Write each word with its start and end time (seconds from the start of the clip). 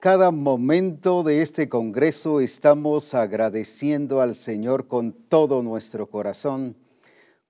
Cada 0.00 0.30
momento 0.30 1.22
de 1.22 1.42
este 1.42 1.68
Congreso 1.68 2.40
estamos 2.40 3.12
agradeciendo 3.12 4.22
al 4.22 4.34
Señor 4.34 4.88
con 4.88 5.12
todo 5.12 5.62
nuestro 5.62 6.08
corazón, 6.08 6.74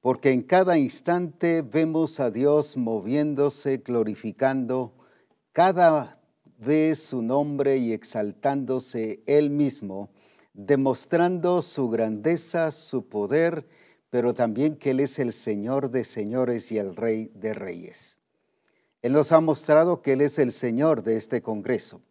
porque 0.01 0.33
en 0.33 0.43
cada 0.43 0.77
instante 0.77 1.63
vemos 1.63 2.19
a 2.19 2.33
Dios 2.33 2.77
moviéndose, 2.77 3.77
glorificando 3.77 4.93
cada 5.53 6.21
vez 6.59 6.99
su 6.99 7.23
nombre 7.23 7.77
y 7.77 7.93
exaltándose 7.93 9.23
Él 9.27 9.51
mismo, 9.51 10.11
demostrando 10.53 11.63
su 11.63 11.89
grandeza, 11.89 12.73
su 12.73 13.09
poder, 13.09 13.65
pero 14.11 14.35
también 14.35 14.75
que 14.75 14.91
Él 14.91 14.99
es 14.99 15.21
el 15.21 15.33
Señor 15.33 15.93
de 15.93 16.05
señores 16.05 16.73
y 16.73 16.79
el 16.79 16.97
Rey 16.97 17.31
de 17.33 17.55
reyes. 17.55 18.19
Él 19.03 19.13
nos 19.13 19.31
ha 19.31 19.41
mostrado 19.41 20.03
que 20.03 20.15
Él 20.15 20.21
es 20.21 20.41
el 20.41 20.51
Señor 20.51 21.05
de 21.05 21.17
este 21.17 21.43
Congreso 21.43 22.03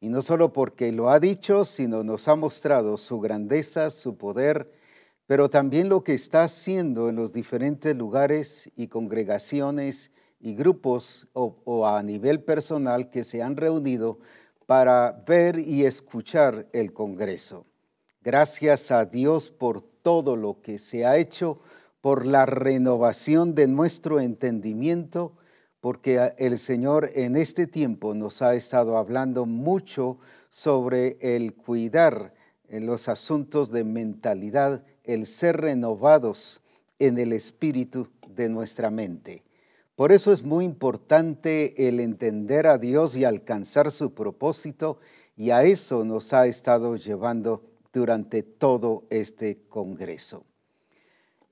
y 0.00 0.08
no 0.08 0.22
solo 0.22 0.52
porque 0.52 0.92
lo 0.92 1.10
ha 1.10 1.20
dicho, 1.20 1.64
sino 1.64 2.04
nos 2.04 2.28
ha 2.28 2.36
mostrado 2.36 2.98
su 2.98 3.20
grandeza, 3.20 3.90
su 3.90 4.16
poder, 4.16 4.70
pero 5.26 5.50
también 5.50 5.88
lo 5.88 6.04
que 6.04 6.14
está 6.14 6.44
haciendo 6.44 7.08
en 7.08 7.16
los 7.16 7.32
diferentes 7.32 7.96
lugares 7.96 8.70
y 8.76 8.88
congregaciones 8.88 10.12
y 10.38 10.54
grupos 10.54 11.28
o, 11.32 11.86
a 11.86 12.02
nivel 12.02 12.42
personal 12.42 13.08
que 13.08 13.24
se 13.24 13.42
han 13.42 13.56
reunido 13.56 14.18
para 14.66 15.22
ver 15.26 15.58
y 15.58 15.84
escuchar 15.84 16.68
el 16.72 16.92
Congreso. 16.92 17.66
Gracias 18.22 18.90
a 18.90 19.04
Dios 19.04 19.50
por 19.50 19.80
todo 19.80 20.36
lo 20.36 20.60
que 20.60 20.78
se 20.78 21.06
ha 21.06 21.16
hecho, 21.16 21.60
por 22.00 22.26
la 22.26 22.46
renovación 22.46 23.54
de 23.54 23.66
nuestro 23.66 24.20
entendimiento, 24.20 25.32
porque 25.86 26.32
el 26.38 26.58
Señor 26.58 27.10
en 27.14 27.36
este 27.36 27.68
tiempo 27.68 28.12
nos 28.12 28.42
ha 28.42 28.56
estado 28.56 28.96
hablando 28.98 29.46
mucho 29.46 30.18
sobre 30.48 31.16
el 31.20 31.54
cuidar 31.54 32.34
los 32.68 33.08
asuntos 33.08 33.70
de 33.70 33.84
mentalidad, 33.84 34.84
el 35.04 35.26
ser 35.26 35.58
renovados 35.58 36.60
en 36.98 37.18
el 37.18 37.32
espíritu 37.32 38.08
de 38.26 38.48
nuestra 38.48 38.90
mente. 38.90 39.44
Por 39.94 40.10
eso 40.10 40.32
es 40.32 40.42
muy 40.42 40.64
importante 40.64 41.86
el 41.86 42.00
entender 42.00 42.66
a 42.66 42.78
Dios 42.78 43.14
y 43.14 43.22
alcanzar 43.22 43.92
su 43.92 44.12
propósito 44.12 44.98
y 45.36 45.50
a 45.50 45.62
eso 45.62 46.04
nos 46.04 46.32
ha 46.32 46.48
estado 46.48 46.96
llevando 46.96 47.62
durante 47.92 48.42
todo 48.42 49.04
este 49.08 49.60
Congreso. 49.68 50.46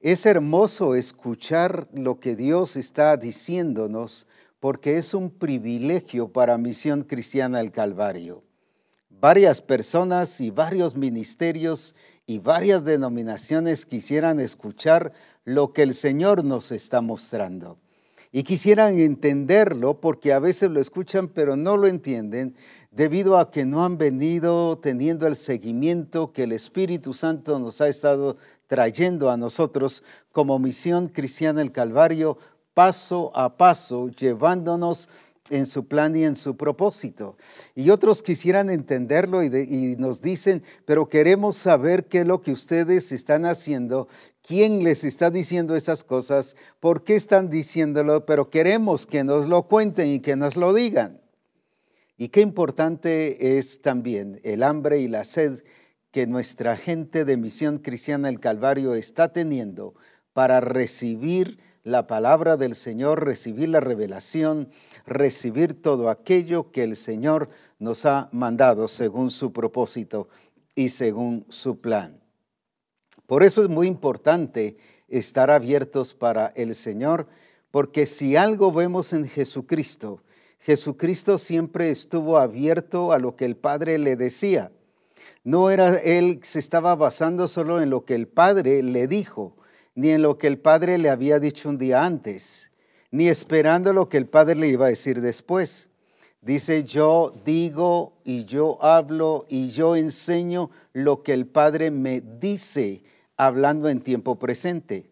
Es 0.05 0.27
hermoso 0.27 0.97
escuchar 0.97 1.89
lo 1.95 2.21
que 2.21 2.37
Dios 2.37 2.77
está 2.77 3.17
diciéndonos 3.17 4.27
porque 4.65 4.97
es 4.97 5.13
un 5.13 5.29
privilegio 5.29 6.29
para 6.33 6.57
Misión 6.57 7.03
Cristiana 7.03 7.59
del 7.59 7.71
Calvario. 7.71 8.45
Varias 9.11 9.61
personas 9.61 10.41
y 10.41 10.49
varios 10.51 10.97
ministerios 10.97 11.95
y 12.25 12.39
varias 12.39 12.83
denominaciones 12.83 13.85
quisieran 13.85 14.41
escuchar 14.41 15.13
lo 15.45 15.75
que 15.75 15.83
el 15.83 15.93
Señor 15.93 16.45
nos 16.45 16.73
está 16.73 17.03
mostrando. 17.03 17.77
Y 18.33 18.43
quisieran 18.43 18.99
entenderlo 18.99 20.01
porque 20.01 20.33
a 20.33 20.39
veces 20.39 20.71
lo 20.71 20.81
escuchan 20.81 21.29
pero 21.29 21.57
no 21.57 21.77
lo 21.77 21.87
entienden 21.87 22.57
debido 22.91 23.37
a 23.37 23.51
que 23.51 23.67
no 23.67 23.85
han 23.85 23.99
venido 23.99 24.79
teniendo 24.79 25.27
el 25.27 25.37
seguimiento 25.37 26.33
que 26.33 26.45
el 26.45 26.53
Espíritu 26.53 27.13
Santo 27.13 27.59
nos 27.59 27.83
ha 27.83 27.89
estado 27.89 28.39
trayendo 28.67 29.31
a 29.31 29.37
nosotros 29.37 30.03
como 30.33 30.59
misión 30.59 31.09
cristiana 31.09 31.61
el 31.61 31.71
Calvario, 31.71 32.39
paso 32.75 33.31
a 33.35 33.57
paso, 33.57 34.09
llevándonos 34.09 35.09
en 35.51 35.67
su 35.67 35.87
plan 35.87 36.17
y 36.17 36.25
en 36.25 36.37
su 36.37 36.57
propósito. 36.57 37.37
Y 37.75 37.91
otros 37.91 38.23
quisieran 38.23 38.71
entenderlo 38.71 39.43
y, 39.43 39.97
nos 39.99 40.23
dicen, 40.23 40.63
pero 40.85 41.09
queremos 41.09 41.57
saber 41.57 42.07
qué 42.07 42.21
es 42.21 42.27
lo 42.27 42.41
que 42.41 42.53
ustedes 42.53 43.13
están 43.13 43.45
haciendo, 43.45 44.09
quién 44.43 44.83
les 44.83 45.05
está 45.05 45.31
diciendo 45.31 45.77
esas 45.77 46.05
cosas, 46.05 46.57
por 46.81 47.05
qué 47.05 47.17
están 47.17 47.51
diciéndolo, 47.51 48.25
pero 48.27 48.51
queremos 48.51 49.07
que 49.07 49.25
nos 49.25 49.49
lo 49.49 49.65
cuenten 49.69 50.09
y 50.09 50.21
que 50.21 50.37
nos 50.37 50.57
lo 50.57 50.73
digan. 50.73 51.21
Y 52.17 52.29
qué 52.29 52.41
importante 52.41 53.59
es 53.59 53.83
también 53.83 54.41
el 54.45 54.63
hambre 54.63 55.01
y 55.01 55.09
la 55.09 55.25
sed 55.25 55.63
que 56.11 56.27
nuestra 56.29 56.77
gente 56.77 57.25
de 57.25 57.37
Misión 57.37 57.79
Cristiana 57.79 58.29
del 58.29 58.39
Calvario 58.39 58.95
está 58.95 59.33
teniendo 59.33 59.95
para 60.33 60.61
recibir 60.61 61.59
la 61.85 62.07
palabra 62.07 62.57
del 62.57 62.75
Señor, 62.75 63.25
recibir 63.25 63.69
la 63.69 63.81
revelación, 63.81 64.71
recibir 65.07 65.81
todo 65.81 66.09
aquello 66.09 66.73
que 66.73 66.83
el 66.83 66.97
Señor 66.97 67.51
nos 67.79 68.07
ha 68.07 68.31
mandado 68.33 68.89
según 68.89 69.31
su 69.31 69.53
propósito 69.53 70.29
y 70.75 70.89
según 70.89 71.45
su 71.51 71.81
plan. 71.81 72.21
Por 73.27 73.43
eso 73.43 73.63
es 73.63 73.69
muy 73.69 73.87
importante 73.87 74.79
estar 75.09 75.51
abiertos 75.51 76.15
para 76.15 76.49
el 76.57 76.75
Señor, 76.75 77.29
porque 77.71 78.07
si 78.07 78.35
algo 78.35 78.73
vemos 78.73 79.13
en 79.13 79.29
Jesucristo, 79.29 80.23
Jesucristo 80.61 81.39
siempre 81.39 81.91
estuvo 81.91 82.39
abierto 82.39 83.13
a 83.13 83.19
lo 83.19 83.37
que 83.37 83.45
el 83.45 83.57
Padre 83.57 83.99
le 83.99 84.17
decía. 84.17 84.73
No 85.43 85.69
era 85.69 85.97
él 85.99 86.41
se 86.43 86.59
estaba 86.59 86.95
basando 86.95 87.49
solo 87.49 87.83
en 87.83 87.91
lo 87.91 88.07
que 88.07 88.15
el 88.15 88.29
Padre 88.29 88.83
le 88.83 89.07
dijo, 89.07 89.57
ni 89.95 90.11
en 90.11 90.23
lo 90.23 90.39
que 90.39 90.47
el 90.47 90.59
Padre 90.59 90.99
le 90.99 91.11
había 91.11 91.39
dicho 91.39 91.69
un 91.69 91.79
día 91.79 92.05
antes, 92.05 92.71
ni 93.11 93.29
esperando 93.29 93.93
lo 93.93 94.09
que 94.09 94.17
el 94.17 94.27
Padre 94.27 94.57
le 94.57 94.69
iba 94.69 94.87
a 94.87 94.91
decir 94.91 95.21
después. 95.21 95.89
Dice, 96.43 96.85
yo 96.85 97.33
digo 97.45 98.13
y 98.25 98.45
yo 98.45 98.83
hablo 98.83 99.47
y 99.49 99.71
yo 99.71 99.97
enseño 99.97 100.71
lo 100.93 101.23
que 101.23 101.33
el 101.33 101.47
Padre 101.47 101.91
me 101.91 102.21
dice, 102.21 103.03
hablando 103.37 103.89
en 103.89 104.01
tiempo 104.01 104.39
presente. 104.39 105.11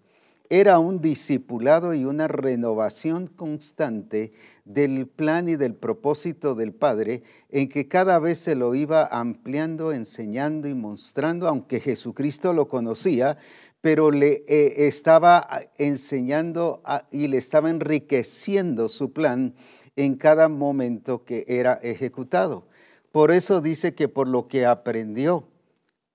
Era 0.51 0.79
un 0.79 1.01
discipulado 1.01 1.95
y 1.95 2.05
una 2.05 2.29
renovación 2.29 3.27
constante 3.27 4.35
del 4.67 5.07
plan 5.07 5.49
y 5.49 5.57
del 5.57 5.75
propósito 5.75 6.55
del 6.55 6.75
Padre, 6.75 7.23
en 7.49 7.71
que 7.71 7.89
cada 7.89 8.19
vez 8.19 8.37
se 8.39 8.55
lo 8.55 8.75
iba 8.75 9.07
ampliando, 9.07 9.93
enseñando 9.93 10.69
y 10.69 10.75
mostrando, 10.75 11.49
aunque 11.49 11.81
Jesucristo 11.81 12.53
lo 12.53 12.69
conocía, 12.69 13.39
pero 13.83 14.11
le 14.11 14.45
eh, 14.47 14.87
estaba 14.87 15.47
enseñando 15.77 16.83
y 17.11 17.27
le 17.29 17.37
estaba 17.37 17.69
enriqueciendo 17.69 18.89
su 18.89 19.13
plan 19.13 19.55
en 19.97 20.15
cada 20.15 20.49
momento 20.49 21.25
que 21.25 21.45
era 21.49 21.75
ejecutado. 21.83 22.67
Por 23.11 23.33
eso 23.33 23.61
dice 23.61 23.95
que 23.95 24.09
por 24.09 24.29
lo 24.29 24.49
que 24.49 24.65
aprendió, 24.65 25.49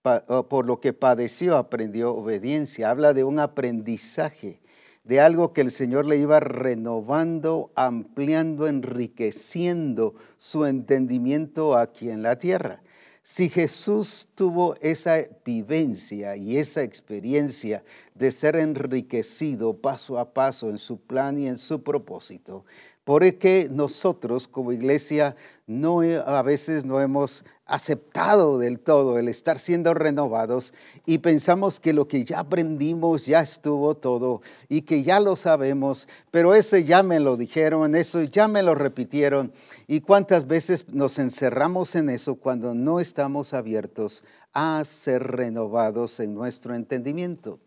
por 0.01 0.65
lo 0.65 0.79
que 0.79 0.93
padeció, 0.93 1.57
aprendió 1.57 2.15
obediencia. 2.15 2.89
Habla 2.89 3.13
de 3.13 3.25
un 3.25 3.37
aprendizaje 3.37 4.61
de 5.03 5.19
algo 5.19 5.53
que 5.53 5.61
el 5.61 5.71
Señor 5.71 6.05
le 6.05 6.17
iba 6.17 6.39
renovando, 6.39 7.71
ampliando, 7.75 8.67
enriqueciendo 8.67 10.15
su 10.37 10.65
entendimiento 10.65 11.77
aquí 11.77 12.09
en 12.09 12.23
la 12.23 12.39
tierra. 12.39 12.81
Si 13.29 13.49
Jesús 13.49 14.29
tuvo 14.35 14.77
esa 14.79 15.17
vivencia 15.43 16.37
y 16.37 16.55
esa 16.55 16.83
experiencia 16.83 17.83
de 18.15 18.31
ser 18.31 18.55
enriquecido 18.55 19.81
paso 19.81 20.17
a 20.17 20.33
paso 20.33 20.69
en 20.69 20.77
su 20.77 21.01
plan 21.01 21.37
y 21.37 21.49
en 21.49 21.57
su 21.57 21.83
propósito, 21.83 22.63
por 23.03 23.37
qué 23.37 23.67
nosotros 23.69 24.47
como 24.47 24.71
iglesia 24.71 25.35
no 25.65 25.99
a 25.99 26.41
veces 26.41 26.85
no 26.85 27.01
hemos 27.01 27.43
aceptado 27.67 28.59
del 28.59 28.79
todo 28.79 29.19
el 29.19 29.27
estar 29.27 29.59
siendo 29.59 29.93
renovados 29.93 30.73
y 31.05 31.19
pensamos 31.19 31.79
que 31.79 31.93
lo 31.93 32.07
que 32.07 32.23
ya 32.23 32.39
aprendimos 32.39 33.25
ya 33.25 33.41
estuvo 33.41 33.95
todo 33.95 34.41
y 34.69 34.81
que 34.83 35.03
ya 35.03 35.19
lo 35.19 35.35
sabemos, 35.35 36.07
pero 36.31 36.55
ese 36.55 36.85
ya 36.85 37.03
me 37.03 37.19
lo 37.19 37.37
dijeron, 37.37 37.95
eso 37.95 38.23
ya 38.23 38.47
me 38.47 38.63
lo 38.63 38.73
repitieron 38.73 39.51
y 39.85 40.01
cuántas 40.01 40.47
veces 40.47 40.85
nos 40.89 41.19
encerramos 41.19 41.95
en 41.95 42.09
eso 42.09 42.35
cuando 42.35 42.73
no 42.73 42.99
estamos 42.99 43.53
abiertos 43.53 44.23
a 44.53 44.83
ser 44.85 45.23
renovados 45.23 46.19
en 46.19 46.33
nuestro 46.33 46.73
entendimiento. 46.73 47.59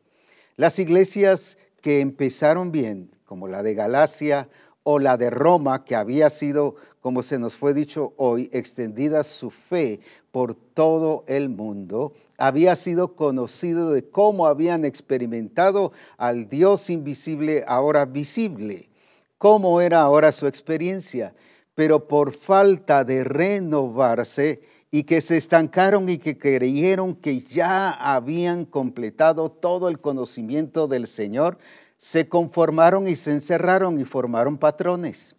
Las 0.56 0.78
iglesias 0.78 1.56
que 1.80 2.00
empezaron 2.00 2.72
bien, 2.72 3.10
como 3.24 3.48
la 3.48 3.62
de 3.62 3.74
Galacia 3.74 4.48
o 4.82 4.98
la 4.98 5.16
de 5.16 5.30
Roma, 5.30 5.84
que 5.84 5.94
había 5.94 6.30
sido, 6.30 6.76
como 7.00 7.22
se 7.22 7.38
nos 7.38 7.54
fue 7.54 7.74
dicho 7.74 8.14
hoy, 8.16 8.48
extendida 8.52 9.24
su 9.24 9.50
fe 9.50 10.00
por 10.30 10.54
todo 10.54 11.24
el 11.26 11.48
mundo, 11.48 12.12
había 12.38 12.74
sido 12.76 13.14
conocido 13.14 13.92
de 13.92 14.08
cómo 14.08 14.46
habían 14.46 14.84
experimentado 14.84 15.92
al 16.16 16.48
Dios 16.48 16.88
invisible 16.88 17.64
ahora 17.66 18.06
visible, 18.06 18.88
cómo 19.36 19.80
era 19.80 20.00
ahora 20.00 20.32
su 20.32 20.46
experiencia, 20.46 21.34
pero 21.74 22.08
por 22.08 22.32
falta 22.32 23.04
de 23.04 23.24
renovarse 23.24 24.62
y 24.90 25.04
que 25.04 25.20
se 25.20 25.36
estancaron 25.36 26.08
y 26.08 26.18
que 26.18 26.36
creyeron 26.36 27.14
que 27.14 27.40
ya 27.40 27.90
habían 27.90 28.64
completado 28.64 29.50
todo 29.50 29.88
el 29.88 30.00
conocimiento 30.00 30.88
del 30.88 31.06
Señor, 31.06 31.58
se 32.00 32.30
conformaron 32.30 33.06
y 33.06 33.14
se 33.14 33.30
encerraron 33.30 33.98
y 33.98 34.06
formaron 34.06 34.56
patrones. 34.56 35.36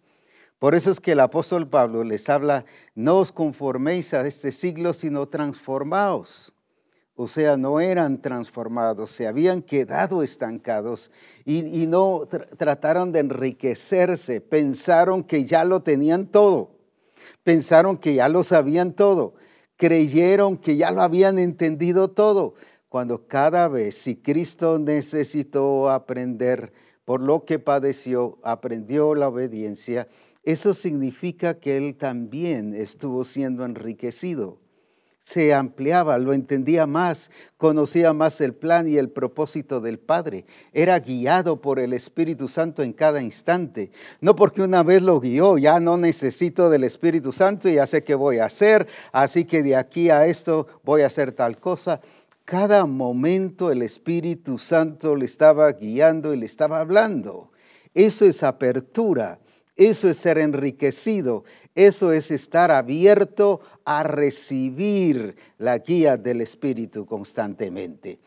Por 0.60 0.76
eso 0.76 0.92
es 0.92 1.00
que 1.00 1.10
el 1.10 1.18
apóstol 1.18 1.68
Pablo 1.68 2.04
les 2.04 2.28
habla, 2.28 2.64
no 2.94 3.18
os 3.18 3.32
conforméis 3.32 4.14
a 4.14 4.24
este 4.28 4.52
siglo, 4.52 4.92
sino 4.92 5.26
transformaos. 5.26 6.52
O 7.16 7.26
sea, 7.26 7.56
no 7.56 7.80
eran 7.80 8.22
transformados, 8.22 9.10
se 9.10 9.26
habían 9.26 9.60
quedado 9.60 10.22
estancados 10.22 11.10
y, 11.44 11.86
no 11.88 12.28
trataron 12.56 13.10
de 13.10 13.18
enriquecerse, 13.18 14.40
pensaron 14.40 15.24
que 15.24 15.44
ya 15.44 15.64
lo 15.64 15.82
tenían 15.82 16.28
todo, 16.28 16.70
pensaron 17.42 17.98
que 17.98 18.14
ya 18.14 18.28
lo 18.28 18.44
sabían 18.44 18.92
todo, 18.92 19.34
creyeron 19.76 20.56
que 20.56 20.76
ya 20.76 20.92
lo 20.92 21.02
habían 21.02 21.40
entendido 21.40 22.08
todo, 22.08 22.54
cuando 22.92 23.26
cada 23.26 23.68
vez 23.68 23.96
si 23.96 24.16
Cristo 24.16 24.78
necesitó 24.78 25.88
aprender 25.88 26.74
por 27.06 27.22
lo 27.22 27.46
que 27.46 27.58
padeció, 27.58 28.38
aprendió 28.42 29.14
la 29.14 29.28
obediencia, 29.28 30.08
eso 30.42 30.74
significa 30.74 31.58
que 31.58 31.78
él 31.78 31.96
también 31.96 32.74
estuvo 32.74 33.24
siendo 33.24 33.64
enriquecido 33.64 34.58
se 35.22 35.54
ampliaba, 35.54 36.18
lo 36.18 36.32
entendía 36.32 36.84
más, 36.88 37.30
conocía 37.56 38.12
más 38.12 38.40
el 38.40 38.54
plan 38.54 38.88
y 38.88 38.96
el 38.96 39.08
propósito 39.08 39.80
del 39.80 40.00
Padre. 40.00 40.46
Era 40.72 40.98
guiado 40.98 41.60
por 41.60 41.78
el 41.78 41.92
Espíritu 41.92 42.48
Santo 42.48 42.82
en 42.82 42.92
cada 42.92 43.22
instante. 43.22 43.92
No 44.20 44.34
porque 44.34 44.62
una 44.62 44.82
vez 44.82 45.00
lo 45.00 45.20
guió, 45.20 45.58
ya 45.58 45.78
no 45.78 45.96
necesito 45.96 46.70
del 46.70 46.82
Espíritu 46.82 47.32
Santo 47.32 47.68
y 47.68 47.74
ya 47.74 47.86
sé 47.86 48.02
qué 48.02 48.16
voy 48.16 48.38
a 48.38 48.46
hacer, 48.46 48.88
así 49.12 49.44
que 49.44 49.62
de 49.62 49.76
aquí 49.76 50.10
a 50.10 50.26
esto 50.26 50.66
voy 50.82 51.02
a 51.02 51.06
hacer 51.06 51.30
tal 51.30 51.60
cosa. 51.60 52.00
Cada 52.44 52.86
momento 52.86 53.70
el 53.70 53.82
Espíritu 53.82 54.58
Santo 54.58 55.14
le 55.16 55.24
estaba 55.24 55.70
guiando 55.72 56.34
y 56.34 56.36
le 56.36 56.46
estaba 56.46 56.80
hablando. 56.80 57.52
Eso 57.94 58.24
es 58.24 58.42
apertura. 58.42 59.38
Eso 59.76 60.10
es 60.10 60.18
ser 60.18 60.36
enriquecido, 60.36 61.44
eso 61.74 62.12
es 62.12 62.30
estar 62.30 62.70
abierto 62.70 63.62
a 63.86 64.02
recibir 64.02 65.36
la 65.56 65.78
guía 65.78 66.18
del 66.18 66.42
Espíritu 66.42 67.06
constantemente. 67.06 68.18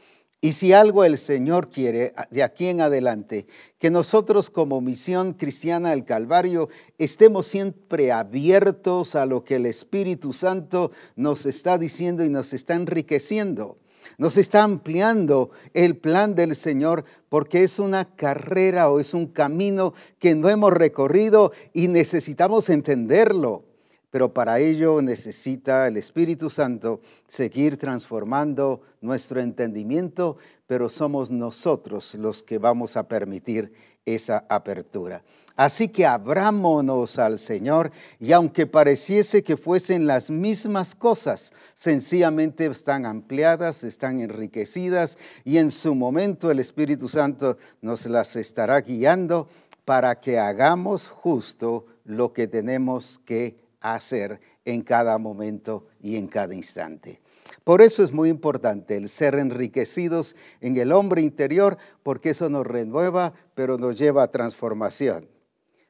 Y 0.42 0.54
si 0.54 0.74
algo 0.74 1.04
el 1.04 1.18
Señor 1.18 1.70
quiere 1.70 2.14
de 2.32 2.44
aquí 2.44 2.68
en 2.68 2.82
adelante, 2.82 3.46
que 3.78 3.92
nosotros 3.92 4.50
como 4.50 4.82
misión 4.82 5.34
cristiana 5.34 5.92
del 5.92 6.04
Calvario 6.04 6.70
estemos 6.98 7.46
siempre 7.46 8.12
abiertos 8.12 9.16
a 9.16 9.28
lo 9.28 9.44
que 9.44 9.56
el 9.56 9.68
Espíritu 9.68 10.34
Santo 10.34 10.92
nos 11.16 11.46
está 11.46 11.78
diciendo 11.78 12.24
y 12.26 12.30
nos 12.30 12.54
está 12.54 12.74
enriqueciendo. 12.74 13.78
Nos 14.18 14.38
está 14.38 14.64
ampliando 14.64 15.52
el 15.74 15.98
plan 15.98 16.36
del 16.36 16.56
Señor 16.56 17.04
porque 17.30 17.64
es 17.64 17.80
una 17.80 18.06
carrera 18.16 18.90
o 18.90 19.00
es 19.00 19.14
un 19.14 19.28
camino 19.28 19.94
que 20.20 20.36
no 20.36 20.50
hemos 20.50 20.72
recorrido 20.72 21.52
y 21.74 21.88
necesitamos 21.88 22.70
entenderlo. 22.70 23.64
Pero 24.12 24.34
para 24.34 24.60
ello 24.60 25.02
necesita 25.02 25.88
el 25.90 25.98
Espíritu 25.98 26.50
Santo 26.50 27.02
seguir 27.28 27.76
transformando 27.76 28.80
nuestro 29.02 29.42
entendimiento, 29.42 30.38
pero 30.68 30.90
somos 30.90 31.32
nosotros 31.32 32.16
los 32.16 32.42
que 32.42 32.58
vamos 32.58 32.96
a 32.96 33.10
permitir 33.10 33.74
esa 34.06 34.46
apertura. 34.48 35.24
Así 35.56 35.88
que 35.88 36.06
abrámonos 36.06 37.18
al 37.18 37.40
Señor 37.40 37.92
y 38.20 38.34
aunque 38.34 38.68
pareciese 38.68 39.42
que 39.42 39.56
fuesen 39.56 40.06
las 40.06 40.30
mismas 40.30 40.96
cosas, 40.96 41.54
sencillamente 41.76 42.66
están 42.66 43.06
ampliadas, 43.06 43.86
están 43.86 44.20
enriquecidas 44.20 45.18
y 45.46 45.58
en 45.58 45.72
su 45.72 45.96
momento 45.96 46.52
el 46.52 46.60
Espíritu 46.60 47.08
Santo 47.08 47.58
nos 47.82 48.06
las 48.06 48.36
estará 48.36 48.82
guiando 48.82 49.48
para 49.86 50.20
que 50.20 50.40
hagamos 50.40 51.08
justo 51.08 51.86
lo 52.04 52.34
que 52.34 52.48
tenemos 52.48 53.20
que 53.24 53.58
hacer 53.80 54.42
en 54.66 54.82
cada 54.82 55.18
momento 55.20 55.88
y 56.02 56.18
en 56.18 56.28
cada 56.28 56.54
instante. 56.54 57.22
Por 57.64 57.82
eso 57.82 58.04
es 58.04 58.12
muy 58.12 58.30
importante 58.30 58.98
el 58.98 59.08
ser 59.08 59.36
enriquecidos 59.36 60.36
en 60.60 60.76
el 60.76 60.92
hombre 60.92 61.22
interior, 61.22 61.78
porque 62.04 62.32
eso 62.32 62.50
nos 62.50 62.68
renueva, 62.68 63.34
pero 63.54 63.78
nos 63.78 63.98
lleva 63.98 64.24
a 64.24 64.32
transformación. 64.32 65.35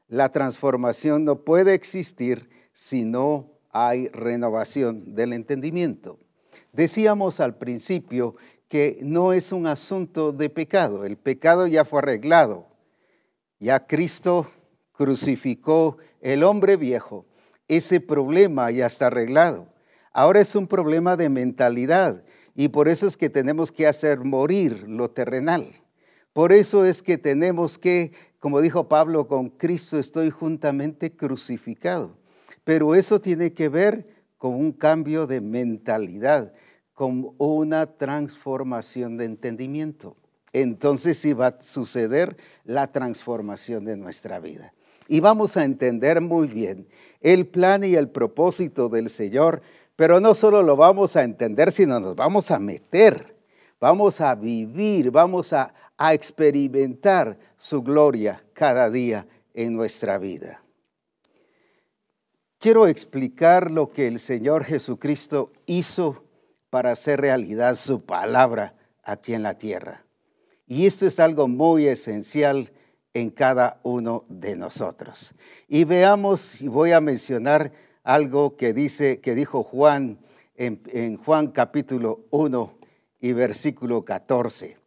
La 0.07 0.31
transformación 0.31 1.25
no 1.25 1.44
puede 1.44 1.74
existir 1.74 2.50
si 2.74 3.04
no 3.04 3.52
hay 3.72 4.07
renovación 4.10 5.16
del 5.16 5.34
entendimiento. 5.34 6.19
Decíamos 6.72 7.40
al 7.40 7.57
principio 7.57 8.36
que 8.68 9.00
no 9.02 9.34
es 9.34 9.52
un 9.52 9.68
asunto 9.68 10.31
de 10.31 10.50
pecado, 10.50 11.06
el 11.06 11.18
pecado 11.18 11.68
ya 11.68 11.86
fue 11.86 12.00
arreglado, 12.00 12.68
ya 13.60 13.86
Cristo 13.86 14.48
crucificó 14.92 15.98
el 16.22 16.44
hombre 16.44 16.75
viejo, 16.75 17.25
ese 17.68 18.00
problema 18.00 18.69
ya 18.72 18.86
está 18.86 19.08
arreglado. 19.08 19.74
Ahora 20.13 20.40
es 20.40 20.56
un 20.56 20.68
problema 20.68 21.16
de 21.16 21.30
mentalidad 21.30 22.24
y 22.56 22.69
por 22.69 22.88
eso 22.88 23.08
es 23.08 23.18
que 23.18 23.30
tenemos 23.30 23.72
que 23.72 23.88
hacer 23.88 24.24
morir 24.24 24.86
lo 24.88 25.10
terrenal. 25.10 25.68
Por 26.36 26.52
eso 26.52 26.84
es 26.84 27.02
que 27.02 27.18
tenemos 27.18 27.78
que, 27.80 28.12
como 28.40 28.60
dijo 28.60 28.90
Pablo, 28.90 29.28
con 29.28 29.50
Cristo 29.50 29.98
estoy 29.98 30.30
juntamente 30.30 31.16
crucificado. 31.16 32.18
Pero 32.66 32.94
eso 32.94 33.22
tiene 33.22 33.54
que 33.54 33.70
ver 33.70 34.06
con 34.38 34.54
un 34.54 34.74
cambio 34.74 35.28
de 35.28 35.40
mentalidad, 35.40 36.54
con 36.94 37.34
una 37.38 37.86
transformación 37.86 39.16
de 39.16 39.26
entendimiento. 39.26 40.18
Entonces 40.52 41.18
sí 41.18 41.32
va 41.32 41.48
a 41.48 41.62
suceder 41.62 42.36
la 42.66 42.88
transformación 42.88 43.86
de 43.86 43.96
nuestra 43.96 44.40
vida. 44.40 44.74
Y 45.08 45.22
vamos 45.22 45.56
a 45.56 45.64
entender 45.64 46.20
muy 46.20 46.48
bien 46.48 46.90
el 47.22 47.48
plan 47.48 47.84
y 47.86 47.96
el 47.96 48.10
propósito 48.10 48.90
del 48.90 49.10
Señor 49.10 49.62
pero 49.96 50.20
no 50.20 50.34
solo 50.34 50.62
lo 50.62 50.76
vamos 50.76 51.16
a 51.16 51.24
entender, 51.24 51.72
sino 51.72 52.00
nos 52.00 52.16
vamos 52.16 52.52
a 52.52 52.60
meter, 52.60 53.36
vamos 53.80 54.20
a 54.20 54.36
vivir, 54.36 55.10
vamos 55.10 55.54
a, 55.54 55.74
experimentar 55.97 57.38
su 57.57 57.81
gloria 57.81 58.44
cada 58.53 58.89
día 58.89 59.27
en 59.53 59.75
nuestra 59.75 60.18
vida. 60.18 60.62
Quiero 62.59 62.88
explicar 62.88 63.71
lo 63.71 63.92
que 63.92 64.07
el 64.07 64.19
Señor 64.19 64.63
Jesucristo 64.63 65.51
hizo 65.65 66.24
para 66.69 66.92
hacer 66.92 67.21
realidad 67.21 67.75
su 67.75 68.03
palabra 68.03 68.75
aquí 69.03 69.33
en 69.33 69.44
la 69.44 69.57
tierra. 69.57 70.03
Y 70.68 70.86
esto 70.86 71.06
es 71.06 71.19
algo 71.19 71.47
muy 71.47 71.86
esencial 71.86 72.71
en 73.13 73.30
cada 73.30 73.80
uno 73.83 74.25
de 74.27 74.56
nosotros. 74.56 75.33
Y 75.68 75.83
veamos, 75.83 76.62
y 76.62 76.68
voy 76.68 76.91
a 76.91 77.01
mencionar 77.01 77.71
algo 78.03 78.58
que 78.58 78.74
dice, 78.74 79.22
que 79.22 79.36
dijo 79.36 79.63
Juan 79.63 80.20
en, 80.55 81.17
Juan 81.17 81.48
capítulo 81.48 82.25
1 82.31 82.77
y 83.22 83.34
versículo 83.34 84.03
14 84.03 84.85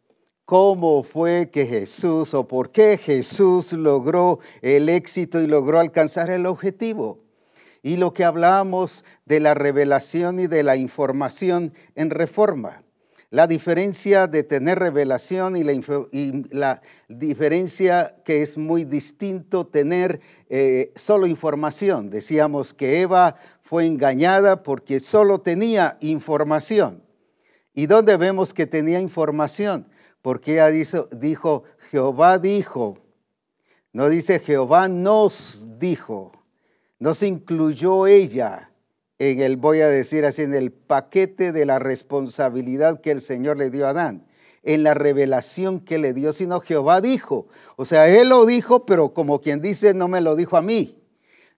cómo 0.49 1.03
fue 1.03 1.51
que 1.51 1.67
Jesús 1.67 2.33
o 2.33 2.47
por 2.47 2.71
qué 2.71 2.97
Jesús 2.97 3.71
logró 3.71 4.39
el 4.63 4.89
éxito 4.89 5.39
y 5.39 5.45
logró 5.45 5.79
alcanzar 5.79 6.31
el 6.31 6.47
objetivo. 6.47 7.19
Y 7.83 7.97
lo 7.97 8.13
que 8.13 8.25
hablamos 8.25 9.05
de 9.25 9.41
la 9.41 9.53
revelación 9.53 10.39
y 10.39 10.47
de 10.47 10.63
la 10.63 10.75
información 10.75 11.71
en 11.93 12.09
reforma 12.09 12.81
la 13.29 13.45
diferencia 13.45 14.25
de 14.25 14.41
tener 14.41 14.79
revelación 14.79 15.55
y 15.55 15.63
la, 16.49 16.81
diferencia 17.07 18.15
que 18.25 18.41
es 18.41 18.57
muy 18.57 18.85
distinto 18.85 19.67
tener 19.67 20.19
eh, 20.49 20.91
solo 20.95 21.27
información. 21.27 22.09
Decíamos 22.09 22.73
que 22.73 23.01
Eva 23.01 23.35
fue 23.61 23.85
engañada 23.85 24.63
porque 24.63 24.99
solo 24.99 25.41
tenía 25.41 25.99
información. 26.01 27.03
¿Y 27.75 27.85
dónde 27.85 28.17
vemos 28.17 28.51
que 28.51 28.65
tenía 28.65 28.99
información? 28.99 29.85
Porque 30.21 30.53
ella 30.53 30.67
dijo, 30.67 31.07
dijo 31.11 31.63
Jehová 31.91 32.37
dijo, 32.37 32.97
no 33.93 34.09
dice 34.09 34.39
Jehová 34.39 34.87
nos 34.87 35.79
dijo, 35.79 36.31
no 36.99 37.13
se 37.13 37.27
incluyó 37.27 38.07
ella 38.07 38.69
en 39.19 39.41
el, 39.41 39.57
voy 39.57 39.81
a 39.81 39.89
decir 39.89 40.25
así, 40.25 40.43
en 40.43 40.53
el 40.53 40.71
paquete 40.71 41.51
de 41.51 41.65
la 41.65 41.77
responsabilidad 41.77 43.01
que 43.01 43.11
el 43.11 43.21
Señor 43.21 43.57
le 43.57 43.69
dio 43.69 43.85
a 43.85 43.89
Adán, 43.89 44.25
en 44.63 44.83
la 44.83 44.93
revelación 44.93 45.81
que 45.81 45.97
le 45.97 46.13
dio, 46.13 46.31
sino 46.31 46.61
Jehová 46.61 47.01
dijo. 47.01 47.47
O 47.75 47.85
sea, 47.85 48.07
Él 48.07 48.29
lo 48.29 48.45
dijo, 48.45 48.85
pero 48.85 49.13
como 49.13 49.41
quien 49.41 49.61
dice, 49.61 49.93
no 49.93 50.07
me 50.07 50.21
lo 50.21 50.35
dijo 50.35 50.55
a 50.55 50.61
mí, 50.61 50.97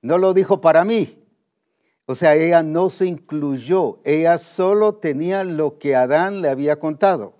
no 0.01 0.17
lo 0.17 0.33
dijo 0.33 0.59
para 0.59 0.83
mí. 0.85 1.19
O 2.07 2.15
sea, 2.15 2.35
ella 2.35 2.63
no 2.63 2.89
se 2.89 3.05
incluyó, 3.05 3.99
ella 4.03 4.37
solo 4.37 4.95
tenía 4.95 5.43
lo 5.43 5.75
que 5.75 5.95
Adán 5.95 6.41
le 6.41 6.49
había 6.49 6.77
contado, 6.77 7.35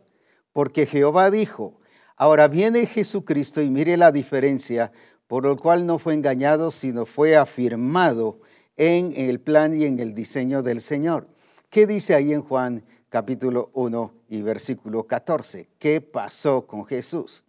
porque 0.54 0.86
Jehová 0.86 1.32
dijo. 1.32 1.80
Ahora 2.16 2.48
viene 2.48 2.86
Jesucristo 2.86 3.62
y 3.62 3.70
mire 3.70 3.98
la 3.98 4.12
diferencia, 4.12 4.92
por 5.28 5.46
lo 5.46 5.58
cual 5.58 5.86
no 5.86 5.98
fue 5.98 6.14
engañado, 6.14 6.72
sino 6.72 7.06
fue 7.06 7.36
afirmado 7.36 8.40
en 8.78 9.14
el 9.16 9.40
plan 9.40 9.80
y 9.80 9.86
en 9.86 10.00
el 10.00 10.14
diseño 10.14 10.62
del 10.62 10.82
Señor. 10.82 11.28
¿Qué 11.70 11.88
dice 11.88 12.16
ahí 12.16 12.34
en 12.34 12.42
Juan 12.42 12.84
capítulo 13.10 13.72
1 13.74 14.14
y 14.30 14.42
versículo 14.42 15.08
14? 15.08 15.70
¿Qué 15.80 16.02
pasó 16.02 16.68
con 16.68 16.86
Jesús? 16.86 17.46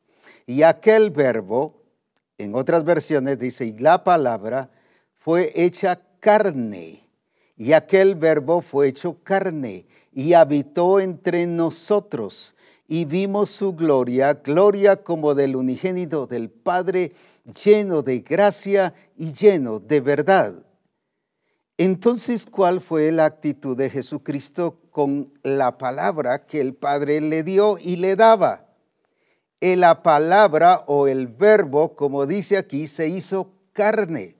Y 0.46 0.62
aquel 0.62 1.10
verbo, 1.10 1.82
en 2.38 2.54
otras 2.54 2.84
versiones 2.84 3.38
dice, 3.38 3.66
y 3.66 3.78
la 3.78 4.04
palabra 4.04 4.70
fue 5.12 5.52
hecha 5.54 6.00
carne, 6.20 7.04
y 7.56 7.72
aquel 7.72 8.14
verbo 8.14 8.60
fue 8.60 8.88
hecho 8.88 9.18
carne, 9.22 9.86
y 10.12 10.34
habitó 10.34 11.00
entre 11.00 11.46
nosotros, 11.46 12.54
y 12.92 13.06
vimos 13.06 13.48
su 13.48 13.72
gloria, 13.72 14.34
gloria 14.34 14.96
como 14.96 15.34
del 15.34 15.56
unigénito 15.56 16.26
del 16.26 16.50
Padre, 16.50 17.12
lleno 17.64 18.02
de 18.02 18.18
gracia 18.18 18.92
y 19.16 19.32
lleno 19.32 19.80
de 19.80 20.02
verdad. 20.02 20.52
Entonces, 21.78 22.44
¿cuál 22.44 22.82
fue 22.82 23.10
la 23.10 23.24
actitud 23.24 23.78
de 23.78 23.88
Jesucristo 23.88 24.76
con 24.90 25.32
la 25.42 25.78
palabra 25.78 26.44
que 26.44 26.60
el 26.60 26.74
Padre 26.74 27.22
le 27.22 27.42
dio 27.42 27.78
y 27.80 27.96
le 27.96 28.14
daba? 28.14 28.66
La 29.58 30.02
palabra 30.02 30.84
o 30.86 31.08
el 31.08 31.28
verbo, 31.28 31.96
como 31.96 32.26
dice 32.26 32.58
aquí, 32.58 32.86
se 32.88 33.08
hizo 33.08 33.54
carne. 33.72 34.36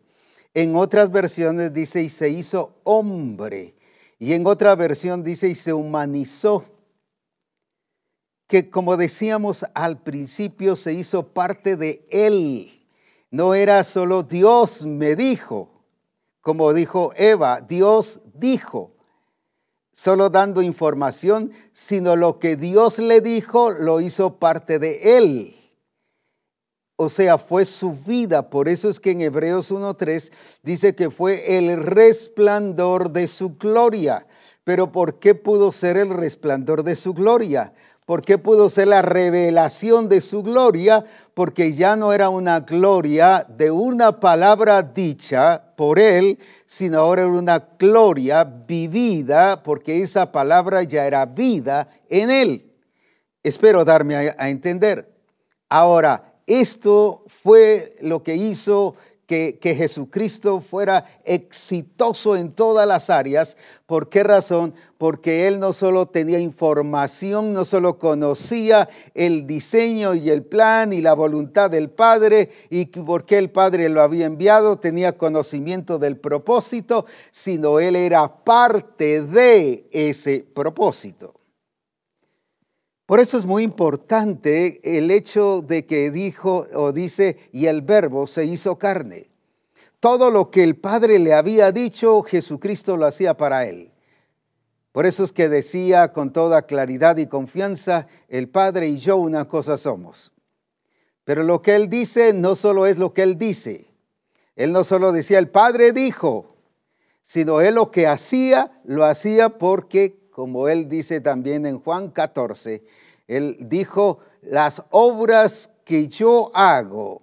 En 0.52 0.76
otras 0.76 1.10
versiones 1.10 1.72
dice 1.72 2.02
y 2.02 2.10
se 2.10 2.28
hizo 2.28 2.74
hombre. 2.84 3.74
Y 4.18 4.34
en 4.34 4.46
otra 4.46 4.74
versión 4.74 5.24
dice 5.24 5.48
y 5.48 5.54
se 5.54 5.72
humanizó. 5.72 6.71
Que 8.52 8.68
como 8.68 8.98
decíamos 8.98 9.64
al 9.72 10.02
principio, 10.02 10.76
se 10.76 10.92
hizo 10.92 11.28
parte 11.28 11.74
de 11.74 12.06
él. 12.10 12.70
No 13.30 13.54
era 13.54 13.82
solo 13.82 14.24
Dios 14.24 14.84
me 14.84 15.16
dijo, 15.16 15.70
como 16.42 16.74
dijo 16.74 17.14
Eva, 17.16 17.62
Dios 17.62 18.20
dijo, 18.34 18.92
solo 19.94 20.28
dando 20.28 20.60
información, 20.60 21.50
sino 21.72 22.14
lo 22.14 22.38
que 22.38 22.56
Dios 22.56 22.98
le 22.98 23.22
dijo 23.22 23.70
lo 23.70 24.02
hizo 24.02 24.38
parte 24.38 24.78
de 24.78 25.16
él. 25.16 25.56
O 26.96 27.08
sea, 27.08 27.38
fue 27.38 27.64
su 27.64 27.94
vida. 27.94 28.50
Por 28.50 28.68
eso 28.68 28.90
es 28.90 29.00
que 29.00 29.12
en 29.12 29.22
Hebreos 29.22 29.72
1.3 29.72 30.60
dice 30.62 30.94
que 30.94 31.10
fue 31.10 31.56
el 31.56 31.82
resplandor 31.82 33.12
de 33.12 33.28
su 33.28 33.56
gloria. 33.56 34.26
Pero 34.62 34.92
¿por 34.92 35.18
qué 35.18 35.34
pudo 35.34 35.72
ser 35.72 35.96
el 35.96 36.10
resplandor 36.10 36.84
de 36.84 36.96
su 36.96 37.14
gloria? 37.14 37.72
¿Por 38.04 38.22
qué 38.22 38.36
pudo 38.36 38.68
ser 38.68 38.88
la 38.88 39.00
revelación 39.00 40.08
de 40.08 40.20
su 40.20 40.42
gloria? 40.42 41.04
Porque 41.34 41.72
ya 41.72 41.94
no 41.94 42.12
era 42.12 42.30
una 42.30 42.60
gloria 42.60 43.46
de 43.48 43.70
una 43.70 44.18
palabra 44.18 44.82
dicha 44.82 45.62
por 45.76 46.00
él, 46.00 46.38
sino 46.66 46.98
ahora 46.98 47.22
era 47.22 47.30
una 47.30 47.68
gloria 47.78 48.42
vivida, 48.42 49.62
porque 49.62 50.02
esa 50.02 50.32
palabra 50.32 50.82
ya 50.82 51.06
era 51.06 51.26
vida 51.26 51.88
en 52.08 52.30
él. 52.30 52.72
Espero 53.44 53.84
darme 53.84 54.34
a, 54.36 54.48
entender. 54.48 55.08
Ahora, 55.68 56.34
esto 56.46 57.24
fue 57.28 57.94
lo 58.00 58.24
que 58.24 58.34
hizo 58.34 58.96
que, 59.26 59.74
Jesucristo 59.76 60.60
fuera 60.60 61.06
exitoso 61.24 62.36
en 62.36 62.52
todas 62.52 62.86
las 62.86 63.08
áreas. 63.10 63.56
¿Por 63.86 64.08
qué 64.08 64.22
razón? 64.22 64.74
Porque 64.98 65.46
Él 65.46 65.58
no 65.58 65.72
solo 65.72 66.06
tenía 66.06 66.38
información, 66.38 67.52
no 67.52 67.64
solo 67.64 67.98
conocía 67.98 68.88
el 69.14 69.46
diseño 69.46 70.14
y 70.14 70.30
el 70.30 70.42
plan 70.44 70.92
y 70.92 71.00
la 71.00 71.14
voluntad 71.14 71.70
del 71.70 71.90
Padre 71.90 72.50
y 72.68 72.86
porque 72.86 73.38
el 73.38 73.50
Padre 73.50 73.88
lo 73.88 74.02
había 74.02 74.26
enviado, 74.26 74.78
tenía 74.78 75.16
conocimiento 75.16 75.98
del 75.98 76.18
propósito, 76.18 77.06
sino 77.30 77.80
Él 77.80 77.96
era 77.96 78.44
parte 78.44 79.22
de 79.22 79.88
ese 79.92 80.44
propósito. 80.54 81.41
Por 83.12 83.20
eso 83.20 83.36
es 83.36 83.44
muy 83.44 83.62
importante 83.62 84.80
el 84.96 85.10
hecho 85.10 85.60
de 85.60 85.84
que 85.84 86.10
dijo 86.10 86.64
o 86.72 86.92
dice, 86.92 87.36
y 87.52 87.66
el 87.66 87.82
verbo 87.82 88.26
se 88.26 88.46
hizo 88.46 88.78
carne. 88.78 89.28
Todo 90.00 90.30
lo 90.30 90.50
que 90.50 90.64
el 90.64 90.76
Padre 90.76 91.18
le 91.18 91.34
había 91.34 91.72
dicho, 91.72 92.22
Jesucristo 92.22 92.96
lo 92.96 93.04
hacía 93.04 93.36
para 93.36 93.66
él. 93.66 93.92
Por 94.92 95.04
eso 95.04 95.24
es 95.24 95.32
que 95.32 95.50
decía 95.50 96.14
con 96.14 96.32
toda 96.32 96.62
claridad 96.62 97.18
y 97.18 97.26
confianza, 97.26 98.06
el 98.28 98.48
Padre 98.48 98.88
y 98.88 98.96
yo 98.96 99.18
una 99.18 99.46
cosa 99.46 99.76
somos. 99.76 100.32
Pero 101.24 101.42
lo 101.42 101.60
que 101.60 101.74
él 101.74 101.90
dice 101.90 102.32
no 102.32 102.54
solo 102.54 102.86
es 102.86 102.96
lo 102.96 103.12
que 103.12 103.24
él 103.24 103.36
dice. 103.36 103.90
Él 104.56 104.72
no 104.72 104.84
solo 104.84 105.12
decía, 105.12 105.38
el 105.38 105.50
Padre 105.50 105.92
dijo, 105.92 106.56
sino 107.22 107.60
él 107.60 107.74
lo 107.74 107.90
que 107.90 108.06
hacía, 108.06 108.80
lo 108.84 109.04
hacía 109.04 109.58
porque, 109.58 110.30
como 110.30 110.66
él 110.68 110.88
dice 110.88 111.20
también 111.20 111.66
en 111.66 111.78
Juan 111.78 112.08
14, 112.08 112.82
él 113.36 113.56
dijo, 113.60 114.18
las 114.42 114.84
obras 114.90 115.70
que 115.84 116.08
yo 116.08 116.50
hago 116.54 117.22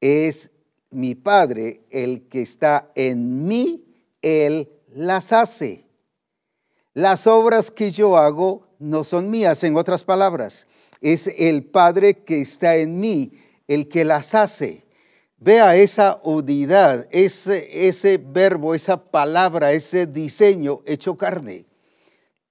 es 0.00 0.50
mi 0.90 1.14
Padre 1.14 1.82
el 1.90 2.28
que 2.28 2.42
está 2.42 2.90
en 2.94 3.46
mí, 3.46 3.84
Él 4.22 4.70
las 4.94 5.32
hace. 5.32 5.84
Las 6.94 7.26
obras 7.26 7.70
que 7.70 7.90
yo 7.90 8.16
hago 8.16 8.66
no 8.78 9.04
son 9.04 9.28
mías, 9.28 9.62
en 9.64 9.76
otras 9.76 10.04
palabras, 10.04 10.66
es 11.00 11.26
el 11.38 11.64
Padre 11.64 12.24
que 12.24 12.40
está 12.40 12.76
en 12.76 12.98
mí 12.98 13.32
el 13.68 13.88
que 13.88 14.04
las 14.04 14.34
hace. 14.34 14.84
Vea 15.38 15.76
esa 15.76 16.18
unidad, 16.24 17.06
ese, 17.10 17.88
ese 17.88 18.16
verbo, 18.16 18.74
esa 18.74 19.10
palabra, 19.10 19.72
ese 19.72 20.06
diseño 20.06 20.80
hecho 20.86 21.16
carne. 21.16 21.66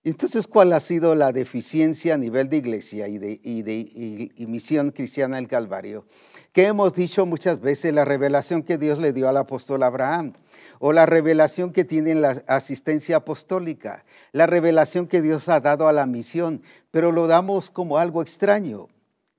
Entonces, 0.05 0.45
¿cuál 0.45 0.71
ha 0.73 0.79
sido 0.79 1.15
la 1.15 1.31
deficiencia 1.31 2.13
a 2.13 2.17
nivel 2.17 2.47
de 2.47 2.57
iglesia 2.57 3.07
y 3.07 3.17
de, 3.17 4.31
misión 4.47 4.91
cristiana 4.91 5.37
del 5.37 5.47
Calvario? 5.47 6.05
Que 6.51 6.67
hemos 6.67 6.93
dicho 6.93 7.25
muchas 7.25 7.59
veces 7.59 7.91
la 7.91 8.05
revelación 8.05 8.61
que 8.61 8.77
Dios 8.77 8.99
le 8.99 9.13
dio 9.13 9.27
al 9.27 9.37
apóstol 9.37 9.81
Abraham, 9.81 10.33
o 10.77 10.93
la 10.93 11.07
revelación 11.07 11.73
que 11.73 11.85
tiene 11.85 12.11
en 12.11 12.21
la 12.21 12.43
asistencia 12.45 13.17
apostólica, 13.17 14.05
la 14.31 14.45
revelación 14.45 15.07
que 15.07 15.23
Dios 15.23 15.49
ha 15.49 15.59
dado 15.59 15.87
a 15.87 15.91
la 15.91 16.05
misión, 16.05 16.61
pero 16.91 17.11
lo 17.11 17.25
damos 17.25 17.71
como 17.71 17.97
algo 17.97 18.21
extraño, 18.21 18.89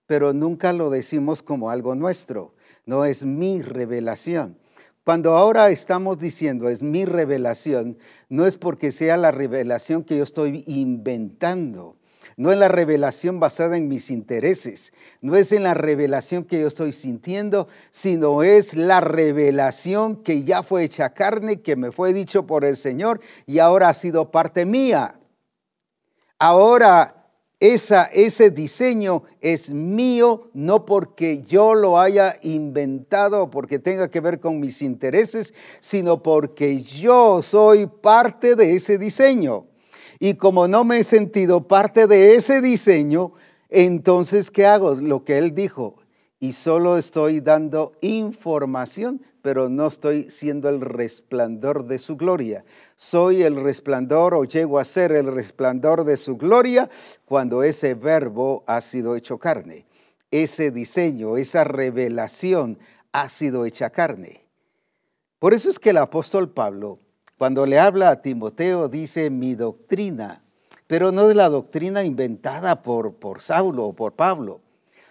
pero 0.06 0.32
nunca 0.32 0.72
lo 0.72 0.90
decimos 0.90 1.44
como 1.44 1.70
algo 1.70 1.94
nuestro. 1.94 2.56
No 2.86 3.04
es 3.04 3.24
mi 3.24 3.62
revelación. 3.62 4.58
Cuando 5.06 5.36
ahora 5.36 5.70
estamos 5.70 6.18
diciendo 6.18 6.68
es 6.68 6.82
mi 6.82 7.04
revelación, 7.04 7.96
no 8.28 8.44
es 8.44 8.56
porque 8.56 8.90
sea 8.90 9.16
la 9.16 9.30
revelación 9.30 10.02
que 10.02 10.16
yo 10.16 10.24
estoy 10.24 10.64
inventando, 10.66 11.94
no 12.36 12.50
es 12.50 12.58
la 12.58 12.66
revelación 12.66 13.38
basada 13.38 13.76
en 13.76 13.86
mis 13.86 14.10
intereses, 14.10 14.92
no 15.20 15.36
es 15.36 15.52
en 15.52 15.62
la 15.62 15.74
revelación 15.74 16.42
que 16.42 16.60
yo 16.60 16.66
estoy 16.66 16.90
sintiendo, 16.90 17.68
sino 17.92 18.42
es 18.42 18.74
la 18.74 19.00
revelación 19.00 20.24
que 20.24 20.42
ya 20.42 20.64
fue 20.64 20.82
hecha 20.82 21.10
carne, 21.10 21.62
que 21.62 21.76
me 21.76 21.92
fue 21.92 22.12
dicho 22.12 22.44
por 22.44 22.64
el 22.64 22.76
Señor 22.76 23.20
y 23.46 23.60
ahora 23.60 23.90
ha 23.90 23.94
sido 23.94 24.32
parte 24.32 24.66
mía. 24.66 25.20
Ahora 26.36 27.25
esa, 27.58 28.04
ese 28.04 28.50
diseño 28.50 29.22
es 29.40 29.72
mío, 29.72 30.50
no 30.52 30.84
porque 30.84 31.42
yo 31.42 31.74
lo 31.74 31.98
haya 31.98 32.38
inventado 32.42 33.44
o 33.44 33.50
porque 33.50 33.78
tenga 33.78 34.10
que 34.10 34.20
ver 34.20 34.40
con 34.40 34.60
mis 34.60 34.82
intereses, 34.82 35.54
sino 35.80 36.22
porque 36.22 36.82
yo 36.82 37.40
soy 37.42 37.86
parte 37.86 38.56
de 38.56 38.74
ese 38.74 38.98
diseño. 38.98 39.66
Y 40.18 40.34
como 40.34 40.68
no 40.68 40.84
me 40.84 40.98
he 40.98 41.04
sentido 41.04 41.66
parte 41.66 42.06
de 42.06 42.34
ese 42.36 42.60
diseño, 42.60 43.32
entonces, 43.68 44.50
¿qué 44.50 44.66
hago? 44.66 44.94
Lo 44.94 45.24
que 45.24 45.38
él 45.38 45.54
dijo. 45.54 45.96
Y 46.38 46.52
solo 46.52 46.98
estoy 46.98 47.40
dando 47.40 47.92
información 48.02 49.22
pero 49.46 49.68
no 49.68 49.86
estoy 49.86 50.28
siendo 50.28 50.68
el 50.68 50.80
resplandor 50.80 51.86
de 51.86 52.00
su 52.00 52.16
gloria. 52.16 52.64
Soy 52.96 53.44
el 53.44 53.54
resplandor 53.54 54.34
o 54.34 54.42
llego 54.42 54.80
a 54.80 54.84
ser 54.84 55.12
el 55.12 55.32
resplandor 55.32 56.02
de 56.02 56.16
su 56.16 56.36
gloria 56.36 56.90
cuando 57.26 57.62
ese 57.62 57.94
verbo 57.94 58.64
ha 58.66 58.80
sido 58.80 59.14
hecho 59.14 59.38
carne. 59.38 59.86
Ese 60.32 60.72
diseño, 60.72 61.36
esa 61.36 61.62
revelación 61.62 62.76
ha 63.12 63.28
sido 63.28 63.66
hecha 63.66 63.90
carne. 63.90 64.48
Por 65.38 65.54
eso 65.54 65.70
es 65.70 65.78
que 65.78 65.90
el 65.90 65.98
apóstol 65.98 66.50
Pablo, 66.50 66.98
cuando 67.38 67.66
le 67.66 67.78
habla 67.78 68.10
a 68.10 68.22
Timoteo, 68.22 68.88
dice 68.88 69.30
mi 69.30 69.54
doctrina, 69.54 70.42
pero 70.88 71.12
no 71.12 71.30
es 71.30 71.36
la 71.36 71.48
doctrina 71.48 72.02
inventada 72.02 72.82
por, 72.82 73.14
por 73.14 73.40
Saulo 73.40 73.84
o 73.84 73.92
por 73.92 74.14
Pablo 74.14 74.65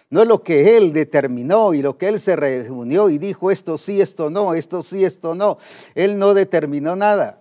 no 0.08 0.24
lo 0.24 0.42
que 0.42 0.76
él 0.76 0.92
determinó 0.92 1.74
y 1.74 1.82
lo 1.82 1.98
que 1.98 2.08
él 2.08 2.20
se 2.20 2.36
reunió 2.36 3.08
y 3.08 3.18
dijo 3.18 3.50
esto 3.50 3.76
sí, 3.76 4.00
esto 4.00 4.30
no, 4.30 4.54
esto 4.54 4.82
sí, 4.82 5.04
esto 5.04 5.34
no. 5.34 5.58
Él 5.94 6.18
no 6.18 6.32
determinó 6.32 6.94
nada. 6.94 7.40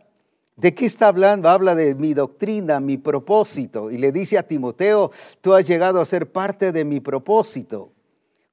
¿De 0.56 0.74
qué 0.74 0.86
está 0.86 1.10
hablando? 1.10 1.50
Habla 1.50 1.76
de 1.76 1.96
mi 1.96 2.14
doctrina, 2.14 2.80
mi 2.80 2.98
propósito. 2.98 3.92
Y 3.92 3.98
le 3.98 4.12
dice 4.12 4.38
a 4.38 4.48
Timoteo, 4.48 5.12
tú 5.42 5.54
has 5.54 5.68
llegado 5.68 6.02
a 6.02 6.06
ser 6.06 6.32
parte 6.32 6.72
de 6.72 6.86
mi 6.86 7.02
propósito. 7.02 7.92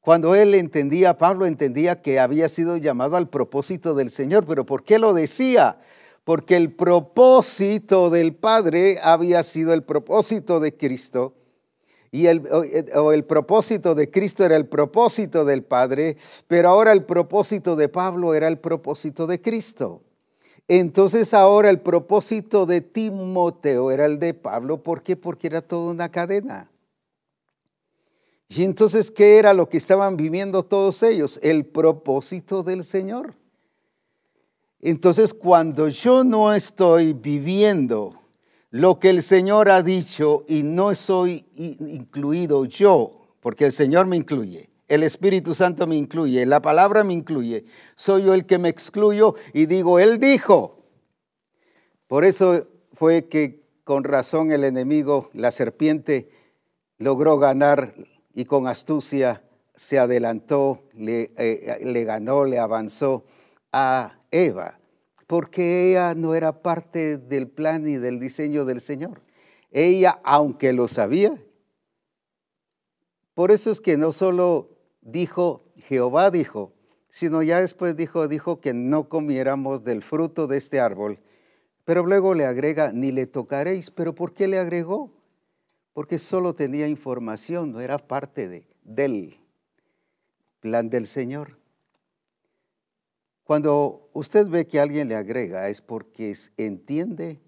Cuando 0.00 0.34
él 0.34 0.54
entendía, 0.56 1.16
Pablo 1.16 1.46
entendía 1.46 2.02
que 2.02 2.18
había 2.18 2.48
sido 2.48 2.76
llamado 2.76 3.16
al 3.16 3.28
propósito 3.28 3.94
del 3.94 4.10
Señor. 4.10 4.44
Pero 4.46 4.66
¿por 4.66 4.82
qué 4.82 4.98
lo 4.98 5.14
decía? 5.14 5.78
Porque 6.24 6.56
el 6.56 6.72
propósito 6.72 8.10
del 8.10 8.34
Padre 8.34 8.98
había 9.02 9.42
sido 9.44 9.72
el 9.72 9.84
propósito 9.84 10.58
de 10.60 10.76
Cristo 10.76 11.34
y 12.14 12.26
el, 12.26 12.46
o 12.94 13.12
el 13.12 13.24
propósito 13.24 13.94
de 13.94 14.10
Cristo 14.10 14.44
era 14.44 14.54
el 14.56 14.66
propósito 14.66 15.46
del 15.46 15.64
Padre, 15.64 16.18
pero 16.46 16.68
ahora 16.68 16.92
el 16.92 17.04
propósito 17.04 17.74
de 17.74 17.88
Pablo 17.88 18.34
era 18.34 18.48
el 18.48 18.58
propósito 18.58 19.26
de 19.26 19.40
Cristo. 19.40 20.02
Entonces 20.68 21.32
ahora 21.32 21.70
el 21.70 21.80
propósito 21.80 22.66
de 22.66 22.82
Timoteo 22.82 23.90
era 23.90 24.04
el 24.04 24.18
de 24.18 24.34
Pablo. 24.34 24.82
¿Por 24.82 25.02
qué? 25.02 25.16
Porque 25.16 25.46
era 25.46 25.62
toda 25.62 25.90
una 25.90 26.10
cadena. 26.10 26.70
Y 28.48 28.64
entonces, 28.64 29.10
¿qué 29.10 29.38
era 29.38 29.54
lo 29.54 29.70
que 29.70 29.78
estaban 29.78 30.18
viviendo 30.18 30.62
todos 30.62 31.02
ellos? 31.02 31.40
El 31.42 31.64
propósito 31.64 32.62
del 32.62 32.84
Señor. 32.84 33.34
Entonces, 34.80 35.32
cuando 35.32 35.88
yo 35.88 36.22
no 36.22 36.52
estoy 36.52 37.14
viviendo 37.14 38.21
lo 38.72 38.98
que 38.98 39.10
el 39.10 39.22
Señor 39.22 39.68
ha 39.68 39.82
dicho 39.82 40.44
y 40.48 40.62
no 40.62 40.94
soy 40.94 41.44
incluido 41.54 42.64
yo, 42.64 43.20
porque 43.40 43.66
el 43.66 43.72
Señor 43.72 44.06
me 44.06 44.16
incluye, 44.16 44.70
el 44.88 45.02
Espíritu 45.02 45.54
Santo 45.54 45.86
me 45.86 45.94
incluye, 45.94 46.46
la 46.46 46.62
palabra 46.62 47.04
me 47.04 47.12
incluye, 47.12 47.66
soy 47.96 48.24
yo 48.24 48.34
el 48.34 48.46
que 48.46 48.58
me 48.58 48.70
excluyo 48.70 49.34
y 49.52 49.66
digo, 49.66 49.98
Él 49.98 50.18
dijo. 50.18 50.78
Por 52.06 52.24
eso 52.24 52.62
fue 52.94 53.28
que 53.28 53.62
con 53.84 54.04
razón 54.04 54.50
el 54.50 54.64
enemigo, 54.64 55.28
la 55.34 55.50
serpiente, 55.50 56.30
logró 56.96 57.38
ganar 57.38 57.94
y 58.34 58.46
con 58.46 58.66
astucia 58.66 59.42
se 59.74 59.98
adelantó, 59.98 60.84
le, 60.94 61.32
eh, 61.36 61.80
le 61.84 62.04
ganó, 62.04 62.46
le 62.46 62.58
avanzó 62.58 63.24
a 63.70 64.18
Eva, 64.30 64.78
porque 65.26 65.90
ella 65.90 66.14
no 66.14 66.34
era 66.34 66.62
parte 66.62 67.18
del 67.18 67.48
plan 67.48 67.86
y 67.86 67.96
del 67.96 68.20
diseño 68.20 68.64
del 68.64 68.80
Señor. 68.80 69.22
Ella, 69.70 70.20
aunque 70.24 70.72
lo 70.72 70.88
sabía, 70.88 71.42
por 73.34 73.50
eso 73.50 73.70
es 73.70 73.80
que 73.80 73.96
no 73.96 74.12
solo 74.12 74.70
dijo, 75.00 75.62
Jehová 75.88 76.30
dijo, 76.30 76.72
sino 77.08 77.42
ya 77.42 77.60
después 77.60 77.96
dijo, 77.96 78.28
dijo 78.28 78.60
que 78.60 78.74
no 78.74 79.08
comiéramos 79.08 79.84
del 79.84 80.02
fruto 80.02 80.46
de 80.46 80.58
este 80.58 80.80
árbol, 80.80 81.18
pero 81.84 82.06
luego 82.06 82.34
le 82.34 82.46
agrega, 82.46 82.92
ni 82.92 83.10
le 83.10 83.26
tocaréis, 83.26 83.90
pero 83.90 84.14
¿por 84.14 84.34
qué 84.34 84.48
le 84.48 84.58
agregó? 84.58 85.10
Porque 85.92 86.18
solo 86.18 86.54
tenía 86.54 86.88
información, 86.88 87.72
no 87.72 87.80
era 87.80 87.98
parte 87.98 88.48
de, 88.48 88.66
del 88.82 89.40
plan 90.60 90.88
del 90.88 91.06
Señor. 91.06 91.61
Cuando 93.44 94.08
usted 94.12 94.48
ve 94.48 94.66
que 94.66 94.80
alguien 94.80 95.08
le 95.08 95.16
agrega 95.16 95.68
es 95.68 95.80
porque 95.80 96.36
entiende 96.56 97.40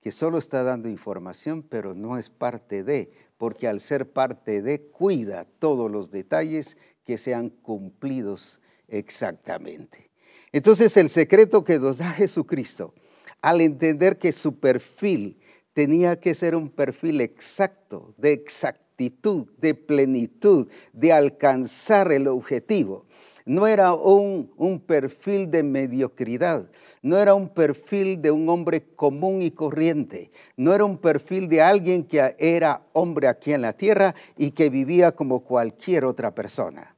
que 0.00 0.12
solo 0.12 0.38
está 0.38 0.62
dando 0.62 0.88
información, 0.88 1.62
pero 1.62 1.94
no 1.94 2.16
es 2.16 2.30
parte 2.30 2.84
de, 2.84 3.10
porque 3.36 3.68
al 3.68 3.80
ser 3.80 4.12
parte 4.12 4.62
de, 4.62 4.82
cuida 4.82 5.44
todos 5.58 5.90
los 5.90 6.10
detalles 6.10 6.76
que 7.04 7.18
sean 7.18 7.50
cumplidos 7.50 8.60
exactamente. 8.88 10.10
Entonces 10.52 10.96
el 10.96 11.10
secreto 11.10 11.64
que 11.64 11.78
nos 11.78 11.98
da 11.98 12.10
Jesucristo, 12.12 12.94
al 13.42 13.60
entender 13.60 14.18
que 14.18 14.32
su 14.32 14.58
perfil 14.58 15.38
tenía 15.72 16.18
que 16.18 16.34
ser 16.34 16.56
un 16.56 16.70
perfil 16.70 17.20
exacto, 17.20 18.14
de 18.16 18.32
exactitud, 18.32 19.50
de 19.58 19.74
plenitud, 19.74 20.68
de 20.94 21.12
alcanzar 21.12 22.12
el 22.12 22.28
objetivo, 22.28 23.06
no 23.46 23.68
era 23.68 23.94
un, 23.94 24.52
un, 24.56 24.80
perfil 24.80 25.50
de 25.50 25.62
mediocridad, 25.62 26.68
no 27.00 27.16
era 27.16 27.32
un 27.34 27.48
perfil 27.48 28.20
de 28.20 28.32
un 28.32 28.48
hombre 28.48 28.82
común 28.94 29.40
y 29.40 29.52
corriente, 29.52 30.32
no 30.56 30.74
era 30.74 30.84
un 30.84 30.98
perfil 30.98 31.48
de 31.48 31.62
alguien 31.62 32.02
que 32.02 32.34
era 32.40 32.82
hombre 32.92 33.28
aquí 33.28 33.52
en 33.52 33.62
la 33.62 33.72
tierra 33.72 34.16
y 34.36 34.50
que 34.50 34.68
vivía 34.68 35.12
como 35.12 35.44
cualquier 35.44 36.04
otra 36.04 36.34
persona. 36.34 36.96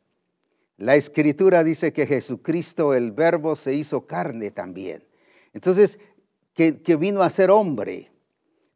La 0.78 0.96
escritura 0.96 1.62
dice 1.62 1.92
que 1.92 2.06
Jesucristo, 2.06 2.94
el 2.94 3.12
verbo, 3.12 3.54
se 3.54 3.74
hizo 3.74 4.06
carne 4.06 4.50
también. 4.50 5.04
Entonces, 5.52 5.98
que, 6.54 6.80
que 6.80 6.96
vino 6.96 7.22
a 7.22 7.30
ser 7.30 7.50
hombre 7.50 8.10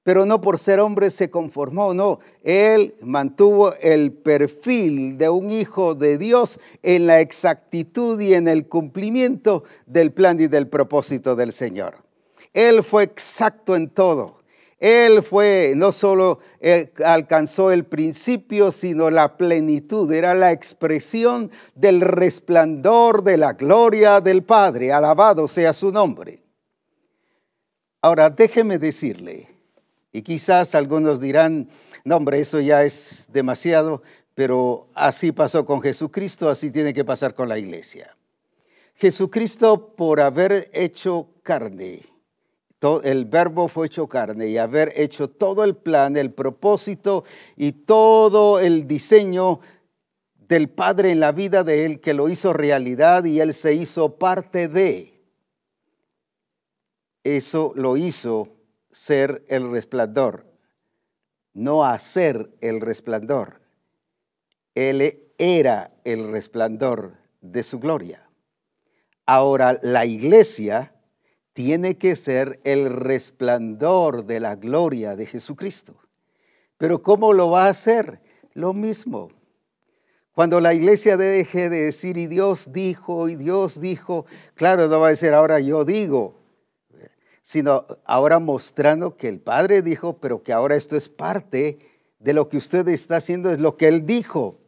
pero 0.03 0.27
no 0.27 0.41
por 0.41 0.59
ser 0.59 0.81
hombre 0.81 1.11
se 1.11 1.31
conformó, 1.31 1.95
no. 1.95 2.19
Él 2.43 2.95
mantuvo 3.01 3.73
el 3.81 4.13
perfil 4.13 5.17
de 5.17 5.29
un 5.29 5.51
hijo 5.51 5.95
de 5.95 6.19
Dios 6.19 6.59
en 6.83 7.07
la 7.07 7.21
exactitud 7.21 8.21
y 8.21 8.35
en 8.35 8.49
el 8.49 8.67
cumplimiento 8.67 9.65
del 9.87 10.13
plan 10.13 10.41
y 10.41 10.49
del 10.49 10.69
propósito 10.69 11.37
del 11.37 11.53
Señor. 11.53 11.97
Él 12.53 12.83
fue 12.83 13.05
exacto 13.05 13.77
en 13.77 13.89
todo. 13.89 14.43
Él 14.83 15.23
fue, 15.23 15.75
no 15.77 15.93
solo 15.93 16.41
eh, 16.61 16.93
alcanzó 17.05 17.71
el 17.71 17.85
principio, 17.85 18.73
sino 18.73 19.11
la 19.11 19.37
plenitud. 19.37 20.11
Era 20.11 20.35
la 20.35 20.51
expresión 20.51 21.53
del 21.77 22.01
resplandor 22.01 23.23
de 23.23 23.37
la 23.37 23.53
gloria 23.53 24.21
del 24.21 24.43
Padre. 24.43 24.93
Alabado 24.93 25.47
sea 25.47 25.73
su 25.73 25.93
nombre. 25.93 26.43
Ahora, 28.01 28.29
déjeme 28.29 28.81
decirle, 28.81 29.52
y 30.13 30.23
quizás 30.23 30.75
algunos 30.75 31.21
dirán, 31.21 31.69
no 32.05 32.17
hombre, 32.17 32.41
eso 32.41 32.61
ya 32.61 32.85
es 32.85 33.29
demasiado, 33.33 34.03
pero 34.35 34.89
así 34.95 35.33
pasó 35.33 35.65
con 35.65 35.81
Jesucristo, 35.81 36.49
así 36.49 36.71
tiene 36.71 36.93
que 36.93 37.05
pasar 37.05 37.35
con 37.35 37.49
la 37.49 37.59
iglesia. 37.59 38.17
Jesucristo 38.95 39.95
por 39.97 40.21
haber 40.21 40.71
hecho 40.73 41.29
carne, 41.43 42.03
el 43.05 43.25
verbo 43.27 43.69
fue 43.69 43.87
hecho 43.87 44.09
carne 44.09 44.49
y 44.49 44.59
haber 44.59 44.93
hecho 44.97 45.31
todo 45.31 45.65
el 45.65 45.77
plan, 45.77 46.17
el 46.17 46.33
propósito 46.33 47.25
y 47.57 47.73
todo 47.73 48.59
el 48.59 48.89
diseño 48.89 49.61
del 50.49 50.69
Padre 50.69 51.13
en 51.13 51.21
la 51.21 51.33
vida 51.33 51.63
de 51.63 51.87
él 51.87 52.01
que 52.01 52.13
lo 52.13 52.29
hizo 52.29 52.53
realidad 52.53 53.25
y 53.25 53.41
él 53.41 53.55
se 53.55 53.75
hizo 53.75 54.17
parte 54.17 54.69
de. 54.69 55.21
Eso 57.23 57.73
lo 57.77 57.97
hizo 57.97 58.49
ser 58.93 59.45
el 59.49 59.71
resplandor, 59.71 60.47
no 61.55 61.85
hacer 61.85 62.51
el 62.61 62.81
resplandor. 62.81 63.63
Él 64.75 65.19
era 65.39 65.91
el 66.05 66.31
resplandor 66.31 67.15
de 67.41 67.63
su 67.63 67.81
gloria. 67.81 68.29
Ahora 69.27 69.79
la 69.83 70.05
iglesia 70.05 70.95
tiene 71.53 71.99
que 71.99 72.17
ser 72.17 72.61
el 72.65 72.91
resplandor 72.91 74.25
de 74.25 74.41
la 74.41 74.57
gloria 74.57 75.17
de 75.17 75.27
Jesucristo. 75.27 75.97
Pero 76.79 77.03
¿cómo 77.03 77.33
lo 77.33 77.51
va 77.51 77.67
a 77.67 77.71
hacer? 77.71 78.21
Lo 78.55 78.73
mismo. 78.73 79.31
Cuando 80.33 80.61
la 80.61 80.73
iglesia 80.73 81.17
deje 81.17 81.69
de 81.69 81.83
decir, 81.83 82.17
y 82.17 82.27
Dios 82.27 82.73
dijo, 82.73 83.29
y 83.29 83.37
Dios 83.37 83.81
dijo, 83.81 84.25
claro, 84.55 84.89
no 84.89 85.01
va 85.01 85.09
a 85.09 85.11
decir 85.11 85.35
ahora 85.35 85.61
yo 85.61 85.85
digo, 85.85 86.42
sino 87.43 87.85
ahora 88.05 88.39
mostrando 88.39 89.17
que 89.17 89.29
el 89.29 89.41
Padre 89.41 89.83
dijo, 89.83 90.19
pero 90.19 90.43
que 90.43 90.53
ahora 90.53 90.77
esto 90.77 90.97
es 90.97 91.09
parte 91.09 91.79
de 92.21 92.33
lo 92.33 92.49
que 92.49 92.57
usted 92.57 92.87
está 92.89 93.17
haciendo, 93.17 93.51
es 93.51 93.59
lo 93.59 93.77
que 93.77 93.89
Él 93.89 94.07
dijo, 94.07 94.61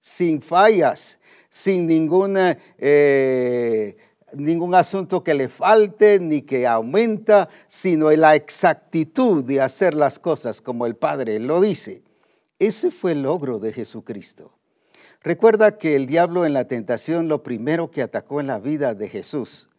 sin 0.00 0.40
fallas, 0.40 1.18
sin 1.48 1.88
ninguna, 1.88 2.56
eh, 2.78 3.96
ningún 4.32 4.76
asunto 4.76 5.24
que 5.24 5.34
le 5.34 5.48
falte 5.48 6.20
ni 6.20 6.42
que 6.42 6.68
aumenta, 6.68 7.48
sino 7.66 8.12
en 8.12 8.20
la 8.20 8.36
exactitud 8.36 9.44
de 9.44 9.60
hacer 9.60 9.94
las 9.94 10.20
cosas 10.20 10.60
como 10.60 10.86
el 10.86 10.94
Padre 10.94 11.40
lo 11.40 11.60
dice. 11.60 12.02
Ese 12.60 12.92
fue 12.92 13.12
el 13.12 13.22
logro 13.22 13.58
de 13.58 13.72
Jesucristo. 13.72 14.52
Recuerda 15.22 15.76
que 15.76 15.96
el 15.96 16.06
diablo 16.06 16.46
en 16.46 16.52
la 16.52 16.66
tentación 16.66 17.26
lo 17.26 17.42
primero 17.42 17.90
que 17.90 18.02
atacó 18.02 18.40
en 18.40 18.46
la 18.46 18.60
vida 18.60 18.94
de 18.94 19.08
Jesús 19.08 19.69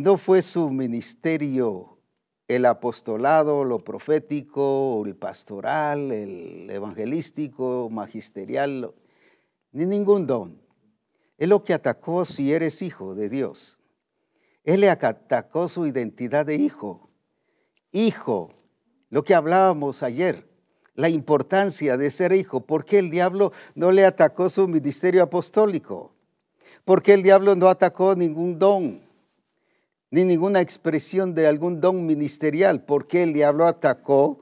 no 0.00 0.16
fue 0.16 0.40
su 0.40 0.70
ministerio 0.70 1.98
el 2.48 2.64
apostolado, 2.64 3.64
lo 3.64 3.84
profético, 3.84 5.02
el 5.04 5.14
pastoral, 5.14 6.10
el 6.10 6.70
evangelístico, 6.70 7.88
magisterial, 7.90 8.94
ni 9.72 9.84
ningún 9.84 10.26
don. 10.26 10.60
Es 11.36 11.48
lo 11.48 11.62
que 11.62 11.74
atacó 11.74 12.24
si 12.24 12.52
eres 12.52 12.80
hijo 12.82 13.14
de 13.14 13.28
Dios. 13.28 13.78
Él 14.64 14.80
le 14.80 14.90
atacó 14.90 15.68
su 15.68 15.86
identidad 15.86 16.46
de 16.46 16.56
hijo. 16.56 17.10
Hijo, 17.92 18.54
lo 19.10 19.22
que 19.22 19.34
hablábamos 19.34 20.02
ayer, 20.02 20.48
la 20.94 21.10
importancia 21.10 21.96
de 21.96 22.10
ser 22.10 22.32
hijo. 22.32 22.62
¿Por 22.62 22.84
qué 22.84 22.98
el 22.98 23.10
diablo 23.10 23.52
no 23.74 23.90
le 23.90 24.06
atacó 24.06 24.48
su 24.48 24.66
ministerio 24.66 25.22
apostólico? 25.22 26.14
¿Por 26.84 27.02
qué 27.02 27.14
el 27.14 27.22
diablo 27.22 27.54
no 27.54 27.68
atacó 27.68 28.14
ningún 28.16 28.58
don? 28.58 29.09
Ni 30.10 30.24
ninguna 30.24 30.60
expresión 30.60 31.34
de 31.34 31.46
algún 31.46 31.80
don 31.80 32.04
ministerial, 32.06 32.84
porque 32.84 33.22
el 33.22 33.32
diablo 33.32 33.66
atacó 33.66 34.40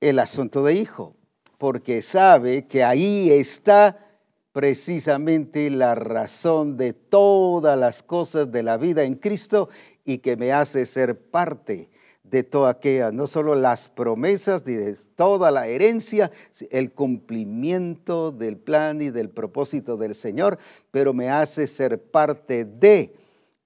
el 0.00 0.18
asunto 0.18 0.64
de 0.64 0.74
hijo, 0.74 1.16
porque 1.58 2.02
sabe 2.02 2.66
que 2.66 2.84
ahí 2.84 3.30
está 3.30 4.06
precisamente 4.52 5.70
la 5.70 5.94
razón 5.94 6.76
de 6.76 6.92
todas 6.92 7.78
las 7.78 8.02
cosas 8.02 8.50
de 8.50 8.62
la 8.62 8.76
vida 8.76 9.04
en 9.04 9.14
Cristo 9.14 9.68
y 10.04 10.18
que 10.18 10.36
me 10.36 10.52
hace 10.52 10.86
ser 10.86 11.18
parte 11.30 11.88
de 12.24 12.42
toda 12.44 12.70
aquella, 12.70 13.10
no 13.10 13.26
solo 13.26 13.54
las 13.56 13.88
promesas 13.88 14.64
de 14.64 14.96
toda 15.16 15.50
la 15.50 15.66
herencia, 15.66 16.30
el 16.70 16.92
cumplimiento 16.92 18.30
del 18.30 18.56
plan 18.56 19.02
y 19.02 19.10
del 19.10 19.30
propósito 19.30 19.96
del 19.96 20.14
Señor, 20.14 20.58
pero 20.90 21.12
me 21.12 21.28
hace 21.28 21.66
ser 21.66 22.00
parte 22.00 22.64
de 22.64 23.14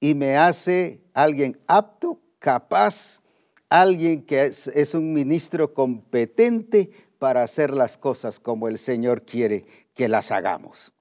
y 0.05 0.15
me 0.15 0.37
hace 0.37 1.01
alguien 1.15 1.59
apto, 1.67 2.21
capaz, 2.39 3.23
alguien 3.71 4.21
que 4.21 4.45
es, 4.45 4.67
es 4.67 4.93
un 4.93 5.15
ministro 5.15 5.73
competente 5.73 6.91
para 7.19 7.43
hacer 7.43 7.73
las 7.73 7.97
cosas 7.97 8.39
como 8.39 8.69
el 8.69 8.77
Señor 8.77 9.23
quiere 9.23 9.65
que 9.95 10.11
las 10.11 10.31
hagamos. 10.31 10.93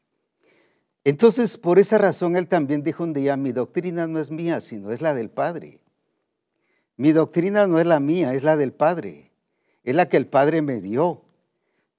Entonces, 1.03 1.57
por 1.57 1.79
esa 1.79 1.97
razón, 1.97 2.37
él 2.37 2.47
también 2.47 2.81
dijo 2.81 3.03
un 3.03 3.11
día, 3.11 3.35
mi 3.35 3.51
doctrina 3.51 4.07
no 4.07 4.19
es 4.19 4.31
mía, 4.31 4.61
sino 4.61 4.89
es 4.89 5.01
la 5.01 5.13
del 5.13 5.29
Padre. 5.29 5.81
Mi 6.95 7.11
doctrina 7.11 7.67
no 7.67 7.81
es 7.81 7.85
la 7.85 7.99
mía, 7.99 8.33
es 8.33 8.43
la 8.43 8.55
del 8.55 8.71
Padre. 8.71 9.33
Es 9.83 9.95
la 9.95 10.07
que 10.07 10.15
el 10.15 10.27
Padre 10.27 10.61
me 10.61 10.79
dio. 10.79 11.25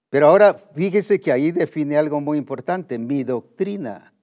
Pero 0.09 0.29
ahora 0.29 0.55
fíjese 0.55 1.21
que 1.21 1.33
ahí 1.33 1.53
define 1.53 1.99
algo 1.99 2.23
muy 2.23 2.39
importante, 2.39 2.99
mi 2.99 3.25
doctrina. 3.25 4.14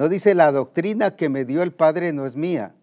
No 0.00 0.08
dice 0.08 0.34
la 0.34 0.50
doctrina 0.50 1.14
que 1.14 1.28
me 1.28 1.44
dio 1.44 1.62
el 1.62 1.72
Padre 1.72 2.14
no 2.14 2.24
es 2.24 2.34
mía. 2.34 2.74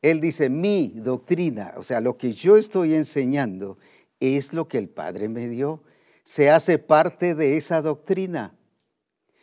Él 0.00 0.22
dice 0.22 0.48
mi 0.48 0.88
doctrina, 0.96 1.74
o 1.76 1.82
sea, 1.82 2.00
lo 2.00 2.16
que 2.16 2.32
yo 2.32 2.56
estoy 2.56 2.94
enseñando 2.94 3.76
es 4.20 4.54
lo 4.54 4.66
que 4.66 4.78
el 4.78 4.88
Padre 4.88 5.28
me 5.28 5.48
dio. 5.48 5.82
Se 6.24 6.48
hace 6.48 6.78
parte 6.78 7.34
de 7.34 7.58
esa 7.58 7.82
doctrina. 7.82 8.54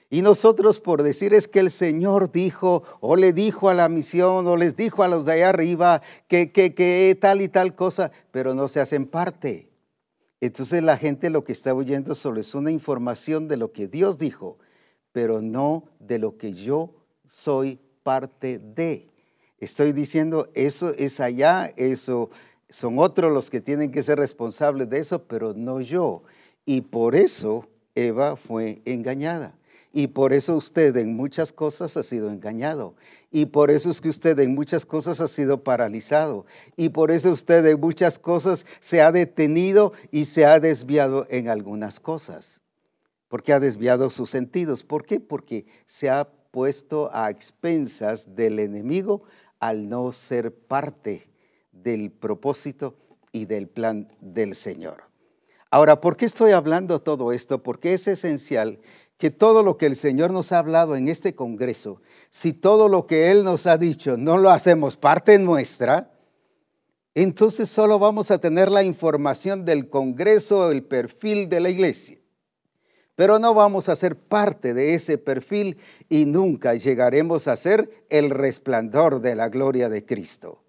Y 0.10 0.23
nosotros 0.23 0.80
por 0.80 1.04
decir 1.04 1.36
es 1.36 1.47
que 1.47 1.60
el 1.60 1.69
Señor 1.69 2.32
dijo 2.32 2.82
o 2.99 3.15
le 3.15 3.32
dijo 3.32 3.69
a 3.69 3.76
la 3.76 3.89
misión 3.89 4.47
o 4.47 4.58
les 4.58 4.76
dijo 4.76 5.04
a 5.04 5.08
los 5.08 5.23
de 5.23 5.34
allá 5.34 5.49
arriba 5.49 6.02
que, 6.28 6.52
que, 6.52 6.73
que 6.73 7.15
tal 7.21 7.43
y 7.43 7.47
tal 7.47 7.76
cosa, 7.76 8.12
pero 8.32 8.56
no 8.56 8.67
se 8.67 8.80
hacen 8.80 9.06
parte. 9.06 9.69
Entonces 10.41 10.82
la 10.82 10.97
gente 10.97 11.30
lo 11.30 11.43
que 11.43 11.54
está 11.54 11.76
oyendo 11.76 12.15
solo 12.15 12.41
es 12.41 12.56
una 12.56 12.71
información 12.71 13.47
de 13.47 13.58
lo 13.58 13.71
que 13.71 13.88
Dios 13.88 14.17
dijo, 14.17 14.58
pero 15.12 15.43
no 15.43 15.84
de 15.99 16.17
lo 16.17 16.38
que 16.39 16.54
yo 16.54 17.03
soy 17.34 17.80
parte 18.04 18.60
de. 18.60 19.08
Estoy 19.58 19.91
diciendo, 19.91 20.48
eso 20.54 20.91
es 20.91 21.19
allá, 21.19 21.72
eso 21.78 22.30
son 22.69 23.00
otros 23.00 23.34
los 23.34 23.50
que 23.50 23.60
tienen 23.60 23.91
que 23.91 24.04
ser 24.04 24.19
responsables 24.19 24.88
de 24.89 25.00
eso, 25.00 25.24
pero 25.24 25.54
no 25.56 25.82
yo. 25.82 26.22
Y 26.63 26.82
por 26.82 27.15
eso 27.15 27.67
Eva 27.96 28.36
fue 28.36 28.82
engañada. 28.86 29.56
Y 29.91 30.08
por 30.08 30.32
eso 30.32 30.56
usted 30.56 30.96
en 30.98 31.15
muchas 31.15 31.54
cosas 31.54 31.98
ha 31.98 32.04
sido 32.04 32.30
engañado. 32.30 32.96
Y 33.32 33.48
por 33.48 33.72
eso 33.72 33.89
es 33.89 34.00
que 34.00 34.10
usted 34.10 34.38
en 34.39 34.54
muchas 34.54 34.86
cosas 34.86 35.19
ha 35.19 35.28
sido 35.28 35.63
paralizado. 35.63 36.46
Y 36.78 36.89
por 36.89 37.10
eso 37.10 37.32
usted 37.32 37.65
en 37.65 37.80
muchas 37.80 38.19
cosas 38.19 38.65
se 38.80 39.02
ha 39.02 39.12
detenido 39.12 39.93
y 40.12 40.26
se 40.26 40.46
ha 40.46 40.60
desviado 40.60 41.26
en 41.30 41.50
algunas 41.50 42.00
cosas. 42.00 42.62
Porque 43.28 43.54
ha 43.54 43.60
desviado 43.60 44.12
sus 44.12 44.30
sentidos. 44.30 44.84
¿Por 44.84 45.06
qué? 45.06 45.19
Porque 45.19 45.65
se 45.88 46.10
ha 46.10 46.28
puesto 46.54 47.10
a 47.12 47.32
expensas 47.32 48.36
del 48.36 48.60
enemigo 48.60 49.24
al 49.60 49.89
no 49.89 50.13
ser 50.13 50.54
parte 50.54 51.28
del 51.72 52.12
propósito 52.12 52.96
y 53.32 53.46
del 53.46 53.68
plan 53.68 54.08
del 54.22 54.54
Señor. 54.54 55.06
Ahora, 55.72 56.00
¿por 56.00 56.16
qué 56.16 56.26
estoy 56.26 56.52
hablando 56.52 57.02
todo 57.02 57.32
esto? 57.32 57.63
Porque 57.63 57.96
es 57.96 58.08
esencial 58.08 58.80
que 59.18 59.32
todo 59.32 59.63
lo 59.63 59.80
que 59.80 59.88
el 59.88 59.96
Señor 59.96 60.30
nos 60.30 60.52
ha 60.52 60.60
hablado 60.60 60.96
en 60.96 61.08
este 61.08 61.34
Congreso, 61.34 62.04
si 62.30 62.54
todo 62.54 62.88
lo 62.88 63.08
que 63.08 63.32
Él 63.32 63.44
nos 63.44 63.66
ha 63.66 63.80
dicho 63.80 64.16
no 64.16 64.38
lo 64.38 64.52
hacemos 64.52 64.96
parte 64.96 65.39
nuestra, 65.39 66.12
entonces 67.16 67.68
solo 67.68 67.98
vamos 67.98 68.30
a 68.30 68.38
tener 68.38 68.70
la 68.70 68.84
información 68.84 69.66
del 69.66 69.89
Congreso, 69.89 70.70
el 70.70 70.84
perfil 70.84 71.50
de 71.50 71.62
la 71.62 71.72
iglesia. 71.72 72.20
Pero 73.15 73.38
no 73.38 73.54
vamos 73.54 73.89
a 73.89 73.95
ser 73.95 74.15
parte 74.15 74.73
de 74.73 74.95
ese 74.95 75.17
perfil 75.17 75.78
y 76.10 76.26
nunca 76.26 76.73
llegaremos 76.73 77.47
a 77.47 77.56
ser 77.56 78.06
el 78.10 78.32
resplandor 78.32 79.21
de 79.21 79.36
la 79.36 79.49
gloria 79.49 79.89
de 79.89 80.04
Cristo. 80.04 80.63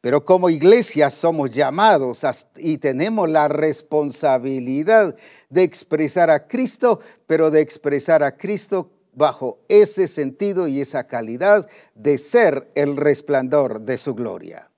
Pero 0.00 0.24
como 0.24 0.50
iglesia 0.50 1.08
somos 1.08 1.50
llamados 1.50 2.26
y 2.56 2.76
tenemos 2.76 3.28
la 3.28 3.48
responsabilidad 3.48 5.16
de 5.48 5.62
expresar 5.62 6.30
a 6.30 6.46
Cristo, 6.46 7.00
pero 7.26 7.50
de 7.50 7.62
expresar 7.62 8.22
a 8.22 8.36
Cristo 8.36 8.90
bajo 9.14 9.60
ese 9.68 10.06
sentido 10.06 10.68
y 10.68 10.80
esa 10.80 11.06
calidad 11.06 11.66
de 11.94 12.18
ser 12.18 12.70
el 12.74 12.96
resplandor 12.96 13.80
de 13.80 13.96
su 13.96 14.14
gloria. 14.14 14.70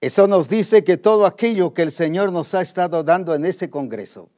Eso 0.00 0.28
nos 0.28 0.48
dice 0.48 0.84
que 0.84 0.96
todo 0.96 1.26
aquello 1.26 1.74
que 1.74 1.82
el 1.82 1.90
Señor 1.90 2.30
nos 2.30 2.54
ha 2.54 2.62
estado 2.62 3.02
dando 3.02 3.34
en 3.34 3.44
este 3.44 3.68
Congreso, 3.68 4.28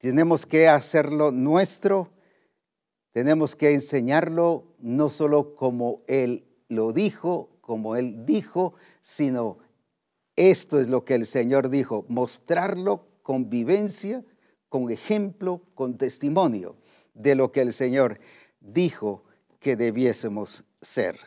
tenemos 0.00 0.46
que 0.46 0.66
hacerlo 0.66 1.30
nuestro, 1.30 2.10
tenemos 3.12 3.54
que 3.54 3.74
enseñarlo 3.74 4.64
no 4.78 5.10
solo 5.10 5.54
como 5.54 5.98
Él 6.08 6.46
lo 6.68 6.94
dijo, 6.94 7.50
como 7.60 7.96
Él 7.96 8.24
dijo, 8.24 8.72
sino 9.02 9.58
esto 10.36 10.80
es 10.80 10.88
lo 10.88 11.04
que 11.04 11.14
el 11.14 11.26
Señor 11.26 11.68
dijo, 11.68 12.06
mostrarlo 12.08 13.08
con 13.22 13.50
vivencia, 13.50 14.24
con 14.70 14.90
ejemplo, 14.90 15.60
con 15.74 15.98
testimonio 15.98 16.76
de 17.12 17.34
lo 17.34 17.50
que 17.50 17.60
el 17.60 17.74
Señor 17.74 18.18
dijo 18.58 19.24
que 19.58 19.76
debiésemos 19.76 20.64
ser. 20.80 21.18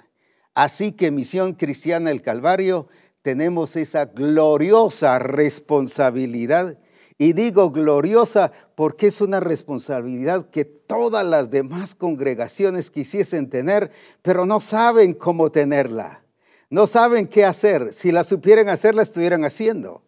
Así 0.55 0.93
que 0.93 1.11
Misión 1.11 1.53
Cristiana 1.53 2.09
del 2.09 2.23
Calvario 2.23 2.87
tenemos 3.21 3.75
esa 3.75 4.05
gloriosa 4.05 5.19
responsabilidad 5.19 6.79
y 7.23 7.31
digo 7.31 7.71
gloriosa 7.71 8.51
porque 8.75 9.07
es 9.07 9.21
una 9.21 9.39
responsabilidad 9.39 10.49
que 10.49 10.65
todas 10.65 11.25
las 11.25 11.49
demás 11.49 11.95
congregaciones 11.95 12.89
quisiesen 12.89 13.49
tener, 13.49 13.91
pero 14.21 14.45
no 14.45 14.59
saben 14.59 15.13
cómo 15.13 15.49
tenerla. 15.49 16.21
No 16.69 16.85
saben 16.85 17.27
qué 17.27 17.45
hacer. 17.45 17.93
Si 17.93 18.11
la 18.11 18.25
supieran 18.25 18.67
hacer, 18.67 18.93
la 18.93 19.03
estuvieran 19.03 19.45
haciendo. 19.45 20.01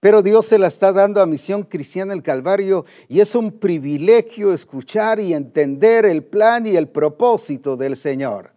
Pero 0.00 0.22
Dios 0.22 0.46
se 0.46 0.58
la 0.58 0.68
está 0.68 0.90
dando 0.92 1.20
a 1.20 1.26
Misión 1.26 1.64
Cristiana 1.64 2.14
el 2.14 2.22
Calvario 2.22 2.86
y 3.08 3.20
es 3.20 3.34
un 3.34 3.52
privilegio 3.52 4.54
escuchar 4.54 5.20
y 5.20 5.34
entender 5.34 6.06
el 6.06 6.24
plan 6.24 6.66
y 6.66 6.76
el 6.76 6.88
propósito 6.88 7.76
del 7.76 7.94
Señor. 7.94 8.52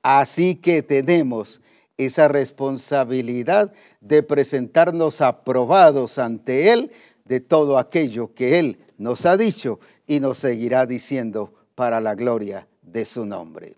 Así 0.00 0.54
que 0.54 0.84
tenemos 0.84 1.60
esa 1.96 2.28
responsabilidad 2.28 3.72
de 4.00 4.22
presentarnos 4.22 5.20
aprobados 5.20 6.18
ante 6.18 6.72
Él 6.72 6.92
de 7.28 7.40
todo 7.40 7.78
aquello 7.78 8.34
que 8.34 8.58
Él 8.58 8.78
nos 8.96 9.26
ha 9.26 9.36
dicho 9.36 9.78
y 10.06 10.18
nos 10.18 10.38
seguirá 10.38 10.86
diciendo 10.86 11.52
para 11.74 12.00
la 12.00 12.14
gloria 12.14 12.66
de 12.82 13.04
su 13.04 13.26
nombre. 13.26 13.76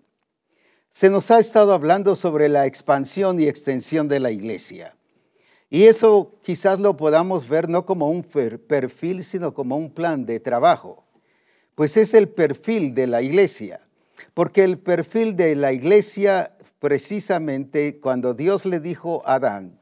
Se 0.89 1.09
nos 1.09 1.29
ha 1.31 1.39
estado 1.39 1.73
hablando 1.73 2.15
sobre 2.15 2.49
la 2.49 2.65
expansión 2.65 3.39
y 3.39 3.47
extensión 3.47 4.07
de 4.07 4.19
la 4.19 4.31
iglesia. 4.31 4.95
Y 5.69 5.83
eso 5.83 6.33
quizás 6.43 6.79
lo 6.79 6.97
podamos 6.97 7.47
ver 7.47 7.69
no 7.69 7.85
como 7.85 8.09
un 8.09 8.23
perfil, 8.23 9.23
sino 9.23 9.53
como 9.53 9.77
un 9.77 9.91
plan 9.91 10.25
de 10.25 10.39
trabajo. 10.39 11.05
Pues 11.75 11.95
es 11.95 12.13
el 12.13 12.27
perfil 12.27 12.93
de 12.93 13.07
la 13.07 13.21
iglesia. 13.21 13.79
Porque 14.33 14.63
el 14.63 14.77
perfil 14.77 15.35
de 15.35 15.55
la 15.55 15.71
iglesia, 15.71 16.55
precisamente 16.79 17.99
cuando 17.99 18.33
Dios 18.33 18.65
le 18.65 18.79
dijo 18.79 19.23
a 19.25 19.35
Adán, 19.35 19.79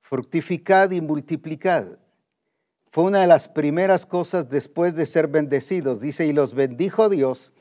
fructificad 0.00 0.90
y 0.90 1.00
multiplicad, 1.00 1.98
fue 2.96 3.04
una 3.04 3.20
de 3.20 3.26
las 3.26 3.46
primeras 3.46 4.06
cosas 4.06 4.48
después 4.48 4.94
de 4.94 5.04
ser 5.04 5.28
bendecidos. 5.28 6.00
Dice, 6.00 6.26
y 6.26 6.32
los 6.32 6.54
bendijo 6.54 7.10
Dios 7.10 7.52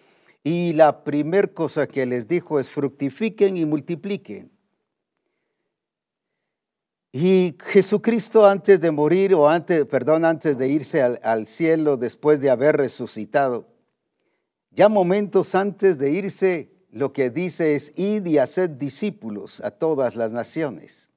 y 0.46 0.72
la 0.72 1.04
primera 1.04 1.50
cosa 1.50 1.88
que 1.88 2.06
les 2.06 2.30
dijo 2.30 2.58
es 2.58 2.70
fructifiquen 2.70 3.58
y 3.58 3.66
multipliquen. 3.66 4.50
Y 7.12 7.58
Jesucristo 7.60 8.46
antes 8.46 8.80
de 8.80 8.92
morir, 8.92 9.34
o 9.34 9.50
antes, 9.50 9.84
perdón, 9.88 10.24
antes 10.24 10.58
de 10.58 10.70
irse 10.70 11.02
al, 11.02 11.20
al 11.22 11.48
cielo 11.48 11.98
después 11.98 12.40
de 12.40 12.50
haber 12.50 12.78
resucitado, 12.78 13.68
ya 14.72 14.88
momentos 14.88 15.54
antes 15.54 15.98
de 15.98 16.12
irse, 16.12 16.72
lo 16.92 17.12
que 17.12 17.30
dice 17.30 17.76
es, 17.76 17.92
id 17.98 18.26
y 18.26 18.38
haced 18.38 18.70
discípulos 18.70 19.60
a 19.60 19.72
todas 19.72 20.16
las 20.16 20.32
naciones. 20.32 21.10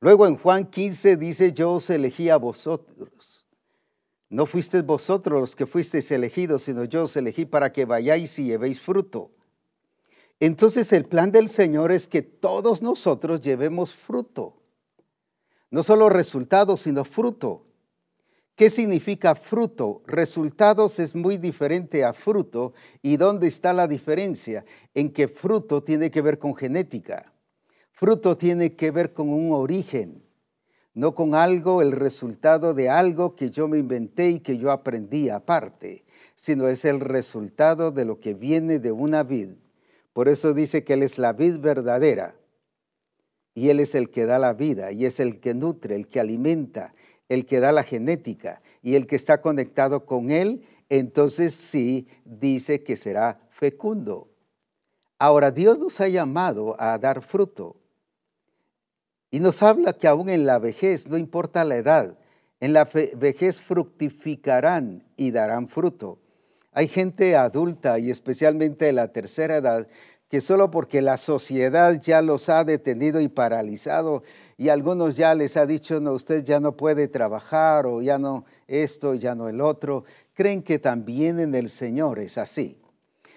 Luego 0.00 0.26
en 0.26 0.36
Juan 0.36 0.66
15 0.66 1.16
dice, 1.16 1.52
yo 1.52 1.72
os 1.72 1.90
elegí 1.90 2.28
a 2.30 2.36
vosotros 2.36 3.38
no 4.30 4.44
fuisteis 4.44 4.84
vosotros 4.84 5.40
los 5.40 5.56
que 5.56 5.66
fuisteis 5.66 6.10
elegidos, 6.10 6.62
sino 6.64 6.84
yo 6.84 7.04
os 7.04 7.16
elegí 7.16 7.46
para 7.46 7.72
que 7.72 7.86
vayáis 7.86 8.38
y 8.38 8.44
llevéis 8.44 8.80
fruto. 8.80 9.30
Entonces 10.38 10.92
el 10.92 11.06
plan 11.06 11.32
del 11.32 11.48
Señor 11.48 11.92
es 11.92 12.06
que 12.06 12.22
todos 12.22 12.82
nosotros 12.82 13.40
llevemos 13.40 13.94
fruto. 13.94 14.62
No 15.70 15.82
solo 15.82 16.08
resultados, 16.10 16.80
sino 16.82 17.04
fruto. 17.04 17.64
¿Qué 18.54 18.70
significa 18.70 19.34
fruto? 19.34 20.02
Resultados 20.06 20.98
es 20.98 21.14
muy 21.14 21.36
diferente 21.38 22.04
a 22.04 22.12
fruto. 22.12 22.74
¿Y 23.02 23.16
dónde 23.16 23.46
está 23.46 23.72
la 23.72 23.86
diferencia? 23.86 24.64
En 24.94 25.12
que 25.12 25.28
fruto 25.28 25.82
tiene 25.82 26.10
que 26.10 26.22
ver 26.22 26.38
con 26.38 26.54
genética. 26.54 27.32
Fruto 27.98 28.36
tiene 28.36 28.76
que 28.76 28.92
ver 28.92 29.12
con 29.12 29.28
un 29.28 29.50
origen. 29.50 30.22
no 30.94 31.16
con 31.16 31.34
algo, 31.34 31.82
el 31.82 31.90
resultado 31.90 32.72
de 32.72 32.88
algo 32.88 33.34
que 33.34 33.50
yo 33.50 33.66
me 33.66 33.78
inventé 33.78 34.30
y 34.30 34.38
que 34.38 34.56
yo 34.56 34.70
aprendí 34.70 35.30
aparte, 35.30 36.04
sino 36.36 36.68
es 36.68 36.84
el 36.84 37.00
resultado 37.00 37.90
de 37.90 38.04
lo 38.04 38.20
que 38.20 38.34
viene 38.34 38.78
de 38.78 38.92
una 38.92 39.24
vid. 39.24 39.50
Por 40.12 40.28
eso 40.28 40.54
dice 40.54 40.84
que 40.84 40.92
Él 40.92 41.02
es 41.02 41.18
la 41.18 41.32
vid 41.32 41.58
verdadera 41.58 42.36
y 43.52 43.70
Él 43.70 43.80
es 43.80 43.96
el 43.96 44.10
que 44.10 44.26
da 44.26 44.38
la 44.38 44.54
vida 44.54 44.92
y 44.92 45.04
es 45.04 45.18
el 45.18 45.40
que 45.40 45.54
nutre, 45.54 45.96
el 45.96 46.06
que 46.06 46.20
alimenta, 46.20 46.94
el 47.28 47.46
que 47.46 47.58
da 47.58 47.72
la 47.72 47.82
genética 47.82 48.62
y 48.80 48.94
el 48.94 49.08
que 49.08 49.16
está 49.16 49.40
conectado 49.40 50.06
con 50.06 50.30
Él, 50.30 50.64
entonces 50.88 51.52
sí 51.52 52.06
dice 52.24 52.84
que 52.84 52.96
será 52.96 53.40
fecundo. 53.50 54.30
Ahora, 55.18 55.50
Dios 55.50 55.80
nos 55.80 56.00
ha 56.00 56.06
llamado 56.06 56.76
a 56.78 56.96
dar 56.96 57.22
fruto 57.22 57.77
y 59.30 59.40
nos 59.40 59.62
habla 59.62 59.92
que 59.92 60.08
aún 60.08 60.28
en 60.28 60.46
la 60.46 60.58
vejez, 60.58 61.08
no 61.08 61.18
importa 61.18 61.64
la 61.64 61.76
edad, 61.76 62.18
en 62.60 62.72
la 62.72 62.88
vejez 63.16 63.60
fructificarán 63.60 65.04
y 65.16 65.30
darán 65.30 65.68
fruto. 65.68 66.18
Hay 66.72 66.88
gente 66.88 67.36
adulta 67.36 67.98
y 67.98 68.10
especialmente 68.10 68.86
de 68.86 68.92
la 68.92 69.08
tercera 69.08 69.56
edad 69.56 69.88
que 70.28 70.40
solo 70.42 70.70
porque 70.70 71.00
la 71.00 71.16
sociedad 71.16 71.98
ya 72.00 72.20
los 72.20 72.50
ha 72.50 72.62
detenido 72.62 73.20
y 73.20 73.28
paralizado 73.28 74.22
y 74.58 74.68
algunos 74.68 75.16
ya 75.16 75.34
les 75.34 75.56
ha 75.56 75.64
dicho, 75.64 76.00
no, 76.00 76.12
usted 76.12 76.44
ya 76.44 76.60
no 76.60 76.76
puede 76.76 77.08
trabajar 77.08 77.86
o 77.86 78.02
ya 78.02 78.18
no 78.18 78.44
esto, 78.66 79.14
ya 79.14 79.34
no 79.34 79.48
el 79.48 79.60
otro, 79.60 80.04
creen 80.34 80.62
que 80.62 80.78
también 80.78 81.40
en 81.40 81.54
el 81.54 81.70
Señor 81.70 82.18
es 82.18 82.36
así. 82.36 82.78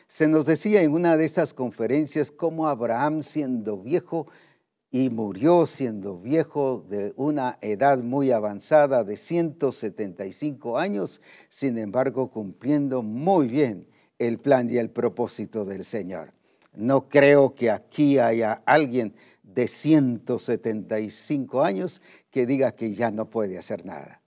Se 0.07 0.27
nos 0.27 0.45
decía 0.45 0.81
en 0.81 0.91
una 0.91 1.15
de 1.15 1.23
estas 1.23 1.53
conferencias 1.53 2.31
cómo 2.31 2.67
Abraham 2.67 3.21
siendo 3.21 3.77
viejo 3.77 4.27
y 4.91 5.09
murió 5.09 5.65
siendo 5.67 6.19
viejo 6.19 6.85
de 6.89 7.13
una 7.15 7.57
edad 7.61 7.99
muy 7.99 8.31
avanzada 8.31 9.05
de 9.05 9.15
175 9.15 10.77
años, 10.77 11.21
sin 11.49 11.77
embargo 11.77 12.29
cumpliendo 12.29 13.01
muy 13.01 13.47
bien 13.47 13.87
el 14.19 14.37
plan 14.37 14.69
y 14.69 14.77
el 14.77 14.89
propósito 14.89 15.63
del 15.63 15.85
Señor. 15.85 16.33
No 16.75 17.07
creo 17.07 17.55
que 17.55 17.71
aquí 17.71 18.19
haya 18.19 18.61
alguien 18.65 19.15
de 19.43 19.67
175 19.67 21.63
años 21.63 22.01
que 22.29 22.45
diga 22.45 22.73
que 22.73 22.93
ya 22.93 23.11
no 23.11 23.29
puede 23.29 23.57
hacer 23.57 23.85
nada. 23.85 24.21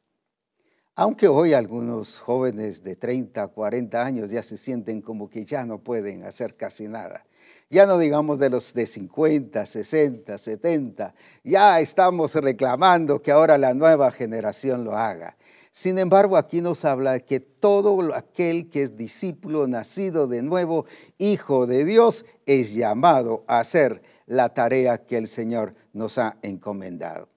Aunque 0.97 1.29
hoy 1.29 1.53
algunos 1.55 2.19
jóvenes 2.19 2.83
de 2.83 2.97
30, 2.97 3.49
40 3.49 4.05
años 4.05 4.31
ya 4.31 4.43
se 4.43 4.57
sienten 4.57 5.03
como 5.03 5.29
que 5.29 5.45
ya 5.45 5.67
no 5.67 5.79
pueden 5.83 6.23
hacer 6.23 6.57
casi 6.57 6.87
nada. 6.87 7.27
Ya 7.71 7.87
no 7.87 7.99
digamos 7.99 8.39
de 8.39 8.51
los 8.51 8.75
de 8.75 8.87
50, 8.87 9.67
60, 9.67 10.39
70. 10.39 11.15
Ya 11.43 11.81
estamos 11.81 12.35
reclamando 12.35 13.21
que 13.21 13.33
ahora 13.33 13.59
la 13.59 13.75
nueva 13.75 14.11
generación 14.11 14.85
lo 14.85 14.97
haga. 14.97 15.37
Sin 15.73 15.99
embargo, 15.99 16.37
aquí 16.37 16.61
nos 16.61 16.85
habla 16.85 17.19
que 17.19 17.41
todo 17.41 18.15
aquel 18.15 18.71
que 18.71 18.83
es 18.83 18.97
discípulo 18.97 19.67
nacido 19.67 20.29
de 20.29 20.41
nuevo, 20.41 20.87
hijo 21.19 21.67
de 21.67 21.85
Dios, 21.85 22.25
es 22.47 22.75
llamado 22.75 23.45
a 23.49 23.59
hacer 23.59 24.01
la 24.27 24.55
tarea 24.55 25.05
que 25.05 25.17
el 25.17 25.27
Señor 25.27 25.75
nos 25.93 26.19
ha 26.19 26.39
encomendado. 26.43 27.29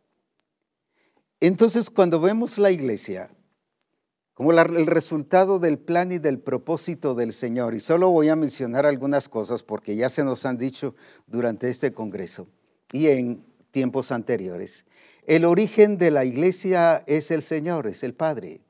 Entonces, 1.39 1.89
cuando 1.89 2.19
vemos 2.19 2.59
la 2.59 2.69
iglesia 2.69 3.31
como 4.37 4.51
el 4.51 4.85
resultado 4.85 5.57
del 5.57 5.79
plan 5.79 6.11
y 6.11 6.19
del 6.19 6.37
propósito 6.37 7.15
del 7.15 7.33
Señor, 7.33 7.73
y 7.73 7.79
solo 7.79 8.11
voy 8.11 8.29
a 8.29 8.35
mencionar 8.35 8.85
algunas 8.85 9.29
cosas 9.29 9.63
porque 9.63 9.95
ya 9.95 10.11
se 10.11 10.23
nos 10.23 10.45
han 10.45 10.59
dicho 10.59 10.93
durante 11.25 11.71
este 11.71 11.91
Congreso 11.91 12.47
y 12.91 13.07
en 13.07 13.43
tiempos 13.71 14.11
anteriores. 14.11 14.85
El 15.25 15.43
origen 15.43 15.97
de 15.97 16.11
la 16.11 16.23
iglesia 16.23 17.03
es 17.07 17.31
el 17.31 17.41
Señor, 17.41 17.87
es 17.87 18.03
el 18.03 18.13
Padre, 18.13 18.61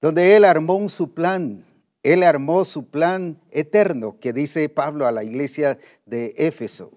donde 0.00 0.36
Él 0.36 0.44
armó 0.44 0.88
su 0.88 1.12
plan, 1.12 1.64
Él 2.04 2.22
armó 2.22 2.64
su 2.64 2.86
plan 2.86 3.40
eterno, 3.50 4.16
que 4.20 4.32
dice 4.32 4.68
Pablo 4.68 5.08
a 5.08 5.10
la 5.10 5.24
iglesia 5.24 5.80
de 6.06 6.32
Éfeso. 6.36 6.92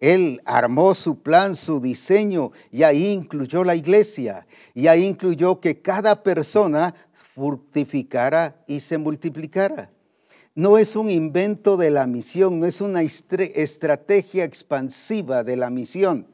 Él 0.00 0.40
armó 0.44 0.94
su 0.94 1.22
plan, 1.22 1.56
su 1.56 1.80
diseño, 1.80 2.52
y 2.70 2.82
ahí 2.84 3.06
incluyó 3.08 3.64
la 3.64 3.74
iglesia, 3.74 4.46
y 4.74 4.86
ahí 4.86 5.04
incluyó 5.04 5.60
que 5.60 5.80
cada 5.80 6.22
persona 6.22 6.94
fructificara 7.38 8.62
y 8.66 8.80
se 8.80 8.98
multiplicara. 8.98 9.90
No 10.54 10.76
es 10.76 10.96
un 10.96 11.08
invento 11.08 11.76
de 11.76 11.90
la 11.90 12.08
misión, 12.08 12.58
no 12.58 12.66
es 12.66 12.80
una 12.80 13.02
estrategia 13.02 14.44
expansiva 14.44 15.44
de 15.44 15.56
la 15.56 15.70
misión 15.70 16.26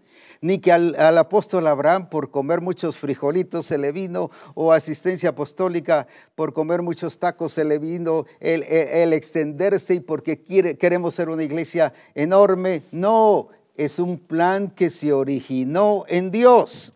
ni 0.44 0.58
que 0.58 0.72
al, 0.72 1.16
apóstol 1.16 1.66
Abraham 1.66 2.10
por 2.10 2.30
comer 2.30 2.60
muchos 2.60 2.98
frijolitos 2.98 3.64
se 3.64 3.78
le 3.78 3.92
vino, 3.92 4.30
o 4.52 4.72
asistencia 4.72 5.30
apostólica 5.30 6.06
por 6.34 6.52
comer 6.52 6.82
muchos 6.82 7.18
tacos 7.18 7.54
se 7.54 7.64
le 7.64 7.78
vino 7.78 8.26
el, 8.40 9.14
extenderse 9.14 9.94
y 9.94 10.00
porque 10.00 10.42
queremos 10.42 11.14
ser 11.14 11.30
una 11.30 11.44
iglesia 11.44 11.94
enorme. 12.14 12.82
No, 12.92 13.48
es 13.74 13.98
un 13.98 14.18
plan 14.18 14.68
que 14.68 14.90
se 14.90 15.14
originó 15.14 16.04
en 16.08 16.30
Dios. 16.30 16.92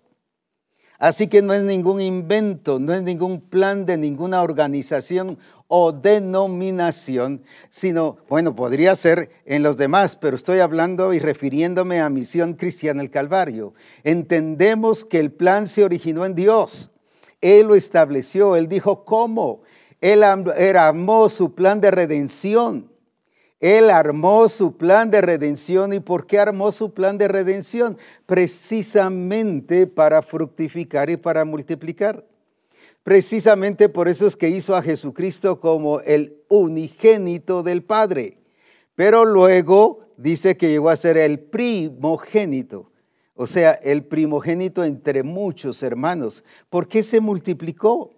Así 0.99 1.29
que 1.29 1.43
no 1.43 1.55
es 1.55 1.63
ningún 1.63 2.01
invento, 2.01 2.81
no 2.81 2.93
es 2.93 3.03
ningún 3.03 3.41
plan 3.41 3.87
de 3.87 3.97
ninguna 3.97 4.43
organización 4.43 5.39
o 5.69 5.93
denominación, 5.93 7.41
sino, 7.71 8.17
bueno, 8.29 8.57
podría 8.57 8.97
ser 8.97 9.31
en 9.45 9.63
los 9.63 9.77
demás, 9.77 10.17
pero 10.17 10.35
estoy 10.35 10.59
hablando 10.59 11.15
y 11.15 11.21
refiriéndome 11.21 12.01
a 12.01 12.11
Misión 12.11 12.55
Cristiana 12.55 13.01
el 13.01 13.11
Calvario. 13.11 13.75
Entendemos 14.03 15.05
que 15.05 15.21
el 15.21 15.31
plan 15.31 15.69
se 15.69 15.85
originó 15.85 16.27
en 16.27 16.35
Dios. 16.35 16.91
Él 17.41 17.69
lo 17.69 17.77
estableció, 17.77 18.57
Él 18.57 18.69
dijo 18.69 19.05
cómo. 19.05 19.61
Él 20.01 20.25
armó 20.25 21.29
su 21.29 21.55
plan 21.55 21.81
de 21.81 21.93
redención. 21.93 22.91
Él 23.61 23.91
armó 23.91 24.49
su 24.49 24.77
plan 24.77 25.11
de 25.11 25.21
redención. 25.21 25.93
¿Y 25.93 26.01
por 26.01 26.27
qué 26.27 26.39
armó 26.39 26.71
su 26.73 26.93
plan 26.93 27.19
de 27.19 27.29
redención? 27.29 27.99
Precisamente 28.27 29.87
para 29.87 30.23
fructificar 30.23 31.11
y 31.11 31.17
para 31.17 31.45
multiplicar. 31.45 32.25
Precisamente 33.03 33.89
por 33.89 34.09
eso 34.09 34.27
es 34.27 34.37
que 34.37 34.51
hizo 34.51 34.77
a 34.77 34.83
Jesucristo 34.83 35.61
como 35.61 36.01
el 36.01 36.43
unigénito 36.49 37.63
del 37.63 37.83
Padre. 37.83 38.39
Pero 38.95 39.25
luego 39.25 40.01
dice 40.17 40.57
que 40.57 40.69
llegó 40.69 40.91
a 40.91 40.97
ser 40.97 41.17
el 41.17 41.39
primogénito, 41.39 42.91
o 43.35 43.47
sea, 43.47 43.73
el 43.73 44.05
primogénito 44.05 44.85
entre 44.85 45.23
muchos 45.23 45.83
hermanos. 45.83 46.45
¿Por 46.69 46.89
qué 46.89 47.03
se 47.03 47.21
multiplicó? 47.21 48.18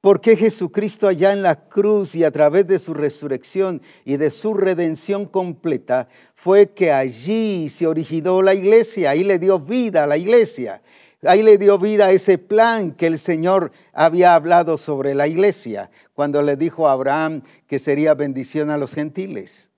¿Por 0.00 0.20
qué 0.20 0.36
Jesucristo 0.36 1.08
allá 1.08 1.32
en 1.32 1.42
la 1.42 1.68
cruz 1.68 2.14
y 2.14 2.22
a 2.22 2.30
través 2.30 2.66
de 2.66 2.78
su 2.78 2.94
resurrección 2.94 3.82
y 4.04 4.16
de 4.16 4.30
su 4.30 4.54
redención 4.54 5.26
completa 5.26 6.08
fue 6.34 6.70
que 6.70 6.92
allí 6.92 7.68
se 7.70 7.86
originó 7.86 8.40
la 8.42 8.54
iglesia, 8.54 9.10
ahí 9.10 9.24
le 9.24 9.38
dio 9.38 9.58
vida 9.58 10.04
a 10.04 10.06
la 10.06 10.16
iglesia. 10.16 10.82
Ahí 11.22 11.42
le 11.42 11.58
dio 11.58 11.78
vida 11.78 12.06
a 12.06 12.12
ese 12.12 12.38
plan 12.38 12.92
que 12.92 13.06
el 13.06 13.18
Señor 13.18 13.72
había 13.92 14.34
hablado 14.34 14.76
sobre 14.76 15.14
la 15.14 15.26
iglesia 15.26 15.90
cuando 16.12 16.42
le 16.42 16.56
dijo 16.56 16.86
a 16.86 16.92
Abraham 16.92 17.42
que 17.66 17.78
sería 17.78 18.14
bendición 18.14 18.70
a 18.70 18.76
los 18.76 18.94
gentiles. 18.94 19.70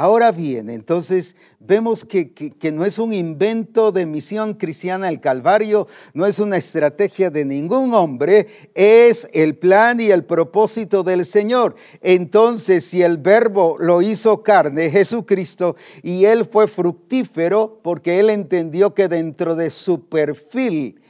Ahora 0.00 0.32
bien, 0.32 0.70
entonces 0.70 1.36
vemos 1.58 2.06
que, 2.06 2.32
no 2.72 2.86
es 2.86 2.98
un 2.98 3.12
invento 3.12 3.92
de 3.92 4.06
misión 4.06 4.54
cristiana 4.54 5.10
el 5.10 5.20
Calvario, 5.20 5.88
no 6.14 6.24
es 6.24 6.38
una 6.38 6.56
estrategia 6.56 7.28
de 7.28 7.44
ningún 7.44 7.92
hombre, 7.92 8.46
es 8.74 9.28
el 9.34 9.58
plan 9.58 10.00
y 10.00 10.10
el 10.10 10.24
propósito 10.24 11.02
del 11.02 11.26
Señor. 11.26 11.74
Entonces, 12.00 12.86
si 12.86 13.02
el 13.02 13.18
verbo 13.18 13.76
lo 13.78 14.00
hizo 14.00 14.42
carne, 14.42 14.88
Jesucristo, 14.88 15.76
y 16.02 16.24
él 16.24 16.46
fue 16.46 16.66
fructífero 16.66 17.78
porque 17.82 18.20
él 18.20 18.30
entendió 18.30 18.94
que 18.94 19.06
dentro 19.06 19.54
de 19.54 19.68
su 19.68 20.08
perfil 20.08 21.02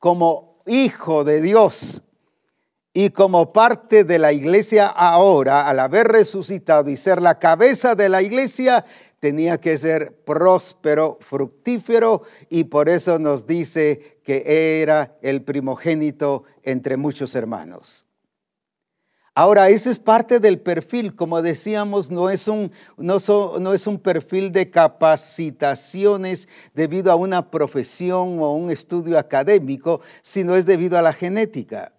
como 0.00 0.58
hijo 0.66 1.22
de 1.22 1.40
Dios, 1.40 2.02
y 2.94 3.10
como 3.10 3.52
parte 3.52 4.04
de 4.04 4.18
la 4.18 4.32
iglesia 4.32 4.86
ahora, 4.86 5.68
al 5.68 5.80
haber 5.80 6.08
resucitado 6.08 6.90
y 6.90 6.96
ser 6.96 7.22
la 7.22 7.38
cabeza 7.38 7.94
de 7.94 8.08
la 8.08 8.20
iglesia, 8.20 8.84
tenía 9.18 9.58
que 9.58 9.78
ser 9.78 10.14
próspero, 10.24 11.16
fructífero, 11.20 12.22
y 12.50 12.64
por 12.64 12.88
eso 12.88 13.18
nos 13.18 13.46
dice 13.46 14.18
que 14.24 14.82
era 14.82 15.16
el 15.22 15.42
primogénito 15.42 16.44
entre 16.62 16.96
muchos 16.96 17.34
hermanos. 17.34 18.06
Ahora, 19.34 19.70
ese 19.70 19.90
es 19.90 19.98
parte 19.98 20.40
del 20.40 20.60
perfil, 20.60 21.16
como 21.16 21.40
decíamos, 21.40 22.10
no 22.10 22.28
es, 22.28 22.48
un, 22.48 22.70
no, 22.98 23.16
no 23.58 23.72
es 23.72 23.86
un 23.86 23.98
perfil 23.98 24.52
de 24.52 24.68
capacitaciones 24.68 26.48
debido 26.74 27.10
a 27.10 27.14
una 27.14 27.50
profesión 27.50 28.38
o 28.40 28.52
un 28.52 28.70
estudio 28.70 29.18
académico, 29.18 30.02
sino 30.20 30.54
es 30.54 30.66
debido 30.66 30.98
a 30.98 31.02
la 31.02 31.14
genética. 31.14 31.92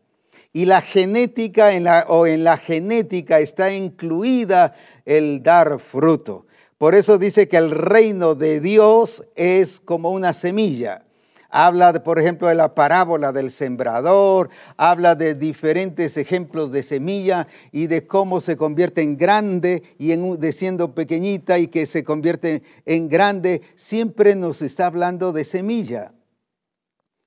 Y 0.53 0.65
la 0.65 0.81
genética 0.81 1.73
en 1.73 1.83
la, 1.83 2.05
o 2.07 2.27
en 2.27 2.43
la 2.43 2.57
genética 2.57 3.39
está 3.39 3.73
incluida 3.73 4.75
el 5.03 5.41
dar 5.41 5.79
fruto. 5.79 6.45
Por 6.77 6.95
eso 6.95 7.17
dice 7.17 7.47
que 7.47 7.57
el 7.57 7.71
reino 7.71 8.35
de 8.35 8.59
Dios 8.59 9.25
es 9.35 9.79
como 9.79 10.11
una 10.11 10.33
semilla. 10.33 11.05
Habla, 11.49 11.93
por 12.03 12.19
ejemplo, 12.19 12.47
de 12.47 12.55
la 12.55 12.73
parábola 12.73 13.31
del 13.31 13.51
sembrador, 13.51 14.49
habla 14.75 15.13
de 15.13 15.35
diferentes 15.35 16.17
ejemplos 16.17 16.71
de 16.71 16.81
semilla 16.81 17.47
y 17.71 17.85
de 17.87 18.07
cómo 18.07 18.41
se 18.41 18.57
convierte 18.57 19.01
en 19.01 19.17
grande 19.17 19.83
y 19.99 20.15
de 20.15 20.51
siendo 20.51 20.95
pequeñita 20.95 21.59
y 21.59 21.67
que 21.67 21.85
se 21.85 22.03
convierte 22.03 22.63
en 22.85 23.07
grande. 23.07 23.61
Siempre 23.75 24.35
nos 24.35 24.61
está 24.61 24.87
hablando 24.87 25.31
de 25.31 25.43
semilla. 25.43 26.11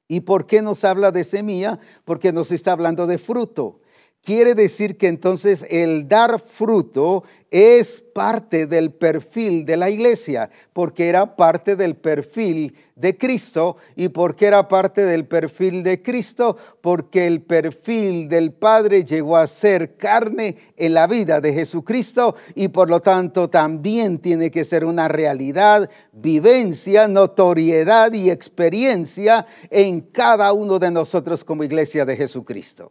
¿Y 0.08 0.20
por 0.20 0.46
qué 0.46 0.62
nos 0.62 0.84
habla 0.84 1.10
de 1.10 1.24
semilla? 1.24 1.80
Porque 2.04 2.32
nos 2.32 2.52
está 2.52 2.72
hablando 2.72 3.06
de 3.06 3.18
fruto. 3.18 3.80
Quiere 4.26 4.56
decir 4.56 4.96
que 4.96 5.06
entonces 5.06 5.64
el 5.70 6.08
dar 6.08 6.40
fruto 6.40 7.22
es 7.48 8.02
parte 8.12 8.66
del 8.66 8.90
perfil 8.90 9.64
de 9.64 9.76
la 9.76 9.88
iglesia, 9.88 10.50
porque 10.72 11.08
era 11.08 11.36
parte 11.36 11.76
del 11.76 11.94
perfil 11.94 12.74
de 12.96 13.16
Cristo. 13.16 13.76
¿Y 13.94 14.08
por 14.08 14.34
qué 14.34 14.46
era 14.46 14.66
parte 14.66 15.04
del 15.04 15.26
perfil 15.28 15.84
de 15.84 16.02
Cristo? 16.02 16.56
Porque 16.80 17.28
el 17.28 17.42
perfil 17.42 18.28
del 18.28 18.52
Padre 18.52 19.04
llegó 19.04 19.36
a 19.36 19.46
ser 19.46 19.96
carne 19.96 20.56
en 20.76 20.94
la 20.94 21.06
vida 21.06 21.40
de 21.40 21.52
Jesucristo 21.52 22.34
y 22.56 22.66
por 22.66 22.90
lo 22.90 22.98
tanto 22.98 23.48
también 23.48 24.18
tiene 24.18 24.50
que 24.50 24.64
ser 24.64 24.84
una 24.84 25.06
realidad, 25.06 25.88
vivencia, 26.12 27.06
notoriedad 27.06 28.12
y 28.12 28.30
experiencia 28.30 29.46
en 29.70 30.00
cada 30.00 30.52
uno 30.52 30.80
de 30.80 30.90
nosotros 30.90 31.44
como 31.44 31.62
iglesia 31.62 32.04
de 32.04 32.16
Jesucristo. 32.16 32.90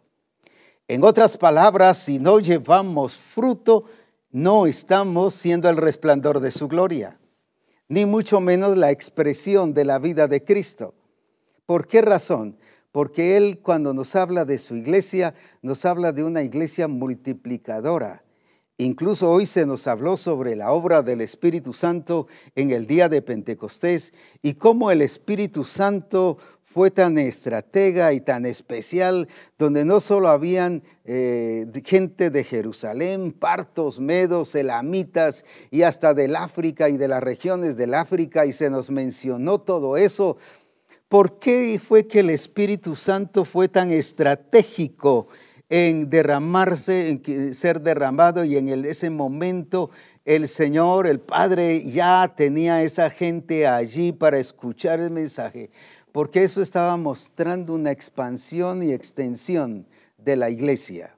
En 0.88 1.04
otras 1.04 1.38
palabras, 1.38 1.98
si 1.98 2.19
no 2.19 2.39
llevamos 2.39 3.17
fruto, 3.17 3.86
no 4.30 4.67
estamos 4.67 5.34
siendo 5.34 5.67
el 5.67 5.78
resplandor 5.78 6.39
de 6.39 6.52
su 6.52 6.67
gloria, 6.67 7.19
ni 7.88 8.06
mucho 8.06 8.39
menos 8.39 8.78
la 8.78 8.91
expresión 8.91 9.74
de 9.74 9.84
la 9.84 9.98
vida 9.98 10.28
de 10.28 10.43
Cristo. 10.43 10.93
¿Por 11.65 11.88
qué 11.88 12.04
razón? 12.04 12.60
Porque 12.91 13.36
Él 13.36 13.62
cuando 13.63 13.95
nos 13.95 14.15
habla 14.15 14.45
de 14.45 14.60
su 14.60 14.76
iglesia, 14.76 15.34
nos 15.63 15.86
habla 15.86 16.12
de 16.12 16.24
una 16.24 16.43
iglesia 16.43 16.88
multiplicadora. 16.88 18.24
Incluso 18.78 19.32
hoy 19.32 19.48
se 19.48 19.65
nos 19.65 19.88
habló 19.88 20.17
sobre 20.17 20.56
la 20.56 20.71
obra 20.71 21.02
del 21.02 21.21
Espíritu 21.21 21.74
Santo 21.74 22.28
en 22.56 22.69
el 22.69 22.86
día 22.86 23.10
de 23.10 23.21
Pentecostés 23.21 24.13
y 24.41 24.56
cómo 24.56 24.91
el 24.91 25.02
Espíritu 25.02 25.63
Santo 25.63 26.38
fue 26.76 26.92
tan 26.92 27.18
estratega 27.18 28.12
y 28.12 28.20
tan 28.20 28.46
especial, 28.46 29.30
donde 29.58 29.86
no 29.86 30.02
solo 30.02 30.28
habían 30.28 30.84
eh, 31.06 31.66
gente 31.86 32.30
de 32.30 32.44
Jerusalén, 32.44 33.32
partos, 33.32 34.02
medos, 34.02 34.54
elamitas 34.56 35.46
y 35.72 35.84
hasta 35.84 36.14
del 36.14 36.36
África 36.36 36.90
y 36.90 36.98
de 36.98 37.08
las 37.08 37.24
regiones 37.24 37.78
del 37.78 37.94
África, 37.94 38.46
y 38.46 38.52
se 38.52 38.70
nos 38.70 38.90
mencionó 38.90 39.62
todo 39.62 39.96
eso. 39.96 40.36
¿Por 41.08 41.40
qué 41.40 41.80
fue 41.82 42.08
que 42.08 42.20
el 42.20 42.30
Espíritu 42.30 42.94
Santo 42.98 43.46
fue 43.46 43.70
tan 43.70 43.94
estratégico 43.94 45.28
en 45.70 46.10
derramarse, 46.10 47.08
en 47.08 47.56
ser 47.56 47.80
derramado 47.80 48.44
y 48.44 48.58
en 48.58 48.68
ese 48.84 49.10
momento 49.10 49.92
el 50.26 50.50
Señor, 50.50 51.08
el 51.08 51.22
Padre, 51.22 51.84
ya 51.90 52.34
tenía 52.36 52.84
esa 52.84 53.10
gente 53.10 53.66
allí 53.66 54.12
para 54.12 54.40
escuchar 54.40 55.00
el 55.00 55.12
mensaje? 55.12 55.70
Porque 56.15 56.43
eso 56.43 56.62
estaba 56.62 56.95
mostrando 56.95 57.73
una 57.73 57.91
expansión 57.91 58.82
y 58.82 58.93
extensión 58.93 59.86
de 60.17 60.38
la 60.38 60.49
iglesia. 60.49 61.13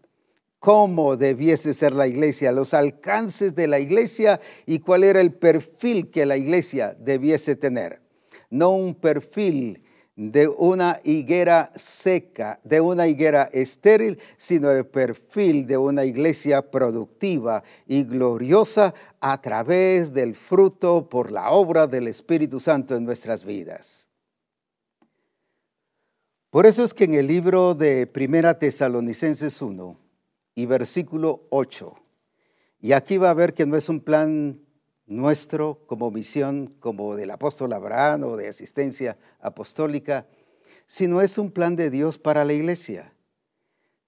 Cómo 0.57 1.15
debiese 1.17 1.75
ser 1.75 1.91
la 1.91 2.07
iglesia, 2.07 2.51
los 2.51 2.73
alcances 2.73 3.53
de 3.53 3.67
la 3.67 3.77
iglesia 3.79 4.41
y 4.65 4.79
cuál 4.79 5.03
era 5.03 5.21
el 5.21 5.33
perfil 5.33 6.09
que 6.09 6.25
la 6.25 6.35
iglesia 6.35 6.97
debiese 6.99 7.55
tener. 7.55 8.01
No 8.49 8.71
un 8.71 8.95
perfil 8.95 9.83
de 10.15 10.47
una 10.47 10.99
higuera 11.03 11.71
seca, 11.75 12.59
de 12.63 12.81
una 12.81 13.07
higuera 13.07 13.51
estéril, 13.53 14.17
sino 14.37 14.71
el 14.71 14.87
perfil 14.87 15.67
de 15.67 15.77
una 15.77 16.05
iglesia 16.05 16.71
productiva 16.71 17.61
y 17.85 18.03
gloriosa 18.03 18.95
a 19.19 19.39
través 19.43 20.11
del 20.11 20.33
fruto 20.33 21.07
por 21.07 21.31
la 21.31 21.51
obra 21.51 21.85
del 21.85 22.07
Espíritu 22.07 22.59
Santo 22.59 22.95
en 22.95 23.05
nuestras 23.05 23.45
vidas. 23.45 24.06
Por 26.57 26.65
eso 26.65 26.83
es 26.83 26.95
que 26.95 27.03
en 27.03 27.13
el 27.13 27.27
libro 27.27 27.75
de 27.75 28.07
Primera 28.07 28.57
Tesalonicenses 28.57 29.61
1 29.61 29.95
y 30.55 30.65
versículo 30.65 31.45
8, 31.51 31.93
y 32.81 32.93
aquí 32.93 33.17
va 33.17 33.29
a 33.29 33.35
ver 33.35 33.53
que 33.53 33.67
no 33.67 33.77
es 33.77 33.89
un 33.89 33.99
plan 33.99 34.59
nuestro 35.05 35.85
como 35.85 36.09
misión, 36.09 36.73
como 36.79 37.15
del 37.15 37.29
apóstol 37.29 37.73
Abraham 37.73 38.23
o 38.23 38.37
de 38.37 38.47
asistencia 38.47 39.19
apostólica, 39.39 40.25
sino 40.87 41.21
es 41.21 41.37
un 41.37 41.51
plan 41.51 41.75
de 41.75 41.91
Dios 41.91 42.17
para 42.17 42.43
la 42.43 42.53
iglesia. 42.53 43.13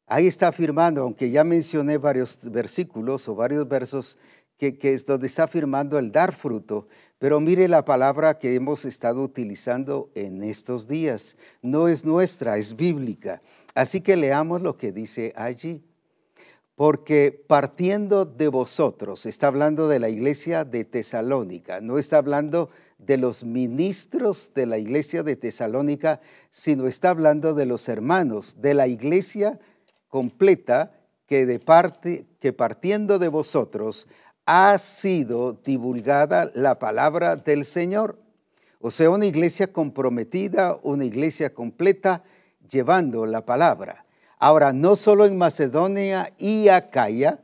Ahí 0.08 0.26
está 0.26 0.48
afirmando, 0.48 1.04
aunque 1.04 1.30
ya 1.30 1.44
mencioné 1.44 2.00
varios 2.00 2.50
versículos 2.50 3.30
o 3.30 3.36
varios 3.36 3.68
versos, 3.68 4.18
que, 4.58 4.76
que, 4.76 4.96
es 4.96 5.06
donde 5.06 5.28
está 5.28 5.44
afirmando 5.44 6.00
el 6.00 6.12
dar 6.12 6.34
fruto, 6.34 6.88
pero 7.20 7.42
mire 7.42 7.68
la 7.68 7.84
palabra 7.84 8.40
que 8.40 8.56
hemos 8.56 8.86
estado 8.86 9.22
utilizando 9.22 10.10
en 10.16 10.42
estos 10.42 10.88
días. 10.88 11.36
No 11.62 11.90
es 11.90 12.06
nuestra, 12.06 12.58
es 12.58 12.78
bíblica. 12.78 13.42
Así 13.76 14.00
que 14.00 14.16
leamos 14.16 14.62
lo 14.62 14.78
que 14.78 14.94
dice 14.94 15.34
allí. 15.36 15.84
Porque 16.76 17.44
partiendo 17.46 18.24
de 18.24 18.48
vosotros, 18.48 19.26
está 19.26 19.48
hablando 19.48 19.90
de 19.90 20.00
la 20.00 20.08
iglesia 20.08 20.64
de 20.64 20.86
Tesalónica, 20.86 21.82
no 21.82 21.98
está 21.98 22.20
hablando 22.20 22.70
de 22.98 23.18
los 23.18 23.44
ministros 23.44 24.54
de 24.56 24.66
la 24.66 24.78
iglesia 24.78 25.22
de 25.22 25.36
Tesalónica, 25.36 26.22
sino 26.52 26.88
está 26.88 27.10
hablando 27.10 27.54
de 27.54 27.66
los 27.66 27.90
hermanos, 27.90 28.62
de 28.62 28.74
la 28.74 28.88
iglesia 28.88 29.60
completa 30.08 30.94
que, 31.26 31.46
de 31.46 31.60
parte, 31.60 32.26
que 32.40 32.54
partiendo 32.54 33.20
de 33.20 33.28
vosotros 33.28 34.08
ha 34.52 34.76
sido 34.80 35.54
divulgada 35.64 36.50
la 36.56 36.80
palabra 36.80 37.36
del 37.36 37.66
Señor. 37.66 38.18
O 38.82 38.90
sea, 38.90 39.12
una 39.12 39.28
iglesia 39.28 39.72
comprometida, 39.72 40.80
una 40.82 41.06
iglesia 41.06 41.54
completa, 41.54 42.24
llevando 42.68 43.28
la 43.28 43.46
palabra. 43.46 44.06
Ahora, 44.40 44.74
no 44.74 44.96
solo 44.96 45.28
en 45.28 45.38
Macedonia 45.38 46.34
y 46.40 46.70
Acaya, 46.70 47.40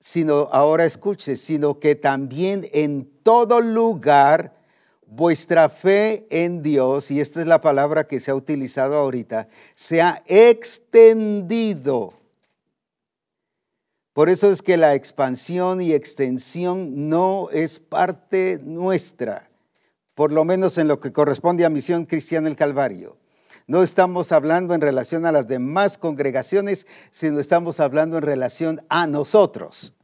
sino, 0.00 0.48
ahora 0.50 0.84
escuche, 0.84 1.36
sino 1.36 1.78
que 1.78 1.94
también 1.94 2.68
en 2.72 3.08
todo 3.22 3.60
lugar 3.60 4.52
vuestra 5.06 5.68
fe 5.68 6.26
en 6.28 6.60
Dios, 6.60 7.12
y 7.12 7.20
esta 7.20 7.40
es 7.40 7.46
la 7.46 7.60
palabra 7.60 8.08
que 8.08 8.18
se 8.18 8.32
ha 8.32 8.34
utilizado 8.34 8.96
ahorita, 8.96 9.46
se 9.76 10.02
ha 10.02 10.24
extendido 10.26 12.14
por 14.12 14.28
eso 14.28 14.50
es 14.50 14.60
que 14.60 14.76
la 14.76 14.94
expansión 14.94 15.80
y 15.80 15.92
extensión 15.92 17.08
no 17.08 17.48
es 17.50 17.80
parte 17.80 18.60
nuestra, 18.62 19.50
por 20.14 20.32
lo 20.32 20.44
menos 20.44 20.76
en 20.76 20.88
lo 20.88 21.00
que 21.00 21.12
corresponde 21.12 21.64
a 21.64 21.70
Misión 21.70 22.04
Cristiana 22.04 22.48
el 22.48 22.56
Calvario. 22.56 23.16
No 23.66 23.82
estamos 23.82 24.32
hablando 24.32 24.74
en 24.74 24.80
relación 24.80 25.24
a 25.24 25.32
las 25.32 25.48
demás 25.48 25.96
congregaciones, 25.96 26.86
sino 27.10 27.40
estamos 27.40 27.80
hablando 27.80 28.18
en 28.18 28.22
relación 28.22 28.84
a 28.88 29.06
nosotros. 29.06 29.94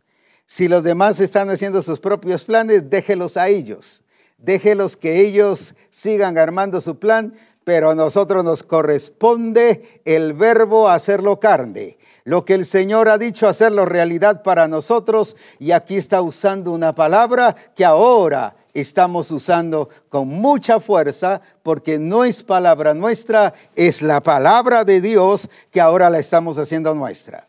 Si 0.47 0.68
los 0.68 0.85
demás 0.85 1.21
están 1.21 1.51
haciendo 1.51 1.83
sus 1.83 2.01
propios 2.01 2.44
planes, 2.44 2.88
déjelos 2.88 3.37
a 3.37 3.49
ellos. 3.49 4.03
Déjelos 4.38 4.97
que 4.97 5.21
ellos 5.21 5.75
sigan 5.90 6.38
armando 6.38 6.81
su 6.81 6.99
plan, 6.99 7.35
pero 7.68 7.90
a 7.90 7.94
nosotros 7.94 8.44
nos 8.44 8.62
corresponde 8.62 10.00
el 10.07 10.33
verbo 10.33 10.88
hacerlo 10.88 11.38
carne 11.38 11.98
lo 12.24 12.46
que 12.46 12.54
el 12.54 12.64
Señor 12.64 13.11
ha 13.11 13.18
dicho 13.18 13.46
hacerlo 13.46 13.85
realidad 13.85 14.42
para 14.42 14.68
nosotros 14.68 15.37
y 15.59 15.72
aquí 15.72 15.96
está 15.96 16.22
usando 16.22 16.72
una 16.72 16.94
palabra 16.94 17.54
que 17.74 17.85
ahora 17.85 18.57
estamos 18.72 19.31
usando 19.31 19.90
con 20.09 20.28
mucha 20.28 20.81
fuerza 20.81 21.42
porque 21.62 21.98
no 21.98 22.24
es 22.24 22.42
palabra 22.42 22.94
nuestra, 22.94 23.52
es 23.76 24.00
la 24.00 24.22
palabra 24.22 24.85
de 24.85 25.02
Dios 25.02 25.50
que 25.70 25.83
ahora 25.83 26.09
la 26.09 26.20
estamos 26.20 26.57
haciendo 26.59 26.94
nuestra. 26.94 27.48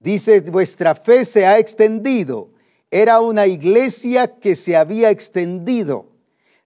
Dice, 0.00 0.40
vuestra 0.40 0.94
fe 0.94 1.26
se 1.26 1.44
ha 1.44 1.58
extendido. 1.58 2.48
Era 2.90 3.20
una 3.20 3.46
iglesia 3.46 4.38
que 4.38 4.56
se 4.56 4.74
había 4.74 5.10
extendido. 5.10 6.11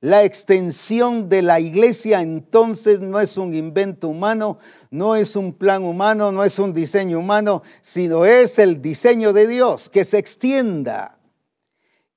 La 0.01 0.25
extensión 0.25 1.29
de 1.29 1.41
la 1.41 1.59
iglesia 1.59 2.21
entonces 2.21 3.01
no 3.01 3.19
es 3.19 3.39
un 3.39 3.55
invento 3.55 4.09
humano, 4.09 4.59
no 4.91 5.17
es 5.17 5.37
un 5.37 5.55
plan 5.55 5.85
humano, 5.85 6.33
no 6.33 6.45
es 6.45 6.59
un 6.59 6.75
diseño 6.75 7.19
humano, 7.19 7.63
sino 7.81 8.27
es 8.27 8.59
el 8.59 8.83
diseño 8.83 9.33
de 9.33 9.47
Dios, 9.47 9.89
que 9.89 10.05
se 10.05 10.19
extienda. 10.19 11.19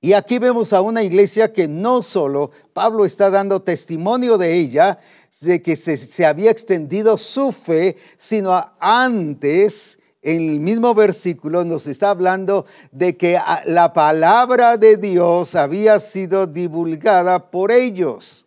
Y 0.02 0.14
aquí 0.14 0.38
vemos 0.38 0.72
a 0.72 0.80
una 0.80 1.02
iglesia 1.02 1.52
que 1.52 1.68
no 1.68 2.00
solo 2.00 2.50
Pablo 2.72 3.04
está 3.04 3.28
dando 3.28 3.62
testimonio 3.62 4.38
de 4.38 4.54
ella, 4.54 4.98
de 5.40 5.62
que 5.62 5.76
se, 5.76 6.26
había 6.26 6.50
extendido 6.50 7.16
su 7.16 7.52
fe, 7.52 7.96
sino 8.18 8.52
antes 8.78 9.98
en 10.22 10.50
el 10.50 10.60
mismo 10.60 10.94
versículo 10.94 11.64
nos 11.64 11.86
está 11.86 12.10
hablando 12.10 12.66
de 12.92 13.16
que 13.16 13.38
la 13.64 13.92
palabra 13.92 14.76
de 14.76 14.96
Dios 14.96 15.54
había 15.54 15.98
sido 15.98 16.46
divulgada 16.46 17.50
por 17.50 17.72
ellos. 17.72 18.46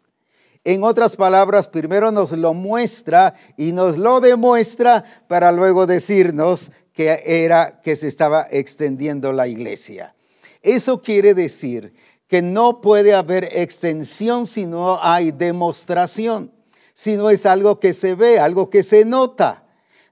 En 0.64 0.84
otras 0.84 1.16
palabras, 1.16 1.68
primero 1.68 2.12
nos 2.12 2.32
lo 2.32 2.54
muestra 2.54 3.34
y 3.58 3.74
nos 3.74 3.98
lo 3.98 4.22
demuestra 4.22 5.04
para 5.28 5.52
luego 5.52 5.88
decirnos 5.88 6.72
que 6.94 7.22
era 7.26 7.82
que 7.82 7.96
se 7.96 8.08
estaba 8.08 8.48
extendiendo 8.50 9.34
la 9.34 9.48
iglesia. 9.48 10.16
Eso 10.62 11.02
quiere 11.02 11.34
decir 11.34 11.94
que 12.28 12.42
no 12.42 12.82
puede 12.82 13.14
haber 13.14 13.50
extensión 13.52 14.48
si 14.48 14.66
no 14.66 15.00
hay 15.02 15.32
demostración, 15.32 16.52
si 16.94 17.18
no 17.18 17.30
es 17.30 17.46
algo 17.46 17.80
que 17.80 17.94
se 17.94 18.16
ve, 18.16 18.40
algo 18.40 18.70
que 18.70 18.84
se 18.84 19.04
nota. 19.04 19.63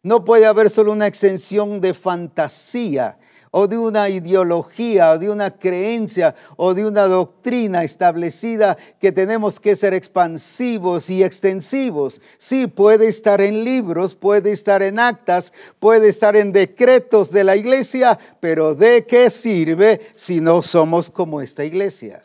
No 0.03 0.25
puede 0.25 0.45
haber 0.45 0.69
solo 0.69 0.91
una 0.91 1.07
extensión 1.07 1.79
de 1.79 1.93
fantasía, 1.93 3.17
o 3.51 3.67
de 3.67 3.77
una 3.77 4.09
ideología 4.09 5.11
o 5.11 5.19
de 5.19 5.29
una 5.29 5.51
creencia 5.51 6.33
o 6.55 6.73
de 6.73 6.85
una 6.85 7.05
doctrina 7.07 7.83
establecida 7.83 8.77
que 8.99 9.11
tenemos 9.11 9.59
que 9.59 9.75
ser 9.75 9.93
expansivos 9.93 11.09
y 11.09 11.23
extensivos. 11.23 12.21
Sí, 12.37 12.67
puede 12.67 13.09
estar 13.09 13.41
en 13.41 13.63
libros, 13.63 14.15
puede 14.15 14.51
estar 14.51 14.81
en 14.81 14.99
actas, 14.99 15.51
puede 15.79 16.09
estar 16.09 16.35
en 16.35 16.53
decretos 16.53 17.29
de 17.31 17.43
la 17.43 17.57
iglesia, 17.57 18.17
pero 18.39 18.73
¿de 18.73 19.05
qué 19.05 19.29
sirve 19.29 19.99
si 20.15 20.39
no 20.39 20.63
somos 20.63 21.09
como 21.09 21.41
esta 21.41 21.65
iglesia? 21.65 22.23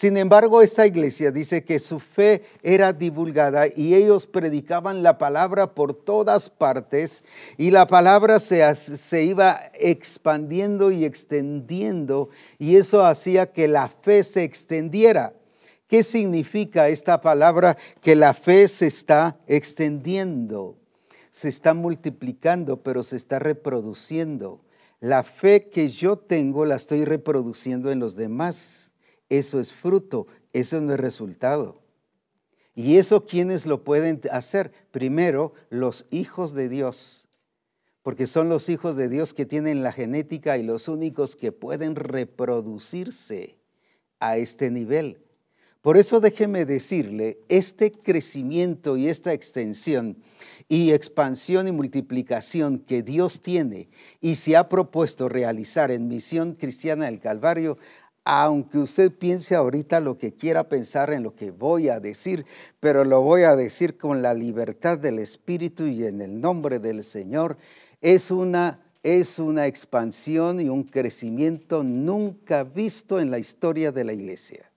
Sin 0.00 0.16
embargo, 0.16 0.62
esta 0.62 0.86
iglesia 0.86 1.30
dice 1.30 1.62
que 1.62 1.78
su 1.78 2.00
fe 2.00 2.42
era 2.62 2.94
divulgada 2.94 3.66
y 3.66 3.94
ellos 3.94 4.26
predicaban 4.26 5.02
la 5.02 5.18
palabra 5.18 5.74
por 5.74 5.92
todas 5.92 6.48
partes 6.48 7.22
y 7.58 7.70
la 7.70 7.86
palabra 7.86 8.40
se, 8.40 8.74
se, 8.74 9.24
iba 9.24 9.60
expandiendo 9.74 10.90
y 10.90 11.04
extendiendo 11.04 12.30
y 12.58 12.76
eso 12.76 13.04
hacía 13.04 13.52
que 13.52 13.68
la 13.68 13.90
fe 13.90 14.24
se 14.24 14.42
extendiera. 14.42 15.34
¿Qué 15.86 16.02
significa 16.02 16.88
esta 16.88 17.20
palabra 17.20 17.76
que 18.00 18.16
la 18.16 18.32
fe 18.32 18.68
se 18.68 18.86
está 18.86 19.36
extendiendo? 19.46 20.78
Se 21.30 21.50
está 21.50 21.74
multiplicando, 21.74 22.82
pero 22.82 23.02
se 23.02 23.18
está 23.18 23.38
reproduciendo. 23.38 24.62
La 24.98 25.22
fe 25.24 25.68
que 25.68 25.90
yo 25.90 26.16
tengo 26.16 26.64
la 26.64 26.76
estoy 26.76 27.04
reproduciendo 27.04 27.92
en 27.92 27.98
los 27.98 28.16
demás 28.16 28.89
eso 29.30 29.60
es 29.60 29.72
fruto, 29.72 30.26
eso 30.52 30.80
no 30.80 30.92
es 30.92 31.00
resultado. 31.00 31.80
¿Y 32.74 32.98
eso 32.98 33.24
quiénes 33.24 33.66
lo 33.66 33.84
pueden 33.84 34.20
hacer? 34.30 34.72
Primero, 34.90 35.54
los 35.70 36.06
hijos 36.10 36.52
de 36.52 36.68
Dios, 36.68 37.28
porque 38.02 38.26
son 38.26 38.48
los 38.48 38.68
hijos 38.68 38.96
de 38.96 39.08
Dios 39.08 39.34
que 39.34 39.46
tienen 39.46 39.82
la 39.82 39.92
genética 39.92 40.58
y 40.58 40.62
los 40.62 40.88
únicos 40.88 41.36
que 41.36 41.52
pueden 41.52 41.96
reproducirse 41.96 43.56
a 44.18 44.36
este 44.36 44.70
nivel. 44.70 45.18
Por 45.82 45.96
eso 45.96 46.20
déjeme 46.20 46.66
decirle, 46.66 47.38
este 47.48 47.90
crecimiento 47.90 48.98
y 48.98 49.08
esta 49.08 49.32
extensión 49.32 50.18
y 50.68 50.92
expansión 50.92 51.68
y 51.68 51.72
multiplicación 51.72 52.80
que 52.80 53.02
Dios 53.02 53.40
tiene 53.40 53.88
y 54.20 54.36
se 54.36 54.56
ha 54.56 54.68
propuesto 54.68 55.30
realizar 55.30 55.90
en 55.90 56.06
Misión 56.06 56.54
Cristiana 56.54 57.06
del 57.06 57.18
Calvario 57.18 57.78
aunque 58.24 58.78
usted 58.78 59.12
piense 59.12 59.54
ahorita 59.54 60.00
lo 60.00 60.18
que 60.18 60.34
quiera 60.34 60.68
pensar 60.68 61.12
en 61.12 61.22
lo 61.22 61.34
que 61.34 61.50
voy 61.50 61.88
a 61.88 62.00
decir, 62.00 62.44
pero 62.78 63.04
lo 63.04 63.22
voy 63.22 63.42
a 63.42 63.56
decir 63.56 63.96
con 63.96 64.22
la 64.22 64.34
libertad 64.34 64.98
del 64.98 65.18
Espíritu 65.18 65.86
y 65.86 66.04
en 66.04 66.20
el 66.20 66.40
nombre 66.40 66.78
del 66.78 67.02
Señor, 67.02 67.56
es 68.00 68.30
una, 68.30 68.80
es 69.02 69.38
una 69.38 69.66
expansión 69.66 70.60
y 70.60 70.68
un 70.68 70.84
crecimiento 70.84 71.82
nunca 71.82 72.64
visto 72.64 73.20
en 73.20 73.30
la 73.30 73.38
historia 73.38 73.90
de 73.92 74.04
la 74.04 74.12
iglesia. 74.12 74.70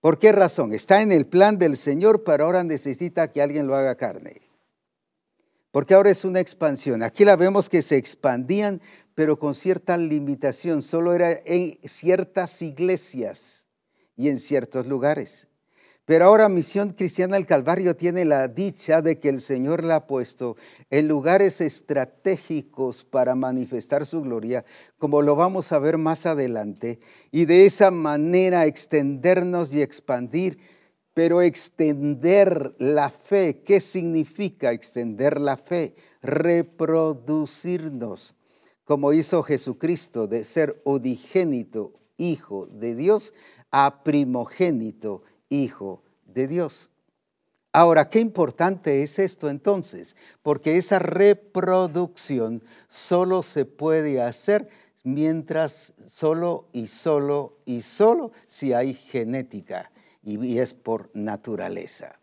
¿Por 0.00 0.18
qué 0.18 0.32
razón? 0.32 0.74
Está 0.74 1.00
en 1.00 1.12
el 1.12 1.26
plan 1.26 1.56
del 1.56 1.78
Señor, 1.78 2.24
pero 2.24 2.44
ahora 2.44 2.62
necesita 2.62 3.32
que 3.32 3.40
alguien 3.40 3.66
lo 3.66 3.74
haga 3.74 3.94
carne. 3.94 4.42
Porque 5.70 5.94
ahora 5.94 6.10
es 6.10 6.26
una 6.26 6.40
expansión. 6.40 7.02
Aquí 7.02 7.24
la 7.24 7.36
vemos 7.36 7.70
que 7.70 7.80
se 7.80 7.96
expandían 7.96 8.82
pero 9.14 9.38
con 9.38 9.54
cierta 9.54 9.96
limitación. 9.96 10.82
Solo 10.82 11.14
era 11.14 11.32
en 11.44 11.78
ciertas 11.82 12.60
iglesias 12.62 13.66
y 14.16 14.28
en 14.28 14.40
ciertos 14.40 14.86
lugares. 14.86 15.48
Pero 16.06 16.26
ahora 16.26 16.50
Misión 16.50 16.90
Cristiana 16.90 17.36
del 17.36 17.46
Calvario 17.46 17.96
tiene 17.96 18.26
la 18.26 18.46
dicha 18.46 19.00
de 19.00 19.18
que 19.18 19.30
el 19.30 19.40
Señor 19.40 19.84
la 19.84 19.96
ha 19.96 20.06
puesto 20.06 20.54
en 20.90 21.08
lugares 21.08 21.62
estratégicos 21.62 23.04
para 23.04 23.34
manifestar 23.34 24.04
su 24.04 24.20
gloria, 24.20 24.66
como 24.98 25.22
lo 25.22 25.34
vamos 25.34 25.72
a 25.72 25.78
ver 25.78 25.96
más 25.96 26.26
adelante, 26.26 26.98
y 27.30 27.46
de 27.46 27.64
esa 27.64 27.90
manera 27.90 28.66
extendernos 28.66 29.72
y 29.72 29.80
expandir, 29.80 30.58
pero 31.14 31.40
extender 31.40 32.74
la 32.78 33.08
fe. 33.08 33.62
¿Qué 33.64 33.80
significa 33.80 34.72
extender 34.72 35.40
la 35.40 35.56
fe? 35.56 35.94
Reproducirnos 36.20 38.34
como 38.84 39.12
hizo 39.12 39.42
Jesucristo 39.42 40.26
de 40.26 40.44
ser 40.44 40.80
unigénito 40.84 41.92
hijo 42.16 42.66
de 42.66 42.94
Dios 42.94 43.32
a 43.70 44.02
primogénito 44.04 45.22
hijo 45.48 46.02
de 46.26 46.46
Dios. 46.46 46.90
Ahora, 47.72 48.08
qué 48.08 48.20
importante 48.20 49.02
es 49.02 49.18
esto 49.18 49.50
entonces, 49.50 50.14
porque 50.42 50.76
esa 50.76 51.00
reproducción 51.00 52.62
solo 52.86 53.42
se 53.42 53.64
puede 53.64 54.20
hacer 54.20 54.68
mientras 55.02 55.92
solo 56.06 56.68
y 56.72 56.86
solo 56.86 57.58
y 57.64 57.82
solo 57.82 58.30
si 58.46 58.72
hay 58.72 58.94
genética 58.94 59.90
y 60.22 60.58
es 60.58 60.72
por 60.72 61.10
naturaleza. 61.14 62.20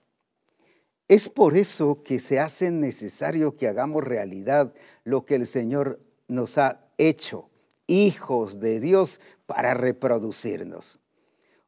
Es 1.07 1.28
por 1.28 1.57
eso 1.57 2.01
que 2.01 2.22
se 2.22 2.39
hace 2.39 2.72
necesario 2.72 3.57
que 3.57 3.68
hagamos 3.68 4.05
realidad 4.05 4.74
lo 5.03 5.26
que 5.26 5.36
el 5.36 5.45
Señor 5.45 5.99
nos 6.32 6.58
ha 6.58 6.80
hecho 6.98 7.50
hijos 7.88 8.60
de 8.60 8.80
Dios 8.80 9.20
para 9.46 9.74
reproducirnos. 9.74 11.00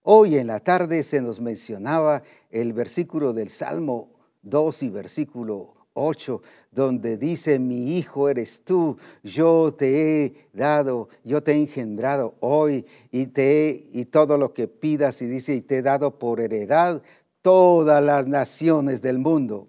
Hoy 0.01 0.38
en 0.38 0.47
la 0.47 0.61
tarde 0.61 1.03
se 1.03 1.22
nos 1.22 1.39
mencionaba 1.39 2.24
el 2.49 2.74
versículo 2.74 3.34
del 3.34 3.49
Salmo 3.49 4.09
2 4.41 4.84
y 4.84 4.89
versículo 4.89 5.74
8, 5.93 6.41
donde 6.72 7.18
dice, 7.18 7.59
mi 7.59 7.97
hijo 7.97 8.30
eres 8.30 8.64
tú, 8.64 8.97
yo 9.22 9.74
te 9.78 10.26
he 10.26 10.47
dado, 10.53 11.09
yo 11.24 11.43
te 11.43 11.51
he 11.51 11.55
engendrado 11.55 12.36
hoy 12.39 12.86
y, 13.11 13.28
te 13.28 13.86
y 13.91 14.05
todo 14.05 14.38
lo 14.38 14.53
que 14.53 14.68
pidas, 14.68 15.22
y 15.22 15.28
dice, 15.28 15.55
y 15.55 15.61
te 15.61 15.80
he 15.80 15.82
dado 15.82 16.18
por 16.18 16.39
heredad 16.39 17.03
todas 17.41 18.01
las 18.01 18.28
naciones 18.28 19.01
del 19.01 19.20
mundo. 19.20 19.68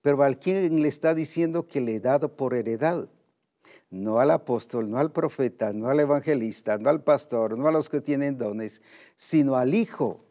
Pero 0.00 0.22
¿a 0.22 0.32
quién 0.32 0.80
le 0.80 0.88
está 0.88 1.14
diciendo 1.14 1.68
que 1.68 1.82
le 1.82 1.96
he 1.96 2.00
dado 2.00 2.34
por 2.34 2.54
heredad? 2.54 3.08
No 3.90 4.20
al 4.20 4.30
apóstol, 4.30 4.90
no 4.90 4.98
al 4.98 5.12
profeta, 5.12 5.72
no 5.72 5.88
al 5.88 6.00
evangelista, 6.00 6.78
no 6.78 6.88
al 6.88 7.02
pastor, 7.02 7.58
no 7.58 7.66
a 7.66 7.72
los 7.72 7.88
que 7.88 8.00
tienen 8.00 8.38
dones, 8.38 8.82
sino 9.16 9.56
al 9.56 9.74
Hijo. 9.74 10.24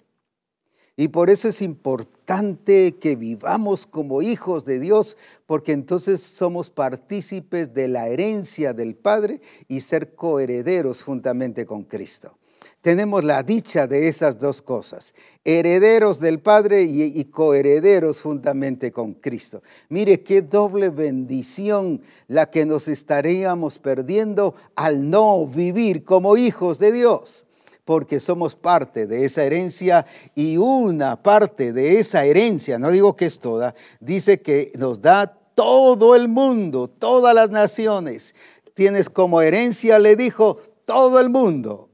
Y 0.95 1.09
por 1.09 1.29
eso 1.29 1.47
es 1.47 1.61
importante 1.61 2.97
que 2.97 3.15
vivamos 3.15 3.85
como 3.85 4.21
hijos 4.21 4.65
de 4.65 4.79
Dios, 4.79 5.15
porque 5.45 5.71
entonces 5.71 6.21
somos 6.21 6.69
partícipes 6.69 7.73
de 7.73 7.87
la 7.87 8.09
herencia 8.09 8.73
del 8.73 8.95
Padre 8.95 9.41
y 9.67 9.81
ser 9.81 10.15
coherederos 10.15 11.01
juntamente 11.01 11.65
con 11.65 11.83
Cristo 11.83 12.38
tenemos 12.81 13.23
la 13.23 13.43
dicha 13.43 13.87
de 13.87 14.07
esas 14.07 14.39
dos 14.39 14.61
cosas, 14.61 15.13
herederos 15.43 16.19
del 16.19 16.39
Padre 16.39 16.83
y, 16.83 17.23
coherederos 17.25 18.21
juntamente 18.21 18.91
con 18.91 19.13
Cristo. 19.13 19.61
Mire 19.89 20.23
qué 20.23 20.41
doble 20.41 20.89
bendición 20.89 22.01
la 22.27 22.49
que 22.49 22.65
nos 22.65 22.87
estaríamos 22.87 23.79
perdiendo 23.79 24.55
al 24.75 25.09
no 25.09 25.45
vivir 25.45 26.03
como 26.03 26.37
hijos 26.37 26.79
de 26.79 26.91
Dios 26.91 27.45
porque 27.83 28.19
somos 28.19 28.55
parte 28.55 29.07
de 29.07 29.25
esa 29.25 29.43
herencia 29.43 30.05
y 30.35 30.57
una 30.57 31.23
parte 31.23 31.73
de 31.73 31.99
esa 31.99 32.23
herencia, 32.23 32.77
no 32.77 32.91
digo 32.91 33.15
que 33.15 33.25
es 33.25 33.39
toda, 33.39 33.73
dice 33.99 34.41
que 34.41 34.71
nos 34.77 35.01
da 35.01 35.39
todo 35.55 36.15
el 36.15 36.29
mundo, 36.29 36.87
todas 36.87 37.33
las 37.33 37.49
naciones. 37.49 38.35
Tienes 38.75 39.09
como 39.09 39.41
herencia, 39.41 39.97
le 39.97 40.15
dijo, 40.15 40.57
todo 40.85 41.19
el 41.19 41.29
mundo. 41.29 41.88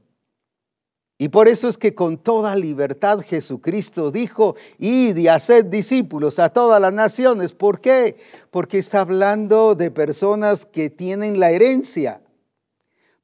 Y 1.18 1.28
por 1.30 1.48
eso 1.48 1.68
es 1.68 1.78
que 1.78 1.94
con 1.94 2.18
toda 2.18 2.54
libertad 2.56 3.20
Jesucristo 3.20 4.10
dijo, 4.10 4.54
id 4.78 5.16
y 5.16 5.28
haced 5.28 5.64
discípulos 5.64 6.38
a 6.38 6.50
todas 6.50 6.78
las 6.78 6.92
naciones. 6.92 7.52
¿Por 7.52 7.80
qué? 7.80 8.16
Porque 8.50 8.78
está 8.78 9.00
hablando 9.00 9.74
de 9.74 9.90
personas 9.90 10.66
que 10.66 10.90
tienen 10.90 11.40
la 11.40 11.50
herencia. 11.50 12.20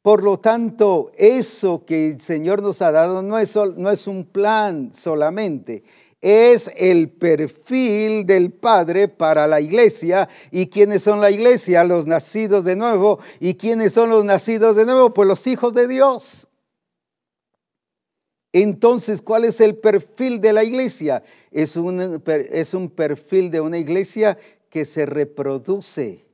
Por 0.01 0.25
lo 0.25 0.39
tanto, 0.41 1.13
eso 1.17 1.85
que 1.85 2.13
el 2.13 2.21
Señor 2.21 2.63
nos 2.63 2.81
ha 2.81 2.93
dado 2.93 3.23
no 3.23 3.39
es, 3.39 3.55
no 3.77 3.91
es 3.91 4.07
un 4.07 4.25
plan 4.25 4.91
solamente, 4.95 5.85
es 6.23 6.71
el 6.77 7.11
perfil 7.11 8.27
del 8.27 8.53
Padre 8.53 9.09
para 9.09 9.47
la 9.47 9.61
iglesia. 9.61 10.29
¿Y 10.51 10.69
quiénes 10.69 11.03
son 11.03 11.21
la 11.21 11.31
iglesia? 11.31 11.85
Los 11.85 12.07
nacidos 12.07 12.65
de 12.65 12.75
nuevo. 12.75 13.19
¿Y 13.39 13.55
quiénes 13.55 13.93
son 13.93 14.09
los 14.09 14.25
nacidos 14.25 14.77
de 14.77 14.87
nuevo? 14.87 15.13
Pues 15.13 15.29
los 15.29 15.47
hijos 15.47 15.75
de 15.75 15.89
Dios. 15.89 16.49
Entonces, 18.53 19.23
¿cuál 19.23 19.45
es 19.45 19.61
el 19.61 19.77
perfil 19.77 20.41
de 20.41 20.53
la 20.53 20.63
iglesia? 20.63 21.23
Es 21.51 21.77
un, 21.77 22.23
es 22.27 22.75
un 22.75 22.91
perfil 22.91 23.51
de 23.51 23.61
una 23.61 23.79
iglesia 23.79 24.37
que 24.69 24.85
se 24.85 25.07
reproduce. 25.07 26.27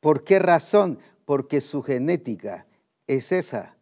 ¿Por 0.00 0.24
qué 0.24 0.38
razón? 0.38 0.98
Porque 1.24 1.60
su 1.60 1.82
genética 1.82 2.66
es 3.06 3.30
esa. 3.30 3.76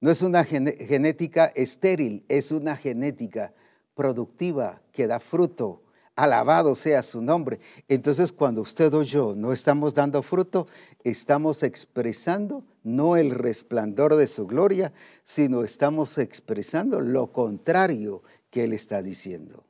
No 0.00 0.10
es 0.10 0.20
una 0.20 0.44
genética 0.44 1.46
estéril, 1.54 2.24
es 2.28 2.50
una 2.50 2.76
genética 2.76 3.54
productiva 3.94 4.82
que 4.92 5.06
da 5.06 5.20
fruto. 5.20 5.82
Alabado 6.16 6.76
sea 6.76 7.02
su 7.02 7.22
nombre. 7.22 7.58
Entonces, 7.88 8.32
cuando 8.32 8.60
usted 8.60 8.92
o 8.94 9.02
yo 9.02 9.34
no 9.36 9.52
estamos 9.52 9.94
dando 9.94 10.22
fruto, 10.22 10.68
estamos 11.02 11.62
expresando 11.62 12.64
no 12.84 13.16
el 13.16 13.30
resplandor 13.30 14.14
de 14.14 14.28
su 14.28 14.46
gloria, 14.46 14.92
sino 15.24 15.64
estamos 15.64 16.18
expresando 16.18 17.00
lo 17.00 17.32
contrario 17.32 18.22
que 18.50 18.64
él 18.64 18.72
está 18.72 19.02
diciendo. 19.02 19.64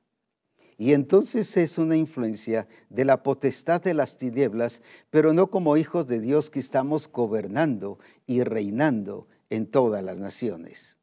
Y 0.77 0.93
entonces 0.93 1.57
es 1.57 1.79
una 1.79 1.97
influencia 1.97 2.67
de 2.91 3.05
la 3.05 3.23
potestad 3.23 3.81
de 3.81 3.95
las 3.95 4.19
tinieblas, 4.19 4.83
pero 5.09 5.33
no 5.33 5.49
como 5.49 5.77
hijos 5.77 6.07
de 6.07 6.21
Dios 6.21 6.51
que 6.51 6.59
estamos 6.59 7.11
gobernando 7.11 7.99
y 8.27 8.43
reinando 8.43 9.29
en 9.51 9.67
todas 9.67 10.03
las 10.03 10.19
naciones. 10.19 10.99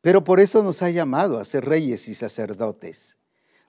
Pero 0.00 0.24
por 0.24 0.40
eso 0.40 0.62
nos 0.62 0.82
ha 0.82 0.90
llamado 0.90 1.38
a 1.38 1.44
ser 1.44 1.66
reyes 1.66 2.08
y 2.08 2.14
sacerdotes, 2.14 3.18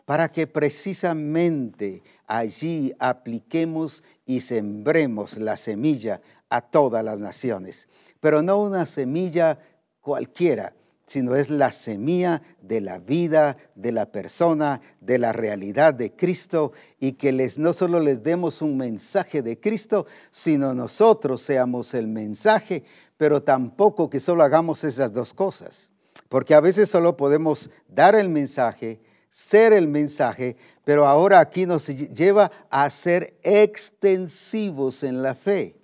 para 0.06 0.32
que 0.32 0.48
precisamente 0.48 2.04
allí 2.26 2.94
apliquemos 3.00 4.04
y 4.26 4.40
sembremos 4.42 5.38
la 5.38 5.58
semilla 5.58 6.22
a 6.50 6.62
todas 6.62 7.04
las 7.04 7.20
naciones. 7.20 7.88
Pero 8.20 8.42
no 8.42 8.62
una 8.62 8.86
semilla 8.86 9.60
cualquiera, 10.02 10.74
sino 11.08 11.36
es 11.36 11.50
la 11.50 11.72
semilla 11.72 12.42
de 12.62 12.82
la 12.82 13.00
vida, 13.00 13.56
de 13.76 13.94
la 13.94 14.12
persona, 14.12 14.82
de 15.00 15.18
la 15.18 15.32
realidad 15.32 15.94
de 15.94 16.12
Cristo 16.12 16.74
y 17.00 17.14
que 17.14 17.32
les, 17.32 17.58
no 17.58 17.72
solo 17.72 18.02
les 18.02 18.22
demos 18.24 18.62
un 18.62 18.76
mensaje 18.76 19.42
de 19.42 19.58
Cristo, 19.58 20.06
sino 20.32 20.74
nosotros 20.74 21.42
seamos 21.42 21.94
el 21.94 22.08
mensaje, 22.08 22.84
pero 23.16 23.42
tampoco 23.42 24.10
que 24.10 24.20
solo 24.20 24.44
hagamos 24.44 24.84
esas 24.84 25.14
dos 25.14 25.34
cosas, 25.34 25.92
porque 26.28 26.54
a 26.54 26.60
veces 26.60 26.90
solo 26.90 27.16
podemos 27.16 27.70
dar 27.88 28.14
el 28.14 28.28
mensaje, 28.28 29.00
ser 29.30 29.72
el 29.72 29.88
mensaje, 29.88 30.58
pero 30.84 31.08
ahora 31.08 31.40
aquí 31.40 31.66
nos 31.66 31.88
lleva 31.88 32.52
a 32.70 32.90
ser 32.90 33.40
extensivos 33.44 35.04
en 35.04 35.24
la 35.24 35.36
fe. 35.36 35.77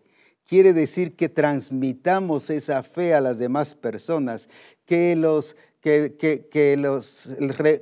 Quiere 0.53 0.73
decir 0.73 1.15
que 1.15 1.29
transmitamos 1.29 2.51
esa 2.51 2.83
fe 2.83 3.15
a 3.15 3.21
las 3.21 3.39
demás 3.39 3.73
personas, 3.73 4.47
que, 4.85 5.15
los, 5.15 5.55
que, 5.81 6.75
los, 6.77 7.27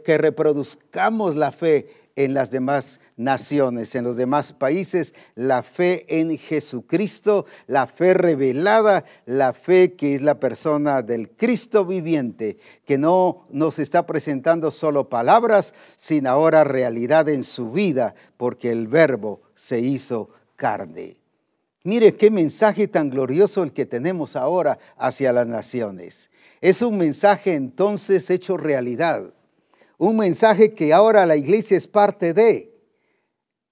que 0.06 0.18
reproduzcamos 0.18 1.36
la 1.36 1.52
fe 1.52 1.90
en 2.16 2.34
las 2.34 2.50
demás 2.50 3.02
naciones, 3.18 3.94
en 3.96 4.06
los 4.06 4.16
demás 4.16 4.54
países, 4.54 5.14
la 5.36 5.64
fe 5.64 6.06
en 6.08 6.38
Jesucristo, 6.38 7.46
la 7.68 7.88
fe 7.88 8.14
revelada, 8.14 9.04
la 9.26 9.52
fe 9.52 9.96
que 9.98 10.16
es 10.16 10.22
la 10.22 10.40
persona 10.40 11.02
del 11.02 11.32
Cristo 11.32 11.84
viviente, 11.84 12.56
que 12.86 12.98
no 12.98 13.48
nos 13.50 13.80
está 13.80 14.08
presentando 14.08 14.72
solo 14.72 15.10
palabras, 15.10 15.74
sino 15.98 16.30
ahora 16.30 16.64
realidad 16.64 17.28
en 17.28 17.44
su 17.44 17.70
vida, 17.70 18.16
porque 18.38 18.72
el 18.72 18.88
verbo 18.88 19.42
se 19.56 19.82
hizo 19.82 20.30
carne. 20.56 21.21
Mire 21.84 22.14
qué 22.14 22.30
mensaje 22.30 22.88
tan 22.88 23.10
glorioso 23.10 23.64
el 23.64 23.74
que 23.74 23.86
tenemos 23.86 24.36
ahora 24.36 24.78
hacia 24.98 25.34
las 25.34 25.48
naciones. 25.48 26.30
Es 26.62 26.82
un 26.82 26.98
mensaje 26.98 27.56
entonces 27.56 28.30
hecho 28.30 28.58
realidad 28.58 29.34
un 30.02 30.18
mensaje 30.18 30.74
que 30.74 30.94
ahora 30.94 31.28
la 31.28 31.36
iglesia 31.36 31.78
es 31.78 31.86
parte 31.86 32.34
de. 32.34 32.74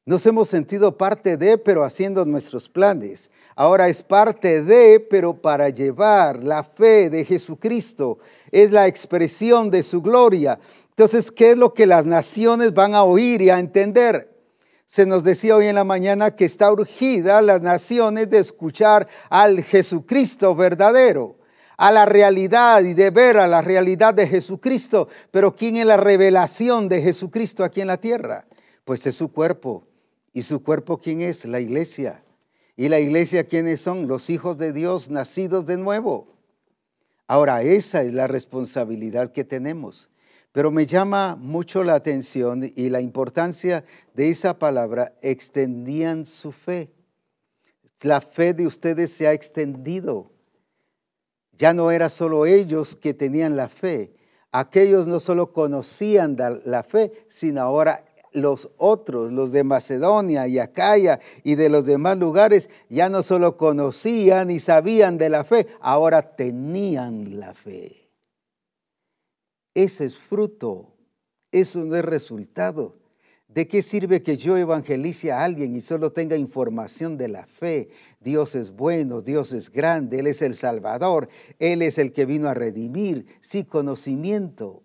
Nos 0.06 0.24
hemos 0.28 0.48
sentido 0.48 0.96
parte 0.96 1.38
de, 1.38 1.58
pero 1.58 1.84
haciendo 1.84 2.24
nuestros 2.24 2.70
planes. 2.70 3.32
Ahora 3.56 3.90
es 3.90 4.04
parte 4.04 4.62
de, 4.62 5.00
pero 5.00 5.34
para 5.34 5.70
llevar 5.70 6.44
la 6.44 6.64
fe 6.64 7.10
de 7.10 7.26
Jesucristo. 7.26 8.20
Es 8.52 8.70
la 8.70 8.86
expresión 8.86 9.72
de 9.72 9.82
su 9.82 10.04
gloria. 10.04 10.60
Entonces, 10.90 11.32
¿qué 11.32 11.52
es 11.52 11.58
lo 11.58 11.74
que 11.74 11.88
las 11.88 12.06
naciones 12.06 12.76
van 12.76 12.94
a 12.94 13.02
oír 13.02 13.42
y 13.42 13.50
a 13.50 13.58
entender? 13.58 14.29
Se 14.90 15.06
nos 15.06 15.24
decía 15.24 15.56
hoy 15.56 15.68
en 15.68 15.76
la 15.76 15.84
mañana 15.84 16.34
que 16.34 16.46
está 16.46 16.72
urgida 16.72 17.44
las 17.44 17.62
naciones 17.62 18.28
de 18.28 18.40
escuchar 18.40 19.08
al 19.30 19.64
Jesucristo 19.64 20.56
verdadero 20.56 21.38
a 21.78 21.92
la 21.92 22.08
realidad 22.08 22.82
y 22.82 22.96
de 22.96 23.12
ver 23.12 23.38
a 23.38 23.46
la 23.46 23.62
realidad 23.62 24.16
de 24.16 24.28
Jesucristo. 24.28 25.08
Pero 25.30 25.56
¿quién 25.56 25.76
es 25.76 25.86
la 25.86 25.96
revelación 25.96 26.90
de 26.90 27.04
Jesucristo 27.04 27.64
aquí 27.64 27.82
en 27.82 27.88
la 27.88 27.98
tierra? 27.98 28.48
Pues 28.84 29.06
es 29.06 29.14
su 29.14 29.32
cuerpo. 29.32 29.88
¿Y 30.34 30.42
su 30.42 30.64
cuerpo 30.64 30.98
quién 30.98 31.22
es? 31.22 31.46
La 31.46 31.60
iglesia. 31.60 32.24
¿Y 32.76 32.90
la 32.90 33.00
iglesia 33.00 33.44
quiénes 33.44 33.82
son? 33.82 34.08
Los 34.08 34.32
hijos 34.32 34.58
de 34.58 34.74
Dios 34.74 35.12
nacidos 35.12 35.68
de 35.68 35.78
nuevo. 35.78 36.34
Ahora, 37.28 37.62
esa 37.62 38.02
es 38.02 38.12
la 38.12 38.26
responsabilidad 38.26 39.32
que 39.34 39.44
tenemos. 39.44 40.10
Pero 40.52 40.72
me 40.72 40.86
llama 40.86 41.36
mucho 41.36 41.84
la 41.84 41.96
atención 41.96 42.70
y 42.76 42.90
la 42.90 43.02
importancia 43.02 43.86
de 44.16 44.30
esa 44.30 44.58
palabra, 44.58 45.14
extendían 45.22 46.26
su 46.26 46.52
fe. 46.52 46.92
La 48.02 48.22
fe 48.22 48.54
de 48.54 48.66
ustedes 48.66 49.12
se 49.12 49.28
ha 49.28 49.34
extendido. 49.34 50.32
Ya 51.54 51.74
no 51.74 51.92
era 51.92 52.10
solo 52.10 52.46
ellos 52.46 52.96
que 52.96 53.14
tenían 53.14 53.58
la 53.58 53.70
fe. 53.70 54.16
Aquellos 54.52 55.06
no 55.06 55.20
solo 55.20 55.54
conocían 55.54 56.36
la 56.66 56.84
fe, 56.84 57.26
sino 57.28 57.62
ahora 57.62 58.06
los 58.32 58.70
otros, 58.78 59.32
los 59.32 59.52
de 59.52 59.64
Macedonia 59.64 60.48
y 60.48 60.60
Acaya 60.60 61.20
y 61.44 61.56
de 61.56 61.70
los 61.70 61.86
demás 61.86 62.18
lugares, 62.18 62.70
ya 62.90 63.10
no 63.10 63.22
solo 63.24 63.58
conocían 63.58 64.50
y 64.50 64.60
sabían 64.60 65.18
de 65.18 65.30
la 65.30 65.44
fe, 65.44 65.68
ahora 65.82 66.36
tenían 66.36 67.40
la 67.40 67.54
fe. 67.54 67.99
Ese 69.74 70.06
es 70.06 70.18
fruto, 70.18 70.94
eso 71.52 71.84
no 71.84 71.96
es 71.96 72.06
resultado. 72.06 73.00
¿De 73.48 73.68
qué 73.68 73.82
sirve 73.82 74.22
que 74.22 74.38
yo 74.38 74.58
evangelice 74.58 75.32
a 75.32 75.44
alguien 75.44 75.74
y 75.74 75.82
solo 75.82 76.12
tenga 76.12 76.38
información 76.38 77.18
de 77.18 77.30
la 77.30 77.48
fe? 77.48 77.90
Dios 78.20 78.54
es 78.54 78.72
bueno, 78.72 79.22
Dios 79.22 79.54
es 79.54 79.72
grande, 79.72 80.20
Él 80.20 80.28
es 80.28 80.44
el 80.44 80.54
Salvador, 80.54 81.30
Él 81.58 81.82
es 81.82 81.98
el 81.98 82.14
que 82.14 82.26
vino 82.26 82.48
a 82.48 82.54
redimir, 82.54 83.26
sí 83.42 83.64
conocimiento, 83.64 84.84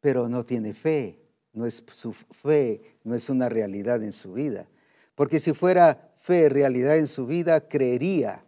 pero 0.00 0.28
no 0.28 0.44
tiene 0.44 0.74
fe, 0.74 1.18
no 1.52 1.66
es 1.66 1.82
su 1.90 2.12
fe, 2.12 2.82
no 3.02 3.16
es 3.16 3.28
una 3.28 3.48
realidad 3.48 4.00
en 4.04 4.12
su 4.12 4.32
vida. 4.32 4.68
Porque 5.16 5.40
si 5.40 5.52
fuera 5.52 6.12
fe, 6.20 6.48
realidad 6.48 6.96
en 6.98 7.08
su 7.08 7.26
vida, 7.26 7.66
creería, 7.66 8.44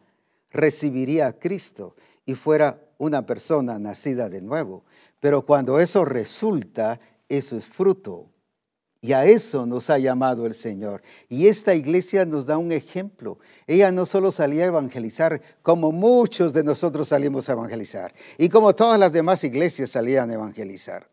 recibiría 0.51 1.27
a 1.27 1.33
Cristo 1.33 1.97
y 2.25 2.35
fuera 2.35 2.81
una 2.99 3.27
persona 3.27 3.81
nacida 3.81 4.29
de 4.29 4.43
nuevo. 4.43 4.85
Pero 5.23 5.47
cuando 5.47 5.79
eso 5.79 6.05
resulta, 6.05 6.99
eso 7.29 7.57
es 7.57 7.65
fruto 7.65 8.29
y 9.01 9.13
a 9.13 9.25
eso 9.25 9.67
nos 9.67 9.89
ha 9.89 9.97
llamado 9.99 10.47
el 10.47 10.55
Señor. 10.55 11.01
Y 11.29 11.47
esta 11.47 11.77
iglesia 11.77 12.27
nos 12.27 12.45
da 12.45 12.59
un 12.59 12.73
ejemplo. 12.73 13.39
Ella 13.69 13.93
no 13.93 14.05
solo 14.05 14.33
salía 14.33 14.65
a 14.65 14.67
evangelizar 14.67 15.41
como 15.63 15.93
muchos 15.93 16.53
de 16.53 16.65
nosotros 16.65 17.07
salimos 17.07 17.49
a 17.49 17.53
evangelizar 17.53 18.13
y 18.37 18.49
como 18.49 18.75
todas 18.75 18.99
las 18.99 19.13
demás 19.13 19.45
iglesias 19.45 19.93
salían 19.93 20.29
a 20.31 20.35
evangelizar. 20.35 21.07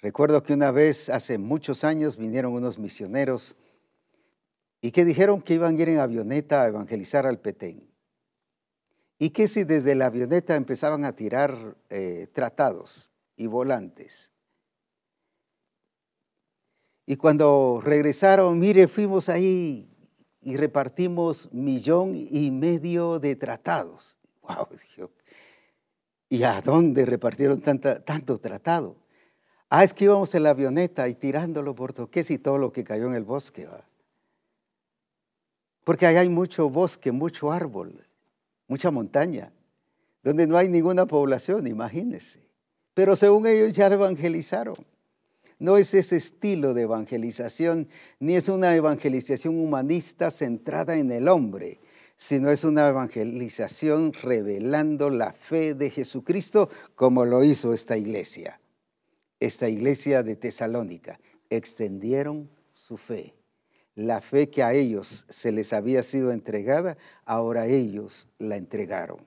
Recuerdo 0.00 0.42
que 0.42 0.54
una 0.54 0.72
vez, 0.72 1.10
hace 1.10 1.38
muchos 1.38 1.84
años, 1.84 2.16
vinieron 2.16 2.52
unos 2.54 2.76
misioneros 2.76 3.54
y 4.80 4.90
que 4.90 5.04
dijeron 5.04 5.42
que 5.42 5.54
iban 5.54 5.76
a 5.76 5.80
ir 5.80 5.90
en 5.90 6.00
avioneta 6.00 6.62
a 6.62 6.66
evangelizar 6.66 7.24
al 7.24 7.38
Petén. 7.38 7.89
Y 9.20 9.30
que 9.30 9.46
si 9.46 9.62
desde 9.62 9.94
la 9.94 10.06
avioneta 10.06 10.56
empezaban 10.56 11.04
a 11.04 11.14
tirar 11.14 11.76
eh, 11.90 12.26
tratados 12.32 13.12
y 13.36 13.46
volantes 13.46 14.32
y 17.10 17.16
cuando 17.16 17.80
regresaron, 17.82 18.56
mire, 18.60 18.86
fuimos 18.86 19.28
ahí 19.28 19.88
y 20.40 20.56
repartimos 20.56 21.52
millón 21.52 22.12
y 22.14 22.52
medio 22.52 23.18
de 23.18 23.34
tratados. 23.34 24.16
Wow, 24.42 24.68
¿y 26.28 26.44
a 26.44 26.60
dónde 26.60 27.04
repartieron 27.04 27.60
tanto 27.60 28.38
tratado? 28.38 28.96
Ah, 29.68 29.82
es 29.82 29.92
que 29.92 30.04
íbamos 30.04 30.32
en 30.36 30.44
la 30.44 30.50
avioneta 30.50 31.08
y 31.08 31.14
tirándolo 31.14 31.74
por 31.74 31.92
toques 31.92 32.30
y 32.30 32.38
todo 32.38 32.58
lo 32.58 32.70
que 32.70 32.84
cayó 32.84 33.08
en 33.08 33.14
el 33.14 33.24
bosque. 33.24 33.68
Porque 35.82 36.06
ahí 36.06 36.14
hay 36.14 36.28
mucho 36.28 36.70
bosque, 36.70 37.10
mucho 37.10 37.50
árbol, 37.50 38.06
mucha 38.70 38.92
montaña, 38.92 39.52
donde 40.22 40.46
no 40.46 40.56
hay 40.56 40.68
ninguna 40.68 41.04
población, 41.04 41.66
imagínense. 41.66 42.40
Pero 42.94 43.16
según 43.16 43.48
ellos 43.48 43.72
ya 43.72 43.88
evangelizaron. 43.88 44.76
No 45.58 45.76
es 45.76 45.92
ese 45.92 46.16
estilo 46.16 46.72
de 46.72 46.82
evangelización, 46.82 47.88
ni 48.20 48.36
es 48.36 48.48
una 48.48 48.74
evangelización 48.76 49.58
humanista 49.58 50.30
centrada 50.30 50.96
en 50.96 51.10
el 51.10 51.26
hombre, 51.26 51.80
sino 52.16 52.48
es 52.50 52.62
una 52.62 52.88
evangelización 52.88 54.12
revelando 54.12 55.10
la 55.10 55.32
fe 55.32 55.74
de 55.74 55.90
Jesucristo 55.90 56.70
como 56.94 57.24
lo 57.24 57.42
hizo 57.42 57.74
esta 57.74 57.96
iglesia, 57.96 58.60
esta 59.40 59.68
iglesia 59.68 60.22
de 60.22 60.36
Tesalónica. 60.36 61.18
Extendieron 61.50 62.48
su 62.70 62.96
fe. 62.96 63.34
La 64.00 64.22
fe 64.22 64.48
que 64.48 64.62
a 64.62 64.72
ellos 64.72 65.26
se 65.28 65.52
les 65.52 65.74
había 65.74 66.02
sido 66.02 66.32
entregada, 66.32 66.96
ahora 67.26 67.66
ellos 67.66 68.28
la 68.38 68.56
entregaron. 68.56 69.18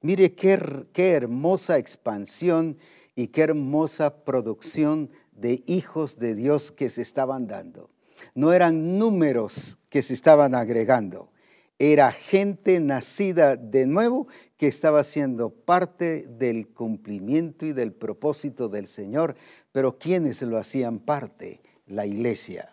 Mire 0.00 0.34
qué, 0.34 1.10
hermosa 1.10 1.76
expansión 1.76 2.78
y 3.14 3.26
qué 3.26 3.42
hermosa 3.42 4.24
producción 4.24 5.10
de 5.32 5.62
hijos 5.66 6.18
de 6.18 6.34
Dios 6.34 6.72
que 6.72 6.88
se 6.88 7.02
estaban 7.02 7.46
dando. 7.46 7.90
No 8.34 8.54
eran 8.54 8.96
números 8.96 9.78
que 9.90 10.00
se 10.00 10.14
estaban 10.14 10.54
agregando, 10.54 11.30
era 11.78 12.12
gente 12.12 12.80
nacida 12.80 13.56
de 13.56 13.84
nuevo 13.86 14.26
que 14.56 14.68
estaba 14.68 15.04
siendo 15.04 15.50
parte 15.50 16.26
del 16.28 16.68
cumplimiento 16.68 17.66
y 17.66 17.74
del 17.74 17.92
propósito 17.92 18.70
del 18.70 18.86
Señor, 18.86 19.36
pero 19.70 19.98
¿quiénes 19.98 20.40
lo 20.40 20.56
hacían 20.56 20.98
parte? 20.98 21.60
La 21.86 22.06
iglesia. 22.06 22.71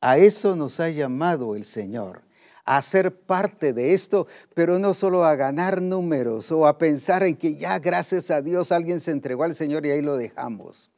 A 0.00 0.18
eso 0.18 0.54
nos 0.54 0.78
ha 0.80 0.90
llamado 0.90 1.56
el 1.56 1.64
Señor, 1.64 2.22
a 2.64 2.80
ser 2.82 3.14
parte 3.14 3.72
de 3.72 3.94
esto, 3.94 4.26
pero 4.54 4.78
no 4.78 4.94
solo 4.94 5.24
a 5.24 5.34
ganar 5.34 5.82
números 5.82 6.52
o 6.52 6.66
a 6.66 6.78
pensar 6.78 7.22
en 7.24 7.36
que 7.36 7.56
ya 7.56 7.78
gracias 7.78 8.30
a 8.30 8.42
Dios 8.42 8.70
alguien 8.70 9.00
se 9.00 9.10
entregó 9.10 9.44
al 9.44 9.54
Señor 9.54 9.86
y 9.86 9.90
ahí 9.90 10.02
lo 10.02 10.16
dejamos 10.16 10.90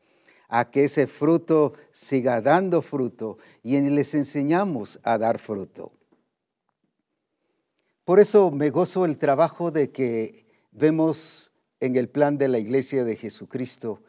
a 0.50 0.68
que 0.68 0.84
ese 0.84 1.06
fruto 1.06 1.74
siga 1.92 2.42
dando 2.42 2.82
fruto 2.82 3.38
y 3.62 3.80
les 3.80 4.14
enseñamos 4.14 4.98
a 5.04 5.16
dar 5.16 5.38
fruto. 5.38 5.92
Por 8.04 8.18
eso 8.18 8.50
me 8.50 8.70
gozo 8.70 9.04
el 9.04 9.16
trabajo 9.16 9.70
de 9.70 9.92
que 9.92 10.44
vemos 10.72 11.52
en 11.78 11.94
el 11.94 12.08
plan 12.08 12.36
de 12.36 12.48
la 12.48 12.58
iglesia 12.58 13.04
de 13.04 13.16
Jesucristo 13.16 14.02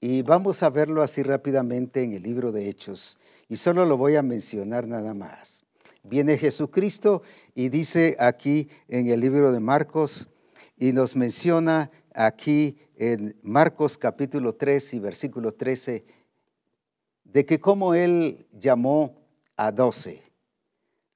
y 0.00 0.22
vamos 0.22 0.64
a 0.64 0.70
verlo 0.70 1.02
así 1.02 1.22
rápidamente 1.22 2.02
en 2.02 2.12
el 2.12 2.24
libro 2.24 2.50
de 2.50 2.68
Hechos 2.68 3.16
y 3.48 3.56
solo 3.56 3.86
lo 3.86 3.96
voy 3.96 4.16
a 4.16 4.22
mencionar 4.22 4.86
nada 4.86 5.14
más. 5.14 5.64
Viene 6.02 6.38
Jesucristo 6.38 7.22
y 7.54 7.68
dice 7.68 8.16
aquí 8.18 8.68
en 8.88 9.08
el 9.08 9.20
libro 9.20 9.52
de 9.52 9.60
Marcos 9.60 10.28
y 10.76 10.92
nos 10.92 11.16
menciona 11.16 11.90
aquí 12.14 12.78
en 12.96 13.34
Marcos 13.42 13.98
capítulo 13.98 14.54
3 14.54 14.94
y 14.94 14.98
versículo 15.00 15.52
13 15.52 16.04
de 17.24 17.44
que 17.44 17.60
como 17.60 17.94
él 17.94 18.46
llamó 18.52 19.16
a 19.56 19.72
doce, 19.72 20.22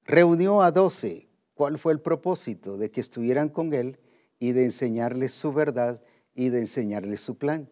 reunió 0.05 0.61
a 0.61 0.71
doce 0.71 1.29
¿Cuál 1.53 1.77
fue 1.77 1.93
el 1.93 2.01
propósito? 2.01 2.77
De 2.77 2.89
que 2.89 3.01
estuvieran 3.01 3.49
con 3.49 3.73
Él 3.73 3.99
y 4.39 4.53
de 4.53 4.65
enseñarles 4.65 5.31
su 5.31 5.53
verdad 5.53 6.01
y 6.35 6.49
de 6.49 6.59
enseñarles 6.59 7.21
su 7.21 7.37
plan. 7.37 7.69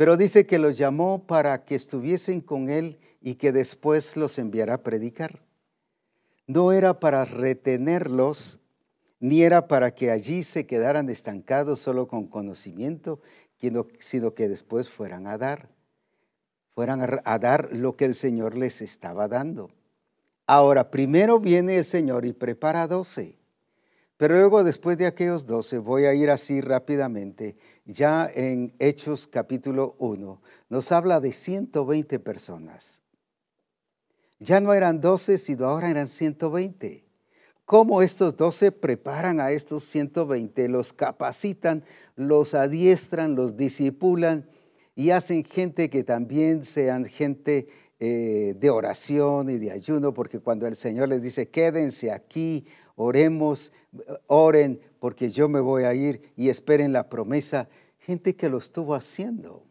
Pero 0.00 0.16
dice 0.16 0.46
que 0.46 0.58
los 0.58 0.78
llamó 0.78 1.26
para 1.26 1.66
que 1.66 1.74
estuviesen 1.74 2.40
con 2.40 2.70
Él 2.70 2.98
y 3.20 3.34
que 3.34 3.52
después 3.52 4.16
los 4.16 4.38
enviara 4.38 4.72
a 4.72 4.82
predicar. 4.82 5.42
No 6.46 6.72
era 6.72 6.98
para 6.98 7.26
retenerlos, 7.26 8.60
ni 9.18 9.42
era 9.42 9.68
para 9.68 9.94
que 9.94 10.10
allí 10.10 10.42
se 10.42 10.64
quedaran 10.64 11.10
estancados 11.10 11.80
solo 11.80 12.08
con 12.08 12.28
conocimiento, 12.28 13.20
sino 13.98 14.32
que 14.32 14.48
después 14.48 14.88
fueran 14.88 15.26
a 15.26 15.36
dar, 15.36 15.68
fueran 16.74 17.20
a 17.22 17.38
dar 17.38 17.68
lo 17.70 17.94
que 17.94 18.06
el 18.06 18.14
Señor 18.14 18.56
les 18.56 18.80
estaba 18.80 19.28
dando. 19.28 19.70
Ahora, 20.46 20.90
primero 20.90 21.40
viene 21.40 21.76
el 21.76 21.84
Señor 21.84 22.24
y 22.24 22.32
prepara 22.32 22.86
doce. 22.86 23.39
Pero 24.20 24.34
luego, 24.34 24.62
después 24.64 24.98
de 24.98 25.06
aquellos 25.06 25.46
doce, 25.46 25.78
voy 25.78 26.04
a 26.04 26.12
ir 26.12 26.28
así 26.28 26.60
rápidamente, 26.60 27.56
ya 27.86 28.30
en 28.34 28.74
Hechos 28.78 29.26
capítulo 29.26 29.96
1, 29.98 30.42
nos 30.68 30.92
habla 30.92 31.20
de 31.20 31.32
120 31.32 32.18
personas. 32.18 33.00
Ya 34.38 34.60
no 34.60 34.74
eran 34.74 35.00
doce, 35.00 35.38
sino 35.38 35.64
ahora 35.64 35.88
eran 35.88 36.06
120. 36.06 37.02
¿Cómo 37.64 38.02
estos 38.02 38.36
doce 38.36 38.72
preparan 38.72 39.40
a 39.40 39.52
estos 39.52 39.84
120? 39.84 40.68
Los 40.68 40.92
capacitan, 40.92 41.82
los 42.14 42.52
adiestran, 42.52 43.36
los 43.36 43.56
disipulan 43.56 44.46
y 44.94 45.12
hacen 45.12 45.44
gente 45.44 45.88
que 45.88 46.04
también 46.04 46.64
sean 46.64 47.06
gente 47.06 47.68
eh, 48.02 48.54
de 48.58 48.70
oración 48.70 49.50
y 49.50 49.58
de 49.58 49.70
ayuno, 49.70 50.12
porque 50.12 50.40
cuando 50.40 50.66
el 50.66 50.74
Señor 50.74 51.08
les 51.08 51.22
dice, 51.22 51.48
quédense 51.48 52.10
aquí, 52.10 52.66
oremos, 53.02 53.72
oren, 54.26 54.80
porque 54.98 55.30
yo 55.30 55.48
me 55.48 55.60
voy 55.60 55.84
a 55.84 55.94
ir 55.94 56.32
y 56.36 56.50
esperen 56.50 56.92
la 56.92 57.08
promesa, 57.08 57.68
gente 57.98 58.36
que 58.36 58.50
lo 58.50 58.58
estuvo 58.58 58.94
haciendo. 58.94 59.64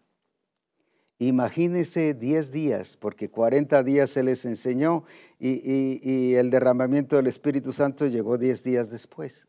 Imagínense 1.20 2.14
10 2.14 2.52
días, 2.52 2.98
porque 2.98 3.30
40 3.30 3.84
días 3.84 4.10
se 4.10 4.24
les 4.24 4.46
enseñó 4.46 5.04
y, 5.38 6.34
el 6.36 6.50
derramamiento 6.50 7.18
del 7.18 7.28
Espíritu 7.28 7.74
Santo 7.74 8.08
llegó 8.08 8.38
10 8.38 8.64
días 8.64 8.90
después. 8.90 9.48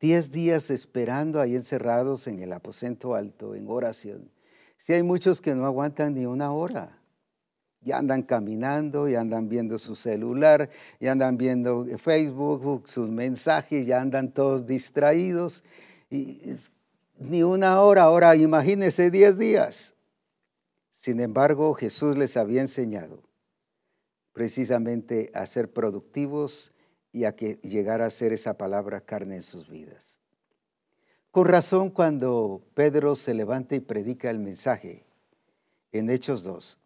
10 0.00 0.30
días 0.30 0.70
esperando 0.70 1.40
ahí 1.40 1.54
encerrados 1.54 2.26
en 2.26 2.40
el 2.40 2.52
aposento 2.52 3.14
alto, 3.14 3.54
en 3.54 3.68
oración. 3.68 4.30
Si 4.78 4.94
hay 4.94 5.02
muchos 5.02 5.42
que 5.42 5.54
no 5.54 5.66
aguantan 5.66 6.14
ni 6.14 6.24
una 6.24 6.52
hora. 6.52 6.99
Ya 7.82 7.98
andan 7.98 8.22
caminando, 8.22 9.08
ya 9.08 9.20
andan 9.20 9.48
viendo 9.48 9.78
su 9.78 9.96
celular, 9.96 10.68
ya 11.00 11.12
andan 11.12 11.38
viendo 11.38 11.86
Facebook, 11.98 12.88
sus 12.88 13.08
mensajes, 13.08 13.86
ya 13.86 14.00
andan 14.00 14.32
todos 14.32 14.66
distraídos. 14.66 15.64
Y 16.10 16.56
ni 17.18 17.42
una 17.42 17.80
hora, 17.80 18.02
ahora 18.02 18.36
imagínense 18.36 19.10
10 19.10 19.38
días. 19.38 19.94
Sin 20.90 21.20
embargo, 21.20 21.72
Jesús 21.74 22.18
les 22.18 22.36
había 22.36 22.60
enseñado 22.60 23.22
precisamente 24.32 25.30
a 25.34 25.46
ser 25.46 25.72
productivos 25.72 26.72
y 27.12 27.24
a 27.24 27.34
que 27.34 27.54
llegara 27.62 28.06
a 28.06 28.10
ser 28.10 28.32
esa 28.32 28.56
palabra 28.56 29.00
carne 29.00 29.36
en 29.36 29.42
sus 29.42 29.68
vidas. 29.68 30.18
Con 31.30 31.46
razón, 31.46 31.90
cuando 31.90 32.62
Pedro 32.74 33.14
se 33.14 33.34
levanta 33.34 33.76
y 33.76 33.80
predica 33.80 34.30
el 34.30 34.40
mensaje 34.40 35.04
en 35.92 36.10
Hechos 36.10 36.42
2, 36.42 36.79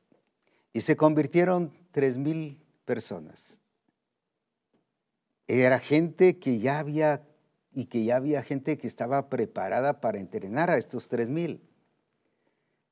y 0.74 0.82
se 0.82 0.96
convirtieron 0.96 1.72
tres 1.92 2.18
mil 2.18 2.60
personas. 2.84 3.60
Era 5.46 5.78
gente 5.78 6.38
que 6.38 6.58
ya 6.58 6.80
había 6.80 7.22
y 7.72 7.86
que 7.86 8.04
ya 8.04 8.16
había 8.16 8.42
gente 8.42 8.76
que 8.76 8.86
estaba 8.86 9.30
preparada 9.30 10.00
para 10.00 10.18
entrenar 10.18 10.70
a 10.70 10.76
estos 10.76 11.08
tres 11.08 11.30
mil. 11.30 11.62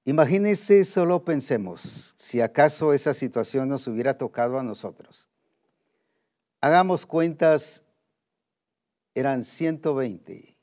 Imagínense, 0.05 0.85
solo 0.85 1.25
pensemos, 1.25 2.15
si 2.17 2.41
acaso 2.41 2.93
esa 2.93 3.15
situación 3.15 3.69
nos 3.69 3.87
hubiera 3.87 4.17
tocado 4.17 4.59
a 4.59 4.63
nosotros. 4.63 5.29
Hagamos 6.61 7.07
cuentas, 7.07 7.83
eran 9.15 9.45
120. 9.45 10.57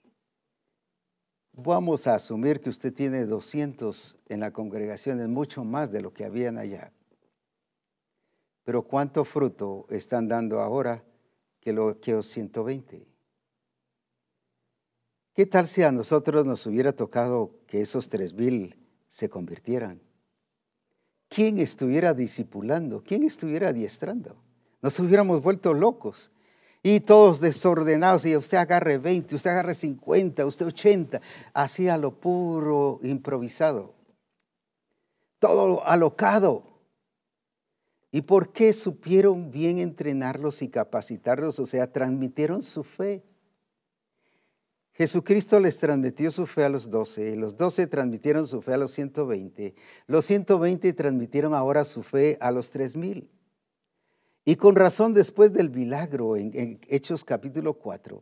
Vamos 1.53 2.07
a 2.07 2.15
asumir 2.15 2.61
que 2.61 2.69
usted 2.69 2.93
tiene 2.93 3.25
200 3.25 4.17
en 4.27 4.39
la 4.39 4.51
congregación, 4.51 5.19
es 5.19 5.27
mucho 5.27 5.63
más 5.65 5.91
de 5.91 6.01
lo 6.01 6.13
que 6.13 6.25
habían 6.25 6.57
allá. 6.57 6.93
Pero 8.69 8.83
¿cuánto 8.83 9.25
fruto 9.25 9.87
están 9.89 10.27
dando 10.27 10.59
ahora 10.59 11.03
que, 11.59 11.73
que 11.99 12.11
los 12.11 12.27
120? 12.27 13.03
¿Qué 15.33 15.45
tal 15.47 15.67
si 15.67 15.81
a 15.81 15.91
nosotros 15.91 16.45
nos 16.45 16.67
hubiera 16.67 16.93
tocado 16.93 17.55
que 17.65 17.81
esos 17.81 18.09
tres 18.09 18.31
mil 18.31 18.77
se 19.07 19.27
convirtieran? 19.27 19.99
¿Quién 21.29 21.57
estuviera 21.57 22.13
discipulando? 22.13 23.01
¿Quién 23.03 23.23
estuviera 23.23 23.69
adiestrando? 23.69 24.35
Nos 24.83 24.99
hubiéramos 24.99 25.41
vuelto 25.41 25.73
locos 25.73 26.29
y 26.83 26.99
todos 26.99 27.39
desordenados 27.39 28.23
y 28.27 28.37
usted 28.37 28.59
agarre 28.59 28.99
20, 28.99 29.33
usted 29.33 29.49
agarre 29.49 29.73
50, 29.73 30.45
usted 30.45 30.67
80, 30.67 31.19
así 31.55 31.89
a 31.89 31.97
lo 31.97 32.19
puro 32.19 32.99
improvisado. 33.01 33.95
Todo 35.39 35.83
alocado. 35.87 36.68
¿Y 38.11 38.21
por 38.21 38.51
qué 38.51 38.73
supieron 38.73 39.51
bien 39.51 39.77
entrenarlos 39.77 40.61
y 40.61 40.69
capacitarlos? 40.69 41.59
O 41.59 41.65
sea, 41.65 41.91
transmitieron 41.91 42.63
su 42.63 42.83
fe. 42.83 43.23
Jesucristo 44.93 45.59
les 45.59 45.77
transmitió 45.77 46.29
su 46.29 46.45
fe 46.45 46.65
a 46.65 46.69
los 46.69 46.89
doce, 46.89 47.35
los 47.37 47.55
doce 47.55 47.87
transmitieron 47.87 48.45
su 48.45 48.61
fe 48.61 48.73
a 48.73 48.77
los 48.77 48.91
120, 48.91 49.73
los 50.07 50.25
120 50.25 50.91
transmitieron 50.91 51.53
ahora 51.53 51.85
su 51.85 52.03
fe 52.03 52.37
a 52.41 52.51
los 52.51 52.69
tres 52.69 52.97
mil. 52.97 53.29
Y 54.43 54.57
con 54.57 54.75
razón 54.75 55.13
después 55.13 55.53
del 55.53 55.69
milagro 55.69 56.35
en, 56.35 56.81
Hechos 56.89 57.23
capítulo 57.23 57.75
4, 57.75 58.21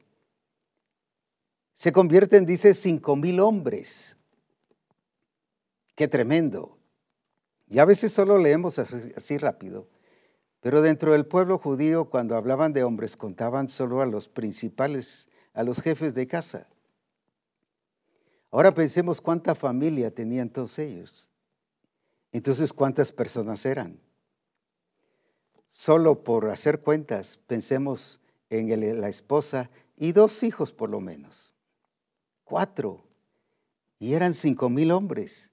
se 1.74 1.92
convierten, 1.92 2.46
dice, 2.46 2.76
cinco 2.76 3.16
mil 3.16 3.40
hombres. 3.40 4.18
Qué 5.96 6.08
tremendo. 6.08 6.77
Y 7.70 7.80
a 7.80 7.86
veces 7.86 8.14
solo 8.14 8.38
leemos 8.38 8.80
así 8.80 9.38
rápido, 9.38 9.88
Pero 10.60 10.82
dentro 10.82 11.12
del 11.12 11.26
pueblo 11.26 11.60
judío, 11.60 12.10
cuando 12.10 12.36
hablaban 12.36 12.74
de 12.74 12.84
hombres, 12.84 13.16
contaban 13.16 13.70
solo 13.70 14.02
a 14.02 14.06
los 14.06 14.28
principales, 14.28 15.30
a 15.54 15.64
los 15.64 15.82
jefes 15.82 16.14
de 16.14 16.28
casa. 16.28 16.68
Ahora 18.50 18.74
pensemos 18.74 19.22
cuánta 19.22 19.54
familia 19.54 20.14
tenían 20.14 20.50
todos 20.50 20.80
ellos. 20.80 21.30
Entonces, 22.32 22.74
¿cuántas 22.74 23.12
personas 23.12 23.66
eran? 23.66 24.00
Solo 25.68 26.24
por 26.24 26.50
hacer 26.50 26.82
cuentas, 26.82 27.40
pensemos 27.46 28.20
en 28.50 29.00
la 29.00 29.10
esposa 29.10 29.70
y 29.96 30.12
dos 30.12 30.44
hijos 30.44 30.72
por 30.72 30.90
lo 30.90 31.00
menos. 31.00 31.54
Cuatro. 32.44 33.04
Y 34.00 34.14
eran 34.14 34.34
cinco 34.34 34.70
mil 34.70 34.92
hombres. 34.92 35.52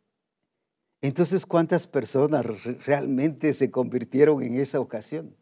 Entonces, 1.04 1.44
¿cuántas 1.44 1.86
personas 1.86 2.46
realmente 2.86 3.52
se 3.52 3.70
convirtieron 3.70 4.42
en 4.42 4.58
esa 4.58 4.80
ocasión? 4.80 5.36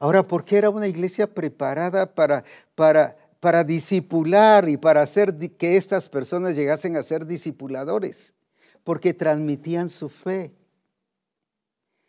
Ahora, 0.00 0.26
¿por 0.26 0.44
qué 0.44 0.56
era 0.56 0.68
una 0.68 0.88
iglesia 0.88 1.32
preparada 1.32 2.12
para, 2.12 2.42
para, 2.74 3.16
para 3.38 3.62
disipular 3.62 4.68
y 4.68 4.76
para 4.76 5.02
hacer 5.02 5.32
que 5.56 5.76
estas 5.76 6.08
personas 6.08 6.56
llegasen 6.56 6.96
a 6.96 7.04
ser 7.04 7.24
discipuladores? 7.24 8.34
Porque 8.82 9.14
transmitían 9.14 9.90
su 9.90 10.08
fe. 10.08 10.50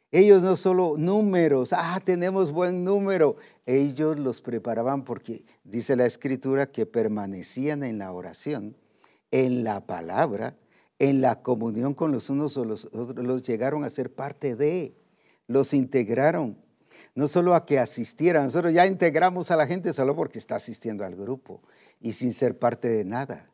Ellos 0.10 0.42
no 0.42 0.56
solo 0.56 0.96
números, 0.98 1.74
ah, 1.74 2.02
tenemos 2.04 2.52
buen 2.52 2.84
número, 2.84 3.36
ellos 3.68 4.18
los 4.18 4.42
preparaban 4.42 5.04
porque 5.06 5.46
dice 5.64 5.96
la 5.96 6.08
escritura 6.08 6.66
que 6.66 6.88
permanecían 6.88 7.84
en 7.84 8.00
la 8.00 8.12
oración, 8.12 8.76
en 9.30 9.64
la 9.64 9.86
palabra, 9.86 10.56
en 11.02 11.20
la 11.20 11.42
comunión 11.42 11.96
con 11.96 12.12
los 12.12 12.30
unos 12.30 12.56
o 12.58 12.64
los 12.64 12.86
otros, 12.86 13.26
los 13.26 13.42
llegaron 13.42 13.84
a 13.84 13.90
ser 13.90 14.14
parte 14.14 14.56
de, 14.56 14.96
los 15.48 15.74
integraron. 15.74 16.60
No 17.16 17.28
solo 17.28 17.56
a 17.56 17.66
que 17.66 17.80
asistieran, 17.80 18.44
nosotros 18.44 18.72
ya 18.72 18.86
integramos 18.86 19.50
a 19.50 19.56
la 19.56 19.66
gente 19.66 19.94
solo 19.94 20.16
porque 20.16 20.38
está 20.38 20.58
asistiendo 20.58 21.04
al 21.04 21.16
grupo 21.16 21.64
y 22.00 22.14
sin 22.14 22.34
ser 22.34 22.60
parte 22.60 22.88
de 22.88 23.04
nada. 23.04 23.52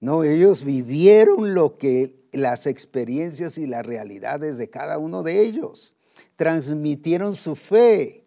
No, 0.00 0.22
ellos 0.22 0.62
vivieron 0.62 1.54
lo 1.54 1.78
que 1.78 2.28
las 2.32 2.66
experiencias 2.66 3.56
y 3.56 3.66
las 3.66 3.86
realidades 3.86 4.58
de 4.58 4.68
cada 4.68 4.98
uno 4.98 5.22
de 5.22 5.40
ellos. 5.40 5.96
Transmitieron 6.36 7.36
su 7.36 7.56
fe, 7.56 8.26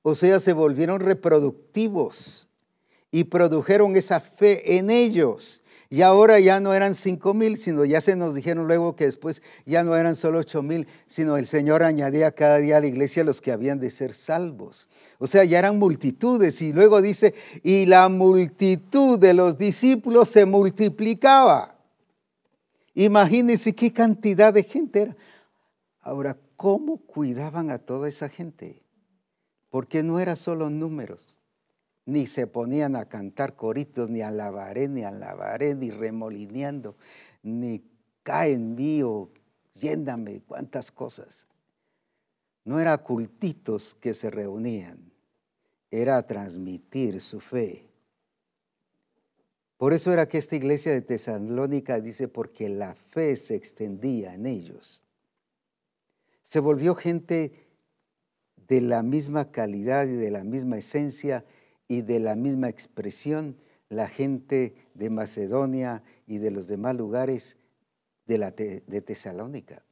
o 0.00 0.14
sea, 0.14 0.40
se 0.40 0.54
volvieron 0.54 1.00
reproductivos 1.00 2.48
y 3.10 3.24
produjeron 3.24 3.94
esa 3.94 4.20
fe 4.20 4.78
en 4.78 4.88
ellos. 4.88 5.60
Y 5.94 6.02
ahora 6.02 6.40
ya 6.40 6.58
no 6.58 6.74
eran 6.74 6.96
cinco 6.96 7.34
mil, 7.34 7.56
sino 7.56 7.84
ya 7.84 8.00
se 8.00 8.16
nos 8.16 8.34
dijeron 8.34 8.66
luego 8.66 8.96
que 8.96 9.04
después 9.04 9.42
ya 9.64 9.84
no 9.84 9.94
eran 9.94 10.16
solo 10.16 10.40
ocho 10.40 10.60
mil, 10.60 10.88
sino 11.06 11.36
el 11.36 11.46
Señor 11.46 11.84
añadía 11.84 12.32
cada 12.32 12.56
día 12.58 12.78
a 12.78 12.80
la 12.80 12.88
iglesia 12.88 13.22
los 13.22 13.40
que 13.40 13.52
habían 13.52 13.78
de 13.78 13.92
ser 13.92 14.12
salvos. 14.12 14.88
O 15.20 15.28
sea, 15.28 15.44
ya 15.44 15.60
eran 15.60 15.78
multitudes. 15.78 16.60
Y 16.62 16.72
luego 16.72 17.00
dice, 17.00 17.32
y 17.62 17.86
la 17.86 18.08
multitud 18.08 19.20
de 19.20 19.34
los 19.34 19.56
discípulos 19.56 20.28
se 20.30 20.46
multiplicaba. 20.46 21.78
Imagínense 22.94 23.72
qué 23.72 23.92
cantidad 23.92 24.52
de 24.52 24.64
gente 24.64 25.02
era. 25.02 25.16
Ahora, 26.00 26.36
¿cómo 26.56 26.96
cuidaban 27.06 27.70
a 27.70 27.78
toda 27.78 28.08
esa 28.08 28.28
gente? 28.28 28.82
Porque 29.70 30.02
no 30.02 30.18
era 30.18 30.34
solo 30.34 30.70
números, 30.70 31.33
ni 32.06 32.26
se 32.26 32.46
ponían 32.46 32.96
a 32.96 33.08
cantar 33.08 33.56
coritos, 33.56 34.10
ni 34.10 34.22
alabaré, 34.22 34.88
ni 34.88 35.04
alabaré, 35.04 35.74
ni 35.74 35.90
remolineando, 35.90 36.96
ni 37.42 37.82
cae 38.22 38.52
en 38.52 38.74
mí 38.74 39.02
o 39.02 39.30
yéndame, 39.74 40.42
cuántas 40.46 40.90
cosas. 40.90 41.46
No 42.64 42.80
era 42.80 42.98
cultitos 42.98 43.94
que 43.94 44.14
se 44.14 44.30
reunían, 44.30 45.12
era 45.90 46.26
transmitir 46.26 47.20
su 47.20 47.40
fe 47.40 47.88
por 49.76 49.92
eso 49.92 50.12
era 50.12 50.28
que 50.28 50.38
esta 50.38 50.56
iglesia 50.56 50.92
de 50.92 51.02
Tesalónica 51.02 52.00
dice, 52.00 52.28
porque 52.28 52.68
la 52.68 52.94
fe 52.94 53.36
se 53.36 53.54
extendía 53.54 54.34
en 54.34 54.46
ellos. 54.46 55.02
Se 56.42 56.60
volvió 56.60 56.94
gente 56.94 57.66
de 58.68 58.80
la 58.80 59.02
misma 59.02 59.50
calidad 59.50 60.06
y 60.06 60.12
de 60.14 60.30
la 60.30 60.44
misma 60.44 60.78
esencia 60.78 61.44
y 61.88 62.02
de 62.02 62.20
la 62.20 62.36
misma 62.36 62.68
expresión, 62.68 63.56
la 63.88 64.08
gente 64.08 64.74
de 64.94 65.10
Macedonia 65.10 66.02
y 66.26 66.38
de 66.38 66.50
los 66.50 66.68
demás 66.68 66.96
lugares 66.96 67.56
de, 68.26 68.82
de 68.86 69.00
Tesalónica. 69.00 69.84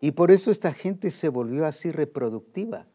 Y 0.00 0.12
por 0.12 0.30
eso 0.30 0.50
esta 0.50 0.72
gente 0.72 1.10
se 1.10 1.28
volvió 1.28 1.64
así 1.64 1.92
reproductiva. 1.92 2.86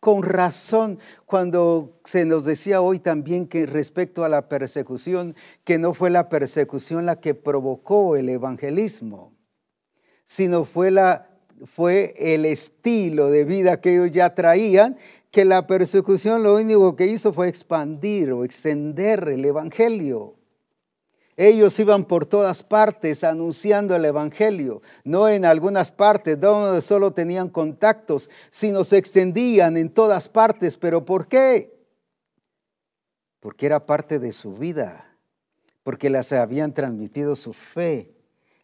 Con 0.00 0.22
razón, 0.22 0.98
cuando 1.26 2.00
se 2.04 2.24
nos 2.24 2.44
decía 2.44 2.80
hoy 2.80 3.00
también 3.00 3.48
que 3.48 3.66
respecto 3.66 4.24
a 4.24 4.28
la 4.28 4.48
persecución, 4.48 5.34
que 5.64 5.78
no 5.78 5.92
fue 5.92 6.10
la 6.10 6.28
persecución 6.28 7.04
la 7.06 7.20
que 7.20 7.34
provocó 7.34 8.16
el 8.16 8.28
evangelismo, 8.28 9.32
sino 10.24 10.64
fue, 10.64 10.92
la, 10.92 11.30
fue 11.64 12.14
el 12.16 12.44
estilo 12.44 13.28
de 13.30 13.44
vida 13.44 13.80
que 13.80 13.94
ellos 13.94 14.12
ya 14.12 14.34
traían, 14.34 14.96
que 15.30 15.44
la 15.44 15.66
persecución 15.66 16.42
lo 16.42 16.56
único 16.56 16.96
que 16.96 17.06
hizo 17.06 17.32
fue 17.32 17.48
expandir 17.48 18.32
o 18.32 18.44
extender 18.44 19.28
el 19.28 19.44
evangelio. 19.44 20.38
Ellos 21.40 21.78
iban 21.78 22.04
por 22.04 22.26
todas 22.26 22.64
partes 22.64 23.22
anunciando 23.22 23.94
el 23.94 24.04
Evangelio, 24.04 24.82
no 25.04 25.28
en 25.28 25.44
algunas 25.44 25.92
partes 25.92 26.40
donde 26.40 26.82
solo 26.82 27.12
tenían 27.12 27.48
contactos, 27.48 28.28
sino 28.50 28.82
se 28.82 28.96
extendían 28.96 29.76
en 29.76 29.88
todas 29.88 30.28
partes. 30.28 30.76
¿Pero 30.76 31.04
por 31.04 31.28
qué? 31.28 31.78
Porque 33.38 33.66
era 33.66 33.86
parte 33.86 34.18
de 34.18 34.32
su 34.32 34.54
vida, 34.54 35.16
porque 35.84 36.10
las 36.10 36.32
habían 36.32 36.74
transmitido 36.74 37.36
su 37.36 37.52
fe, 37.52 38.17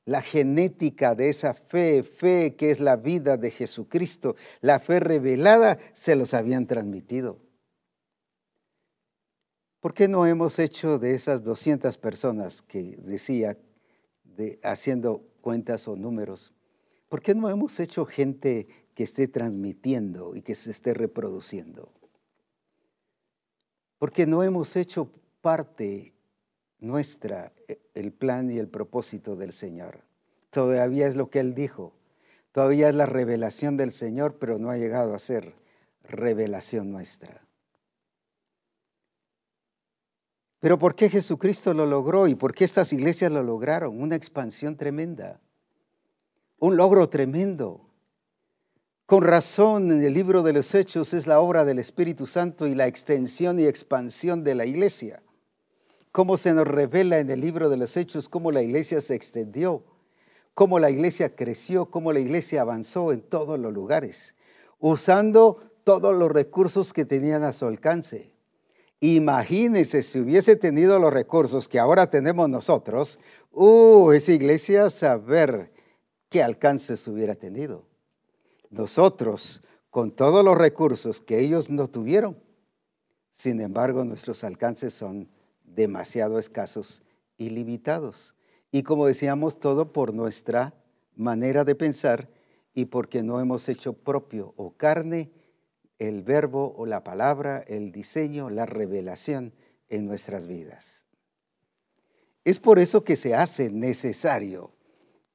la 0.05 0.21
genética 0.21 1.15
de 1.15 1.31
esa 1.31 1.55
fe, 1.55 2.03
fe 2.03 2.57
que 2.57 2.71
es 2.71 2.81
la 2.81 2.97
vida 2.97 3.37
de 3.37 3.51
Jesucristo, 3.51 4.37
la 4.61 4.79
fe 4.81 5.01
revelada, 5.01 5.79
se 5.95 6.17
los 6.17 6.35
habían 6.35 6.67
transmitido. 6.67 7.39
¿Por 9.81 9.95
qué 9.95 10.09
no 10.09 10.27
hemos 10.27 10.59
hecho 10.59 10.99
de 10.99 11.15
esas 11.15 11.43
200 11.43 11.99
personas 11.99 12.63
que 12.63 12.97
decía, 13.03 13.59
de, 14.23 14.59
haciendo 14.63 15.23
cuentas 15.41 15.89
o 15.89 15.95
números, 15.95 16.55
¿por 17.09 17.21
qué 17.21 17.35
no 17.35 17.51
hemos 17.51 17.79
hecho 17.81 18.07
gente 18.07 18.67
que 18.95 19.05
esté 19.05 19.29
transmitiendo 19.29 20.35
y 20.37 20.41
que 20.41 20.55
se 20.55 20.71
esté 20.71 20.95
reproduciendo? 20.95 21.93
Porque 23.99 24.27
no 24.27 24.43
hemos 24.43 24.75
hecho 24.77 25.11
parte 25.43 26.14
nuestra 26.85 27.53
e, 27.67 27.81
el 27.95 28.13
plan 28.13 28.51
y 28.51 28.59
el 28.59 28.69
propósito 28.69 29.37
del 29.37 29.53
Señor. 29.53 30.01
Todavía 30.51 31.09
es 31.09 31.17
lo 31.17 31.31
que 31.31 31.41
Él 31.41 31.55
dijo. 31.55 31.93
Todavía 32.53 32.89
es 32.89 32.95
la 32.95 33.07
revelación 33.07 33.77
del 33.77 33.91
Señor, 33.91 34.37
pero 34.39 34.59
no 34.59 34.71
ha 34.71 34.77
llegado 34.77 35.15
a 35.15 35.19
ser 35.19 35.55
revelación 36.05 36.93
nuestra. 36.93 37.45
Pero 40.61 40.79
¿por 40.79 40.95
qué 40.95 41.11
Jesucristo 41.11 41.75
lo 41.75 41.85
logró 41.85 42.29
y 42.29 42.35
por 42.37 42.55
qué 42.55 42.65
estas 42.65 42.93
iglesias 42.93 43.33
lo 43.33 43.43
lograron? 43.43 44.01
Una 44.01 44.15
expansión 44.15 44.77
tremenda, 44.77 45.41
un 46.59 46.77
logro 46.77 47.09
tremendo. 47.09 47.91
Con 49.05 49.23
razón, 49.23 49.91
en 49.91 50.03
el 50.03 50.15
libro 50.15 50.43
de 50.43 50.55
los 50.55 50.75
Hechos 50.75 51.13
es 51.13 51.27
la 51.27 51.41
obra 51.41 51.65
del 51.65 51.79
Espíritu 51.79 52.27
Santo 52.27 52.67
y 52.67 52.75
la 52.75 52.87
extensión 52.87 53.61
y 53.61 53.67
expansión 53.67 54.43
de 54.45 54.55
la 54.55 54.65
iglesia. 54.65 55.24
Cómo 56.15 56.37
se 56.37 56.55
nos 56.55 56.69
revela 56.69 57.19
en 57.19 57.29
el 57.29 57.41
libro 57.41 57.69
de 57.69 57.77
los 57.77 57.97
Hechos 57.97 58.29
cómo 58.29 58.53
la 58.53 58.63
iglesia 58.63 59.01
se 59.01 59.17
extendió, 59.17 59.83
cómo 60.55 60.79
la 60.79 60.89
iglesia 60.89 61.35
creció, 61.35 61.87
cómo 61.87 62.13
la 62.13 62.21
iglesia 62.21 62.61
avanzó 62.61 63.11
en 63.11 63.21
todos 63.21 63.59
los 63.59 63.73
lugares, 63.73 64.37
usando 64.79 65.73
todos 65.83 66.17
los 66.17 66.31
recursos 66.31 66.93
que 66.93 67.05
tenían 67.05 67.43
a 67.43 67.53
su 67.53 67.67
alcance. 67.67 68.33
Imagínense 69.01 70.05
si 70.05 70.21
hubiese 70.21 70.55
tenido 70.55 71.01
los 71.01 71.13
recursos 71.13 71.67
que 71.67 71.81
ahora 71.81 72.09
tenemos 72.09 72.49
nosotros, 72.49 73.19
uh, 73.51 74.13
esa 74.13 74.31
iglesia 74.31 74.91
saber 74.91 75.73
qué 76.29 76.45
alcances 76.45 77.09
hubiera 77.09 77.35
tenido. 77.35 77.89
Nosotros, 78.71 79.63
con 79.91 80.13
todos 80.13 80.45
los 80.45 80.57
recursos 80.57 81.21
que 81.21 81.41
ellos 81.41 81.71
no 81.71 81.89
tuvieron, 81.89 82.39
sin 83.33 83.61
embargo, 83.61 84.05
nuestros 84.05 84.45
alcances 84.45 84.95
son 84.95 85.34
demasiado 85.75 86.39
escasos 86.39 87.03
y 87.37 87.51
limitados. 87.51 88.35
Y 88.71 88.83
como 88.83 89.07
decíamos, 89.07 89.59
todo 89.59 89.93
por 89.93 90.15
nuestra 90.15 90.75
manera 91.15 91.65
de 91.65 91.75
pensar 91.75 92.29
y 92.75 92.87
porque 92.87 93.23
no 93.23 93.41
hemos 93.41 93.69
hecho 93.69 93.93
propio 93.93 94.53
o 94.57 94.73
carne 94.73 95.31
el 95.99 96.23
verbo 96.23 96.73
o 96.77 96.87
la 96.87 97.05
palabra, 97.05 97.63
el 97.67 97.93
diseño, 97.93 98.51
la 98.51 98.67
revelación 98.67 99.53
en 99.89 100.07
nuestras 100.07 100.47
vidas. 100.47 101.07
Es 102.45 102.59
por 102.59 102.79
eso 102.79 103.05
que 103.05 103.17
se 103.17 103.35
hace 103.35 103.71
necesario 103.71 104.73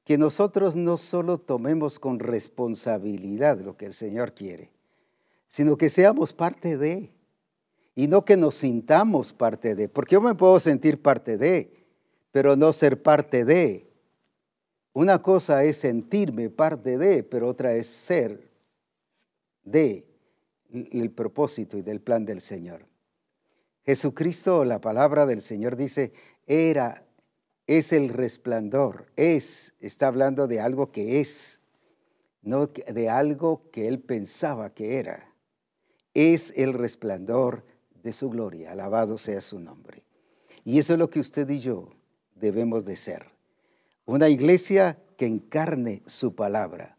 que 0.04 0.18
nosotros 0.18 0.76
no 0.76 0.98
solo 0.98 1.38
tomemos 1.38 2.00
con 2.00 2.20
responsabilidad 2.20 3.60
lo 3.60 3.78
que 3.78 3.86
el 3.86 3.94
Señor 3.94 4.34
quiere, 4.34 4.72
sino 5.48 5.78
que 5.78 5.90
seamos 5.90 6.34
parte 6.34 6.78
de, 6.78 7.12
y 8.00 8.08
no 8.08 8.24
que 8.24 8.38
nos 8.38 8.56
sintamos 8.56 9.34
parte 9.34 9.76
de, 9.76 9.90
porque 9.90 10.14
yo 10.16 10.22
me 10.22 10.34
puedo 10.34 10.58
sentir 10.62 11.02
parte 11.02 11.38
de, 11.38 11.86
pero 12.32 12.56
no 12.56 12.72
ser 12.72 13.04
parte 13.04 13.44
de. 13.44 13.92
Una 14.94 15.22
cosa 15.22 15.66
es 15.66 15.80
sentirme 15.80 16.50
parte 16.50 16.98
de, 16.98 17.24
pero 17.24 17.50
otra 17.50 17.74
es 17.74 17.88
ser 17.88 18.50
de 19.66 20.08
el 20.72 21.12
propósito 21.12 21.78
y 21.78 21.82
del 21.82 22.00
plan 22.00 22.24
del 22.24 22.40
Señor. 22.40 22.86
Jesucristo, 23.86 24.64
la 24.64 24.80
palabra 24.80 25.26
del 25.26 25.42
Señor 25.42 25.76
dice, 25.76 26.14
era, 26.48 27.06
es 27.68 27.92
el 27.92 28.08
resplandor, 28.08 29.12
es, 29.18 29.74
está 29.82 30.08
hablando 30.08 30.48
de 30.48 30.62
algo 30.62 30.94
que 30.94 31.20
es, 31.20 31.60
no 32.44 32.68
de 32.68 33.10
algo 33.10 33.70
que 33.72 33.90
él 33.90 34.00
pensaba 34.00 34.74
que 34.74 35.00
era. 35.00 35.36
Es 36.14 36.54
el 36.56 36.72
resplandor 36.72 37.68
de 38.04 38.14
su 38.14 38.30
gloria, 38.30 38.72
alabado 38.72 39.18
sea 39.18 39.42
su 39.42 39.60
nombre. 39.60 40.04
Y 40.64 40.80
eso 40.80 40.94
es 40.94 41.00
lo 41.00 41.10
que 41.10 41.20
usted 41.20 41.50
y 41.50 41.60
yo 41.60 41.90
debemos 42.36 42.86
de 42.86 42.96
ser. 42.96 43.26
Una 44.06 44.30
iglesia 44.30 44.98
que 45.18 45.26
encarne 45.26 46.02
su 46.06 46.36
palabra. 46.36 46.98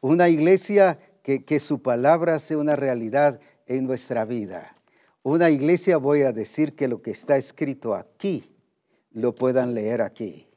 Una 0.00 0.28
iglesia 0.28 0.98
que, 1.22 1.44
que 1.44 1.60
su 1.60 1.82
palabra 1.82 2.38
sea 2.38 2.58
una 2.58 2.76
realidad 2.76 3.40
en 3.66 3.86
nuestra 3.86 4.24
vida. 4.24 4.76
Una 5.22 5.50
iglesia, 5.50 5.96
voy 5.96 6.22
a 6.22 6.32
decir 6.32 6.74
que 6.74 6.88
lo 6.88 7.00
que 7.00 7.12
está 7.12 7.36
escrito 7.36 7.94
aquí, 7.94 8.44
lo 9.12 9.34
puedan 9.34 9.74
leer 9.74 10.02
aquí. 10.02 10.48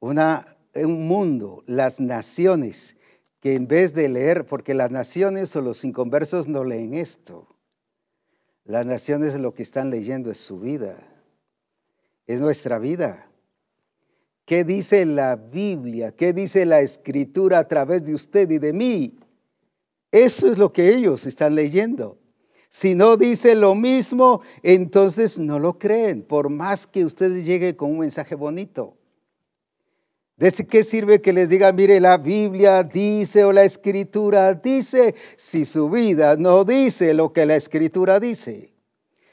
Una, 0.00 0.56
un 0.74 1.06
mundo, 1.06 1.62
las 1.66 2.00
naciones, 2.00 2.96
que 3.40 3.54
en 3.54 3.68
vez 3.68 3.94
de 3.94 4.08
leer, 4.08 4.44
porque 4.44 4.74
las 4.74 4.90
naciones 4.90 5.54
o 5.56 5.60
los 5.60 5.84
inconversos 5.84 6.48
no 6.48 6.64
leen 6.64 6.94
esto, 6.94 7.55
las 8.66 8.84
naciones 8.84 9.38
lo 9.38 9.54
que 9.54 9.62
están 9.62 9.90
leyendo 9.90 10.30
es 10.30 10.38
su 10.38 10.58
vida, 10.58 10.96
es 12.26 12.40
nuestra 12.40 12.78
vida. 12.78 13.28
¿Qué 14.44 14.64
dice 14.64 15.04
la 15.06 15.36
Biblia? 15.36 16.12
¿Qué 16.12 16.32
dice 16.32 16.66
la 16.66 16.80
escritura 16.80 17.58
a 17.58 17.68
través 17.68 18.04
de 18.04 18.14
usted 18.14 18.50
y 18.50 18.58
de 18.58 18.72
mí? 18.72 19.18
Eso 20.10 20.50
es 20.50 20.58
lo 20.58 20.72
que 20.72 20.94
ellos 20.94 21.26
están 21.26 21.54
leyendo. 21.54 22.18
Si 22.68 22.94
no 22.94 23.16
dice 23.16 23.54
lo 23.54 23.74
mismo, 23.74 24.42
entonces 24.62 25.38
no 25.38 25.58
lo 25.58 25.78
creen, 25.78 26.22
por 26.22 26.48
más 26.48 26.86
que 26.86 27.04
usted 27.04 27.42
llegue 27.42 27.76
con 27.76 27.90
un 27.90 28.00
mensaje 28.00 28.34
bonito. 28.34 28.96
¿De 30.36 30.52
qué 30.52 30.84
sirve 30.84 31.22
que 31.22 31.32
les 31.32 31.48
diga, 31.48 31.72
mire, 31.72 31.98
la 31.98 32.18
Biblia 32.18 32.82
dice 32.82 33.44
o 33.44 33.52
la 33.52 33.64
Escritura 33.64 34.52
dice, 34.52 35.14
si 35.38 35.64
su 35.64 35.88
vida 35.88 36.36
no 36.36 36.64
dice 36.64 37.14
lo 37.14 37.32
que 37.32 37.46
la 37.46 37.56
Escritura 37.56 38.20
dice? 38.20 38.76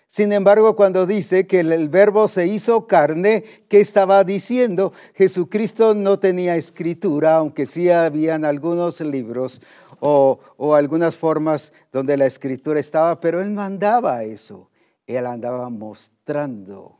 Sin 0.08 0.32
embargo, 0.32 0.76
cuando 0.76 1.06
dice 1.06 1.47
que 1.47 1.62
el 1.62 1.89
verbo 1.89 2.28
se 2.28 2.45
hizo 2.45 2.86
carne, 2.86 3.43
¿qué 3.68 3.82
estaba 3.82 4.24
diciendo? 4.24 4.93
Jesucristo 5.16 5.95
no 5.95 6.20
tenía 6.20 6.56
escritura, 6.56 7.38
aunque 7.38 7.66
sí 7.66 7.89
habían 7.89 8.45
algunos 8.45 9.01
libros 9.01 9.60
o, 9.99 10.39
o 10.56 10.76
algunas 10.76 11.16
formas 11.16 11.74
donde 11.91 12.16
la 12.16 12.28
escritura 12.28 12.80
estaba, 12.80 13.20
pero 13.20 13.41
él 13.41 13.56
no 13.56 13.64
andaba 13.64 14.24
eso. 14.24 14.70
Él 15.08 15.26
andaba 15.26 15.70
mostrando 15.72 16.99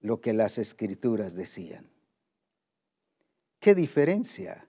lo 0.00 0.20
que 0.20 0.34
las 0.34 0.58
escrituras 0.58 1.34
decían. 1.34 1.95
¿Qué 3.60 3.74
diferencia? 3.74 4.66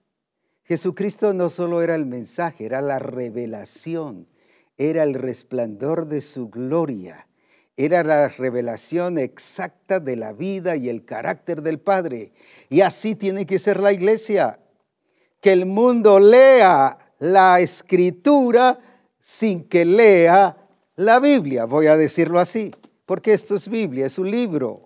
Jesucristo 0.64 1.32
no 1.32 1.48
solo 1.48 1.82
era 1.82 1.94
el 1.94 2.06
mensaje, 2.06 2.66
era 2.66 2.80
la 2.80 2.98
revelación, 2.98 4.28
era 4.76 5.02
el 5.02 5.14
resplandor 5.14 6.06
de 6.06 6.20
su 6.20 6.48
gloria, 6.50 7.26
era 7.76 8.02
la 8.02 8.28
revelación 8.28 9.18
exacta 9.18 10.00
de 10.00 10.16
la 10.16 10.32
vida 10.32 10.76
y 10.76 10.88
el 10.88 11.04
carácter 11.04 11.62
del 11.62 11.78
Padre. 11.78 12.32
Y 12.68 12.80
así 12.80 13.14
tiene 13.14 13.46
que 13.46 13.58
ser 13.58 13.80
la 13.80 13.92
iglesia, 13.92 14.60
que 15.40 15.52
el 15.52 15.64
mundo 15.64 16.18
lea 16.18 16.98
la 17.18 17.60
escritura 17.60 18.78
sin 19.20 19.64
que 19.68 19.84
lea 19.84 20.56
la 20.96 21.20
Biblia, 21.20 21.64
voy 21.64 21.86
a 21.86 21.96
decirlo 21.96 22.40
así, 22.40 22.72
porque 23.06 23.32
esto 23.32 23.54
es 23.54 23.68
Biblia, 23.68 24.06
es 24.06 24.18
un 24.18 24.30
libro 24.30 24.82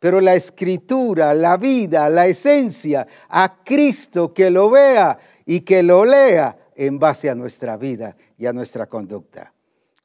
pero 0.00 0.20
la 0.20 0.34
escritura, 0.34 1.34
la 1.34 1.58
vida, 1.58 2.08
la 2.08 2.26
esencia, 2.26 3.06
a 3.28 3.62
Cristo 3.62 4.34
que 4.34 4.50
lo 4.50 4.70
vea 4.70 5.18
y 5.44 5.60
que 5.60 5.82
lo 5.82 6.04
lea 6.04 6.58
en 6.74 6.98
base 6.98 7.28
a 7.28 7.34
nuestra 7.34 7.76
vida 7.76 8.16
y 8.38 8.46
a 8.46 8.52
nuestra 8.52 8.86
conducta. 8.86 9.52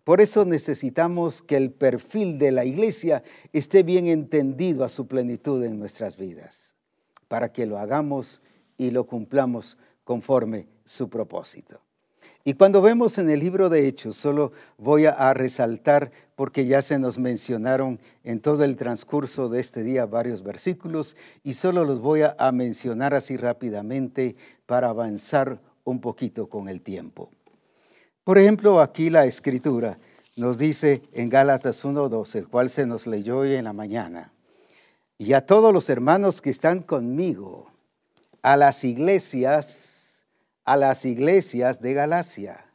Por 0.03 0.21
eso 0.21 0.45
necesitamos 0.45 1.41
que 1.41 1.55
el 1.55 1.71
perfil 1.71 2.37
de 2.37 2.51
la 2.51 2.65
iglesia 2.65 3.23
esté 3.53 3.81
bien 3.81 4.07
entendido 4.07 4.83
a 4.83 4.89
su 4.89 5.07
plenitud 5.07 5.63
en 5.63 5.79
nuestras 5.79 6.17
vidas, 6.17 6.75
para 7.27 7.51
que 7.51 7.65
lo 7.65 7.79
hagamos 7.79 8.41
y 8.77 8.91
lo 8.91 9.07
cumplamos 9.07 9.77
conforme 10.03 10.67
su 10.83 11.09
propósito. 11.09 11.84
Y 12.47 12.53
cuando 12.53 12.79
vemos 12.79 13.17
en 13.17 13.31
el 13.31 13.39
libro 13.39 13.69
de 13.69 13.87
Hechos, 13.87 14.17
solo 14.17 14.51
voy 14.77 15.07
a, 15.07 15.33
resaltar, 15.33 16.11
porque 16.35 16.67
ya 16.67 16.83
se 16.83 16.99
nos 16.99 17.17
mencionaron 17.17 17.99
en 18.23 18.39
todo 18.39 18.63
el 18.63 18.77
transcurso 18.77 19.49
de 19.49 19.59
este 19.59 19.81
día 19.81 20.05
varios 20.05 20.43
versículos, 20.43 21.17
y 21.43 21.55
solo 21.55 21.85
los 21.85 22.01
voy 22.01 22.21
a, 22.21 22.51
mencionar 22.51 23.15
así 23.15 23.35
rápidamente 23.35 24.35
para 24.67 24.89
avanzar 24.89 25.59
un 25.85 25.99
poquito 25.99 26.47
con 26.47 26.69
el 26.69 26.83
tiempo. 26.83 27.31
Por 28.23 28.37
ejemplo, 28.37 28.79
aquí 28.79 29.09
la 29.09 29.25
escritura 29.25 29.97
nos 30.35 30.59
dice 30.59 31.01
en 31.13 31.29
Gálatas 31.29 31.83
1.2, 31.83 32.35
el 32.35 32.47
cual 32.47 32.69
se 32.69 32.85
nos 32.85 33.07
leyó 33.07 33.39
hoy 33.39 33.55
en 33.55 33.63
la 33.63 33.73
mañana, 33.73 34.31
y 35.17 35.33
a 35.33 35.47
todos 35.47 35.73
los 35.73 35.89
hermanos 35.89 36.43
que 36.43 36.51
están 36.51 36.83
conmigo, 36.83 37.71
a 38.43 38.55
las 38.55 38.83
iglesias, 38.83 39.94
a 40.65 40.75
las 40.75 41.05
iglesias 41.05 41.81
de 41.81 41.93
Galacia. 41.93 42.65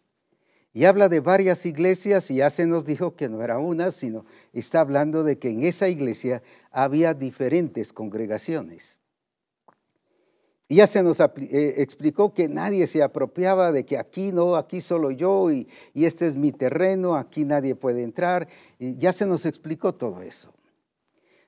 Y 0.73 0.85
habla 0.85 1.09
de 1.09 1.19
varias 1.19 1.67
iglesias 1.67 2.31
y 2.31 2.37
ya 2.37 2.49
se 2.49 2.65
nos 2.65 2.85
dijo 2.85 3.17
que 3.17 3.29
no 3.29 3.43
era 3.43 3.59
una, 3.59 3.91
sino 3.91 4.25
está 4.53 4.81
hablando 4.81 5.25
de 5.25 5.39
que 5.39 5.51
en 5.51 5.65
esa 5.65 5.89
iglesia 5.89 6.43
había 6.71 7.13
diferentes 7.13 7.93
congregaciones. 7.93 9.01
Y 10.69 10.77
ya 10.77 10.87
se 10.87 11.03
nos 11.03 11.19
eh, 11.19 11.27
explicó 11.79 12.33
que 12.33 12.49
nadie 12.49 12.87
se 12.87 13.03
apropiaba 13.03 13.73
de 13.73 13.85
que 13.85 13.99
aquí 13.99 14.31
no, 14.31 14.55
aquí 14.55 14.81
solo 14.81 15.11
yo 15.11 15.51
y, 15.51 15.67
este 15.95 16.29
es 16.29 16.37
mi 16.37 16.53
terreno, 16.53 17.17
aquí 17.17 17.45
nadie 17.45 17.75
puede 17.75 18.05
entrar. 18.05 18.47
Y 18.79 18.95
ya 18.95 19.13
se 19.13 19.27
nos 19.27 19.47
explicó 19.47 19.93
todo 19.93 20.23
eso. 20.23 20.55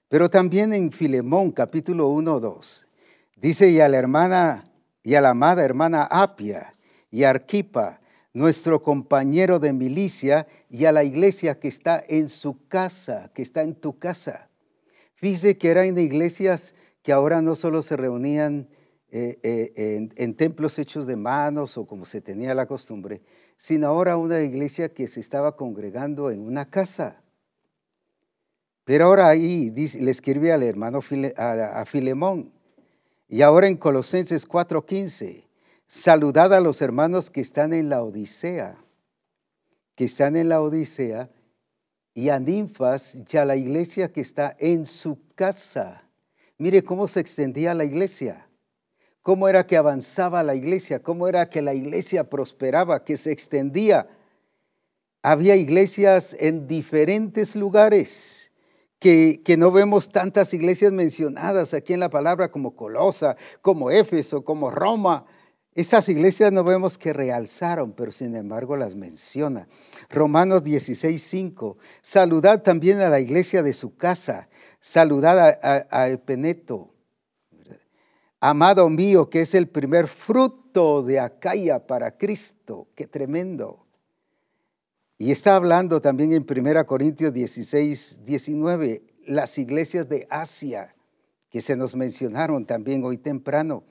Pero 0.08 0.28
también 0.28 0.72
en 0.72 0.90
Filemón 0.90 1.52
capítulo 1.52 2.08
1, 2.08 2.40
2, 2.40 2.86
dice, 3.36 3.70
y 3.70 3.78
a 3.78 3.88
la 3.88 3.98
hermana 3.98 4.71
y 5.02 5.14
a 5.14 5.20
la 5.20 5.30
amada 5.30 5.64
hermana 5.64 6.04
Apia 6.04 6.72
y 7.10 7.24
Arquipa, 7.24 8.00
nuestro 8.32 8.82
compañero 8.82 9.58
de 9.58 9.72
milicia, 9.72 10.46
y 10.70 10.86
a 10.86 10.92
la 10.92 11.04
iglesia 11.04 11.58
que 11.58 11.68
está 11.68 12.02
en 12.08 12.28
su 12.28 12.66
casa, 12.68 13.30
que 13.34 13.42
está 13.42 13.62
en 13.62 13.74
tu 13.74 13.98
casa. 13.98 14.48
Fíjese 15.14 15.58
que 15.58 15.70
eran 15.70 15.98
iglesias 15.98 16.74
que 17.02 17.12
ahora 17.12 17.42
no 17.42 17.54
solo 17.54 17.82
se 17.82 17.96
reunían 17.96 18.68
eh, 19.10 19.38
eh, 19.42 20.08
en, 20.16 20.34
templos 20.34 20.78
hechos 20.78 21.06
de 21.06 21.16
manos 21.16 21.76
o 21.76 21.86
como 21.86 22.06
se 22.06 22.22
tenía 22.22 22.54
la 22.54 22.66
costumbre, 22.66 23.20
sino 23.58 23.88
ahora 23.88 24.16
una 24.16 24.40
iglesia 24.40 24.94
que 24.94 25.06
se 25.06 25.20
estaba 25.20 25.54
congregando 25.54 26.30
en 26.30 26.40
una 26.40 26.70
casa. 26.70 27.22
Pero 28.84 29.04
ahora 29.06 29.28
ahí 29.28 29.70
le 29.70 30.10
escribe 30.10 30.52
al 30.52 30.62
hermano 30.62 31.00
a 31.36 31.84
Filemón, 31.84 32.52
y 33.28 33.42
ahora 33.42 33.66
en 33.66 33.76
Colosenses 33.76 34.46
4:15, 34.46 35.46
saludad 35.86 36.52
a 36.54 36.60
los 36.60 36.82
hermanos 36.82 37.30
que 37.30 37.40
están 37.40 37.72
en 37.72 37.88
la 37.88 38.02
Odisea, 38.02 38.76
que 39.94 40.04
están 40.04 40.36
en 40.36 40.48
la 40.48 40.60
Odisea, 40.60 41.30
y 42.14 42.28
a 42.28 42.38
Ninfas 42.38 43.18
y 43.30 43.36
a 43.36 43.44
la 43.44 43.56
iglesia 43.56 44.12
que 44.12 44.20
está 44.20 44.54
en 44.58 44.86
su 44.86 45.18
casa. 45.34 46.08
Mire 46.58 46.82
cómo 46.82 47.08
se 47.08 47.20
extendía 47.20 47.74
la 47.74 47.84
iglesia, 47.84 48.46
cómo 49.22 49.48
era 49.48 49.66
que 49.66 49.76
avanzaba 49.76 50.42
la 50.42 50.54
iglesia, 50.54 51.02
cómo 51.02 51.28
era 51.28 51.48
que 51.48 51.62
la 51.62 51.74
iglesia 51.74 52.28
prosperaba, 52.28 53.04
que 53.04 53.16
se 53.16 53.32
extendía. 53.32 54.08
Había 55.22 55.56
iglesias 55.56 56.36
en 56.38 56.66
diferentes 56.66 57.56
lugares 57.56 58.41
que, 59.02 59.56
no 59.58 59.72
vemos 59.72 60.10
tantas 60.10 60.54
iglesias 60.54 60.92
mencionadas 60.92 61.74
aquí 61.74 61.92
en 61.92 62.00
la 62.00 62.08
palabra 62.08 62.50
como 62.52 62.76
Colosa, 62.76 63.36
como 63.60 63.90
Éfeso, 63.90 64.44
como 64.44 64.70
Roma. 64.70 65.26
Estas 65.74 66.08
iglesias 66.08 66.52
no 66.52 66.62
vemos 66.62 66.98
que 66.98 67.12
realzaron, 67.12 67.92
pero 67.92 68.12
sin 68.12 68.36
embargo 68.36 68.76
las 68.76 68.94
menciona. 68.94 69.66
Romanos 70.08 70.62
16, 70.62 71.20
5. 71.20 71.78
Saludad 72.02 72.62
también 72.62 73.00
a 73.00 73.08
la 73.08 73.18
iglesia 73.18 73.64
de 73.64 73.72
su 73.72 73.96
casa. 73.96 74.48
Saludad 74.80 75.58
a, 75.62 75.86
a 75.90 76.08
Epeneto. 76.08 76.94
Amado 78.38 78.88
mío, 78.88 79.30
que 79.30 79.40
es 79.40 79.54
el 79.54 79.68
primer 79.68 80.06
fruto 80.06 81.02
de 81.02 81.18
Acaya 81.18 81.86
para 81.86 82.16
Cristo. 82.16 82.88
Qué 82.94 83.06
tremendo. 83.08 83.81
Y 85.22 85.30
está 85.30 85.54
hablando 85.54 86.00
también 86.00 86.32
en 86.32 86.44
1 86.44 86.84
Corintios 86.84 87.32
16, 87.32 88.24
19, 88.24 89.04
las 89.24 89.56
iglesias 89.56 90.08
de 90.08 90.26
Asia, 90.28 90.96
que 91.48 91.60
se 91.60 91.76
nos 91.76 91.94
mencionaron 91.94 92.66
también 92.66 93.04
hoy 93.04 93.18
temprano. 93.18 93.84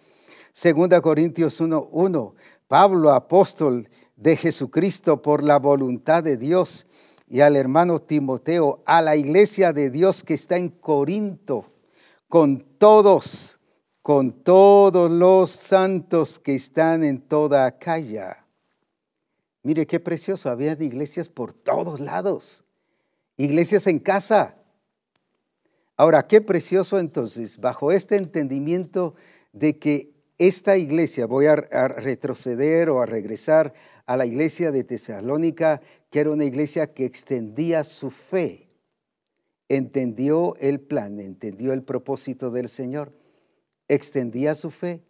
2 0.62 1.00
Corintios 1.00 1.62
1, 1.62 1.88
1, 1.90 2.36
Pablo, 2.68 3.14
apóstol 3.14 3.88
de 4.18 4.36
Jesucristo 4.36 5.22
por 5.22 5.42
la 5.42 5.58
voluntad 5.58 6.22
de 6.22 6.36
Dios, 6.36 6.86
y 7.30 7.40
al 7.40 7.56
hermano 7.56 8.02
Timoteo, 8.02 8.84
a 8.86 9.02
la 9.02 9.16
iglesia 9.16 9.72
de 9.72 9.90
Dios 9.90 10.26
que 10.26 10.34
está 10.34 10.58
en 10.58 10.68
Corinto, 10.68 11.72
con 12.28 12.60
todos, 12.78 13.58
con 14.02 14.44
todos 14.44 15.10
los 15.10 15.50
santos 15.50 16.40
que 16.40 16.56
están 16.56 17.06
en 17.06 17.22
toda 17.22 17.68
Acaya. 17.68 18.41
Mire 19.64 19.86
qué 19.86 19.99
precioso, 19.99 20.49
había 20.49 20.74
iglesias 20.74 21.30
por 21.30 21.53
todos 21.53 21.99
lados, 21.99 22.64
iglesias 23.38 23.88
en 23.88 23.99
casa. 23.99 24.57
Ahora, 25.97 26.28
qué 26.28 26.41
precioso 26.41 26.97
entonces, 26.97 27.59
bajo 27.59 27.91
este 27.91 28.16
entendimiento 28.16 29.14
de 29.53 29.78
que 29.78 30.12
esta 30.39 30.76
iglesia, 30.76 31.28
voy 31.28 31.45
a, 31.45 31.55
retroceder 31.55 32.89
o 32.89 33.01
a 33.01 33.05
regresar 33.05 33.74
a 34.07 34.18
la 34.18 34.26
iglesia 34.26 34.72
de 34.72 34.84
Tesalónica, 34.84 35.82
que 36.09 36.20
era 36.20 36.32
una 36.32 36.45
iglesia 36.45 36.93
que 36.95 37.05
extendía 37.05 37.84
su 37.84 38.09
fe, 38.09 38.68
entendió 39.70 40.55
el 40.55 40.80
plan, 40.80 41.20
entendió 41.20 41.74
el 41.74 41.84
propósito 41.84 42.49
del 42.49 42.70
Señor, 42.70 43.14
extendía 43.88 44.55
su 44.55 44.72
fe. 44.72 45.03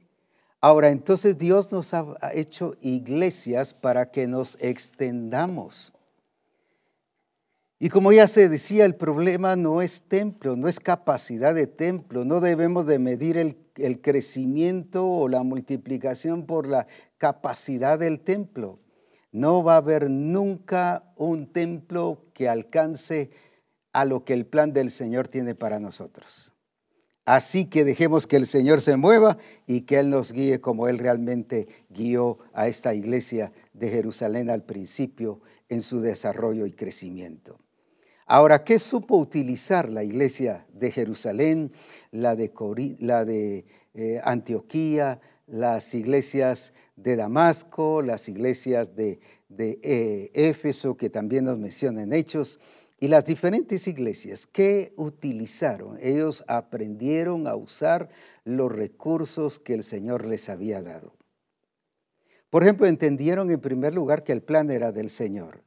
Ahora, 0.64 0.92
entonces 0.92 1.40
Dios 1.40 1.72
nos 1.72 1.92
ha 1.96 2.06
hecho 2.36 2.76
iglesias 2.82 3.74
para 3.74 4.12
que 4.12 4.28
nos 4.28 4.58
extendamos. 4.62 5.92
Y 7.80 7.90
como 7.90 8.12
ya 8.12 8.28
se 8.28 8.48
decía, 8.48 8.86
el 8.86 8.94
problema 8.94 9.56
no 9.56 9.82
es 9.82 10.04
templo, 10.04 10.56
no 10.56 10.68
es 10.68 10.80
capacidad 10.80 11.56
de 11.56 11.66
templo, 11.66 12.26
no 12.26 12.40
debemos 12.40 12.86
de 12.86 13.00
medir 13.00 13.40
el, 13.40 13.58
el 13.76 14.02
crecimiento 14.02 15.04
o 15.08 15.28
la 15.28 15.42
multiplicación 15.42 16.46
por 16.46 16.68
la 16.68 16.86
capacidad 17.18 17.98
del 17.98 18.20
templo. 18.20 18.78
No 19.32 19.64
va 19.64 19.74
a 19.74 19.78
haber 19.78 20.12
nunca 20.12 21.12
un 21.16 21.52
templo 21.52 22.28
que 22.36 22.50
alcance 22.50 23.32
a 23.94 24.06
lo 24.06 24.26
que 24.26 24.34
el 24.34 24.46
plan 24.46 24.74
del 24.74 24.92
Señor 24.92 25.28
tiene 25.28 25.56
para 25.56 25.80
nosotros. 25.80 26.51
Así 27.26 27.66
que 27.66 27.84
dejemos 27.86 28.26
que 28.26 28.38
el 28.38 28.48
Señor 28.48 28.82
se 28.82 28.98
mueva 28.98 29.38
y 29.68 29.82
que 29.82 30.00
Él 30.00 30.10
nos 30.10 30.32
guíe 30.32 30.60
como 30.60 30.88
Él 30.88 30.98
realmente 30.98 31.68
guió 31.90 32.40
a 32.54 32.68
esta 32.68 32.96
iglesia 32.96 33.54
de 33.74 33.90
Jerusalén 33.90 34.50
al 34.50 34.64
principio 34.64 35.40
en 35.70 35.84
su 35.84 36.02
desarrollo 36.02 36.66
y 36.66 36.72
crecimiento. 36.72 37.58
Ahora, 38.26 38.64
¿qué 38.64 38.80
supo 38.80 39.18
utilizar 39.18 39.90
la 39.90 40.04
iglesia 40.04 40.66
de 40.74 40.92
Jerusalén, 40.92 41.72
la 42.12 42.36
de, 42.36 43.66
eh, 43.94 44.22
Antioquía, 44.24 45.20
las 45.48 45.94
iglesias 45.94 46.74
de 46.96 47.18
Damasco, 47.18 48.02
las 48.02 48.30
iglesias 48.30 48.96
de, 48.96 49.20
eh, 49.60 50.32
Éfeso, 50.34 50.96
que 50.96 51.10
también 51.10 51.46
nos 51.46 51.58
mencionan 51.58 52.14
Hechos, 52.14 52.60
y 53.02 53.08
las 53.08 53.26
diferentes 53.26 53.88
iglesias 53.88 54.46
que 54.46 54.94
utilizaron. 54.96 55.98
Ellos 56.04 56.46
aprendieron 56.48 57.48
a 57.48 57.56
usar 57.56 58.10
los 58.46 58.72
recursos 58.72 59.58
que 59.60 59.74
el 59.74 59.84
Señor 59.84 60.28
les 60.28 60.50
había 60.50 60.84
dado. 60.84 61.16
Por 62.52 62.62
ejemplo, 62.62 62.86
entendieron 62.86 63.50
en 63.50 63.60
primer 63.60 63.96
lugar 63.96 64.24
que 64.24 64.32
el 64.34 64.44
plan 64.44 64.70
era 64.70 64.92
del 64.92 65.10
Señor. 65.10 65.64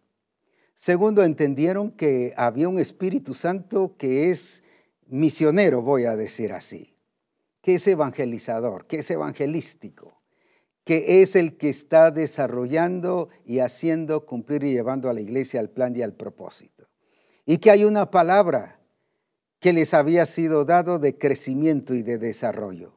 Segundo, 0.77 1.25
entendieron 1.25 1.91
que 1.91 2.33
había 2.37 2.69
un 2.69 2.79
Espíritu 2.79 3.35
Santo 3.35 3.97
que 3.99 4.31
es 4.31 4.63
misionero, 5.09 5.83
voy 5.83 6.05
a 6.05 6.15
decir 6.15 6.53
así, 6.53 6.95
que 7.63 7.75
es 7.75 7.87
evangelizador, 7.89 8.87
que 8.87 8.99
es 8.99 9.11
evangelístico 9.11 10.15
que 10.85 11.23
es 11.23 11.35
el 11.35 11.57
que 11.57 11.71
está 11.71 12.11
desarrollando 12.11 13.31
y 13.47 13.61
haciendo 13.61 14.27
cumplir 14.27 14.65
y 14.65 14.73
llevando 14.73 15.09
a 15.09 15.15
la 15.15 15.23
iglesia 15.23 15.61
al 15.61 15.71
plan 15.71 15.97
y 15.97 16.03
al 16.03 16.13
propósito. 16.13 16.74
Y 17.47 17.59
que 17.59 17.71
hay 17.71 17.85
una 17.85 18.11
palabra 18.11 18.79
que 19.61 19.73
les 19.73 19.95
había 19.95 20.27
sido 20.27 20.65
dado 20.65 20.99
de 20.99 21.17
crecimiento 21.17 21.95
y 21.95 22.03
de 22.03 22.19
desarrollo. 22.19 22.93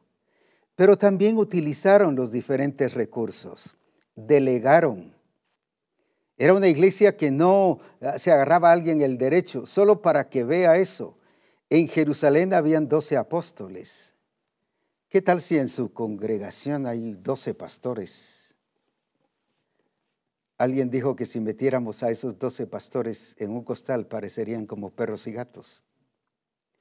Pero 0.75 0.97
también 0.97 1.37
utilizaron 1.37 2.15
los 2.15 2.31
diferentes 2.31 2.93
recursos, 2.93 3.77
delegaron. 4.15 5.15
Era 6.37 6.53
una 6.53 6.67
iglesia 6.67 7.17
que 7.17 7.31
no 7.31 7.79
ah, 7.99 8.19
se 8.19 8.31
agarraba 8.31 8.69
a 8.69 8.73
alguien 8.73 9.01
el 9.01 9.17
derecho, 9.17 9.65
solo 9.65 10.01
para 10.01 10.29
que 10.29 10.43
vea 10.43 10.77
eso. 10.77 11.17
En 11.69 11.87
Jerusalén 11.87 12.53
habían 12.53 12.87
doce 12.87 13.17
apóstoles. 13.17 14.13
¿Qué 15.09 15.21
tal 15.21 15.41
si 15.41 15.57
en 15.57 15.69
su 15.69 15.93
congregación 15.93 16.85
hay 16.85 17.13
12 17.13 17.53
pastores? 17.53 18.36
Alguien 20.57 20.89
dijo 20.89 21.15
que 21.15 21.25
si 21.25 21.39
metiéramos 21.39 22.01
a 22.01 22.09
esos 22.09 22.39
12 22.39 22.65
pastores 22.67 23.35
en 23.39 23.51
un 23.51 23.63
costal 23.63 24.07
parecerían 24.07 24.65
como 24.65 24.89
perros 24.89 25.27
y 25.27 25.31
gatos. 25.31 25.83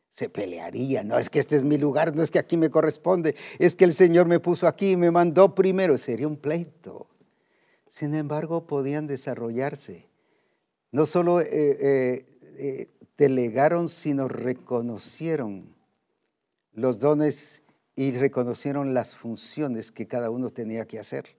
Se 0.08 0.30
pelearían, 0.30 1.08
no 1.08 1.18
es 1.18 1.28
que 1.28 1.38
este 1.38 1.56
es 1.56 1.64
mi 1.64 1.76
lugar, 1.76 2.16
no 2.16 2.22
es 2.22 2.30
que 2.30 2.38
aquí 2.38 2.56
me 2.56 2.70
corresponde, 2.70 3.34
es 3.58 3.76
que 3.76 3.84
el 3.84 3.92
Señor 3.92 4.26
me 4.26 4.40
puso 4.40 4.66
aquí 4.66 4.92
y 4.92 4.96
me 4.96 5.10
mandó 5.10 5.54
primero, 5.54 5.98
sería 5.98 6.26
un 6.26 6.38
pleito. 6.38 7.06
Sin 7.86 8.14
embargo, 8.14 8.66
podían 8.66 9.06
desarrollarse. 9.06 10.08
No 10.90 11.04
solo 11.04 11.40
eh, 11.40 11.46
eh, 11.52 12.26
eh, 12.58 12.88
delegaron, 13.18 13.90
sino 13.90 14.28
reconocieron 14.28 15.74
los 16.72 16.98
dones 16.98 17.62
y 17.94 18.12
reconocieron 18.12 18.94
las 18.94 19.14
funciones 19.14 19.92
que 19.92 20.06
cada 20.06 20.30
uno 20.30 20.50
tenía 20.50 20.86
que 20.86 20.98
hacer. 20.98 21.36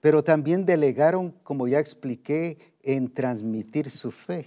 Pero 0.00 0.22
también 0.22 0.66
delegaron, 0.66 1.32
como 1.42 1.68
ya 1.68 1.80
expliqué, 1.80 2.58
en 2.82 3.12
transmitir 3.12 3.90
su 3.90 4.10
fe. 4.10 4.46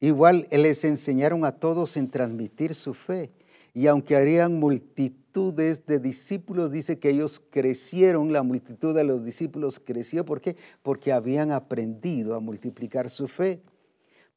Igual 0.00 0.46
les 0.50 0.84
enseñaron 0.84 1.44
a 1.44 1.52
todos 1.52 1.96
en 1.96 2.08
transmitir 2.08 2.74
su 2.74 2.94
fe. 2.94 3.32
Y 3.74 3.86
aunque 3.86 4.16
harían 4.16 4.58
multitudes 4.58 5.86
de 5.86 5.98
discípulos, 5.98 6.70
dice 6.70 6.98
que 6.98 7.10
ellos 7.10 7.42
crecieron, 7.50 8.32
la 8.32 8.42
multitud 8.42 8.94
de 8.94 9.04
los 9.04 9.24
discípulos 9.24 9.80
creció. 9.80 10.24
¿Por 10.24 10.40
qué? 10.40 10.56
Porque 10.82 11.12
habían 11.12 11.50
aprendido 11.50 12.34
a 12.34 12.40
multiplicar 12.40 13.10
su 13.10 13.28
fe. 13.28 13.60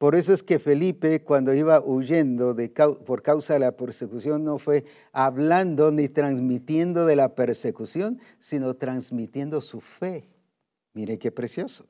Por 0.02 0.16
eso 0.16 0.34
es 0.34 0.42
que 0.42 0.58
Felipe, 0.58 1.22
cuando 1.22 1.54
iba 1.54 1.80
huyendo 1.80 2.56
por 3.06 3.22
causa 3.22 3.54
de 3.54 3.60
la 3.60 3.78
persecución, 3.78 4.44
no 4.44 4.58
fue 4.58 4.84
hablando 5.12 5.92
ni 5.92 6.10
transmitiendo 6.10 7.06
de 7.06 7.16
la 7.16 7.36
persecución, 7.36 8.20
sino 8.40 8.74
transmitiendo 8.74 9.62
su 9.62 9.80
fe. 9.80 10.28
Mire 10.96 11.20
qué 11.20 11.32
precioso. 11.32 11.86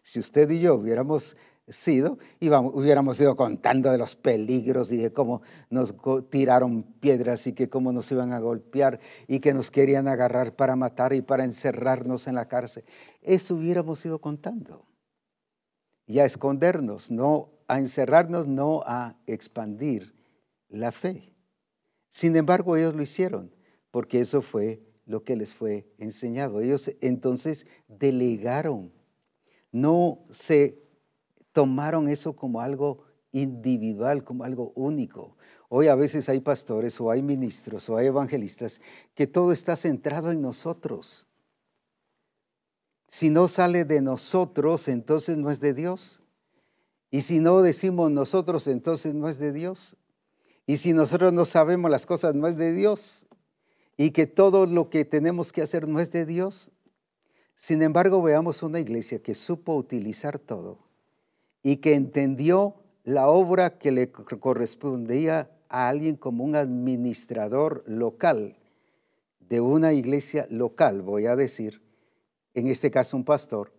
Si 0.00 0.20
usted 0.20 0.48
y 0.50 0.60
yo 0.60 0.76
hubiéramos 0.76 1.36
sido, 1.66 2.18
hubiéramos 2.40 3.20
ido 3.20 3.34
contando 3.34 3.90
de 3.90 3.98
los 3.98 4.14
peligros 4.14 4.92
y 4.92 4.98
de 4.98 5.12
cómo 5.12 5.42
nos 5.70 5.96
tiraron 6.30 6.84
piedras 6.84 7.48
y 7.48 7.52
que 7.52 7.68
cómo 7.68 7.92
nos 7.92 8.12
iban 8.12 8.32
a 8.32 8.38
golpear 8.38 9.00
y 9.26 9.40
que 9.40 9.54
nos 9.54 9.72
querían 9.72 10.06
agarrar 10.06 10.54
para 10.54 10.76
matar 10.76 11.14
y 11.14 11.20
para 11.20 11.42
encerrarnos 11.42 12.28
en 12.28 12.36
la 12.36 12.46
cárcel. 12.46 12.84
Eso 13.22 13.56
hubiéramos 13.56 14.06
ido 14.06 14.20
contando 14.20 14.86
y 16.10 16.18
a 16.18 16.24
escondernos, 16.24 17.12
no 17.12 17.52
a 17.68 17.78
encerrarnos, 17.78 18.48
no 18.48 18.80
a 18.84 19.16
expandir 19.28 20.12
la 20.68 20.90
fe. 20.90 21.32
Sin 22.08 22.34
embargo, 22.34 22.76
ellos 22.76 22.96
lo 22.96 23.02
hicieron, 23.04 23.54
porque 23.92 24.20
eso 24.20 24.42
fue 24.42 24.82
lo 25.06 25.22
que 25.22 25.36
les 25.36 25.54
fue 25.54 25.86
enseñado. 25.98 26.60
Ellos 26.60 26.90
entonces 27.00 27.68
delegaron, 27.86 28.92
no 29.70 30.24
se 30.32 30.82
tomaron 31.52 32.08
eso 32.08 32.34
como 32.34 32.60
algo 32.60 33.04
individual, 33.30 34.24
como 34.24 34.42
algo 34.42 34.72
único. 34.74 35.36
Hoy 35.68 35.86
a 35.86 35.94
veces 35.94 36.28
hay 36.28 36.40
pastores 36.40 37.00
o 37.00 37.12
hay 37.12 37.22
ministros 37.22 37.88
o 37.88 37.96
hay 37.96 38.08
evangelistas 38.08 38.80
que 39.14 39.28
todo 39.28 39.52
está 39.52 39.76
centrado 39.76 40.32
en 40.32 40.42
nosotros. 40.42 41.28
Si 43.10 43.28
no 43.28 43.48
sale 43.48 43.84
de 43.84 44.00
nosotros, 44.00 44.86
entonces 44.86 45.36
no 45.36 45.50
es 45.50 45.58
de 45.58 45.74
Dios. 45.74 46.22
Y 47.10 47.22
si 47.22 47.40
no 47.40 47.60
decimos 47.60 48.08
nosotros, 48.12 48.68
entonces 48.68 49.14
no 49.14 49.28
es 49.28 49.40
de 49.40 49.52
Dios. 49.52 49.96
Y 50.64 50.76
si 50.76 50.92
nosotros 50.92 51.32
no 51.32 51.44
sabemos 51.44 51.90
las 51.90 52.06
cosas, 52.06 52.36
no 52.36 52.46
es 52.46 52.56
de 52.56 52.72
Dios. 52.72 53.26
Y 53.96 54.12
que 54.12 54.28
todo 54.28 54.64
lo 54.66 54.90
que 54.90 55.04
tenemos 55.04 55.52
que 55.52 55.60
hacer 55.60 55.88
no 55.88 55.98
es 55.98 56.12
de 56.12 56.24
Dios. 56.24 56.70
Sin 57.56 57.82
embargo, 57.82 58.22
veamos 58.22 58.62
una 58.62 58.78
iglesia 58.78 59.20
que 59.20 59.34
supo 59.34 59.74
utilizar 59.74 60.38
todo 60.38 60.78
y 61.64 61.78
que 61.78 61.94
entendió 61.94 62.76
la 63.02 63.26
obra 63.26 63.76
que 63.76 63.90
le 63.90 64.12
correspondía 64.12 65.50
a 65.68 65.88
alguien 65.88 66.14
como 66.14 66.44
un 66.44 66.54
administrador 66.54 67.82
local 67.88 68.56
de 69.40 69.60
una 69.60 69.92
iglesia 69.94 70.46
local, 70.48 71.02
voy 71.02 71.26
a 71.26 71.34
decir, 71.34 71.82
en 72.54 72.66
este 72.66 72.90
caso 72.90 73.16
un 73.16 73.24
pastor, 73.24 73.72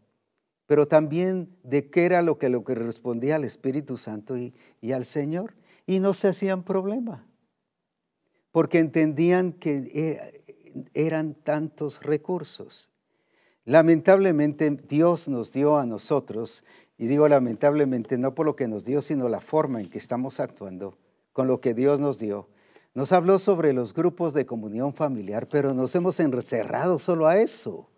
pero 0.68 0.88
también 0.88 1.56
de 1.64 1.90
qué 1.90 2.06
era 2.06 2.22
lo 2.22 2.38
que, 2.38 2.50
lo 2.50 2.64
que 2.64 2.76
respondía 2.76 3.36
al 3.36 3.44
Espíritu 3.44 3.98
Santo 3.98 4.38
y, 4.38 4.54
y 4.80 4.94
al 4.94 5.06
Señor. 5.06 5.56
Y 5.86 6.00
no 6.00 6.14
se 6.14 6.30
hacían 6.30 6.64
problema, 6.64 7.28
porque 8.52 8.80
entendían 8.80 9.52
que 9.52 9.78
e, 9.94 10.88
eran 10.94 11.34
tantos 11.34 12.02
recursos. 12.04 12.90
Lamentablemente 13.66 14.70
Dios 14.88 15.28
nos 15.28 15.52
dio 15.52 15.78
a 15.78 15.86
nosotros, 15.86 16.64
y 16.98 17.08
digo 17.08 17.28
lamentablemente 17.28 18.18
no 18.18 18.34
por 18.34 18.46
lo 18.46 18.56
que 18.56 18.68
nos 18.68 18.86
dio, 18.86 19.02
sino 19.02 19.28
la 19.28 19.42
forma 19.42 19.82
en 19.82 19.90
que 19.90 19.98
estamos 19.98 20.40
actuando 20.40 20.98
con 21.34 21.48
lo 21.48 21.62
que 21.62 21.74
Dios 21.74 22.00
nos 22.00 22.20
dio. 22.20 22.48
Nos 22.94 23.12
habló 23.12 23.40
sobre 23.40 23.74
los 23.74 23.94
grupos 23.94 24.34
de 24.34 24.46
comunión 24.46 24.94
familiar, 24.94 25.48
pero 25.48 25.74
nos 25.74 25.96
hemos 25.96 26.20
encerrado 26.20 27.00
solo 27.00 27.28
a 27.28 27.38
eso, 27.40 27.91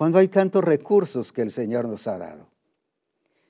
cuando 0.00 0.18
hay 0.18 0.28
tantos 0.28 0.64
recursos 0.64 1.30
que 1.30 1.42
el 1.42 1.50
Señor 1.50 1.86
nos 1.86 2.06
ha 2.06 2.16
dado. 2.16 2.48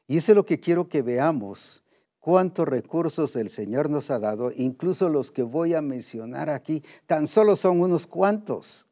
Y 0.09 0.16
eso 0.16 0.32
es 0.32 0.36
lo 0.36 0.44
que 0.44 0.59
quiero 0.59 0.88
que 0.88 1.01
veamos, 1.01 1.84
cuántos 2.18 2.66
recursos 2.66 3.36
el 3.36 3.51
Señor 3.51 3.88
nos 3.88 4.11
ha 4.11 4.18
dado, 4.18 4.51
incluso 4.57 5.09
los 5.09 5.30
que 5.30 5.44
voy 5.44 5.74
a 5.74 5.80
mencionar 5.80 6.51
aquí, 6.51 6.82
tan 7.07 7.28
solo 7.28 7.55
son 7.55 7.80
unos 7.80 8.09
cuantos 8.09 8.88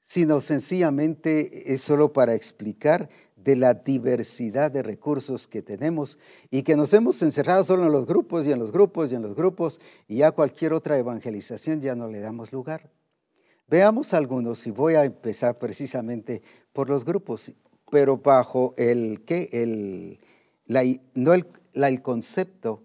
sino 0.00 0.40
sencillamente 0.40 1.72
es 1.72 1.80
solo 1.80 2.12
para 2.12 2.34
explicar 2.34 3.08
de 3.36 3.54
la 3.54 3.74
diversidad 3.74 4.72
de 4.72 4.82
recursos 4.82 5.46
que 5.46 5.62
tenemos 5.62 6.18
y 6.50 6.64
que 6.64 6.74
nos 6.74 6.92
hemos 6.92 7.22
encerrado 7.22 7.62
solo 7.62 7.86
en 7.86 7.92
los 7.92 8.04
grupos 8.04 8.46
y 8.46 8.52
en 8.52 8.58
los 8.58 8.72
grupos 8.72 9.12
y 9.12 9.14
en 9.14 9.22
los 9.22 9.36
grupos 9.36 9.80
y 10.08 10.16
ya 10.16 10.32
cualquier 10.32 10.72
otra 10.72 10.98
evangelización 10.98 11.80
ya 11.80 11.94
no 11.94 12.08
le 12.08 12.18
damos 12.18 12.52
lugar. 12.52 12.90
Veamos 13.68 14.12
algunos 14.14 14.66
y 14.66 14.70
voy 14.70 14.94
a 14.94 15.04
empezar 15.04 15.58
precisamente 15.58 16.42
por 16.72 16.90
los 16.90 17.04
grupos, 17.04 17.52
pero 17.90 18.18
bajo 18.18 18.74
el 18.76 19.24
que 19.24 19.48
el 19.52 20.20
no 21.14 21.34
el, 21.34 21.46
el 21.74 22.02
concepto 22.02 22.82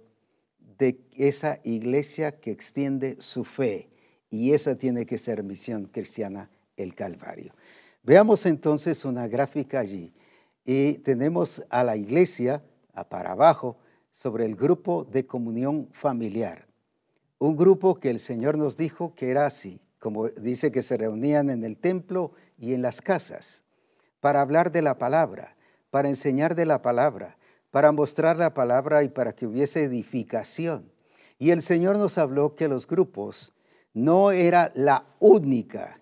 de 0.78 1.00
esa 1.16 1.60
iglesia 1.64 2.40
que 2.40 2.52
extiende 2.52 3.18
su 3.20 3.44
fe 3.44 3.90
y 4.30 4.52
esa 4.52 4.76
tiene 4.76 5.06
que 5.06 5.18
ser 5.18 5.44
misión 5.44 5.86
cristiana 5.86 6.50
el 6.76 6.94
Calvario. 6.96 7.54
Veamos 8.04 8.46
entonces 8.46 9.06
una 9.06 9.28
gráfica 9.28 9.80
allí 9.80 10.14
y 10.66 10.96
tenemos 11.00 11.66
a 11.70 11.84
la 11.84 11.96
iglesia 11.96 12.64
para 13.10 13.32
abajo 13.32 13.78
sobre 14.12 14.46
el 14.46 14.56
grupo 14.56 15.04
de 15.06 15.26
comunión 15.26 15.90
familiar. 15.92 16.68
Un 17.40 17.56
grupo 17.56 18.00
que 18.00 18.10
el 18.10 18.20
Señor 18.20 18.58
nos 18.58 18.78
dijo 18.78 19.14
que 19.14 19.30
era 19.30 19.46
así, 19.46 19.80
como 20.00 20.28
dice 20.30 20.72
que 20.72 20.84
se 20.84 20.98
reunían 20.98 21.50
en 21.50 21.64
el 21.64 21.78
templo 21.78 22.32
y 22.58 22.74
en 22.74 22.82
las 22.82 23.02
casas, 23.02 23.64
para 24.20 24.42
hablar 24.42 24.72
de 24.72 24.82
la 24.82 24.98
palabra, 24.98 25.56
para 25.90 26.10
enseñar 26.10 26.56
de 26.56 26.66
la 26.66 26.82
palabra, 26.82 27.38
para 27.72 27.92
mostrar 27.92 28.38
la 28.38 28.54
palabra 28.54 29.04
y 29.04 29.10
para 29.10 29.34
que 29.34 29.46
hubiese 29.46 29.84
edificación. 29.84 30.92
Y 31.40 31.52
el 31.52 31.62
Señor 31.62 31.98
nos 31.98 32.18
habló 32.18 32.56
que 32.56 32.68
los 32.68 32.88
grupos 32.88 33.54
no 33.94 34.32
era 34.32 34.72
la 34.76 35.06
única 35.20 36.00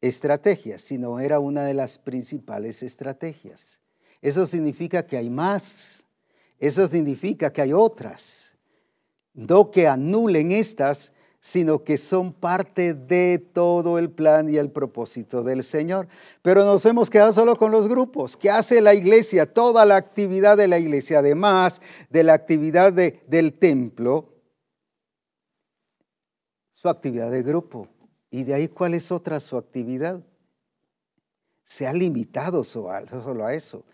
estrategias, 0.00 0.82
sino 0.82 1.18
era 1.20 1.40
una 1.40 1.64
de 1.64 1.74
las 1.74 1.98
principales 1.98 2.82
estrategias. 2.82 3.80
Eso 4.20 4.46
significa 4.46 5.06
que 5.06 5.16
hay 5.16 5.30
más, 5.30 6.04
eso 6.58 6.86
significa 6.86 7.52
que 7.52 7.62
hay 7.62 7.72
otras, 7.72 8.56
no 9.34 9.70
que 9.70 9.86
anulen 9.86 10.52
estas, 10.52 11.12
sino 11.48 11.82
que 11.82 11.96
son 11.96 12.34
parte 12.34 12.92
de 12.92 13.38
todo 13.38 13.98
el 13.98 14.10
plan 14.10 14.50
y 14.50 14.58
el 14.58 14.70
propósito 14.70 15.42
del 15.42 15.64
Señor. 15.64 16.06
Pero 16.42 16.62
nos 16.66 16.84
hemos 16.84 17.08
quedado 17.08 17.32
solo 17.32 17.56
con 17.56 17.70
los 17.72 17.88
grupos. 17.88 18.36
¿Qué 18.36 18.50
hace 18.50 18.82
la 18.82 18.92
iglesia? 18.92 19.50
Toda 19.50 19.86
la 19.86 19.96
actividad 19.96 20.58
de 20.58 20.68
la 20.68 20.78
iglesia, 20.78 21.20
además 21.20 21.80
de 22.10 22.22
la 22.22 22.34
actividad 22.34 22.92
del 22.92 23.54
templo, 23.54 24.28
su 26.74 26.90
actividad 26.90 27.30
de 27.30 27.42
grupo. 27.42 27.88
Y 28.30 28.44
de 28.44 28.52
ahí, 28.52 28.68
¿cuál 28.68 28.92
es 28.92 29.10
otra 29.10 29.40
su 29.40 29.56
actividad? 29.56 30.22
Se 31.64 31.86
ha 31.86 31.94
limitado 31.94 32.62
solo 32.62 33.46
a 33.46 33.54
eso. 33.54 33.84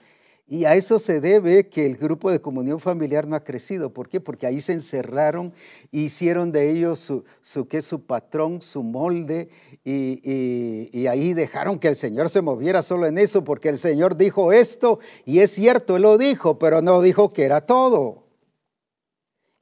Y 0.47 0.67
a 0.67 0.75
eso 0.75 0.99
se 0.99 1.21
debe 1.21 1.69
que 1.71 1.87
el 1.87 1.97
grupo 1.97 2.31
de 2.31 2.41
comunión 2.41 2.79
familiar 2.79 3.27
no 3.27 3.35
ha 3.35 3.45
crecido. 3.45 3.95
¿Por 3.95 4.11
qué? 4.11 4.21
Porque 4.21 4.47
ahí 4.47 4.61
se 4.61 4.75
encerraron, 4.75 5.55
hicieron 5.91 6.53
de 6.53 6.71
ellos 6.71 6.99
su, 6.99 7.25
su, 7.41 8.01
patrón, 8.03 8.61
su 8.61 8.83
molde, 8.83 9.49
y, 9.85 10.91
y, 10.93 11.07
ahí 11.07 11.33
dejaron 11.33 11.79
que 11.79 11.89
el 11.89 11.97
Señor 11.97 12.29
se 12.29 12.43
moviera 12.43 12.83
solo 12.83 13.07
en 13.07 13.17
eso, 13.17 13.43
porque 13.43 13.71
el 13.71 13.79
Señor 13.79 14.17
dijo 14.17 14.53
esto, 14.53 14.99
y 15.25 15.39
es 15.39 15.51
cierto, 15.51 15.97
Él 15.97 16.03
lo 16.03 16.19
dijo, 16.19 16.59
pero 16.59 16.83
no 16.83 17.01
dijo 17.01 17.33
que 17.33 17.45
era 17.45 17.63
todo. 17.63 18.25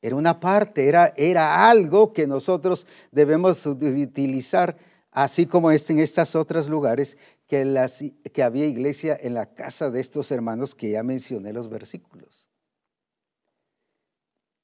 Era 0.01 0.17
una 0.17 0.41
parte, 0.41 0.89
era, 0.89 1.15
era 1.17 1.71
algo 1.71 2.13
que 2.13 2.27
nosotros 2.27 2.89
debemos 3.13 3.65
utilizar, 3.67 4.77
así 5.13 5.47
como 5.47 5.71
en 5.71 5.99
estos 5.99 6.35
otros 6.35 6.69
lugares, 6.69 7.17
que, 7.47 7.65
las, 7.65 8.03
que 8.33 8.43
había 8.43 8.67
iglesia 8.67 9.17
en 9.21 9.35
la 9.35 9.55
casa 9.55 9.91
de 9.91 10.01
estos 10.01 10.31
hermanos 10.31 10.75
que 10.75 10.91
ya 10.91 11.03
mencioné 11.03 11.53
los 11.53 11.69
versículos. 11.69 12.49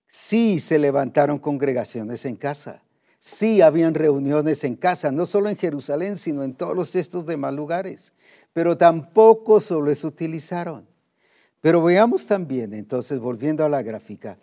Sí 0.07 0.59
se 0.59 0.79
levantaron 0.79 1.39
congregaciones 1.39 2.25
en 2.25 2.37
casa. 2.37 2.83
Sí 3.21 3.61
habían 3.61 3.95
reuniones 3.95 4.65
en 4.65 4.75
casa, 4.75 5.13
no 5.13 5.27
solo 5.27 5.51
en 5.51 5.57
Jerusalén, 5.57 6.17
sino 6.17 6.43
en 6.43 6.55
todos 6.55 6.95
estos 6.97 7.27
demás 7.27 7.53
lugares. 7.53 8.15
Pero 8.55 8.79
tampoco 8.79 9.61
solo 9.61 9.95
se 9.95 10.07
utilizaron. 10.07 10.89
Pero 11.61 11.83
veamos 11.83 12.27
también, 12.27 12.73
entonces, 12.73 13.19
volviendo 13.19 13.65
a 13.65 13.69
la 13.69 13.83
gráfica, 13.83 14.39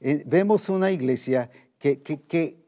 eh, 0.00 0.22
vemos 0.24 0.68
una 0.68 0.90
iglesia 0.90 1.50
que, 1.78 2.59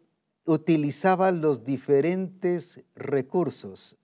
utilizaba 0.44 1.30
los 1.30 1.64
diferentes 1.64 2.82
recursos. 2.94 3.96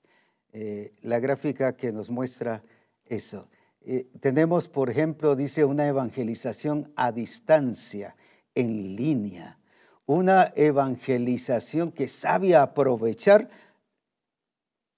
Eh, 0.53 0.93
la 1.03 1.19
gráfica 1.19 1.77
que 1.77 1.93
nos 1.93 2.11
muestra 2.11 2.63
eso. 3.05 3.49
Eh, 3.81 4.07
tenemos, 4.21 4.69
por 4.69 4.91
ejemplo, 4.91 5.37
dice 5.37 5.65
una 5.65 5.87
evangelización 5.87 6.93
a 6.97 7.13
distancia, 7.13 8.17
en 8.55 8.97
línea. 8.97 9.59
Una 10.07 10.53
evangelización 10.57 11.93
que 11.93 12.09
sabe 12.09 12.57
aprovechar 12.57 13.49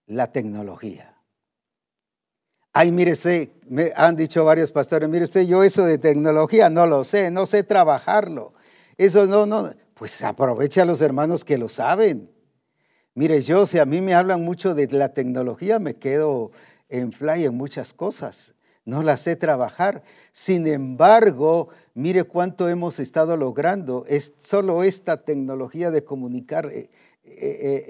la 0.07 0.33
tecnología. 0.33 1.17
Ay, 2.73 2.93
mire 2.93 3.15
me 3.69 3.93
han 3.97 4.15
dicho 4.15 4.45
varios 4.45 4.71
pastores, 4.71 5.09
mire 5.09 5.27
yo 5.47 5.65
eso 5.65 5.85
de 5.85 5.99
tecnología 5.99 6.71
no 6.71 6.87
lo 6.87 7.05
sé, 7.05 7.31
no 7.31 7.47
sé 7.47 7.65
trabajarlo. 7.65 8.55
Eso 8.97 9.27
no, 9.27 9.47
no, 9.47 9.73
pues 10.01 10.25
aprovecha 10.25 10.81
a 10.81 10.87
los 10.87 11.03
hermanos 11.03 11.45
que 11.45 11.59
lo 11.59 11.69
saben. 11.69 12.31
Mire, 13.13 13.43
yo, 13.43 13.67
si 13.67 13.79
a 13.79 13.85
mí 13.85 14.01
me 14.01 14.15
hablan 14.15 14.43
mucho 14.43 14.75
de 14.75 14.87
la 14.87 15.13
tecnología, 15.13 15.79
me 15.79 15.97
quedo 15.97 16.53
en 16.89 17.13
fly 17.13 17.45
en 17.45 17.55
muchas 17.55 17.93
cosas. 17.93 18.55
No 18.87 19.03
las 19.03 19.21
sé 19.21 19.37
trabajar. 19.37 20.03
Sin 20.33 20.67
embargo, 20.67 21.69
mire 21.93 22.25
cuánto 22.25 22.67
hemos 22.71 22.99
estado 22.99 23.37
logrando. 23.37 24.07
Es 24.09 24.33
solo 24.39 24.85
esta 24.85 25.19
tecnología 25.19 25.91
de 25.91 26.03
comunicar 26.03 26.71
eh, 26.73 26.89
eh, 27.23 27.29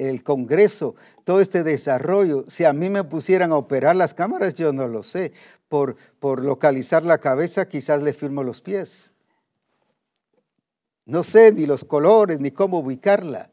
eh, 0.02 0.08
el 0.08 0.24
Congreso, 0.24 0.96
todo 1.22 1.40
este 1.40 1.62
desarrollo, 1.62 2.44
si 2.48 2.64
a 2.64 2.72
mí 2.72 2.90
me 2.90 3.04
pusieran 3.04 3.52
a 3.52 3.56
operar 3.56 3.94
las 3.94 4.14
cámaras, 4.14 4.54
yo 4.54 4.72
no 4.72 4.88
lo 4.88 5.04
sé. 5.04 5.32
Por, 5.68 5.94
por 6.18 6.44
localizar 6.44 7.04
la 7.04 7.18
cabeza, 7.18 7.68
quizás 7.68 8.02
le 8.02 8.12
firmo 8.14 8.42
los 8.42 8.60
pies. 8.60 9.12
No 11.10 11.22
sé 11.22 11.52
ni 11.52 11.66
los 11.66 11.84
colores, 11.84 12.40
ni 12.40 12.50
cómo 12.50 12.78
ubicarla 12.78 13.50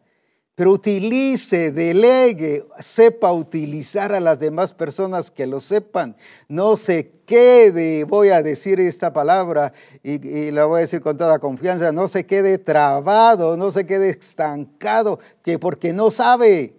pero 0.57 0.71
utilice, 0.71 1.71
delegue, 1.71 2.63
sepa 2.79 3.31
utilizar 3.31 4.11
a 4.11 4.19
las 4.19 4.39
demás 4.39 4.73
personas 4.73 5.29
que 5.29 5.45
lo 5.45 5.59
sepan. 5.59 6.15
No 6.47 6.77
se 6.77 7.11
quede, 7.27 8.05
voy 8.05 8.29
a 8.29 8.41
decir 8.41 8.79
esta 8.79 9.13
palabra 9.13 9.71
y, 10.01 10.49
la 10.49 10.65
voy 10.65 10.79
a 10.79 10.81
decir 10.81 11.01
con 11.01 11.15
toda 11.15 11.38
confianza, 11.38 11.91
no 11.91 12.07
se 12.07 12.25
quede 12.25 12.57
trabado, 12.57 13.55
no 13.55 13.69
se 13.69 13.85
quede 13.85 14.09
estancado, 14.09 15.19
que 15.43 15.59
porque 15.59 15.93
no 15.93 16.09
sabe. 16.09 16.73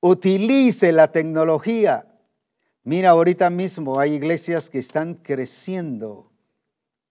Utilice 0.00 0.90
la 0.90 1.12
tecnología. 1.12 2.04
Mira, 2.82 3.10
ahorita 3.10 3.48
mismo 3.48 4.00
hay 4.00 4.14
iglesias 4.14 4.68
que 4.68 4.80
están 4.80 5.14
creciendo 5.14 6.31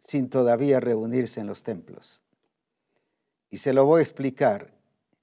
sin 0.02 0.30
todavía 0.30 0.80
reunirse 0.80 1.40
en 1.40 1.48
los 1.48 1.64
templos. 1.64 2.22
Y 3.50 3.58
se 3.58 3.74
lo 3.74 3.86
voy 3.86 4.00
a 4.00 4.04
explicar. 4.04 4.70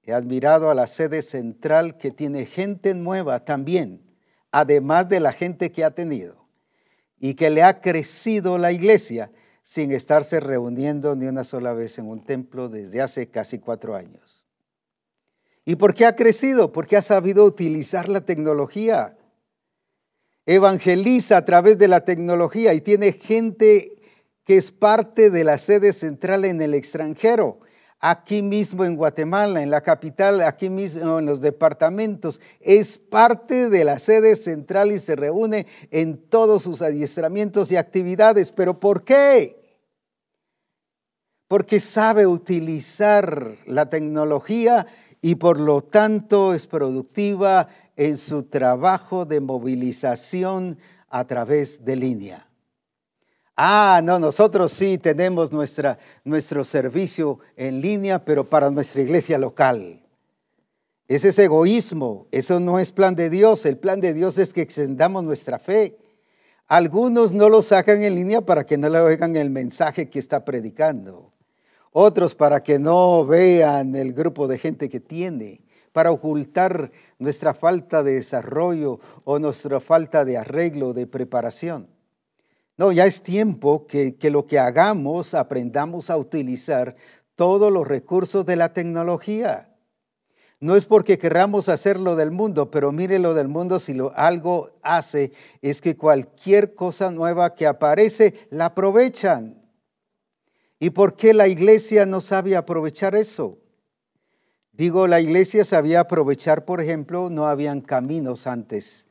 He 0.03 0.15
admirado 0.15 0.71
a 0.71 0.75
la 0.75 0.87
sede 0.87 1.21
central 1.21 1.99
que 1.99 2.11
tiene 2.11 2.47
gente 2.47 2.95
nueva 2.95 3.45
también, 3.45 4.01
además 4.51 5.09
de 5.09 5.21
la 5.21 5.33
gente 5.33 5.71
que 5.71 5.85
ha 5.85 5.91
tenido, 5.91 6.49
y 7.19 7.35
que 7.35 7.51
le 7.51 7.63
ha 7.63 7.81
crecido 7.81 8.57
la 8.57 8.73
iglesia 8.73 9.31
sin 9.63 9.93
estarse 9.93 10.41
reuniendo 10.41 11.15
ni 11.15 11.27
una 11.27 11.45
sola 11.45 11.75
vez 11.75 11.99
en 11.99 12.07
un 12.07 12.25
templo 12.25 12.71
desde 12.71 13.03
hace 13.03 13.29
casi 13.29 13.59
cuatro 13.59 13.95
años. 13.97 14.47
¿Y 15.67 15.77
por 15.77 15.93
qué 15.93 16.07
ha 16.07 16.17
crecido? 16.17 16.73
Porque 16.73 16.97
ha 16.97 17.03
sabido 17.03 17.45
utilizar 17.45 18.09
la 18.09 18.23
tecnología. 18.23 19.19
evangeliza 20.47 21.37
a 21.37 21.45
través 21.45 21.77
de 21.77 21.89
la 21.89 22.07
tecnología 22.07 22.73
y 22.73 22.81
tiene 22.81 23.13
gente 23.13 23.98
que 24.49 24.57
es 24.57 24.73
parte 24.73 25.29
de 25.29 25.45
la 25.45 25.59
sede 25.59 25.93
central 25.93 26.47
en 26.47 26.63
el 26.63 26.73
extranjero, 26.73 27.59
aquí 28.01 28.41
mismo 28.41 28.87
en 28.87 28.97
Guatemala, 28.97 29.63
en 29.63 29.71
la 29.71 29.83
capital, 29.83 30.41
aquí 30.41 30.71
mismo 30.71 31.19
en 31.19 31.27
los 31.27 31.43
departamentos. 31.43 32.41
Es 32.63 32.97
parte 32.97 33.69
de 33.69 33.85
la 33.85 33.99
sede 33.99 34.37
central 34.37 34.91
y 34.91 35.01
se 35.01 35.17
reúne 35.17 35.67
en 35.91 36.17
todos 36.17 36.63
sus 36.63 36.81
adiestramientos 36.81 37.71
y 37.71 37.77
actividades. 37.77 38.51
¿Pero 38.51 38.81
por 38.81 39.05
qué? 39.05 39.85
Porque 41.47 41.79
sabe 41.79 42.27
utilizar 42.27 43.55
la 43.67 43.91
tecnología 43.91 44.87
y 45.21 45.35
por 45.35 45.61
lo 45.61 45.83
tanto 45.83 46.55
es 46.55 46.67
productiva 46.67 47.69
en 47.97 48.17
su 48.17 48.45
trabajo 48.45 49.27
de 49.27 49.43
movilización 49.43 50.79
a 51.11 51.27
través 51.27 51.85
de 51.85 51.97
línea. 51.97 52.48
Ah, 53.61 54.01
no, 54.05 54.21
nosotros 54.21 54.71
sí 54.71 54.99
tenemos 54.99 55.51
nuestra, 55.51 55.99
nuestro 56.23 56.65
servicio 56.65 57.41
en 57.57 57.81
línea, 57.81 58.25
pero 58.25 58.49
para 58.49 58.71
nuestra 58.71 59.03
iglesia 59.03 59.37
local. 59.37 60.01
Ese 61.09 61.31
es 61.31 61.39
egoísmo, 61.41 62.29
eso 62.31 62.61
no 62.61 62.79
es 62.79 62.93
plan 62.93 63.17
de 63.17 63.31
Dios. 63.31 63.67
El 63.67 63.77
plan 63.77 64.01
de 64.01 64.15
Dios 64.15 64.39
es 64.39 64.53
que 64.53 64.61
extendamos 64.61 65.25
nuestra 65.25 65.59
fe. 65.59 65.99
Algunos 66.69 67.33
no 67.33 67.49
lo 67.49 67.63
sacan 67.63 68.01
en 68.05 68.15
línea 68.15 68.43
para 68.43 68.65
que 68.65 68.79
no 68.79 68.89
le 68.89 69.01
oigan 69.01 69.35
el 69.35 69.51
mensaje 69.51 70.09
que 70.09 70.21
está 70.21 70.45
predicando. 70.45 71.33
Otros 71.91 72.37
para 72.37 72.63
que 72.63 72.79
no 72.79 73.27
vean 73.27 73.97
el 73.97 74.13
grupo 74.13 74.47
de 74.47 74.59
gente 74.59 74.89
que 74.89 75.01
tiene 75.01 75.63
para 75.91 76.13
ocultar 76.13 76.93
nuestra 77.19 77.55
falta 77.55 78.05
de 78.05 78.13
desarrollo 78.13 79.01
o 79.25 79.41
nuestra 79.41 79.81
falta 79.81 80.25
de 80.25 80.37
arreglo, 80.37 80.93
de 80.93 81.09
preparación. 81.09 81.98
No, 82.79 82.93
ya 82.93 83.05
es 83.05 83.23
tiempo 83.23 83.87
que, 83.87 84.17
que 84.17 84.31
lo 84.31 84.47
que 84.47 84.59
hagamos 84.59 85.35
aprendamos 85.35 86.09
a 86.09 86.17
utilizar 86.17 86.95
todos 87.35 87.73
los 87.73 87.87
recursos 87.87 88.47
de 88.47 88.57
la 88.57 88.73
tecnología. 88.73 89.69
No 90.61 90.75
es 90.75 90.87
porque 90.87 91.19
querramos 91.19 91.69
hacerlo 91.69 92.17
del 92.17 92.31
mundo, 92.31 92.71
pero 92.71 92.91
mire 92.91 93.19
lo 93.19 93.35
del 93.35 93.49
mundo, 93.49 93.79
si 93.79 93.95
lo, 93.95 94.13
algo 94.17 94.71
hace, 94.83 95.33
es 95.63 95.81
que 95.81 95.97
cualquier 95.97 96.75
cosa 96.75 97.11
nueva 97.11 97.55
que 97.55 97.67
aparece, 97.67 98.49
la 98.51 98.67
aprovechan. 98.67 99.63
¿Y 100.81 100.91
por 100.91 101.15
qué 101.15 101.35
la 101.35 101.47
iglesia 101.49 102.07
no 102.07 102.21
sabe 102.21 102.57
aprovechar 102.57 103.15
eso? 103.15 103.59
Digo, 104.73 105.07
la 105.09 105.21
iglesia 105.21 105.65
sabía 105.65 106.01
aprovechar, 106.01 106.65
por 106.65 106.81
ejemplo, 106.81 107.31
no 107.31 107.47
habían 107.47 107.81
caminos 107.81 108.47
antes, 108.47 109.09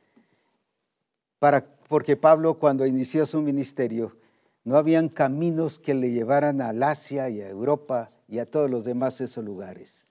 para, 1.39 1.76
porque 1.87 2.15
Pablo 2.15 2.59
cuando 2.59 2.85
inició 2.85 3.25
su 3.25 3.41
ministerio, 3.41 4.17
no 4.63 4.75
habían 4.75 5.09
caminos 5.09 5.79
que 5.79 5.93
le 5.93 6.11
llevaran 6.11 6.61
al 6.61 6.83
Asia 6.83 7.29
y 7.29 7.41
a 7.41 7.49
Europa 7.49 8.09
y 8.27 8.39
a 8.39 8.45
todos 8.45 8.69
los 8.69 8.83
demás 8.83 9.21
esos 9.21 9.43
lugares. 9.43 10.07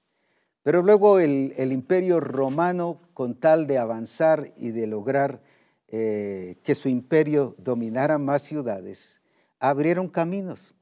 Pero 0.62 0.82
luego 0.82 1.20
el, 1.20 1.52
imperio 1.72 2.18
romano, 2.20 3.00
con 3.14 3.34
tal 3.34 3.66
de 3.66 3.78
avanzar 3.78 4.48
y 4.56 4.70
de 4.70 4.86
lograr 4.86 5.42
eh, 5.88 6.56
que 6.64 6.74
su 6.74 6.88
imperio 6.88 7.54
dominara 7.58 8.18
más 8.18 8.42
ciudades, 8.42 9.20
abrieron 9.60 10.08
caminos. 10.08 10.74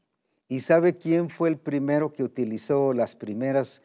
¿Y 0.49 0.61
sabe 0.61 0.97
quién 0.97 1.29
fue 1.29 1.49
el 1.49 1.59
primero 1.59 2.13
que 2.13 2.23
utilizó 2.23 2.95
las 2.95 3.17
primeras 3.17 3.83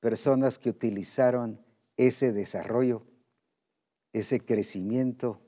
personas 0.00 0.58
que 0.58 0.70
utilizaron 0.70 1.60
ese 1.96 2.32
desarrollo, 2.32 3.06
ese 4.12 4.40
crecimiento. 4.40 5.41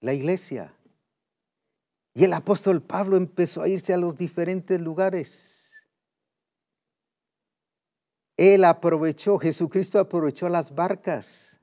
La 0.00 0.12
iglesia. 0.12 0.72
Y 2.14 2.24
el 2.24 2.32
apóstol 2.32 2.82
Pablo 2.82 3.16
empezó 3.16 3.62
a 3.62 3.68
irse 3.68 3.94
a 3.94 3.96
los 3.96 4.16
diferentes 4.16 4.80
lugares. 4.80 5.70
Él 8.36 8.64
aprovechó, 8.64 9.38
Jesucristo 9.38 9.98
aprovechó 9.98 10.48
las 10.48 10.74
barcas, 10.74 11.60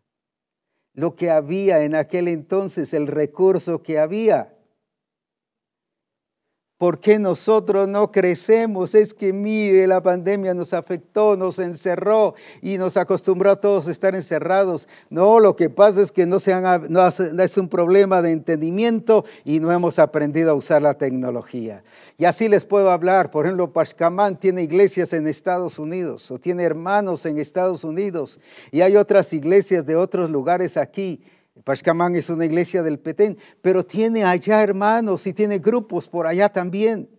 lo 0.94 1.16
que 1.16 1.30
había 1.30 1.84
en 1.84 1.96
aquel 1.96 2.28
entonces, 2.28 2.94
el 2.94 3.08
recurso 3.08 3.82
que 3.82 4.00
había. 4.00 4.55
¿Por 6.78 7.00
qué 7.00 7.20
nosotros 7.20 7.88
no 7.88 8.12
crecemos? 8.12 8.96
Es 8.96 9.14
que 9.14 9.32
mire, 9.32 9.88
la 9.88 10.04
pandemia 10.04 10.54
nos 10.54 10.74
afectó, 10.74 11.38
nos 11.38 11.58
encerró 11.58 12.36
y 12.62 12.78
nos 12.78 12.98
acostumbró 12.98 13.52
a 13.52 13.56
todos 13.56 13.88
a 13.88 13.92
estar 13.92 14.14
encerrados. 14.14 14.90
No, 15.10 15.40
lo 15.40 15.56
que 15.56 15.70
pasa 15.70 16.02
es 16.02 16.12
que 16.12 16.26
no, 16.26 16.38
no 16.90 17.44
es 17.44 17.58
un 17.58 17.70
problema 17.70 18.22
de 18.22 18.32
entendimiento 18.32 19.24
y 19.46 19.62
no 19.62 19.72
hemos 19.72 20.00
aprendido 20.00 20.52
a 20.52 20.56
usar 20.56 20.82
la 20.82 20.96
tecnología. 20.96 21.82
Y 22.18 22.26
así 22.26 22.50
les 22.50 22.66
puedo 22.66 22.92
hablar. 22.92 23.32
Por 23.32 23.46
ejemplo, 23.46 23.72
Pashkamán 23.72 24.38
tiene 24.38 24.62
iglesias 24.64 25.14
en 25.14 25.30
Estados 25.30 25.80
Unidos 25.80 26.30
o 26.30 26.38
tiene 26.40 26.64
hermanos 26.64 27.26
en 27.26 27.38
Estados 27.38 27.86
Unidos 27.86 28.38
y 28.72 28.82
hay 28.82 28.98
otras 28.98 29.32
iglesias 29.32 29.86
de 29.86 29.96
otros 29.96 30.30
lugares 30.30 30.76
aquí 30.76 31.22
Pashkamán 31.64 32.16
es 32.16 32.30
una 32.30 32.46
iglesia 32.46 32.84
del 32.84 33.00
Petén, 33.00 33.38
pero 33.62 33.86
tiene 33.86 34.24
allá 34.24 34.62
hermanos 34.62 35.26
y 35.26 35.34
tiene 35.34 35.60
grupos 35.60 36.08
por 36.08 36.28
allá 36.28 36.50
también. 36.50 37.10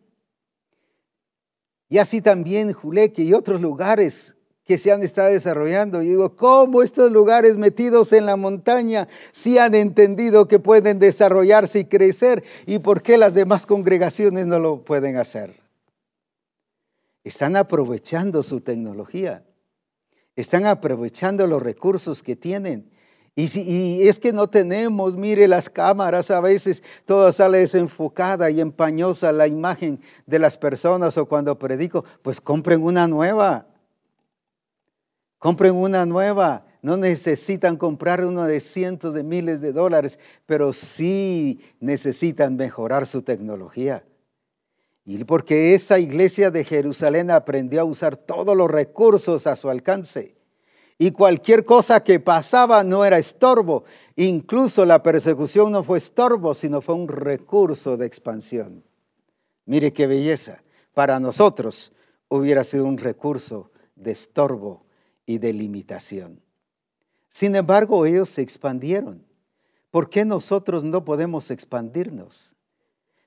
Y 1.89 1.99
así 1.99 2.21
también 2.21 2.73
Juleque 2.73 3.23
y 3.23 3.33
otros 3.33 3.61
lugares 3.61 4.37
que 4.65 4.79
se 4.79 4.91
han 4.91 5.03
estado 5.03 5.33
desarrollando. 5.33 6.03
Y 6.03 6.09
digo, 6.09 6.35
¿cómo 6.35 6.83
estos 6.83 7.13
lugares 7.13 7.57
metidos 7.57 8.13
en 8.13 8.27
la 8.27 8.37
montaña 8.37 9.07
sí 9.33 9.59
han 9.59 9.75
entendido 9.75 10.49
que 10.49 10.59
pueden 10.59 10.99
desarrollarse 10.99 11.81
y 11.81 11.85
crecer? 11.85 12.45
¿Y 12.67 12.81
por 12.81 13.01
qué 13.01 13.17
las 13.17 13.35
demás 13.35 13.65
congregaciones 13.65 14.47
no 14.47 14.59
lo 14.59 14.85
pueden 14.85 15.17
hacer? 15.17 15.63
Están 17.23 17.57
aprovechando 17.57 18.43
su 18.43 18.61
tecnología, 18.61 19.45
están 20.35 20.67
aprovechando 20.67 21.47
los 21.47 21.63
recursos 21.63 22.23
que 22.23 22.37
tienen 22.37 22.91
y, 23.39 23.49
si, 23.49 24.09
es 24.09 24.19
que 24.19 24.33
no 24.33 24.49
tenemos, 24.49 25.15
mire 25.15 25.47
las 25.47 25.69
cámaras 25.69 26.31
a 26.31 26.41
veces, 26.41 26.83
toda 27.05 27.33
sale 27.33 27.59
desenfocada 27.59 28.51
y 28.51 28.63
empañosa 28.63 29.31
la 29.31 29.47
imagen 29.47 30.01
de 30.25 30.39
las 30.39 30.57
personas 30.57 31.19
o 31.19 31.27
cuando 31.27 31.59
predico, 31.59 32.03
pues 32.23 32.41
compren 32.41 32.83
una 32.83 33.07
nueva. 33.07 33.67
Compren 35.39 35.77
una 35.77 36.07
nueva. 36.07 36.65
No 36.81 36.97
necesitan 36.97 37.77
comprar 37.77 38.25
una 38.25 38.47
de 38.47 38.59
cientos 38.59 39.13
de 39.13 39.23
miles 39.23 39.61
de 39.61 39.73
dólares, 39.73 40.19
pero 40.47 40.73
sí 40.73 41.61
necesitan 41.79 42.57
mejorar 42.57 43.07
su 43.07 43.21
tecnología. 43.21 44.03
Y 45.05 45.23
porque 45.25 45.75
esta 45.75 45.99
iglesia 45.99 46.51
de 46.51 46.65
Jerusalén 46.65 47.31
aprendió 47.31 47.83
a 47.83 47.85
usar 47.85 48.17
todos 48.17 48.57
los 48.57 48.71
recursos 48.71 49.47
a 49.47 49.57
su 49.57 49.69
alcance 49.69 50.36
y 50.99 51.11
cualquier 51.11 51.65
cosa 51.65 52.03
que 52.03 52.21
pasaba 52.21 52.83
no 52.83 53.05
era 53.05 53.19
estorbo. 53.19 53.85
Incluso 54.17 54.87
la 54.87 55.03
persecución 55.03 55.73
no 55.73 55.83
fue 55.83 55.99
estorbo, 55.99 56.55
sino 56.55 56.81
fue 56.81 56.95
un 56.95 57.09
recurso 57.09 57.97
de 57.97 58.07
expansión. 58.07 58.83
Mire 59.67 59.93
qué 59.93 60.07
belleza. 60.07 60.63
Para 60.95 61.21
nosotros 61.21 61.93
hubiera 62.29 62.65
sido 62.65 62.87
un 62.87 62.97
recurso 62.97 63.71
de 63.95 64.13
estorbo 64.13 64.87
y 65.27 65.39
de 65.39 65.53
limitación. 65.53 66.41
Sin 67.29 67.55
embargo, 67.55 68.07
ellos 68.07 68.31
se 68.31 68.41
expandieron. 68.41 69.27
¿Por 69.91 70.09
qué 70.09 70.25
nosotros 70.25 70.85
no 70.85 71.05
podemos 71.05 71.51
expandirnos? 71.51 72.55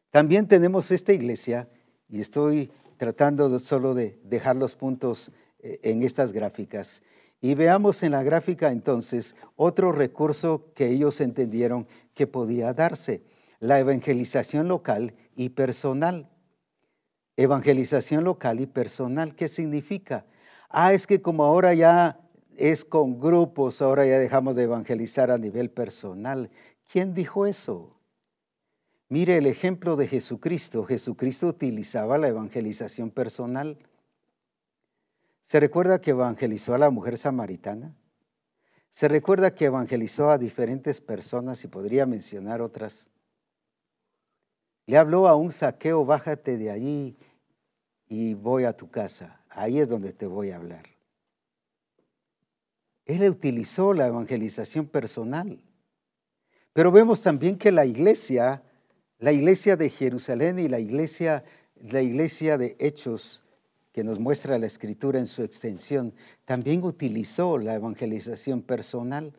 También 0.09 0.47
tenemos 0.47 0.89
esta 0.89 1.13
iglesia, 1.13 1.69
y 2.07 2.21
estoy 2.21 2.71
tratando 2.97 3.59
solo 3.59 3.93
de 3.93 4.19
dejar 4.23 4.55
los 4.55 4.75
puntos 4.75 5.31
eh, 5.59 5.79
en 5.83 6.01
estas 6.01 6.31
gráficas, 6.31 7.03
y 7.41 7.55
veamos 7.55 8.03
en 8.03 8.11
la 8.11 8.23
gráfica 8.23 8.71
entonces 8.71 9.35
otro 9.55 9.91
recurso 9.91 10.71
que 10.75 10.87
ellos 10.87 11.21
entendieron 11.21 11.87
que 12.13 12.27
podía 12.27 12.73
darse, 12.73 13.23
la 13.59 13.79
evangelización 13.79 14.67
local 14.67 15.13
y 15.35 15.49
personal. 15.49 16.29
Evangelización 17.37 18.25
local 18.25 18.59
y 18.59 18.67
personal, 18.67 19.35
¿qué 19.35 19.47
significa? 19.47 20.25
Ah, 20.69 20.93
es 20.93 21.07
que 21.07 21.21
como 21.21 21.45
ahora 21.45 21.73
ya 21.73 22.19
es 22.57 22.83
con 22.83 23.19
grupos, 23.19 23.81
ahora 23.81 24.05
ya 24.05 24.19
dejamos 24.19 24.55
de 24.55 24.63
evangelizar 24.63 25.31
a 25.31 25.37
nivel 25.37 25.69
personal. 25.69 26.49
¿Quién 26.91 27.13
dijo 27.13 27.45
eso? 27.45 27.95
Mire 29.07 29.37
el 29.37 29.47
ejemplo 29.47 29.95
de 29.95 30.07
Jesucristo. 30.07 30.83
Jesucristo 30.83 31.47
utilizaba 31.47 32.17
la 32.17 32.27
evangelización 32.27 33.09
personal. 33.09 33.77
¿Se 35.41 35.59
recuerda 35.59 35.99
que 35.99 36.11
evangelizó 36.11 36.73
a 36.73 36.77
la 36.77 36.89
mujer 36.89 37.17
samaritana? 37.17 37.95
¿Se 38.91 39.07
recuerda 39.07 39.53
que 39.53 39.65
evangelizó 39.65 40.29
a 40.29 40.37
diferentes 40.37 41.01
personas 41.01 41.63
y 41.63 41.67
podría 41.67 42.05
mencionar 42.05 42.61
otras? 42.61 43.09
Le 44.85 44.97
habló 44.97 45.27
a 45.27 45.35
un 45.35 45.51
saqueo, 45.51 46.03
bájate 46.05 46.57
de 46.57 46.71
allí 46.71 47.17
y 48.07 48.33
voy 48.33 48.63
a 48.63 48.73
tu 48.73 48.89
casa. 48.89 49.41
Ahí 49.49 49.79
es 49.79 49.87
donde 49.87 50.13
te 50.13 50.25
voy 50.25 50.49
a 50.51 50.55
hablar. 50.55 50.85
Él 53.05 53.27
utilizó 53.29 53.93
la 53.93 54.07
evangelización 54.07 54.87
personal. 54.87 55.59
Pero 56.73 56.91
vemos 56.91 57.21
también 57.21 57.57
que 57.57 57.71
la 57.71 57.85
iglesia, 57.85 58.63
la 59.17 59.31
iglesia 59.31 59.75
de 59.75 59.89
Jerusalén 59.89 60.59
y 60.59 60.67
la 60.67 60.79
iglesia, 60.79 61.43
la 61.75 62.01
iglesia 62.01 62.57
de 62.57 62.75
Hechos, 62.79 63.43
que 63.91 64.03
nos 64.03 64.19
muestra 64.19 64.59
la 64.59 64.67
escritura 64.67 65.19
en 65.19 65.27
su 65.27 65.43
extensión, 65.43 66.13
también 66.45 66.83
utilizó 66.83 67.57
la 67.57 67.75
evangelización 67.75 68.61
personal 68.61 69.33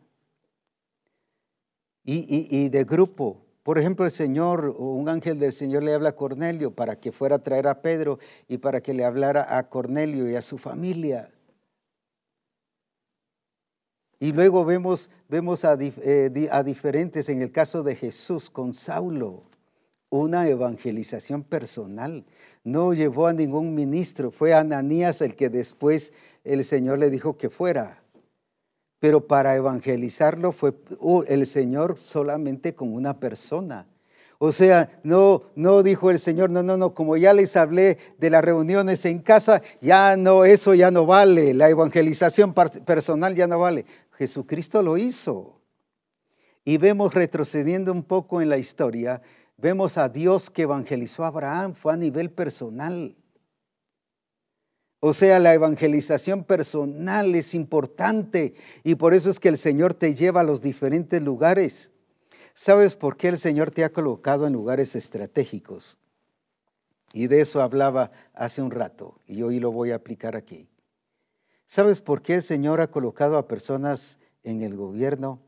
y, 2.03 2.69
de 2.69 2.83
grupo. 2.83 3.45
Por 3.63 3.77
ejemplo, 3.77 4.05
el 4.05 4.11
Señor, 4.11 4.75
un 4.77 5.07
ángel 5.07 5.39
del 5.39 5.53
Señor 5.53 5.83
le 5.83 5.93
habla 5.93 6.09
a 6.09 6.15
Cornelio 6.15 6.75
para 6.75 6.99
que 6.99 7.11
fuera 7.11 7.35
a 7.35 7.43
traer 7.43 7.67
a 7.67 7.81
Pedro 7.81 8.19
y 8.47 8.57
para 8.57 8.81
que 8.81 8.93
le 8.93 9.05
hablara 9.05 9.57
a 9.57 9.69
Cornelio 9.69 10.29
y 10.29 10.35
a 10.35 10.41
su 10.41 10.57
familia. 10.57 11.31
Y 14.19 14.33
luego 14.33 14.65
vemos, 14.65 15.09
vemos 15.29 15.65
a, 15.65 15.77
eh, 15.79 16.49
a 16.51 16.63
diferentes, 16.63 17.29
en 17.29 17.41
el 17.41 17.51
caso 17.51 17.83
de 17.83 17.95
Jesús 17.95 18.49
con 18.49 18.73
Saulo, 18.73 19.50
una 20.11 20.47
evangelización 20.47 21.41
personal. 21.41 22.23
No 22.63 22.93
llevó 22.93 23.25
a 23.25 23.33
ningún 23.33 23.73
ministro, 23.73 24.29
fue 24.29 24.53
Ananías 24.53 25.21
el 25.21 25.35
que 25.35 25.49
después 25.49 26.13
el 26.43 26.63
Señor 26.63 26.99
le 26.99 27.09
dijo 27.09 27.35
que 27.35 27.49
fuera 27.49 28.01
pero 29.01 29.25
para 29.25 29.55
evangelizarlo 29.55 30.51
fue 30.51 30.75
uh, 30.99 31.23
el 31.27 31.47
Señor 31.47 31.97
solamente 31.97 32.75
con 32.75 32.93
una 32.93 33.19
persona. 33.19 33.87
O 34.37 34.51
sea, 34.51 34.91
no, 35.01 35.41
no 35.55 35.81
dijo 35.81 36.11
el 36.11 36.19
Señor, 36.19 36.51
no, 36.51 36.61
no, 36.61 36.77
no, 36.77 36.93
como 36.93 37.17
ya 37.17 37.33
les 37.33 37.57
hablé 37.57 37.97
de 38.19 38.29
las 38.29 38.43
reuniones 38.43 39.03
en 39.05 39.17
casa, 39.17 39.63
ya 39.81 40.15
no, 40.17 40.45
eso 40.45 40.75
ya 40.75 40.91
no 40.91 41.07
vale, 41.07 41.55
la 41.55 41.69
evangelización 41.69 42.53
personal 42.53 43.33
ya 43.33 43.47
no 43.47 43.57
vale. 43.57 43.85
Jesucristo 44.11 44.83
lo 44.83 44.97
hizo. 44.97 45.59
Y 46.63 46.77
vemos 46.77 47.15
retrocediendo 47.15 47.91
un 47.91 48.03
poco 48.03 48.39
en 48.39 48.49
la 48.49 48.59
historia, 48.59 49.19
vemos 49.61 49.97
a 49.97 50.09
Dios 50.09 50.49
que 50.49 50.63
evangelizó 50.63 51.23
a 51.23 51.27
Abraham, 51.27 51.73
fue 51.73 51.93
a 51.93 51.97
nivel 51.97 52.31
personal. 52.31 53.15
O 54.99 55.13
sea, 55.13 55.39
la 55.39 55.53
evangelización 55.53 56.43
personal 56.43 57.33
es 57.35 57.53
importante 57.53 58.53
y 58.83 58.95
por 58.95 59.13
eso 59.13 59.29
es 59.29 59.39
que 59.39 59.49
el 59.49 59.57
Señor 59.57 59.93
te 59.93 60.13
lleva 60.13 60.41
a 60.41 60.43
los 60.43 60.61
diferentes 60.61 61.21
lugares. 61.21 61.91
¿Sabes 62.53 62.95
por 62.95 63.17
qué 63.17 63.29
el 63.29 63.37
Señor 63.37 63.71
te 63.71 63.83
ha 63.83 63.91
colocado 63.91 64.45
en 64.45 64.53
lugares 64.53 64.95
estratégicos? 64.95 65.97
Y 67.13 67.27
de 67.27 67.41
eso 67.41 67.61
hablaba 67.61 68.11
hace 68.33 68.61
un 68.61 68.71
rato 68.71 69.19
y 69.27 69.41
hoy 69.41 69.59
lo 69.59 69.71
voy 69.71 69.91
a 69.91 69.95
aplicar 69.95 70.35
aquí. 70.35 70.69
¿Sabes 71.65 72.01
por 72.01 72.21
qué 72.21 72.35
el 72.35 72.41
Señor 72.41 72.81
ha 72.81 72.91
colocado 72.91 73.37
a 73.37 73.47
personas 73.47 74.19
en 74.43 74.61
el 74.61 74.75
gobierno 74.75 75.41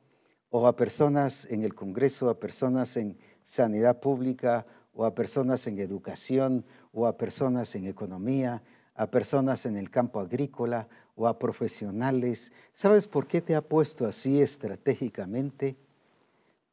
o 0.49 0.67
a 0.67 0.75
personas 0.75 1.45
en 1.51 1.63
el 1.63 1.73
Congreso, 1.73 2.29
a 2.29 2.39
personas 2.39 2.97
en 2.97 3.17
sanidad 3.43 3.99
pública 3.99 4.65
o 4.93 5.05
a 5.05 5.15
personas 5.15 5.65
en 5.67 5.79
educación 5.79 6.65
o 6.91 7.07
a 7.07 7.17
personas 7.17 7.75
en 7.75 7.87
economía, 7.87 8.61
a 8.95 9.07
personas 9.07 9.65
en 9.65 9.77
el 9.77 9.89
campo 9.89 10.19
agrícola 10.19 10.87
o 11.15 11.27
a 11.27 11.39
profesionales. 11.39 12.51
¿Sabes 12.73 13.07
por 13.07 13.27
qué 13.27 13.41
te 13.41 13.55
ha 13.55 13.61
puesto 13.61 14.05
así 14.05 14.41
estratégicamente? 14.41 15.75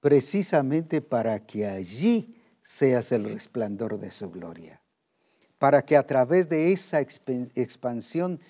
Precisamente 0.01 1.01
para 1.01 1.44
que 1.47 1.66
allí 1.66 2.36
seas 2.62 3.12
el 3.12 3.24
resplandor 3.24 3.98
de 3.98 4.10
su 4.10 4.30
gloria. 4.30 4.80
Para 5.59 5.82
que 5.82 5.97
a 5.97 6.06
través 6.06 6.48
de 6.48 6.72
esa 6.72 7.01
expansión 7.01 8.40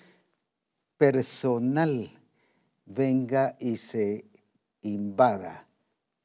personal 0.97 2.11
venga 2.85 3.55
y 3.59 3.77
se 3.77 4.25
invada 4.81 5.67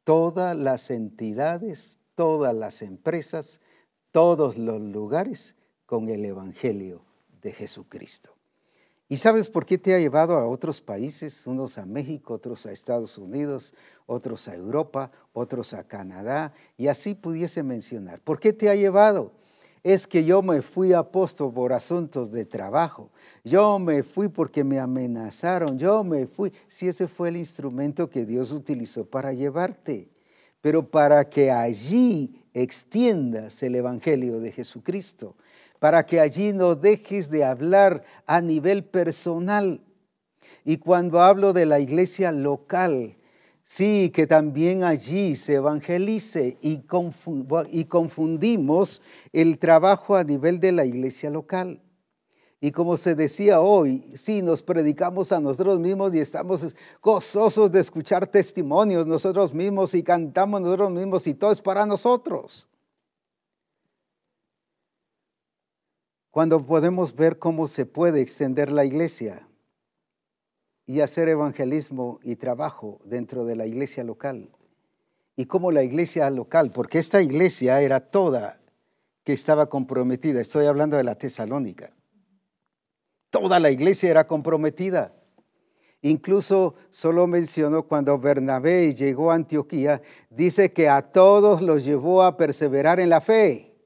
todas 0.06 0.56
las 0.56 0.92
entidades, 0.92 1.98
todas 2.14 2.54
las 2.54 2.80
empresas, 2.82 3.60
todos 4.12 4.56
los 4.56 4.80
lugares 4.80 5.56
con 5.84 6.08
el 6.08 6.24
Evangelio 6.24 7.04
de 7.42 7.50
Jesucristo. 7.50 8.36
¿Y 9.08 9.16
sabes 9.16 9.50
por 9.50 9.66
qué 9.66 9.78
te 9.78 9.96
ha 9.96 9.98
llevado 9.98 10.36
a 10.36 10.46
otros 10.46 10.80
países? 10.80 11.44
Unos 11.48 11.76
a 11.76 11.86
México, 11.86 12.34
otros 12.34 12.66
a 12.66 12.72
Estados 12.72 13.18
Unidos, 13.18 13.74
otros 14.06 14.46
a 14.46 14.54
Europa, 14.54 15.10
otros 15.32 15.74
a 15.74 15.88
Canadá, 15.88 16.52
y 16.76 16.86
así 16.86 17.16
pudiese 17.16 17.64
mencionar. 17.64 18.20
¿Por 18.20 18.38
qué 18.38 18.52
te 18.52 18.70
ha 18.70 18.76
llevado? 18.76 19.32
Es 19.88 20.08
que 20.08 20.24
yo 20.24 20.42
me 20.42 20.62
fui 20.62 20.92
apóstol 20.92 21.52
por 21.52 21.72
asuntos 21.72 22.32
de 22.32 22.44
trabajo. 22.44 23.10
Yo 23.44 23.78
me 23.78 24.02
fui 24.02 24.28
porque 24.28 24.64
me 24.64 24.80
amenazaron. 24.80 25.78
Yo 25.78 26.02
me 26.02 26.26
fui. 26.26 26.52
Si 26.66 26.88
ese 26.88 27.06
fue 27.06 27.28
el 27.28 27.36
instrumento 27.36 28.10
que 28.10 28.24
Dios 28.24 28.50
utilizó 28.50 29.04
para 29.04 29.32
llevarte. 29.32 30.08
Pero 30.60 30.90
para 30.90 31.28
que 31.28 31.52
allí 31.52 32.42
extiendas 32.52 33.62
el 33.62 33.76
Evangelio 33.76 34.40
de 34.40 34.50
Jesucristo 34.50 35.36
para 35.78 36.04
que 36.06 36.20
allí 36.20 36.52
no 36.52 36.74
dejes 36.74 37.30
de 37.30 37.44
hablar 37.44 38.02
a 38.26 38.40
nivel 38.40 38.84
personal. 38.84 39.80
Y 40.64 40.78
cuando 40.78 41.20
hablo 41.20 41.52
de 41.52 41.66
la 41.66 41.78
iglesia 41.78 42.32
local, 42.32 43.16
sí, 43.66 44.10
que 44.14 44.26
también 44.26 44.82
allí 44.84 45.36
se 45.36 45.56
evangelice 45.56 46.56
y, 46.62 46.84
confundimos 47.84 49.02
el 49.34 49.58
trabajo 49.58 50.16
a 50.16 50.24
nivel 50.24 50.58
de 50.58 50.72
la 50.72 50.86
iglesia 50.86 51.28
local. 51.28 51.82
Y 52.58 52.72
como 52.72 52.96
se 52.96 53.14
decía 53.14 53.60
hoy, 53.60 54.10
sí, 54.14 54.40
nos 54.40 54.62
predicamos 54.62 55.30
a 55.32 55.40
nosotros 55.40 55.78
mismos 55.78 56.14
y 56.14 56.20
estamos 56.20 56.74
gozosos 57.02 57.70
de 57.70 57.80
escuchar 57.80 58.26
testimonios 58.26 59.06
nosotros 59.06 59.52
mismos 59.52 59.92
y 59.92 60.02
cantamos 60.02 60.62
nosotros 60.62 60.90
mismos 60.90 61.26
y 61.26 61.34
todo 61.34 61.52
es 61.52 61.60
para 61.60 61.84
nosotros. 61.84 62.70
cuando 66.36 66.66
podemos 66.66 67.16
ver 67.16 67.38
cómo 67.38 67.66
se 67.66 67.86
puede 67.86 68.20
extender 68.20 68.70
la 68.70 68.84
iglesia 68.84 69.48
y 70.86 71.00
hacer 71.00 71.28
evangelismo 71.28 72.20
y 72.22 72.36
trabajo 72.36 73.00
dentro 73.04 73.44
de 73.44 73.56
la 73.56 73.66
iglesia 73.66 74.04
local. 74.04 74.50
Y 75.36 75.46
cómo 75.46 75.70
la 75.70 75.82
iglesia 75.82 76.30
local, 76.30 76.70
porque 76.70 76.98
esta 76.98 77.20
iglesia 77.20 77.80
era 77.82 78.00
toda 78.00 78.60
que 79.24 79.32
estaba 79.32 79.68
comprometida, 79.68 80.40
estoy 80.40 80.66
hablando 80.66 80.96
de 80.96 81.04
la 81.04 81.16
Tesalónica, 81.16 81.92
toda 83.30 83.58
la 83.60 83.70
iglesia 83.70 84.10
era 84.10 84.26
comprometida. 84.26 85.12
Incluso 86.02 86.76
solo 86.90 87.26
mencionó 87.26 87.82
cuando 87.82 88.16
Bernabé 88.18 88.94
llegó 88.94 89.32
a 89.32 89.34
Antioquía, 89.34 90.00
dice 90.30 90.72
que 90.72 90.88
a 90.88 91.02
todos 91.02 91.62
los 91.62 91.84
llevó 91.84 92.22
a 92.22 92.36
perseverar 92.36 93.00
en 93.00 93.10
la 93.10 93.20
fe 93.20 93.76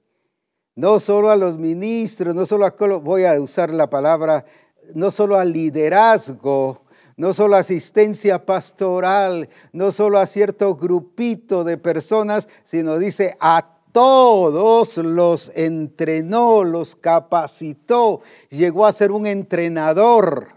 no 0.81 0.99
solo 0.99 1.31
a 1.31 1.37
los 1.37 1.59
ministros, 1.59 2.35
no 2.35 2.47
solo 2.47 2.65
a, 2.65 2.75
voy 3.01 3.25
a 3.25 3.39
usar 3.39 3.75
la 3.75 3.91
palabra, 3.91 4.47
no 4.95 5.11
solo 5.11 5.37
al 5.37 5.53
liderazgo, 5.53 6.87
no 7.21 7.35
solo 7.35 7.57
asistencia 7.57 8.47
pastoral, 8.47 9.51
no 9.75 9.93
solo 9.93 10.19
a 10.19 10.25
cierto 10.25 10.75
grupito 10.75 11.65
de 11.65 11.77
personas, 11.77 12.49
sino 12.65 12.99
dice 12.99 13.37
a 13.41 13.77
todos 13.93 14.97
los 14.97 15.53
entrenó, 15.55 16.65
los 16.65 16.97
capacitó, 16.97 18.23
llegó 18.49 18.87
a 18.87 18.93
ser 18.93 19.13
un 19.13 19.27
entrenador, 19.27 20.55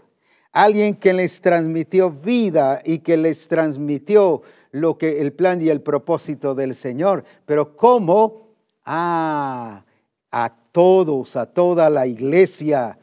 alguien 0.52 0.94
que 0.94 1.12
les 1.12 1.42
transmitió 1.42 2.10
vida 2.10 2.80
y 2.82 3.00
que 3.00 3.18
les 3.18 3.46
transmitió 3.46 4.40
lo 4.70 4.96
que 4.96 5.20
el 5.20 5.34
plan 5.34 5.60
y 5.60 5.68
el 5.68 5.82
propósito 5.82 6.54
del 6.54 6.74
Señor. 6.74 7.24
Pero 7.44 7.76
¿cómo? 7.76 8.54
Ah, 8.86 9.84
a 10.30 10.56
todos, 10.72 11.36
a 11.36 11.44
toda 11.44 11.90
la 11.90 12.06
iglesia. 12.06 12.98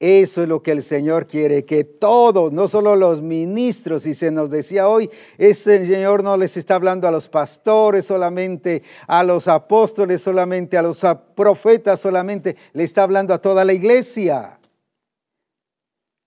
Eso 0.00 0.42
es 0.42 0.48
lo 0.48 0.62
que 0.62 0.70
el 0.70 0.84
Señor 0.84 1.26
quiere, 1.26 1.64
que 1.64 1.82
todos, 1.82 2.52
no 2.52 2.68
solo 2.68 2.94
los 2.94 3.20
ministros, 3.20 4.06
y 4.06 4.14
se 4.14 4.30
nos 4.30 4.48
decía 4.48 4.88
hoy, 4.88 5.10
ese 5.38 5.84
Señor 5.84 6.22
no 6.22 6.36
les 6.36 6.56
está 6.56 6.76
hablando 6.76 7.08
a 7.08 7.10
los 7.10 7.28
pastores 7.28 8.04
solamente, 8.04 8.82
a 9.08 9.24
los 9.24 9.48
apóstoles 9.48 10.22
solamente, 10.22 10.78
a 10.78 10.82
los 10.82 11.04
profetas 11.34 11.98
solamente, 11.98 12.56
le 12.74 12.84
está 12.84 13.02
hablando 13.02 13.34
a 13.34 13.42
toda 13.42 13.64
la 13.64 13.72
iglesia. 13.72 14.60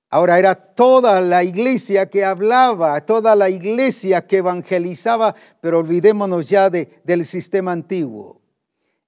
Ahora 0.10 0.38
era 0.38 0.56
toda 0.56 1.22
la 1.22 1.42
iglesia 1.42 2.10
que 2.10 2.26
hablaba, 2.26 3.00
toda 3.06 3.38
la 3.38 3.50
iglesia 3.50 4.28
que 4.28 4.38
evangelizaba, 4.38 5.34
pero 5.62 5.80
olvidémonos 5.80 6.46
ya 6.50 6.70
de, 6.70 6.90
del 7.06 7.26
sistema 7.26 7.72
antiguo 7.72 8.42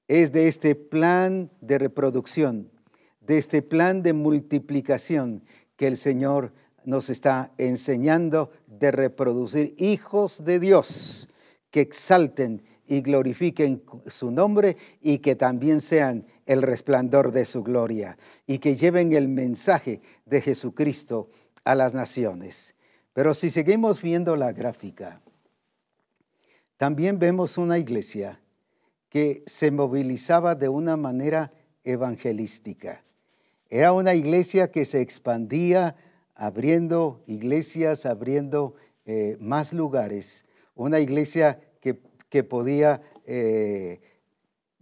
es 0.07 0.31
de 0.31 0.47
este 0.47 0.75
plan 0.75 1.49
de 1.61 1.77
reproducción, 1.77 2.71
de 3.25 3.37
este 3.37 3.61
plan 3.61 4.03
de 4.03 4.13
multiplicación 4.13 5.43
que 5.75 5.87
el 5.87 5.97
Señor 5.97 6.53
nos 6.85 7.09
está 7.09 7.51
enseñando 7.57 8.51
de 8.67 8.91
reproducir 8.91 9.75
hijos 9.77 10.43
de 10.43 10.59
Dios 10.59 11.29
que 11.71 11.81
exalten 11.81 12.63
y 12.85 13.01
glorifiquen 13.01 13.83
su 14.07 14.31
nombre 14.31 14.77
y 15.01 15.19
que 15.19 15.35
también 15.35 15.81
sean 15.81 16.25
el 16.45 16.61
resplandor 16.61 17.31
de 17.31 17.45
su 17.45 17.63
gloria 17.63 18.17
y 18.45 18.59
que 18.59 18.75
lleven 18.75 19.13
el 19.13 19.27
mensaje 19.27 20.01
de 20.25 20.41
Jesucristo 20.41 21.29
a 21.63 21.75
las 21.75 21.93
naciones. 21.93 22.75
Pero 23.13 23.33
si 23.33 23.49
seguimos 23.49 24.01
viendo 24.01 24.35
la 24.35 24.51
gráfica, 24.51 25.21
también 26.77 27.19
vemos 27.19 27.57
una 27.57 27.77
iglesia 27.77 28.41
que 29.07 29.43
se 29.45 29.71
movilizaba 29.71 30.55
de 30.55 30.67
una 30.67 30.97
manera 30.97 31.53
evangelística. 31.83 33.03
Era 33.73 33.91
una 33.91 34.13
iglesia 34.13 34.69
que 34.69 34.85
se 34.85 35.01
expandía 35.01 35.95
abriendo 36.35 37.23
iglesias, 37.25 38.05
abriendo 38.05 38.75
eh, 39.07 39.35
más 39.39 39.73
lugares. 39.73 40.45
Una 40.75 40.99
iglesia 40.99 41.59
que, 41.81 42.43
podía 42.43 43.01
eh, 43.25 43.99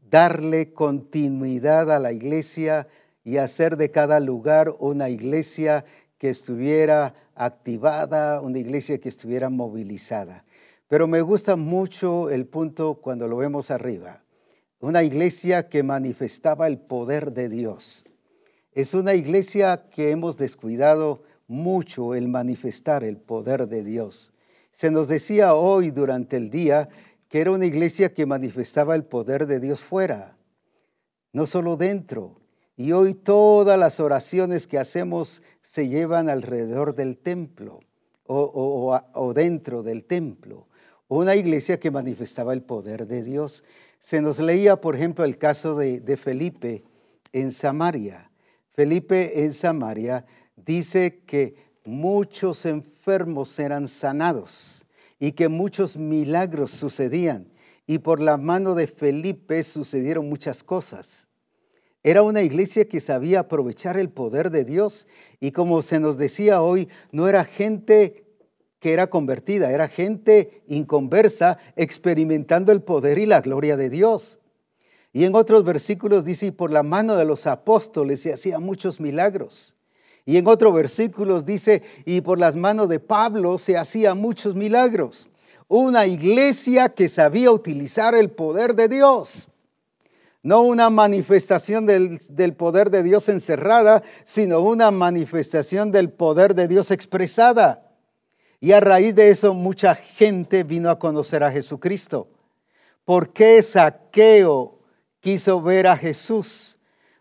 darle 0.09 0.73
continuidad 0.73 1.89
a 1.89 1.99
la 1.99 2.11
iglesia 2.11 2.89
y 3.23 3.37
hacer 3.37 3.77
de 3.77 3.91
cada 3.91 4.19
lugar 4.19 4.73
una 4.77 5.07
iglesia 5.07 5.85
que 6.17 6.29
estuviera 6.29 7.15
activada, 7.33 8.41
una 8.41 8.59
iglesia 8.59 8.99
que 8.99 9.07
estuviera 9.07 9.49
movilizada. 9.49 10.43
Pero 10.89 11.07
me 11.07 11.21
gusta 11.21 11.55
mucho 11.55 12.29
el 12.29 12.45
punto 12.45 12.95
cuando 12.95 13.29
lo 13.29 13.37
vemos 13.37 13.71
arriba. 13.71 14.21
Una 14.81 15.01
iglesia 15.01 15.69
que 15.69 15.81
manifestaba 15.81 16.67
el 16.67 16.77
poder 16.77 17.31
de 17.31 17.47
Dios. 17.47 18.03
Es 18.73 18.93
una 18.93 19.13
iglesia 19.15 19.89
que 19.91 20.11
hemos 20.11 20.37
descuidado 20.37 21.23
mucho 21.47 22.15
el 22.15 22.29
manifestar 22.29 23.03
el 23.03 23.17
poder 23.17 23.67
de 23.67 23.83
Dios. 23.83 24.31
Se 24.71 24.89
nos 24.89 25.09
decía 25.09 25.53
hoy 25.53 25.91
durante 25.91 26.37
el 26.37 26.49
día 26.49 26.87
que 27.27 27.41
era 27.41 27.51
una 27.51 27.65
iglesia 27.65 28.13
que 28.13 28.25
manifestaba 28.25 28.95
el 28.95 29.03
poder 29.03 29.45
de 29.45 29.59
Dios 29.59 29.81
fuera, 29.81 30.37
no 31.33 31.45
solo 31.45 31.75
dentro. 31.75 32.39
Y 32.77 32.93
hoy 32.93 33.13
todas 33.13 33.77
las 33.77 33.99
oraciones 33.99 34.67
que 34.67 34.79
hacemos 34.79 35.43
se 35.61 35.89
llevan 35.89 36.29
alrededor 36.29 36.95
del 36.95 37.17
templo 37.17 37.81
o, 38.25 39.33
dentro 39.35 39.83
del 39.83 40.05
templo. 40.05 40.69
Una 41.09 41.35
iglesia 41.35 41.77
que 41.77 41.91
manifestaba 41.91 42.53
el 42.53 42.61
poder 42.61 43.05
de 43.05 43.21
Dios. 43.21 43.65
Se 43.99 44.21
nos 44.21 44.39
leía, 44.39 44.79
por 44.79 44.95
ejemplo, 44.95 45.25
el 45.25 45.37
caso 45.37 45.75
de, 45.75 45.99
de 45.99 46.15
Felipe 46.15 46.85
en 47.33 47.51
Samaria. 47.51 48.30
Felipe 48.73 49.43
en 49.43 49.53
Samaria 49.53 50.25
dice 50.55 51.23
que 51.25 51.55
muchos 51.85 52.65
enfermos 52.65 53.57
eran 53.59 53.87
sanados 53.87 54.85
y 55.19 55.33
que 55.33 55.49
muchos 55.49 55.97
milagros 55.97 56.71
sucedían. 56.71 57.51
Y 57.85 57.99
por 57.99 58.21
la 58.21 58.37
mano 58.37 58.73
de 58.75 58.87
Felipe 58.87 59.61
sucedieron 59.63 60.29
muchas 60.29 60.63
cosas. 60.63 61.27
Era 62.03 62.23
una 62.23 62.41
iglesia 62.41 62.87
que 62.87 62.99
sabía 62.99 63.41
aprovechar 63.41 63.97
el 63.97 64.09
poder 64.09 64.49
de 64.49 64.63
Dios 64.63 65.07
y 65.39 65.51
como 65.51 65.81
se 65.81 65.99
nos 65.99 66.17
decía 66.17 66.61
hoy, 66.61 66.89
no 67.11 67.27
era 67.27 67.43
gente 67.43 68.25
que 68.79 68.93
era 68.93 69.07
convertida, 69.07 69.71
era 69.71 69.87
gente 69.87 70.63
inconversa 70.67 71.59
experimentando 71.75 72.71
el 72.71 72.81
poder 72.81 73.19
y 73.19 73.27
la 73.27 73.41
gloria 73.41 73.77
de 73.77 73.89
Dios. 73.89 74.40
Y 75.13 75.25
en 75.25 75.35
otros 75.35 75.63
versículos 75.63 76.23
dice, 76.23 76.47
y 76.47 76.51
por 76.51 76.71
la 76.71 76.83
mano 76.83 77.15
de 77.15 77.25
los 77.25 77.45
apóstoles 77.47 78.21
se 78.21 78.33
hacían 78.33 78.63
muchos 78.63 78.99
milagros. 78.99 79.75
Y 80.25 80.37
en 80.37 80.47
otros 80.47 80.73
versículos 80.73 81.45
dice, 81.45 81.81
y 82.05 82.21
por 82.21 82.39
las 82.39 82.55
manos 82.55 82.87
de 82.89 82.99
Pablo 82.99 83.57
se 83.57 83.77
hacían 83.77 84.17
muchos 84.19 84.55
milagros. 84.55 85.27
Una 85.67 86.05
iglesia 86.05 86.89
que 86.89 87.09
sabía 87.09 87.51
utilizar 87.51 88.15
el 88.15 88.29
poder 88.29 88.75
de 88.75 88.87
Dios. 88.87 89.49
No 90.43 90.61
una 90.61 90.89
manifestación 90.89 91.85
del, 91.85 92.19
poder 92.55 92.89
de 92.89 93.03
Dios 93.03 93.29
encerrada, 93.29 94.03
sino 94.23 94.61
una 94.61 94.91
manifestación 94.91 95.91
del 95.91 96.09
poder 96.09 96.55
de 96.55 96.67
Dios 96.67 96.91
expresada. 96.91 97.87
Y 98.59 98.71
a 98.71 98.79
raíz 98.79 99.15
de 99.15 99.29
eso 99.29 99.53
mucha 99.53 99.95
gente 99.95 100.63
vino 100.63 100.89
a 100.89 100.99
conocer 100.99 101.43
a 101.43 101.51
Jesucristo. 101.51 102.27
¿Por 103.05 103.33
qué 103.33 103.61
Saqueo 103.61 104.80
quiso 105.21 105.61
ver 105.61 105.87
a 105.87 105.95
Jesús? 105.95 106.77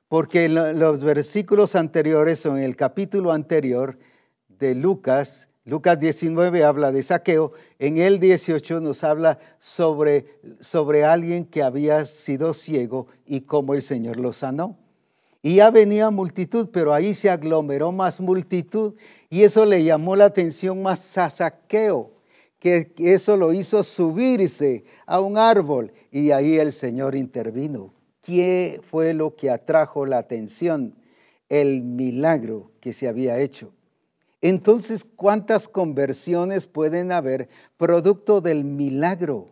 Porque 0.08 0.46
en 0.46 0.78
los 0.80 1.04
versículos 1.04 1.76
anteriores 1.76 2.44
o 2.44 2.56
en 2.56 2.64
el 2.64 2.74
capítulo 2.74 3.30
anterior 3.30 3.96
de 4.48 4.74
Lucas, 4.74 5.48
Lucas 5.64 6.00
19 6.00 6.64
habla 6.64 6.90
de 6.90 7.02
saqueo, 7.04 7.52
en 7.78 7.98
el 7.98 8.18
18 8.18 8.80
nos 8.80 9.04
habla 9.04 9.38
sobre, 9.60 10.40
sobre 10.58 11.04
alguien 11.04 11.44
que 11.44 11.62
había 11.62 12.04
sido 12.06 12.54
ciego 12.54 13.06
y 13.24 13.42
cómo 13.42 13.74
el 13.74 13.82
Señor 13.82 14.16
lo 14.16 14.32
sanó. 14.32 14.76
Y 15.42 15.56
ya 15.56 15.70
venía 15.70 16.10
multitud, 16.10 16.68
pero 16.72 16.92
ahí 16.92 17.14
se 17.14 17.30
aglomeró 17.30 17.92
más 17.92 18.20
multitud 18.20 18.94
y 19.30 19.42
eso 19.42 19.64
le 19.64 19.84
llamó 19.84 20.16
la 20.16 20.24
atención 20.24 20.82
más 20.82 21.16
a 21.16 21.30
saqueo, 21.30 22.10
que 22.60 22.92
eso 22.98 23.36
lo 23.36 23.52
hizo 23.52 23.82
subirse 23.82 24.84
a 25.06 25.20
un 25.20 25.38
árbol 25.38 25.92
y 26.12 26.30
ahí 26.30 26.58
el 26.58 26.72
Señor 26.72 27.16
intervino. 27.16 27.92
¿Qué 28.20 28.80
fue 28.84 29.14
lo 29.14 29.34
que 29.34 29.50
atrajo 29.50 30.06
la 30.06 30.18
atención? 30.18 30.94
El 31.48 31.82
milagro 31.82 32.70
que 32.80 32.92
se 32.92 33.08
había 33.08 33.38
hecho. 33.38 33.72
Entonces, 34.42 35.04
¿cuántas 35.04 35.68
conversiones 35.68 36.66
pueden 36.66 37.12
haber 37.12 37.48
producto 37.76 38.40
del 38.40 38.64
milagro? 38.64 39.48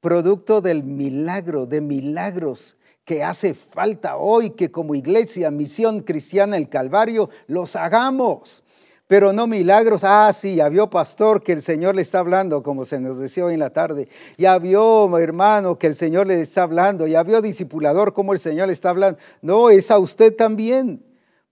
Producto 0.00 0.60
del 0.60 0.82
milagro, 0.82 1.66
de 1.66 1.80
milagros 1.80 2.76
que 3.04 3.24
hace 3.24 3.54
falta 3.54 4.16
hoy 4.16 4.50
que 4.50 4.70
como 4.70 4.94
iglesia, 4.94 5.50
misión 5.50 6.00
cristiana, 6.00 6.56
el 6.56 6.68
Calvario, 6.68 7.28
los 7.48 7.74
hagamos. 7.74 8.62
Pero 9.10 9.32
no 9.32 9.48
milagros, 9.48 10.04
ah, 10.04 10.32
sí, 10.32 10.54
ya 10.54 10.68
vio 10.68 10.88
pastor 10.88 11.42
que 11.42 11.50
el 11.50 11.62
Señor 11.62 11.96
le 11.96 12.02
está 12.02 12.20
hablando, 12.20 12.62
como 12.62 12.84
se 12.84 13.00
nos 13.00 13.18
decía 13.18 13.44
hoy 13.44 13.54
en 13.54 13.58
la 13.58 13.70
tarde. 13.70 14.06
Ya 14.38 14.56
vio 14.56 15.18
hermano 15.18 15.80
que 15.80 15.88
el 15.88 15.96
Señor 15.96 16.28
le 16.28 16.40
está 16.40 16.62
hablando. 16.62 17.08
Ya 17.08 17.24
vio 17.24 17.42
discipulador 17.42 18.12
como 18.12 18.34
el 18.34 18.38
Señor 18.38 18.68
le 18.68 18.72
está 18.72 18.90
hablando. 18.90 19.18
No, 19.42 19.68
es 19.68 19.90
a 19.90 19.98
usted 19.98 20.36
también 20.36 21.02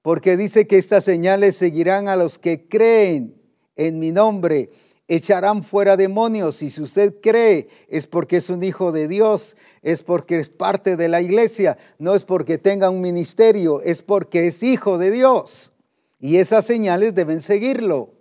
porque 0.03 0.37
dice 0.37 0.69
que 0.69 0.79
estas 0.79 1.03
señales 1.03 1.57
seguirán 1.57 2.07
a 2.07 2.15
los 2.15 2.39
que 2.39 2.69
creen 2.69 3.35
en 3.75 3.99
mi 3.99 4.13
nombre, 4.13 4.71
echarán 5.09 5.65
fuera 5.65 5.97
demonios. 5.97 6.63
Y 6.63 6.71
si 6.71 6.81
usted 6.81 7.17
cree, 7.21 7.67
es 7.89 8.07
porque 8.07 8.37
es 8.37 8.51
un 8.51 8.63
hijo 8.63 8.93
de 8.93 9.09
Dios, 9.09 9.57
es 9.83 10.03
porque 10.03 10.39
es 10.39 10.49
parte 10.49 10.95
de 10.95 11.09
la 11.09 11.21
iglesia, 11.23 11.77
no 11.99 12.15
es 12.15 12.25
porque 12.25 12.57
tenga 12.57 12.89
un 12.89 13.01
ministerio, 13.01 13.83
es 13.83 14.03
porque 14.03 14.47
es 14.47 14.63
hijo 14.63 14.97
de 14.97 15.11
Dios. 15.11 15.73
Y 16.21 16.37
esas 16.37 16.65
señales 16.65 17.15
deben 17.15 17.41
seguirlo. 17.41 18.15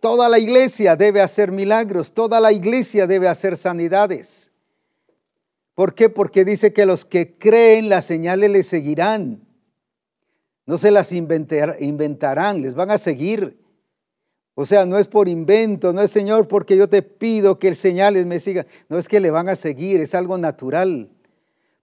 Toda 0.00 0.28
la 0.28 0.38
iglesia 0.38 0.96
debe 0.96 1.20
hacer 1.20 1.52
milagros, 1.52 2.12
toda 2.12 2.40
la 2.40 2.52
iglesia 2.52 3.06
debe 3.06 3.28
hacer 3.28 3.56
sanidades. 3.56 4.50
¿Por 5.74 5.94
qué? 5.94 6.08
Porque 6.08 6.44
dice 6.44 6.72
que 6.72 6.86
los 6.86 7.04
que 7.04 7.36
creen 7.36 7.88
las 7.88 8.06
señales 8.06 8.50
le 8.50 8.62
seguirán. 8.62 9.46
No 10.66 10.78
se 10.78 10.90
las 10.90 11.12
inventarán, 11.12 12.62
les 12.62 12.74
van 12.74 12.90
a 12.90 12.98
seguir. 12.98 13.58
O 14.54 14.66
sea, 14.66 14.84
no 14.86 14.98
es 14.98 15.08
por 15.08 15.28
invento, 15.28 15.92
no 15.92 16.02
es 16.02 16.10
Señor 16.10 16.48
porque 16.48 16.76
yo 16.76 16.88
te 16.88 17.02
pido 17.02 17.58
que 17.58 17.68
el 17.68 17.76
señales 17.76 18.26
me 18.26 18.40
siga. 18.40 18.66
No 18.88 18.98
es 18.98 19.08
que 19.08 19.20
le 19.20 19.30
van 19.30 19.48
a 19.48 19.56
seguir, 19.56 20.00
es 20.00 20.14
algo 20.14 20.38
natural. 20.38 21.08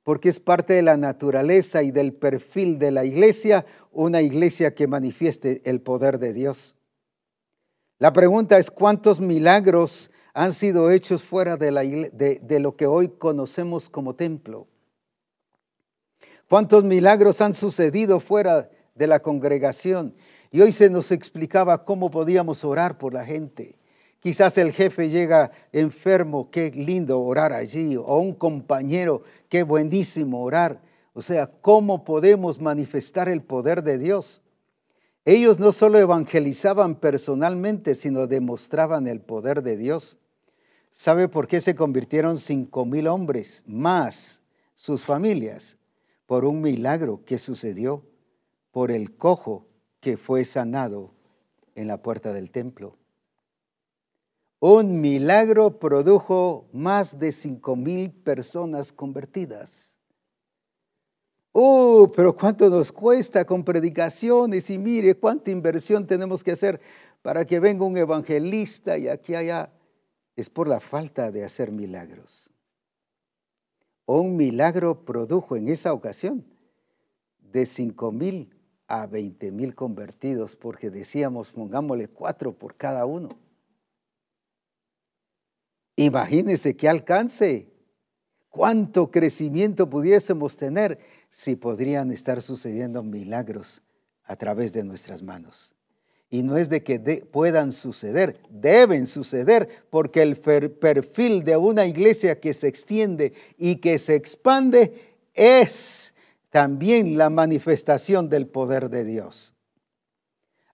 Porque 0.07 0.29
es 0.29 0.39
parte 0.39 0.75
de 0.75 0.83
la 0.83 0.95
naturaleza 0.95 1.83
y 1.83 1.91
del 1.91 2.13
perfil 2.13 2.79
de 2.79 2.91
la 2.91 3.03
iglesia, 3.03 3.65
una 3.91 4.21
iglesia 4.21 4.73
que 4.73 4.87
manifieste 4.87 5.61
el 5.65 5.81
poder 5.81 6.17
de 6.17 6.31
Dios. 6.31 6.77
La 7.99 8.13
pregunta 8.13 8.57
es, 8.57 8.71
¿cuántos 8.71 9.19
milagros 9.19 10.09
han 10.33 10.53
sido 10.53 10.91
hechos 10.91 11.23
fuera 11.23 11.57
de, 11.57 11.71
la, 11.71 11.81
de 11.81 12.59
lo 12.61 12.77
que 12.77 12.85
hoy 12.85 13.09
conocemos 13.09 13.89
como 13.89 14.15
templo? 14.15 14.67
¿Cuántos 16.47 16.85
milagros 16.85 17.41
han 17.41 17.53
sucedido 17.53 18.21
fuera 18.21 18.69
de 18.97 19.07
la 19.07 19.19
congregación. 19.19 20.15
Y 20.51 20.61
hoy 20.61 20.71
se 20.71 20.89
nos 20.89 21.11
explicaba 21.11 21.85
cómo 21.85 22.09
podíamos 22.09 22.63
orar 22.63 22.97
por 22.97 23.13
la 23.13 23.23
gente. 23.23 23.76
Quizás 24.19 24.57
el 24.57 24.71
jefe 24.71 25.09
llega 25.09 25.51
enfermo, 25.71 26.49
qué 26.49 26.71
lindo 26.71 27.21
orar 27.21 27.53
allí, 27.53 27.95
o 27.95 28.17
un 28.17 28.33
compañero, 28.33 29.23
qué 29.49 29.63
buenísimo 29.63 30.43
orar. 30.43 30.81
O 31.13 31.21
sea, 31.21 31.47
¿cómo 31.47 32.03
podemos 32.03 32.59
manifestar 32.59 33.29
el 33.29 33.41
poder 33.41 33.83
de 33.83 33.97
Dios? 33.97 34.41
Ellos 35.25 35.59
no 35.59 35.71
solo 35.71 35.97
evangelizaban 35.97 36.95
personalmente, 36.95 37.95
sino 37.95 38.27
demostraban 38.27 39.07
el 39.07 39.19
poder 39.19 39.61
de 39.61 39.75
Dios. 39.75 40.17
¿Sabe 40.91 41.27
por 41.27 41.47
qué 41.47 41.59
se 41.59 41.75
convirtieron 41.75 42.37
cinco 42.37 42.85
mil 42.85 43.07
hombres 43.07 43.63
más 43.67 44.41
sus 44.75 45.03
familias? 45.03 45.77
Por 46.25 46.45
un 46.45 46.61
milagro 46.61 47.23
que 47.25 47.37
sucedió 47.37 48.03
por 48.71 48.89
el 48.89 49.15
cojo 49.15 49.67
que 49.99 50.17
fue 50.17 50.45
sanado 50.45 51.13
en 51.75 51.87
la 51.87 52.01
puerta 52.01 52.33
del 52.33 52.51
templo. 52.51 52.97
Un 54.59 55.01
milagro 55.01 55.77
produjo 55.77 56.67
más 56.73 57.19
de 57.19 57.31
cinco 57.31 57.75
mil 57.75 58.11
personas 58.11 58.91
convertidas. 58.91 59.99
Oh, 61.51 62.11
pero 62.15 62.35
cuánto 62.35 62.69
nos 62.69 62.91
cuesta 62.91 63.45
con 63.45 63.63
predicaciones 63.63 64.69
y 64.69 64.77
mire 64.77 65.15
cuánta 65.15 65.51
inversión 65.51 66.05
tenemos 66.05 66.43
que 66.43 66.51
hacer 66.51 66.79
para 67.21 67.45
que 67.45 67.59
venga 67.59 67.85
un 67.85 67.97
evangelista 67.97 68.97
y 68.97 69.07
aquí 69.07 69.35
allá. 69.35 69.71
es 70.35 70.49
por 70.51 70.67
la 70.67 70.79
falta 70.79 71.31
de 71.31 71.43
hacer 71.43 71.71
milagros. 71.71 72.51
Un 74.05 74.37
milagro 74.37 75.03
produjo 75.03 75.55
en 75.55 75.67
esa 75.67 75.93
ocasión 75.93 76.45
de 77.39 77.65
cinco 77.65 78.11
mil 78.11 78.55
a 78.87 79.05
20 79.07 79.51
mil 79.51 79.75
convertidos, 79.75 80.55
porque 80.55 80.89
decíamos, 80.89 81.51
pongámosle 81.51 82.07
cuatro 82.07 82.55
por 82.55 82.75
cada 82.75 83.05
uno. 83.05 83.46
Imagínense 85.97 86.75
qué 86.75 86.87
alcance, 86.87 87.67
cuánto 88.49 89.09
crecimiento 89.09 89.89
pudiésemos 89.89 90.55
tener 90.55 90.99
si 91.29 91.55
podrían 91.55 92.11
estar 92.11 92.41
sucediendo 92.43 93.01
milagros 93.01 93.81
a 94.23 94.35
través 94.35 94.71
de 94.73 94.83
nuestras 94.83 95.23
manos. 95.23 95.73
Y 96.29 96.43
no 96.43 96.55
es 96.55 96.69
de 96.69 96.83
que 96.83 96.99
puedan 97.31 97.73
suceder, 97.73 98.39
deben 98.49 99.07
suceder, 99.07 99.67
porque 99.89 100.21
el 100.21 100.35
perfil 100.35 101.43
de 101.43 101.57
una 101.57 101.87
iglesia 101.87 102.39
que 102.39 102.53
se 102.53 102.67
extiende 102.67 103.33
y 103.57 103.77
que 103.77 103.97
se 103.97 104.13
expande 104.13 105.15
es 105.33 106.13
también 106.51 107.17
la 107.17 107.31
manifestación 107.31 108.29
del 108.29 108.45
poder 108.45 108.91
de 108.91 109.03
Dios. 109.03 109.55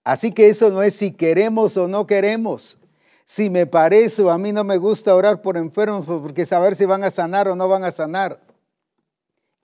Así 0.02 0.32
que 0.32 0.48
eso 0.48 0.68
no 0.68 0.82
es 0.82 0.94
si 0.94 1.12
queremos 1.12 1.78
o 1.78 1.88
no 1.88 2.06
queremos. 2.06 2.78
Si 3.24 3.48
me 3.48 3.66
parece 3.66 4.22
o 4.22 4.30
a 4.30 4.38
mí 4.38 4.52
no 4.52 4.64
me 4.64 4.76
gusta 4.76 5.14
orar 5.14 5.40
por 5.40 5.56
enfermos 5.56 6.06
porque 6.06 6.44
saber 6.44 6.76
si 6.76 6.84
van 6.84 7.04
a 7.04 7.10
sanar 7.10 7.48
o 7.48 7.56
no 7.56 7.68
van 7.68 7.84
a 7.84 7.90
sanar. 7.90 8.40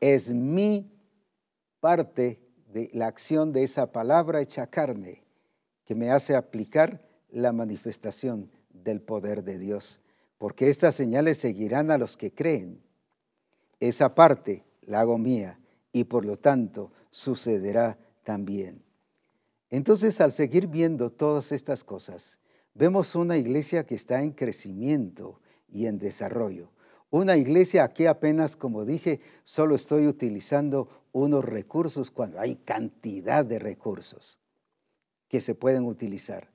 Es 0.00 0.32
mi 0.32 0.90
parte 1.80 2.40
de 2.72 2.88
la 2.92 3.06
acción 3.06 3.52
de 3.52 3.64
esa 3.64 3.92
palabra 3.92 4.40
hecha 4.40 4.66
carne 4.66 5.22
que 5.84 5.94
me 5.94 6.10
hace 6.10 6.36
aplicar 6.36 7.06
la 7.30 7.52
manifestación 7.52 8.50
del 8.70 9.02
poder 9.02 9.44
de 9.44 9.58
Dios. 9.58 10.00
Porque 10.38 10.70
estas 10.70 10.94
señales 10.94 11.36
seguirán 11.36 11.90
a 11.90 11.98
los 11.98 12.16
que 12.16 12.32
creen. 12.32 12.82
Esa 13.78 14.14
parte 14.14 14.64
la 14.82 15.00
hago 15.00 15.18
mía 15.18 15.60
y 15.92 16.04
por 16.04 16.24
lo 16.24 16.38
tanto 16.38 16.92
sucederá 17.10 17.98
también. 18.24 18.82
Entonces, 19.68 20.20
al 20.20 20.32
seguir 20.32 20.66
viendo 20.66 21.10
todas 21.10 21.52
estas 21.52 21.84
cosas, 21.84 22.39
vemos 22.74 23.14
una 23.14 23.36
iglesia 23.36 23.84
que 23.84 23.94
está 23.94 24.22
en 24.22 24.32
crecimiento 24.32 25.40
y 25.68 25.86
en 25.86 25.98
desarrollo. 25.98 26.70
Una 27.10 27.36
iglesia 27.36 27.84
aquí 27.84 28.06
apenas, 28.06 28.56
como 28.56 28.84
dije, 28.84 29.20
solo 29.44 29.74
estoy 29.74 30.06
utilizando 30.06 30.88
unos 31.12 31.44
recursos 31.44 32.10
cuando 32.10 32.38
hay 32.38 32.56
cantidad 32.56 33.44
de 33.44 33.58
recursos 33.58 34.38
que 35.28 35.40
se 35.40 35.54
pueden 35.54 35.84
utilizar. 35.84 36.50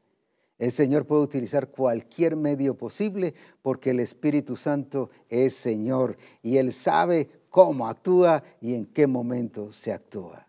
El 0.57 0.71
Señor 0.71 1.05
puede 1.05 1.23
utilizar 1.23 1.69
cualquier 1.69 2.37
medio 2.37 2.77
posible 2.77 3.33
porque 3.61 3.89
el 3.89 3.99
Espíritu 3.99 4.55
Santo 4.55 5.09
es 5.27 5.53
Señor 5.55 6.17
y 6.41 6.57
Él 6.57 6.71
sabe 6.71 7.29
cómo 7.49 7.87
actúa 7.87 8.43
y 8.61 8.73
en 8.73 8.85
qué 8.85 9.07
momento 9.07 9.73
se 9.73 9.91
actúa. 9.91 10.47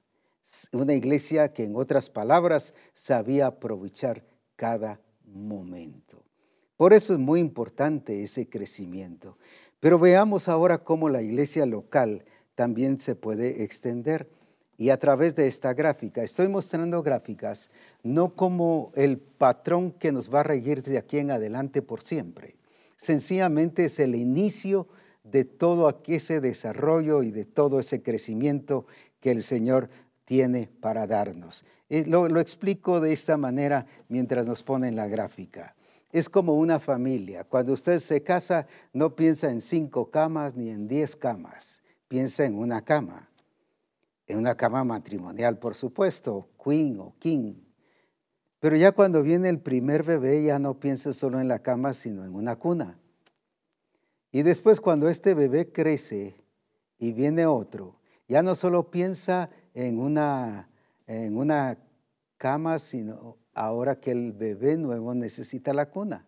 Una 0.73 0.95
iglesia 0.95 1.53
que 1.53 1.65
en 1.65 1.75
otras 1.75 2.09
palabras 2.09 2.75
sabía 2.95 3.49
aprovechar 3.49 4.25
cada 4.55 5.01
momento. 5.37 6.23
Por 6.77 6.93
eso 6.93 7.15
es 7.15 7.19
muy 7.19 7.41
importante 7.41 8.23
ese 8.23 8.49
crecimiento. 8.49 9.39
Pero 9.81 9.99
veamos 9.99 10.49
ahora 10.49 10.79
cómo 10.79 11.09
la 11.09 11.23
iglesia 11.23 11.67
local 11.67 12.25
también 12.55 13.01
se 13.01 13.15
puede 13.15 13.63
extender. 13.63 14.29
Y 14.79 14.91
a 14.91 14.99
través 14.99 15.35
de 15.35 15.47
esta 15.47 15.73
gráfica, 15.73 16.23
estoy 16.23 16.49
mostrando 16.49 17.03
gráficas 17.03 17.71
no 18.03 18.35
como 18.35 18.93
el 18.95 19.19
patrón 19.19 19.93
que 19.93 20.13
nos 20.13 20.33
va 20.33 20.41
a 20.41 20.45
regir 20.45 20.83
de 20.83 20.99
aquí 20.99 21.19
en 21.19 21.31
adelante 21.31 21.81
por 21.81 22.03
siempre. 22.03 22.57
Sencillamente 22.99 23.87
es 23.87 23.99
el 23.99 24.15
inicio 24.15 24.87
de 25.25 25.45
todo 25.45 26.03
ese 26.07 26.41
desarrollo 26.41 27.23
y 27.23 27.31
de 27.31 27.45
todo 27.45 27.81
ese 27.81 28.03
crecimiento 28.03 28.87
que 29.21 29.31
el 29.31 29.43
Señor 29.43 29.89
tiene 30.27 30.69
para 30.81 31.07
darnos. 31.07 31.65
Eh, 31.89 32.05
lo, 32.07 32.27
explico 32.39 33.01
de 33.01 33.15
esta 33.15 33.39
manera 33.39 33.87
mientras 34.09 34.45
nos 34.45 34.63
ponen 34.63 34.97
la 34.97 35.09
gráfica. 35.09 35.75
Es 36.13 36.29
como 36.29 36.55
una 36.55 36.79
familia. 36.79 37.45
Cuando 37.45 37.73
usted 37.73 38.01
se 38.01 38.23
casa, 38.23 38.67
no 38.93 39.15
piensa 39.15 39.51
en 39.51 39.61
cinco 39.61 40.11
camas 40.11 40.55
ni 40.55 40.69
en 40.69 40.89
diez 40.89 41.17
camas. 41.17 41.81
Piensa 42.09 42.45
en 42.45 42.59
una 42.59 42.85
cama. 42.85 43.31
En 44.27 44.39
una 44.39 44.57
cama 44.57 44.85
matrimonial, 44.85 45.59
por 45.59 45.75
supuesto, 45.75 46.49
queen 46.63 46.99
o 47.01 47.15
king. 47.19 47.55
Pero 48.59 48.77
ya 48.77 48.93
cuando 48.93 49.23
viene 49.23 49.49
el 49.49 49.61
primer 49.61 50.03
bebé, 50.03 50.43
ya 50.43 50.59
no 50.59 50.81
piensa 50.81 51.13
solo 51.13 51.41
en 51.41 51.47
la 51.47 51.61
cama, 51.61 51.93
sino 51.93 52.25
en 52.25 52.35
una 52.35 52.57
cuna. 52.57 52.99
Y 54.33 54.43
después 54.43 54.81
cuando 54.81 55.09
este 55.09 55.35
bebé 55.35 55.71
crece 55.71 56.35
y 56.99 57.13
viene 57.13 57.47
otro, 57.47 58.01
ya 58.29 58.43
no 58.43 58.57
solo 58.57 58.91
piensa 58.91 59.51
en 59.51 59.66
una, 59.77 60.69
en 61.07 61.37
una 61.37 61.79
cama, 62.39 62.79
sino 62.79 63.37
ahora 63.55 64.01
que 64.01 64.11
el 64.11 64.33
bebé 64.33 64.77
nuevo 64.77 65.15
necesita 65.15 65.73
la 65.75 65.91
cuna. 65.91 66.27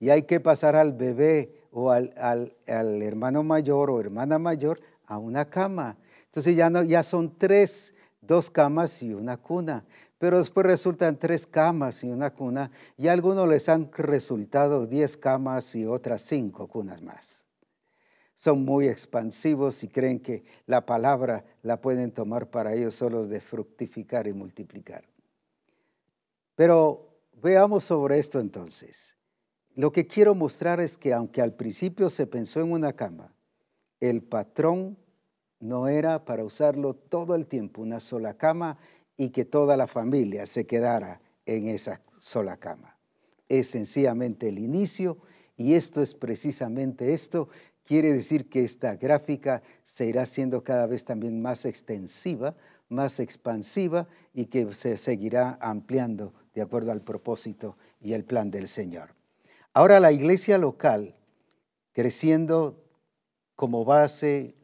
Y 0.00 0.10
hay 0.10 0.22
que 0.22 0.40
pasar 0.40 0.76
al 0.76 0.92
bebé 0.92 1.64
o 1.70 1.90
al, 1.90 2.10
al, 2.16 2.56
al 2.66 3.02
hermano 3.02 3.42
mayor 3.42 3.90
o 3.90 4.00
hermana 4.00 4.38
mayor 4.38 4.80
a 5.06 5.18
una 5.18 5.48
cama. 5.48 5.96
Entonces 6.26 6.56
ya, 6.56 6.70
no, 6.70 6.82
ya 6.82 7.02
son 7.02 7.36
tres, 7.36 7.94
dos 8.20 8.50
camas 8.50 9.02
y 9.02 9.12
una 9.12 9.36
cuna. 9.36 9.84
Pero 10.18 10.38
después 10.38 10.66
resultan 10.66 11.18
tres 11.18 11.46
camas 11.46 12.02
y 12.04 12.10
una 12.10 12.30
cuna. 12.30 12.70
Y 12.96 13.08
a 13.08 13.12
algunos 13.12 13.48
les 13.48 13.68
han 13.68 13.90
resultado 13.92 14.86
diez 14.86 15.16
camas 15.16 15.74
y 15.74 15.86
otras 15.86 16.22
cinco 16.22 16.66
cunas 16.68 17.02
más 17.02 17.47
son 18.38 18.64
muy 18.64 18.86
expansivos 18.86 19.82
y 19.82 19.88
creen 19.88 20.20
que 20.20 20.44
la 20.66 20.86
palabra 20.86 21.44
la 21.62 21.80
pueden 21.80 22.12
tomar 22.12 22.48
para 22.48 22.72
ellos 22.72 22.94
solos 22.94 23.28
de 23.28 23.40
fructificar 23.40 24.28
y 24.28 24.32
multiplicar. 24.32 25.02
Pero 26.54 27.18
veamos 27.42 27.82
sobre 27.82 28.20
esto 28.20 28.38
entonces. 28.38 29.16
Lo 29.74 29.90
que 29.90 30.06
quiero 30.06 30.36
mostrar 30.36 30.78
es 30.78 30.96
que 30.96 31.12
aunque 31.12 31.42
al 31.42 31.54
principio 31.54 32.08
se 32.10 32.28
pensó 32.28 32.60
en 32.60 32.70
una 32.70 32.92
cama, 32.92 33.34
el 33.98 34.22
patrón 34.22 34.96
no 35.58 35.88
era 35.88 36.24
para 36.24 36.44
usarlo 36.44 36.94
todo 36.94 37.34
el 37.34 37.48
tiempo, 37.48 37.82
una 37.82 37.98
sola 37.98 38.34
cama, 38.34 38.78
y 39.16 39.30
que 39.30 39.44
toda 39.44 39.76
la 39.76 39.88
familia 39.88 40.46
se 40.46 40.64
quedara 40.64 41.20
en 41.44 41.66
esa 41.66 42.02
sola 42.20 42.56
cama. 42.56 42.96
Es 43.48 43.70
sencillamente 43.70 44.48
el 44.48 44.60
inicio 44.60 45.18
y 45.58 45.74
esto 45.74 46.00
es 46.00 46.14
precisamente 46.14 47.12
esto 47.12 47.48
Quiere 47.88 48.12
decir 48.12 48.50
que 48.50 48.64
esta 48.64 48.96
gráfica 48.96 49.62
se 49.82 50.04
irá 50.04 50.26
siendo 50.26 50.62
cada 50.62 50.86
vez 50.86 51.06
también 51.06 51.40
más 51.40 51.64
extensiva, 51.64 52.54
más 52.90 53.18
expansiva 53.18 54.06
y 54.34 54.44
que 54.44 54.70
se 54.74 54.98
seguirá 54.98 55.56
ampliando 55.58 56.34
de 56.52 56.60
acuerdo 56.60 56.92
al 56.92 57.00
propósito 57.00 57.78
y 57.98 58.12
el 58.12 58.24
plan 58.24 58.50
del 58.50 58.68
Señor. 58.68 59.14
Ahora 59.72 60.00
la 60.00 60.12
iglesia 60.12 60.58
local, 60.58 61.14
creciendo 61.92 62.84
como 63.56 63.86
base, 63.86 64.54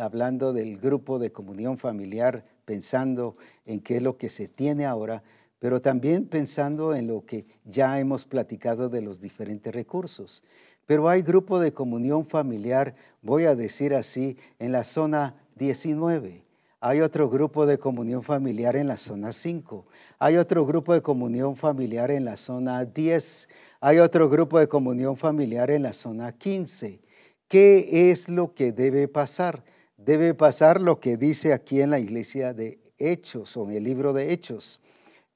hablando 0.00 0.52
del 0.52 0.78
grupo 0.78 1.20
de 1.20 1.30
comunión 1.30 1.78
familiar, 1.78 2.44
pensando 2.64 3.36
en 3.64 3.78
qué 3.78 3.98
es 3.98 4.02
lo 4.02 4.16
que 4.16 4.28
se 4.28 4.48
tiene 4.48 4.86
ahora, 4.86 5.22
pero 5.60 5.80
también 5.80 6.26
pensando 6.26 6.96
en 6.96 7.06
lo 7.06 7.24
que 7.24 7.46
ya 7.64 8.00
hemos 8.00 8.24
platicado 8.24 8.88
de 8.88 9.02
los 9.02 9.20
diferentes 9.20 9.72
recursos. 9.72 10.42
Pero 10.86 11.08
hay 11.08 11.22
grupo 11.22 11.58
de 11.58 11.72
comunión 11.72 12.24
familiar, 12.24 12.94
voy 13.20 13.44
a 13.44 13.54
decir 13.54 13.92
así, 13.94 14.38
en 14.58 14.72
la 14.72 14.84
zona 14.84 15.34
19. 15.56 16.46
Hay 16.80 17.00
otro 17.00 17.28
grupo 17.28 17.66
de 17.66 17.78
comunión 17.78 18.22
familiar 18.22 18.76
en 18.76 18.86
la 18.86 18.96
zona 18.96 19.32
5. 19.32 19.86
Hay 20.20 20.36
otro 20.36 20.64
grupo 20.64 20.94
de 20.94 21.02
comunión 21.02 21.56
familiar 21.56 22.10
en 22.10 22.24
la 22.24 22.36
zona 22.36 22.84
10. 22.84 23.48
Hay 23.80 23.98
otro 23.98 24.28
grupo 24.28 24.58
de 24.60 24.68
comunión 24.68 25.16
familiar 25.16 25.70
en 25.70 25.82
la 25.82 25.92
zona 25.92 26.32
15. 26.32 27.00
¿Qué 27.48 28.10
es 28.10 28.28
lo 28.28 28.54
que 28.54 28.72
debe 28.72 29.08
pasar? 29.08 29.64
Debe 29.96 30.34
pasar 30.34 30.80
lo 30.80 31.00
que 31.00 31.16
dice 31.16 31.52
aquí 31.52 31.80
en 31.80 31.90
la 31.90 31.98
iglesia 31.98 32.54
de 32.54 32.78
Hechos 32.98 33.56
o 33.56 33.68
en 33.68 33.76
el 33.76 33.82
libro 33.84 34.12
de 34.12 34.32
Hechos, 34.32 34.80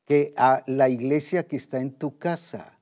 que 0.04 0.32
a 0.36 0.62
la 0.66 0.88
iglesia 0.88 1.42
que 1.44 1.56
está 1.56 1.80
en 1.80 1.92
tu 1.92 2.18
casa, 2.18 2.78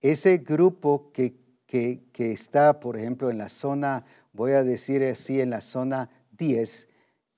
ese 0.00 0.38
grupo 0.38 1.10
que 1.12 1.41
que, 1.72 2.32
está, 2.32 2.80
por 2.80 2.98
ejemplo, 2.98 3.30
en 3.30 3.38
la 3.38 3.48
zona, 3.48 4.04
voy 4.34 4.52
a 4.52 4.62
decir 4.62 5.02
así, 5.04 5.40
en 5.40 5.48
la 5.48 5.62
zona 5.62 6.10
10, 6.32 6.86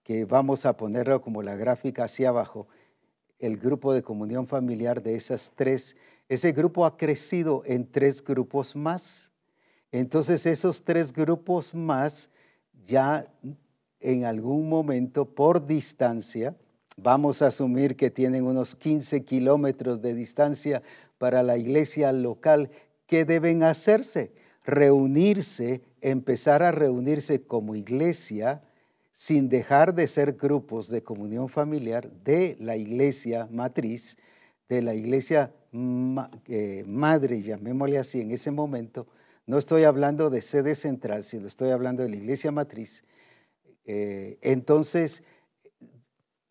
que 0.02 0.24
vamos 0.24 0.66
a 0.66 0.76
ponerlo 0.76 1.22
como 1.22 1.44
la 1.44 1.54
gráfica 1.54 2.04
hacia 2.04 2.30
abajo, 2.30 2.66
el 3.38 3.58
grupo 3.58 3.94
de 3.94 4.02
comunión 4.02 4.48
familiar 4.48 5.04
de 5.04 5.14
esas 5.14 5.52
tres, 5.54 5.96
ese 6.28 6.50
grupo 6.50 6.84
ha 6.84 6.96
crecido 6.96 7.62
en 7.64 7.88
tres 7.88 8.24
grupos 8.24 8.74
más. 8.74 9.30
Entonces 9.92 10.46
esos 10.46 10.82
tres 10.82 11.12
grupos 11.12 11.72
más 11.72 12.28
ya 12.84 13.32
en 14.00 14.24
algún 14.24 14.68
momento 14.68 15.26
por 15.26 15.64
distancia, 15.64 16.56
vamos 16.96 17.40
a 17.40 17.48
asumir 17.48 17.94
que 17.94 18.10
tienen 18.10 18.44
unos 18.46 18.74
15 18.74 19.24
kilómetros 19.24 20.02
de 20.02 20.12
distancia 20.12 20.82
para 21.18 21.44
la 21.44 21.56
iglesia 21.56 22.10
local, 22.10 22.70
¿qué 23.06 23.24
deben 23.24 23.62
hacerse? 23.62 24.32
reunirse, 24.64 25.82
empezar 26.00 26.62
a 26.62 26.72
reunirse 26.72 27.42
como 27.42 27.76
iglesia, 27.76 28.62
sin 29.12 29.48
dejar 29.48 29.94
de 29.94 30.08
ser 30.08 30.32
grupos 30.32 30.88
de 30.88 31.02
comunión 31.02 31.48
familiar 31.48 32.10
de 32.24 32.56
la 32.58 32.76
iglesia 32.76 33.46
matriz, 33.50 34.16
de 34.68 34.82
la 34.82 34.94
iglesia 34.94 35.52
eh, 36.46 36.84
madre, 36.86 37.42
llamémosle 37.42 37.98
así 37.98 38.20
en 38.22 38.32
ese 38.32 38.50
momento. 38.50 39.06
No 39.46 39.58
estoy 39.58 39.84
hablando 39.84 40.30
de 40.30 40.40
sede 40.42 40.74
central, 40.74 41.22
sino 41.22 41.46
estoy 41.46 41.70
hablando 41.70 42.02
de 42.02 42.08
la 42.08 42.16
iglesia 42.16 42.50
matriz. 42.50 43.04
Eh, 43.84 44.38
entonces, 44.40 45.22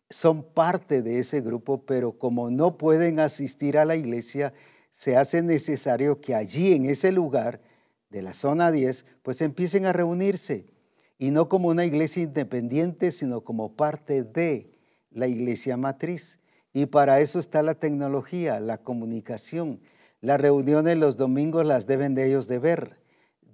son 0.08 0.44
parte 0.44 1.02
de 1.02 1.18
ese 1.18 1.40
grupo, 1.40 1.84
pero 1.84 2.16
como 2.16 2.50
no 2.50 2.78
pueden 2.78 3.18
asistir 3.18 3.76
a 3.76 3.84
la 3.84 3.96
iglesia, 3.96 4.54
se 4.94 5.16
hace 5.16 5.42
necesario 5.42 6.20
que 6.20 6.36
allí, 6.36 6.72
en 6.72 6.84
ese 6.84 7.10
lugar 7.10 7.60
de 8.10 8.22
la 8.22 8.32
zona 8.32 8.70
10, 8.70 9.04
pues 9.22 9.40
empiecen 9.40 9.86
a 9.86 9.92
reunirse 9.92 10.66
y 11.18 11.32
no 11.32 11.48
como 11.48 11.68
una 11.68 11.84
iglesia 11.84 12.22
independiente, 12.22 13.10
sino 13.10 13.40
como 13.40 13.74
parte 13.74 14.22
de 14.22 14.70
la 15.10 15.26
iglesia 15.26 15.76
matriz. 15.76 16.38
Y 16.72 16.86
para 16.86 17.18
eso 17.18 17.40
está 17.40 17.60
la 17.64 17.74
tecnología, 17.74 18.60
la 18.60 18.78
comunicación. 18.78 19.80
Las 20.20 20.40
reuniones 20.40 20.96
los 20.96 21.16
domingos 21.16 21.66
las 21.66 21.86
deben 21.86 22.14
de 22.14 22.28
ellos 22.28 22.46
de 22.46 22.60
ver, 22.60 22.96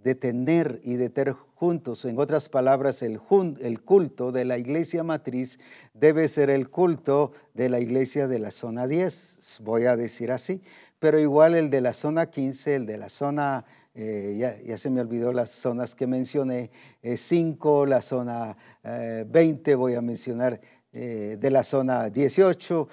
de 0.04 0.14
tener 0.14 0.78
y 0.84 0.96
de 0.96 1.08
tener 1.08 1.32
juntos. 1.32 2.04
En 2.04 2.18
otras 2.18 2.50
palabras, 2.50 3.00
el, 3.00 3.18
el 3.60 3.82
culto 3.82 4.30
de 4.30 4.44
la 4.44 4.58
iglesia 4.58 5.02
matriz 5.04 5.58
debe 5.94 6.28
ser 6.28 6.50
el 6.50 6.68
culto 6.68 7.32
de 7.54 7.70
la 7.70 7.80
iglesia 7.80 8.28
de 8.28 8.38
la 8.40 8.50
zona 8.50 8.86
10, 8.86 9.60
voy 9.62 9.84
a 9.86 9.96
decir 9.96 10.32
así. 10.32 10.62
Pero 11.00 11.18
igual 11.18 11.54
el 11.54 11.70
de 11.70 11.80
la 11.80 11.94
zona 11.94 12.30
15, 12.30 12.76
el 12.76 12.86
de 12.86 12.98
la 12.98 13.08
zona 13.08 13.64
eh, 13.94 14.60
ya, 14.64 14.78
se 14.78 14.88
me 14.88 15.00
olvidó 15.00 15.32
las 15.32 15.50
zonas 15.50 15.94
que 15.94 16.06
mencioné, 16.06 16.70
5, 17.02 17.84
eh, 17.84 17.88
la 17.88 18.02
zona 18.02 18.56
20, 18.82 19.70
eh, 19.70 19.74
voy 19.74 19.94
a 19.94 20.00
mencionar 20.00 20.60
de 20.92 21.50
la 21.50 21.64
zona 21.64 22.10
18. 22.10 22.88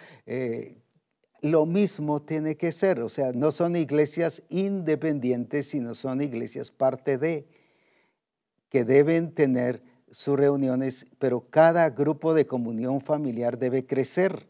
lo 1.42 1.66
mismo 1.66 2.22
tiene 2.22 2.56
que 2.56 2.72
ser, 2.72 3.00
o 3.00 3.10
sea, 3.10 3.32
no 3.34 3.52
son 3.52 3.76
iglesias 3.76 4.42
independientes, 4.50 5.70
sino 5.70 5.94
son 5.94 6.22
iglesias 6.22 6.72
parte 6.72 7.18
de, 7.18 7.48
que 8.70 8.86
deben 8.86 9.34
tener 9.34 9.84
sus 10.10 10.38
reuniones, 10.38 11.06
pero 11.20 11.50
cada 11.50 11.90
grupo 11.90 12.34
de 12.34 12.48
comunión 12.48 13.02
familiar 13.02 13.58
debe 13.60 13.86
crecer 13.86 14.48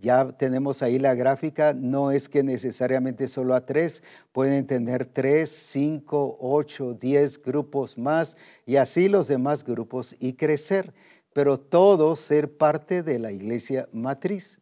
ya 0.00 0.32
tenemos 0.32 0.82
ahí 0.82 0.98
la 0.98 1.14
gráfica, 1.14 1.74
no 1.74 2.10
es 2.10 2.28
que 2.28 2.42
necesariamente 2.42 3.28
solo 3.28 3.54
a 3.54 3.64
tres, 3.64 4.02
pueden 4.32 4.66
tener 4.66 5.06
tres, 5.06 5.50
cinco, 5.50 6.36
ocho, 6.40 6.94
diez 6.94 7.40
grupos 7.42 7.96
más 7.96 8.36
y 8.66 8.76
así 8.76 9.08
los 9.08 9.28
demás 9.28 9.64
grupos 9.64 10.14
y 10.20 10.34
crecer, 10.34 10.92
pero 11.32 11.58
todos 11.58 12.20
ser 12.20 12.56
parte 12.56 13.02
de 13.02 13.18
la 13.18 13.32
iglesia 13.32 13.88
matriz, 13.92 14.60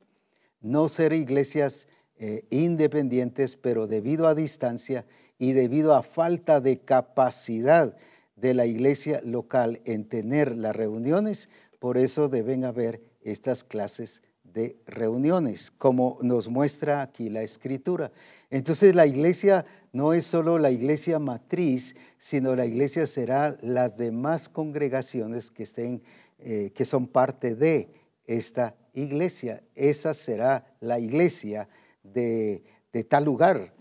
no 0.61 0.89
ser 0.89 1.13
iglesias 1.13 1.89
eh, 2.17 2.45
independientes, 2.51 3.57
pero 3.57 3.87
debido 3.87 4.29
a 4.29 4.35
distancia 4.35 5.05
y 5.39 5.53
debido 5.53 5.95
a 5.95 6.03
falta 6.03 6.61
de 6.61 6.79
capacidad 6.79 7.97
de 8.37 8.55
la 8.55 8.67
iglesia 8.67 9.21
local 9.25 9.81
en 9.85 10.09
tener 10.09 10.57
las 10.57 10.75
reuniones, 10.75 11.49
por 11.79 11.99
eso 11.99 12.29
deben 12.29 12.65
haber 12.65 13.03
estas 13.23 13.65
clases 13.65 14.23
de 14.55 14.77
reuniones, 14.87 15.73
como 15.73 16.17
nos 16.23 16.49
muestra 16.49 17.03
aquí 17.03 17.29
la 17.29 17.43
escritura. 17.43 18.13
Entonces 18.51 18.95
la 18.95 19.05
iglesia 19.05 19.67
no 19.93 20.15
es 20.15 20.25
solo 20.25 20.59
la 20.59 20.71
iglesia 20.71 21.19
matriz, 21.19 21.97
sino 22.19 22.55
la 22.55 22.65
iglesia 22.65 23.07
será 23.09 23.59
las 23.63 23.97
demás 23.97 24.49
congregaciones 24.49 25.51
que 25.51 25.65
estén, 25.65 26.03
eh, 26.39 26.71
que 26.73 26.85
son 26.85 27.09
parte 27.09 27.57
de 27.57 27.89
esta 28.25 28.77
iglesia. 28.95 29.61
Esa 29.75 30.15
será 30.15 30.65
la 30.81 31.01
iglesia 31.01 31.69
de, 32.05 32.63
tal 33.09 33.25
lugar. 33.25 33.75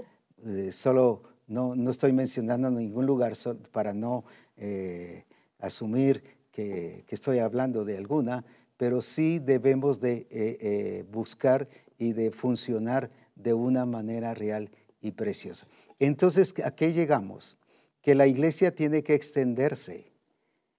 Eh, 0.43 0.71
solo 0.71 1.21
no, 1.45 1.75
no, 1.75 1.91
estoy 1.91 2.13
mencionando 2.13 2.71
ningún 2.71 3.05
lugar 3.05 3.33
para 3.71 3.93
no 3.93 4.25
eh, 4.57 5.23
asumir 5.59 6.23
que, 6.51 7.03
que 7.05 7.13
estoy 7.15 7.39
hablando 7.39 7.85
de 7.85 7.97
alguna, 7.97 8.43
pero 8.83 9.01
sí 9.01 9.39
debemos 9.39 10.01
de 10.01 10.27
eh, 10.29 10.57
eh, 10.59 11.05
buscar 11.09 11.69
y 11.97 12.11
de 12.11 12.31
funcionar 12.31 13.09
de 13.33 13.53
una 13.53 13.85
manera 13.85 14.33
real 14.33 14.69
y 14.99 15.11
preciosa. 15.11 15.67
Entonces, 15.99 16.53
¿a 16.65 16.75
qué 16.75 16.91
llegamos? 16.91 17.55
Que 18.01 18.13
la 18.13 18.27
iglesia 18.27 18.75
tiene 18.75 19.01
que 19.01 19.13
extenderse. 19.13 20.11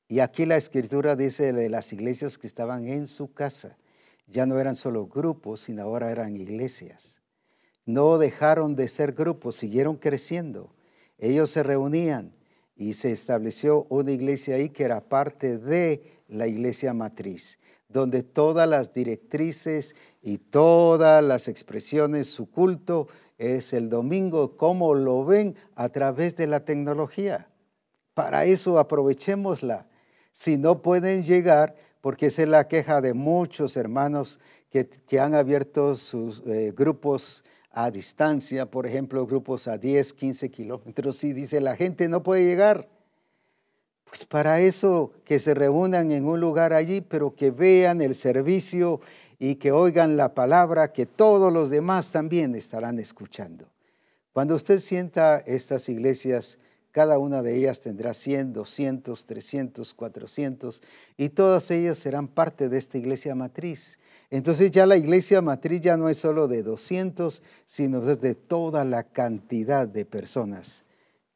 Y 0.06 0.20
aquí 0.20 0.44
la 0.44 0.58
escritura 0.58 1.16
dice 1.16 1.54
de 1.54 1.70
las 1.70 1.94
iglesias 1.94 2.36
que 2.36 2.46
estaban 2.46 2.88
en 2.88 3.06
su 3.06 3.32
casa. 3.32 3.78
Ya 4.26 4.44
no 4.44 4.58
eran 4.58 4.74
solo 4.74 5.06
grupos, 5.06 5.60
sino 5.60 5.80
ahora 5.80 6.10
eran 6.10 6.36
iglesias. 6.36 7.22
No 7.86 8.18
dejaron 8.18 8.76
de 8.76 8.88
ser 8.88 9.14
grupos, 9.14 9.56
siguieron 9.56 9.96
creciendo. 9.96 10.74
Ellos 11.16 11.48
se 11.48 11.62
reunían 11.62 12.34
y 12.76 12.92
se 12.92 13.12
estableció 13.12 13.86
una 13.88 14.12
iglesia 14.12 14.56
ahí 14.56 14.68
que 14.68 14.84
era 14.84 15.00
parte 15.00 15.56
de 15.56 16.02
la 16.28 16.46
iglesia 16.46 16.92
matriz 16.92 17.58
donde 17.88 18.22
todas 18.22 18.68
las 18.68 18.92
directrices 18.92 19.94
y 20.22 20.38
todas 20.38 21.22
las 21.22 21.48
expresiones, 21.48 22.28
su 22.28 22.50
culto 22.50 23.08
es 23.38 23.72
el 23.72 23.88
domingo, 23.88 24.56
como 24.56 24.94
lo 24.94 25.24
ven 25.24 25.56
a 25.74 25.88
través 25.88 26.36
de 26.36 26.46
la 26.46 26.64
tecnología. 26.64 27.48
Para 28.14 28.44
eso 28.44 28.78
aprovechémosla. 28.78 29.86
Si 30.32 30.56
no 30.56 30.82
pueden 30.82 31.22
llegar, 31.22 31.76
porque 32.00 32.26
esa 32.26 32.42
es 32.42 32.48
la 32.48 32.68
queja 32.68 33.00
de 33.00 33.14
muchos 33.14 33.76
hermanos 33.76 34.40
que, 34.70 35.20
han 35.20 35.34
abierto 35.34 35.94
sus 35.94 36.42
eh, 36.46 36.72
grupos 36.74 37.44
a 37.70 37.90
distancia, 37.90 38.66
por 38.70 38.86
ejemplo, 38.86 39.26
grupos 39.26 39.68
a 39.68 39.78
10, 39.78 40.12
15 40.12 40.50
kilómetros, 40.50 41.22
y 41.24 41.32
dice 41.32 41.60
la 41.60 41.76
gente 41.76 42.08
no 42.08 42.22
puede 42.22 42.44
llegar. 42.44 42.88
Pues 44.14 44.26
para 44.26 44.60
eso 44.60 45.10
que 45.24 45.40
se 45.40 45.54
reúnan 45.54 46.12
en 46.12 46.24
un 46.24 46.38
lugar 46.38 46.72
allí, 46.72 47.00
pero 47.00 47.34
que 47.34 47.50
vean 47.50 48.00
el 48.00 48.14
servicio 48.14 49.00
y 49.40 49.56
que 49.56 49.72
oigan 49.72 50.16
la 50.16 50.34
palabra 50.34 50.92
que 50.92 51.04
todos 51.04 51.52
los 51.52 51.68
demás 51.68 52.12
también 52.12 52.54
estarán 52.54 53.00
escuchando. 53.00 53.72
Cuando 54.32 54.54
usted 54.54 54.78
sienta 54.78 55.38
estas 55.38 55.88
iglesias, 55.88 56.58
cada 56.92 57.18
una 57.18 57.42
de 57.42 57.56
ellas 57.56 57.80
tendrá 57.80 58.14
100, 58.14 58.52
200, 58.52 59.26
300, 59.26 59.94
400 59.94 60.80
y 61.16 61.30
todas 61.30 61.68
ellas 61.72 61.98
serán 61.98 62.28
parte 62.28 62.68
de 62.68 62.78
esta 62.78 62.98
iglesia 62.98 63.34
matriz. 63.34 63.98
Entonces 64.30 64.70
ya 64.70 64.86
la 64.86 64.96
iglesia 64.96 65.42
matriz 65.42 65.80
ya 65.80 65.96
no 65.96 66.08
es 66.08 66.18
solo 66.18 66.46
de 66.46 66.62
200, 66.62 67.42
sino 67.66 68.00
de 68.00 68.36
toda 68.36 68.84
la 68.84 69.02
cantidad 69.02 69.88
de 69.88 70.04
personas 70.04 70.84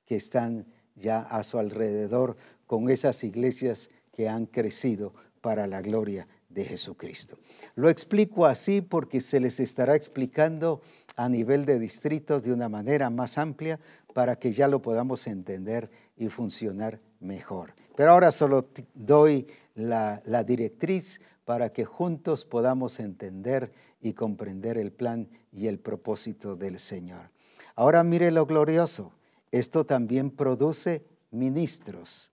que 0.07 0.15
están 0.15 0.65
ya 0.95 1.21
a 1.21 1.43
su 1.43 1.59
alrededor 1.59 2.37
con 2.69 2.90
esas 2.90 3.24
iglesias 3.24 3.90
que 4.12 4.28
han 4.28 4.47
crecido 4.47 5.15
para 5.40 5.66
la 5.66 5.81
gloria 5.81 6.28
de 6.51 6.65
Jesucristo. 6.65 7.39
Lo 7.74 7.89
explico 7.89 8.47
así 8.47 8.82
porque 8.82 9.20
se 9.20 9.40
les 9.40 9.59
estará 9.59 9.97
explicando 9.97 10.82
a 11.16 11.28
nivel 11.28 11.65
de 11.65 11.78
distritos 11.78 12.43
de 12.43 12.53
una 12.53 12.69
manera 12.69 13.11
más 13.11 13.39
amplia 13.39 13.81
para 14.12 14.36
que 14.36 14.53
ya 14.53 14.69
lo 14.69 14.82
podamos 14.82 15.27
entender 15.27 15.90
y 16.16 16.28
funcionar 16.28 17.01
mejor. 17.20 17.74
Pero 17.97 18.11
ahora 18.12 18.32
solo 18.32 18.69
doy 18.95 19.47
la, 19.74 20.23
la 20.27 20.45
directriz 20.45 21.20
para 21.47 21.73
que 21.73 21.86
juntos 21.86 22.45
podamos 22.45 23.01
entender 23.01 23.73
y 24.01 24.12
comprender 24.12 24.77
el 24.77 24.93
plan 24.93 25.28
y 25.53 25.69
el 25.69 25.78
propósito 25.78 26.55
del 26.55 26.78
Señor. 26.78 27.31
Ahora 27.77 28.05
mire 28.05 28.31
lo 28.31 28.45
glorioso. 28.45 29.12
Esto 29.51 29.86
también 29.86 30.31
produce 30.31 31.07
ministros 31.31 32.31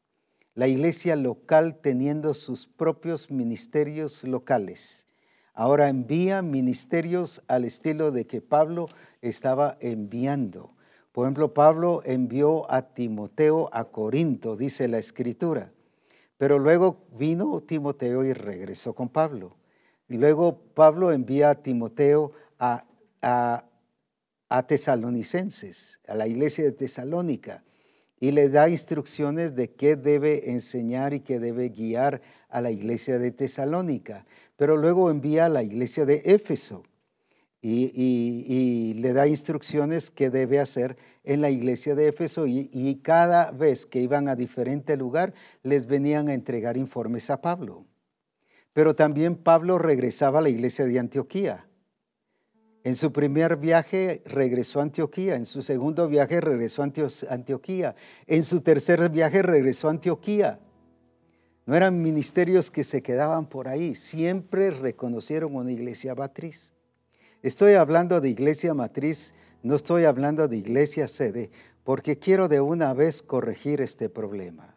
la 0.55 0.69
iglesia 0.69 1.17
local 1.17 1.79
teniendo 1.81 2.33
sus 2.33 2.65
propios 2.65 3.29
ministerios 3.29 4.23
locales. 4.23 5.05
Ahora 5.53 5.89
envía 5.89 6.41
ministerios 6.41 7.43
al 7.47 7.65
estilo 7.65 8.11
de 8.11 8.25
que 8.25 8.41
Pablo 8.41 8.87
estaba 9.21 9.77
enviando. 9.81 10.73
Por 11.11 11.25
ejemplo, 11.25 11.53
Pablo 11.53 12.01
envió 12.05 12.71
a 12.71 12.93
Timoteo 12.93 13.69
a 13.73 13.85
Corinto, 13.85 14.55
dice 14.55 14.87
la 14.87 14.97
escritura. 14.97 15.71
Pero 16.37 16.57
luego 16.57 17.05
vino 17.17 17.61
Timoteo 17.61 18.23
y 18.23 18.33
regresó 18.33 18.93
con 18.93 19.09
Pablo. 19.09 19.57
Y 20.07 20.17
luego 20.17 20.57
Pablo 20.73 21.11
envía 21.11 21.49
a 21.49 21.55
Timoteo 21.55 22.31
a, 22.59 22.85
a, 23.21 23.65
a 24.49 24.67
tesalonicenses, 24.67 25.99
a 26.07 26.15
la 26.15 26.27
iglesia 26.27 26.63
de 26.63 26.71
Tesalónica 26.71 27.64
y 28.19 28.31
le 28.31 28.49
da 28.49 28.69
instrucciones 28.69 29.55
de 29.55 29.71
qué 29.71 29.95
debe 29.95 30.51
enseñar 30.51 31.13
y 31.13 31.19
qué 31.19 31.39
debe 31.39 31.69
guiar 31.69 32.21
a 32.49 32.61
la 32.61 32.71
iglesia 32.71 33.19
de 33.19 33.31
Tesalónica. 33.31 34.25
Pero 34.55 34.77
luego 34.77 35.11
envía 35.11 35.45
a 35.45 35.49
la 35.49 35.63
iglesia 35.63 36.05
de 36.05 36.21
Éfeso 36.25 36.83
y, 37.61 38.93
le 38.99 39.13
da 39.13 39.27
instrucciones 39.27 40.11
que 40.11 40.29
debe 40.29 40.59
hacer 40.59 40.97
en 41.23 41.41
la 41.41 41.49
iglesia 41.49 41.95
de 41.95 42.07
Éfeso 42.07 42.47
y, 42.47 42.69
y 42.71 42.95
cada 42.95 43.51
vez 43.51 43.85
que 43.85 44.01
iban 44.01 44.29
a 44.29 44.35
diferente 44.35 44.95
lugar 44.95 45.33
les 45.63 45.87
venían 45.87 46.29
a 46.29 46.33
entregar 46.33 46.77
informes 46.77 47.29
a 47.29 47.41
Pablo. 47.41 47.85
Pero 48.73 48.95
también 48.95 49.35
Pablo 49.35 49.79
regresaba 49.79 50.39
a 50.39 50.41
la 50.43 50.49
iglesia 50.49 50.85
de 50.85 50.99
Antioquía. 50.99 51.64
En 52.85 52.95
su 52.95 53.11
primer 53.11 53.57
viaje 53.57 54.21
regresó 54.25 54.79
a 54.79 54.83
Antioquía, 54.83 55.35
en 55.35 55.47
su 55.47 55.63
segundo 55.63 56.07
viaje 56.07 56.39
regresó 56.39 56.83
a 56.83 56.91
Antioquía, 57.31 57.95
en 58.27 58.43
su 58.43 58.59
tercer 58.59 59.09
viaje 59.09 59.41
regresó 59.41 59.87
a 59.87 59.91
Antioquía. 59.91 60.59
No 61.65 61.75
eran 61.75 61.99
ministerios 61.99 62.69
que 62.69 62.83
se 62.83 63.01
quedaban 63.01 63.47
por 63.47 63.67
ahí, 63.67 63.95
siempre 63.95 64.69
reconocieron 64.69 65.55
una 65.55 65.71
iglesia 65.71 66.13
matriz. 66.13 66.75
Estoy 67.41 67.73
hablando 67.73 68.21
de 68.21 68.29
iglesia 68.29 68.75
matriz, 68.75 69.33
no 69.63 69.73
estoy 69.75 70.03
hablando 70.03 70.47
de 70.47 70.57
iglesia 70.57 71.07
sede, 71.07 71.49
porque 71.83 72.19
quiero 72.19 72.47
de 72.47 72.61
una 72.61 72.93
vez 72.93 73.23
corregir 73.23 73.81
este 73.81 74.09
problema. 74.09 74.75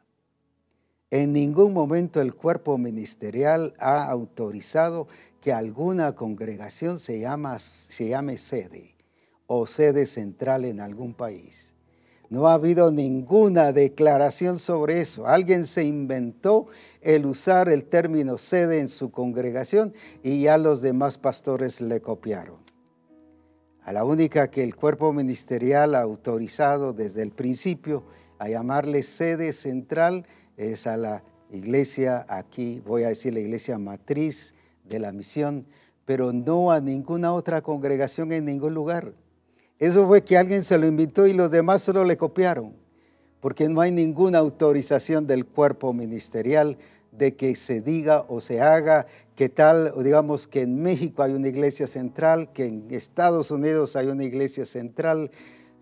En 1.10 1.34
ningún 1.34 1.74
momento 1.74 2.22
el 2.22 2.34
cuerpo 2.34 2.76
ministerial 2.78 3.74
ha 3.78 4.10
autorizado 4.10 5.08
que 5.48 5.54
alguna 5.54 6.14
congregación 6.14 6.98
se, 6.98 7.26
se 7.58 8.08
llame 8.10 8.36
sede 8.36 8.94
o 9.46 9.66
sede 9.66 10.04
central 10.04 10.66
en 10.66 10.78
algún 10.78 11.14
país. 11.14 11.74
No 12.28 12.48
ha 12.48 12.52
habido 12.52 12.92
ninguna 12.92 13.72
declaración 13.72 14.58
sobre 14.58 15.00
eso. 15.00 15.26
Alguien 15.26 15.64
se 15.64 15.84
inventó 15.84 16.66
el 17.00 17.24
usar 17.24 17.70
el 17.70 17.86
término 17.86 18.36
sede 18.36 18.80
en 18.80 18.90
su 18.90 19.10
congregación 19.10 19.94
y 20.22 20.42
ya 20.42 20.58
los 20.58 20.82
demás 20.82 21.16
pastores 21.16 21.80
le 21.80 22.02
copiaron. 22.02 22.58
A 23.80 23.94
la 23.94 24.04
única 24.04 24.50
que 24.50 24.62
el 24.62 24.76
cuerpo 24.76 25.14
ministerial 25.14 25.94
ha 25.94 26.02
autorizado 26.02 26.92
desde 26.92 27.22
el 27.22 27.30
principio 27.30 28.04
a 28.38 28.50
llamarle 28.50 29.02
sede 29.02 29.54
central 29.54 30.26
es 30.58 30.86
a 30.86 30.98
la 30.98 31.22
iglesia 31.50 32.26
aquí, 32.28 32.82
voy 32.84 33.04
a 33.04 33.08
decir 33.08 33.32
la 33.32 33.40
iglesia 33.40 33.78
matriz 33.78 34.52
de 34.88 34.98
la 34.98 35.12
misión, 35.12 35.66
pero 36.04 36.32
no 36.32 36.70
a 36.70 36.80
ninguna 36.80 37.32
otra 37.32 37.62
congregación 37.62 38.32
en 38.32 38.44
ningún 38.44 38.74
lugar. 38.74 39.12
Eso 39.78 40.06
fue 40.06 40.24
que 40.24 40.38
alguien 40.38 40.64
se 40.64 40.78
lo 40.78 40.86
invitó 40.86 41.26
y 41.26 41.32
los 41.32 41.50
demás 41.50 41.82
solo 41.82 42.04
le 42.04 42.16
copiaron, 42.16 42.72
porque 43.40 43.68
no 43.68 43.80
hay 43.80 43.92
ninguna 43.92 44.38
autorización 44.38 45.26
del 45.26 45.46
cuerpo 45.46 45.92
ministerial 45.92 46.78
de 47.12 47.36
que 47.36 47.54
se 47.56 47.80
diga 47.80 48.24
o 48.28 48.40
se 48.40 48.60
haga 48.60 49.06
que 49.36 49.48
tal, 49.48 49.92
digamos 50.02 50.48
que 50.48 50.62
en 50.62 50.82
México 50.82 51.22
hay 51.22 51.32
una 51.32 51.48
iglesia 51.48 51.86
central, 51.86 52.52
que 52.52 52.66
en 52.66 52.86
Estados 52.90 53.50
Unidos 53.50 53.94
hay 53.96 54.08
una 54.08 54.24
iglesia 54.24 54.66
central, 54.66 55.30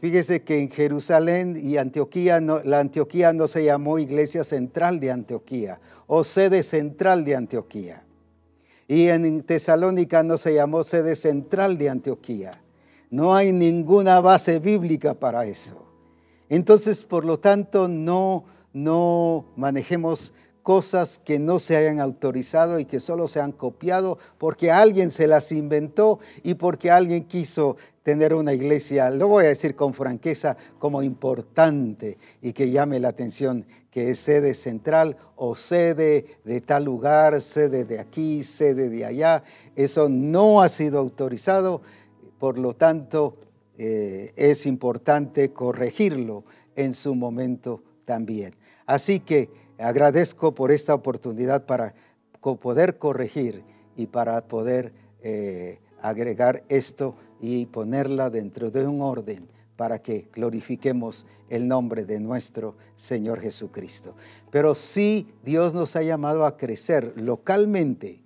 Fíjese 0.01 0.43
que 0.43 0.61
en 0.61 0.70
Jerusalén 0.70 1.57
y 1.57 1.78
Antioquía, 1.78 2.41
la 2.41 2.81
Antioquía 2.81 3.33
no 3.33 3.49
se 3.49 3.65
llamó 3.65 3.99
Iglesia 3.99 4.45
Central 4.45 5.01
de 5.01 5.11
Antioquía 5.11 5.81
o 6.07 6.23
sede 6.23 6.62
central 6.62 7.24
de 7.24 7.35
Antioquía. 7.35 8.06
Y 8.89 9.09
en 9.09 9.43
Tesalónica 9.43 10.23
no 10.23 10.39
se 10.39 10.55
llamó 10.55 10.85
sede 10.85 11.17
central 11.17 11.77
de 11.79 11.91
Antioquía. 11.91 12.53
No 13.11 13.35
hay 13.35 13.53
ninguna 13.53 14.21
base 14.21 14.59
bíblica 14.59 15.15
para 15.15 15.45
eso. 15.47 15.87
Entonces, 16.49 17.03
por 17.03 17.25
lo 17.25 17.39
tanto, 17.39 17.89
no, 17.89 18.45
no 18.73 19.47
manejemos 19.57 20.33
cosas 20.63 21.21
que 21.25 21.39
no 21.39 21.61
se 21.61 21.77
hayan 21.77 22.01
autorizado 22.01 22.81
y 22.81 22.85
que 22.85 22.99
solo 22.99 23.29
se 23.29 23.41
han 23.41 23.53
copiado 23.53 24.19
porque 24.39 24.73
alguien 24.73 25.13
se 25.13 25.29
las 25.29 25.53
inventó 25.53 26.19
y 26.43 26.55
porque 26.55 26.91
alguien 26.91 27.25
quiso 27.25 27.77
tener 28.07 28.33
una 28.33 28.53
iglesia, 28.53 29.11
lo 29.11 29.27
voy 29.27 29.47
a 29.47 29.49
decir 29.49 29.74
con 29.74 29.93
franqueza, 29.93 30.57
como 30.78 31.03
importante 31.03 32.16
y 32.41 32.53
que 32.53 32.70
llame 32.70 33.01
la 33.01 33.09
atención, 33.09 33.66
que 33.91 34.11
es 34.12 34.20
sede 34.20 34.55
central 34.55 35.16
o 35.35 35.57
sede 35.57 36.39
de 36.45 36.61
tal 36.61 36.85
lugar, 36.85 37.43
sede 37.43 37.85
de 37.85 37.99
aquí, 37.99 38.45
sede 38.45 38.89
de 38.91 39.05
allá. 39.05 39.43
Eso 39.74 40.09
no 40.09 40.62
ha 40.62 40.69
sido 40.69 41.01
autorizado, 41.01 41.83
por 42.39 42.59
lo 42.59 42.74
tanto 42.74 43.39
eh, 43.77 44.33
es 44.37 44.66
importante 44.66 45.53
corregirlo 45.53 46.45
en 46.77 46.95
su 46.95 47.16
momento 47.16 47.83
también. 48.05 48.55
Así 48.87 49.19
que 49.19 49.51
Agradezco 49.78 50.55
por 50.55 50.73
esta 50.73 50.95
oportunidad 50.95 51.66
para 51.66 51.95
poder 52.41 52.97
corregir 52.97 53.62
y 53.95 54.07
para 54.07 54.47
poder 54.49 54.93
eh, 55.20 55.81
agregar 56.01 56.62
esto 56.69 57.15
y 57.41 57.67
ponerla 57.67 58.31
dentro 58.31 58.71
de 58.71 58.87
un 58.87 59.03
orden 59.03 59.49
para 59.77 60.01
que 60.01 60.29
glorifiquemos 60.33 61.27
el 61.51 61.69
nombre 61.69 62.05
de 62.05 62.19
nuestro 62.19 62.77
Señor 62.97 63.41
Jesucristo. 63.41 64.15
Pero 64.51 64.75
sí 64.75 65.29
Dios 65.45 65.75
nos 65.75 65.97
ha 65.97 66.03
llamado 66.03 66.47
a 66.47 66.57
crecer 66.57 67.13
localmente 67.17 68.23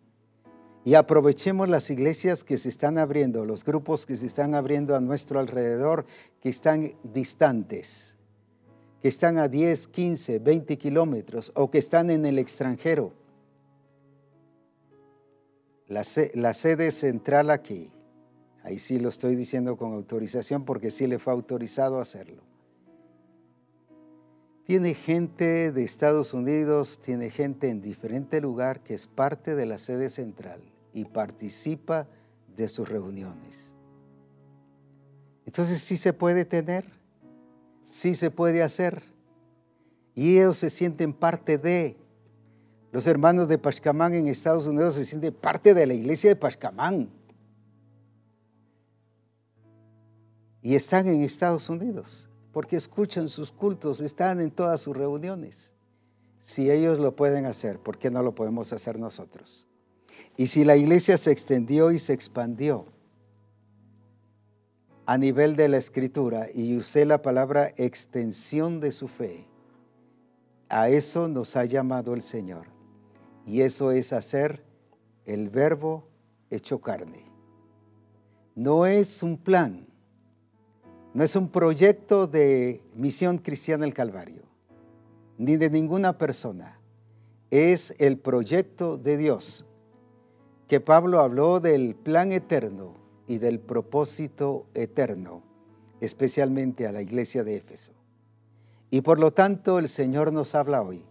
y 0.84 0.94
aprovechemos 0.94 1.68
las 1.68 1.90
iglesias 1.90 2.44
que 2.44 2.56
se 2.56 2.68
están 2.68 2.98
abriendo, 2.98 3.44
los 3.44 3.64
grupos 3.64 4.06
que 4.06 4.16
se 4.16 4.26
están 4.26 4.54
abriendo 4.54 4.96
a 4.96 5.00
nuestro 5.00 5.40
alrededor, 5.40 6.06
que 6.40 6.48
están 6.48 6.90
distantes 7.02 8.16
que 9.00 9.08
están 9.08 9.38
a 9.38 9.48
10, 9.48 9.88
15, 9.88 10.38
20 10.38 10.78
kilómetros 10.78 11.52
o 11.54 11.70
que 11.70 11.78
están 11.78 12.10
en 12.10 12.26
el 12.26 12.38
extranjero. 12.38 13.14
La, 15.88 16.04
sede 16.04 16.92
central 16.92 17.50
aquí, 17.50 17.92
ahí 18.62 18.78
sí 18.78 18.98
lo 18.98 19.08
estoy 19.08 19.36
diciendo 19.36 19.76
con 19.76 19.92
autorización 19.92 20.64
porque 20.64 20.90
sí 20.90 21.06
le 21.06 21.18
fue 21.18 21.32
autorizado 21.32 22.00
hacerlo. 22.00 22.42
Tiene 24.64 24.94
gente 24.94 25.72
de 25.72 25.82
Estados 25.82 26.32
Unidos, 26.32 27.00
tiene 27.00 27.30
gente 27.30 27.68
en 27.68 27.80
diferente 27.80 28.40
lugar 28.40 28.82
que 28.82 28.94
es 28.94 29.06
parte 29.06 29.54
de 29.54 29.66
la 29.66 29.78
sede 29.78 30.10
central 30.10 30.60
y 30.92 31.04
participa 31.06 32.06
de 32.56 32.68
sus 32.68 32.88
reuniones. 32.88 33.74
Entonces 35.44 35.80
sí 35.80 35.96
se 35.96 36.12
puede 36.12 36.44
tener 36.44 37.00
sí 37.90 38.14
se 38.14 38.30
puede 38.30 38.62
hacer. 38.62 39.02
Y 40.14 40.38
ellos 40.38 40.58
se 40.58 40.70
sienten 40.70 41.12
parte 41.12 41.58
de. 41.58 41.96
Los 42.92 43.06
hermanos 43.06 43.46
de 43.46 43.58
Pashkamán 43.58 44.14
en 44.14 44.26
Estados 44.26 44.66
Unidos 44.66 44.96
se 44.96 45.04
sienten 45.04 45.32
parte 45.32 45.74
de 45.74 45.86
la 45.86 45.94
iglesia 45.94 46.30
de 46.30 46.36
Pashkamán. 46.36 47.08
Y 50.62 50.74
están 50.74 51.06
en 51.06 51.22
Estados 51.22 51.68
Unidos 51.68 52.28
porque 52.52 52.76
escuchan 52.76 53.28
sus 53.28 53.52
cultos, 53.52 54.00
están 54.00 54.40
en 54.40 54.50
todas 54.50 54.80
sus 54.80 54.96
reuniones. 54.96 55.74
Si 56.40 56.70
ellos 56.70 56.98
lo 56.98 57.14
pueden 57.14 57.46
hacer, 57.46 57.78
¿por 57.78 57.98
qué 57.98 58.10
no 58.10 58.22
lo 58.22 58.34
podemos 58.34 58.72
hacer 58.72 58.98
nosotros? 58.98 59.66
Y 60.36 60.48
si 60.48 60.64
la 60.64 60.76
iglesia 60.76 61.16
se 61.16 61.30
extendió 61.30 61.92
y 61.92 61.98
se 61.98 62.12
expandió, 62.12 62.86
a 65.10 65.18
nivel 65.18 65.56
de 65.56 65.68
la 65.68 65.76
escritura 65.76 66.46
y 66.54 66.76
usé 66.76 67.04
la 67.04 67.20
palabra 67.20 67.72
extensión 67.76 68.78
de 68.78 68.92
su 68.92 69.08
fe. 69.08 69.48
A 70.68 70.88
eso 70.88 71.26
nos 71.26 71.56
ha 71.56 71.64
llamado 71.64 72.14
el 72.14 72.22
Señor. 72.22 72.68
Y 73.44 73.62
eso 73.62 73.90
es 73.90 74.12
hacer 74.12 74.64
el 75.24 75.50
verbo 75.50 76.06
hecho 76.48 76.80
carne. 76.80 77.24
No 78.54 78.86
es 78.86 79.24
un 79.24 79.36
plan, 79.36 79.88
no 81.12 81.24
es 81.24 81.34
un 81.34 81.48
proyecto 81.48 82.26
de 82.26 82.82
misión 82.94 83.38
cristiana 83.38 83.84
el 83.84 83.94
Calvario, 83.94 84.42
ni 85.38 85.56
de 85.56 85.68
ninguna 85.68 86.18
persona. 86.18 86.80
Es 87.50 87.94
el 87.98 88.16
proyecto 88.18 88.96
de 88.96 89.16
Dios, 89.16 89.66
que 90.68 90.78
Pablo 90.78 91.20
habló 91.20 91.58
del 91.58 91.96
plan 91.96 92.30
eterno 92.30 92.94
y 93.26 93.38
del 93.38 93.58
propósito 93.58 94.66
eterno, 94.74 95.42
especialmente 96.00 96.86
a 96.86 96.92
la 96.92 97.02
iglesia 97.02 97.42
de 97.42 97.56
Éfeso. 97.56 97.92
Y 98.88 99.00
por 99.00 99.18
lo 99.18 99.32
tanto 99.32 99.80
el 99.80 99.88
Señor 99.88 100.32
nos 100.32 100.54
habla 100.54 100.82
hoy 100.82 101.04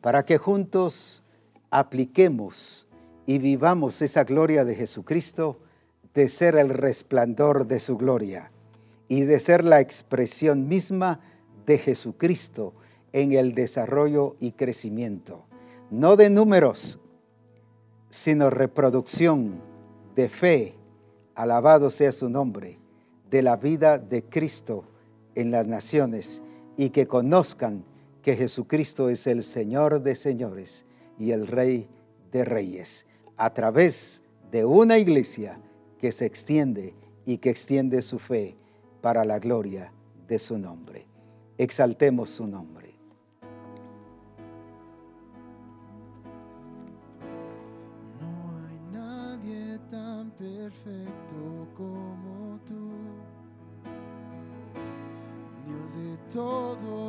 para 0.00 0.24
que 0.24 0.38
juntos 0.38 1.22
apliquemos 1.70 2.86
y 3.26 3.38
vivamos 3.38 4.00
esa 4.00 4.24
gloria 4.24 4.64
de 4.64 4.74
Jesucristo, 4.74 5.60
de 6.14 6.30
ser 6.30 6.56
el 6.56 6.70
resplandor 6.70 7.66
de 7.66 7.80
su 7.80 7.98
gloria 7.98 8.50
y 9.08 9.22
de 9.22 9.38
ser 9.40 9.64
la 9.64 9.80
expresión 9.80 10.68
misma 10.68 11.20
de 11.66 11.78
Jesucristo 11.78 12.74
en 13.12 13.32
el 13.32 13.54
desarrollo 13.54 14.36
y 14.40 14.52
crecimiento, 14.52 15.46
no 15.90 16.16
de 16.16 16.30
números, 16.30 16.98
sino 18.10 18.50
reproducción 18.50 19.60
de 20.14 20.28
fe, 20.28 20.74
alabado 21.34 21.90
sea 21.90 22.12
su 22.12 22.28
nombre, 22.28 22.78
de 23.30 23.42
la 23.42 23.56
vida 23.56 23.98
de 23.98 24.22
Cristo 24.22 24.84
en 25.34 25.50
las 25.50 25.66
naciones 25.66 26.42
y 26.76 26.90
que 26.90 27.06
conozcan 27.06 27.84
que 28.22 28.36
Jesucristo 28.36 29.08
es 29.08 29.26
el 29.26 29.42
Señor 29.42 30.02
de 30.02 30.14
señores 30.14 30.84
y 31.18 31.30
el 31.30 31.46
Rey 31.46 31.88
de 32.32 32.44
reyes, 32.44 33.06
a 33.36 33.52
través 33.52 34.22
de 34.50 34.64
una 34.64 34.98
iglesia 34.98 35.60
que 35.98 36.12
se 36.12 36.26
extiende 36.26 36.94
y 37.24 37.38
que 37.38 37.50
extiende 37.50 38.02
su 38.02 38.18
fe 38.18 38.56
para 39.06 39.24
la 39.24 39.38
gloria 39.38 39.92
de 40.26 40.36
su 40.36 40.58
nombre. 40.58 41.06
Exaltemos 41.56 42.28
su 42.28 42.44
nombre. 42.44 42.92
No 48.20 48.66
hay 48.66 48.80
nadie 48.92 49.78
tan 49.88 50.32
perfecto 50.32 51.68
como 51.76 52.58
tú, 52.66 52.90
Dios 55.64 55.94
de 55.94 56.16
todo 56.34 57.05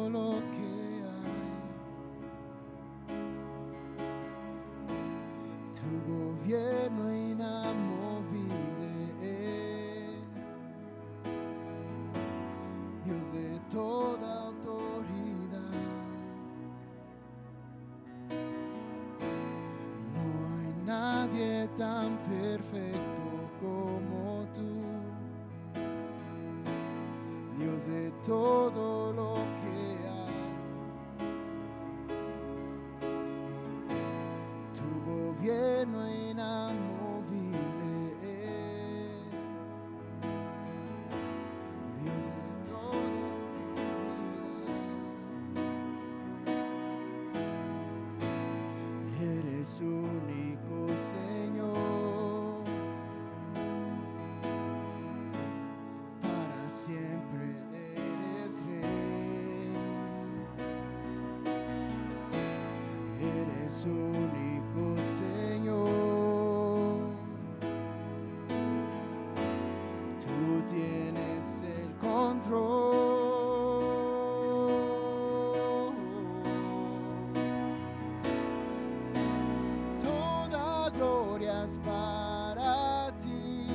para 81.83 83.11
ti. 83.17 83.65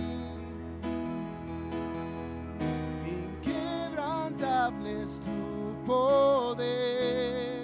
Inquebrantable 3.07 5.03
es 5.03 5.21
tu 5.21 5.85
poder. 5.85 7.61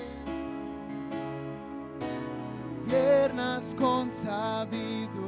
Viernas 2.86 3.74
con 3.78 4.12
sabiduría 4.12 5.27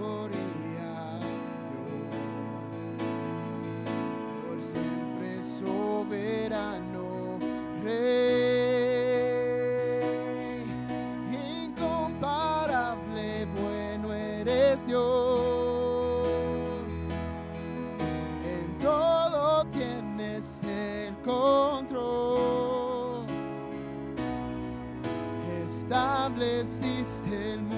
estableciste 26.41 27.53
el 27.53 27.70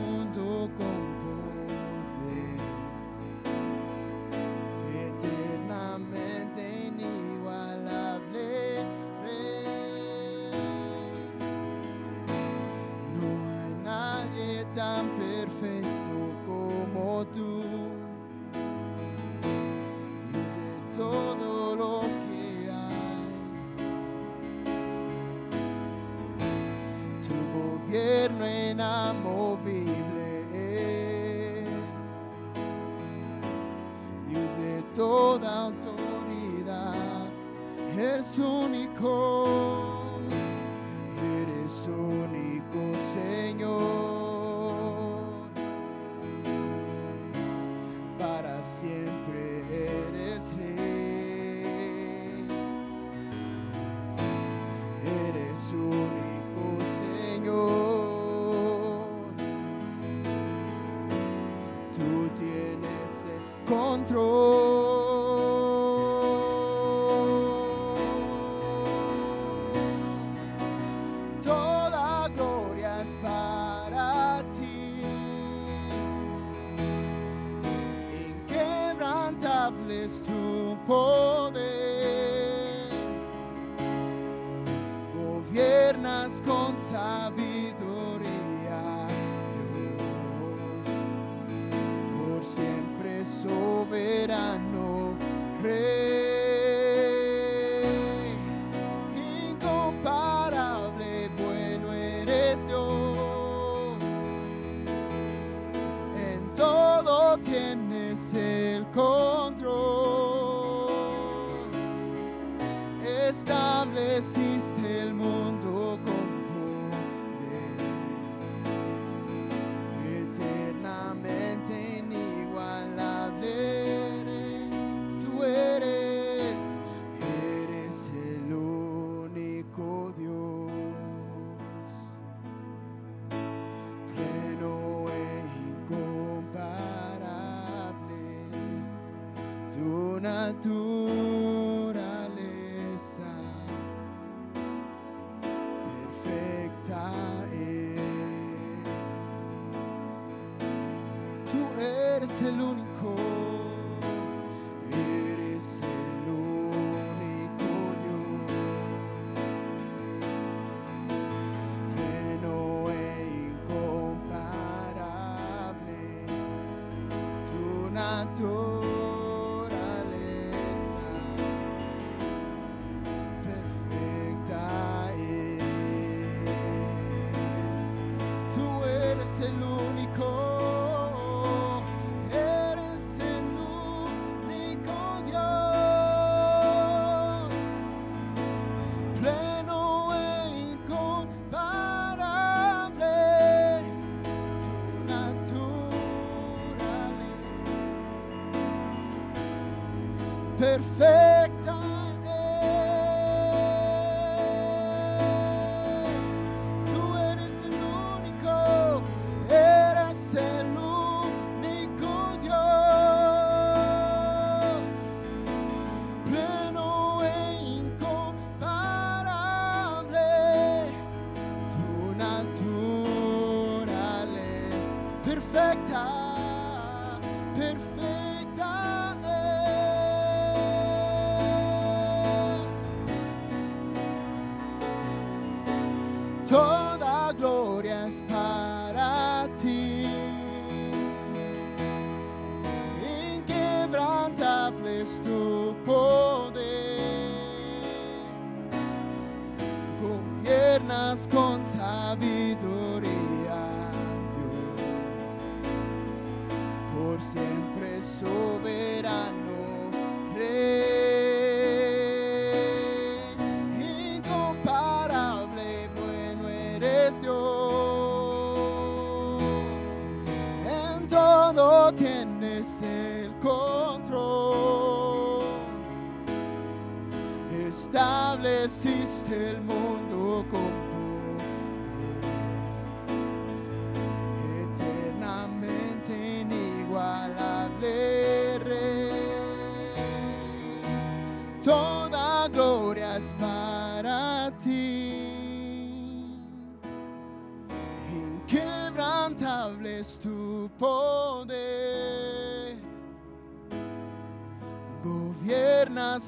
l'unico 152.51 152.92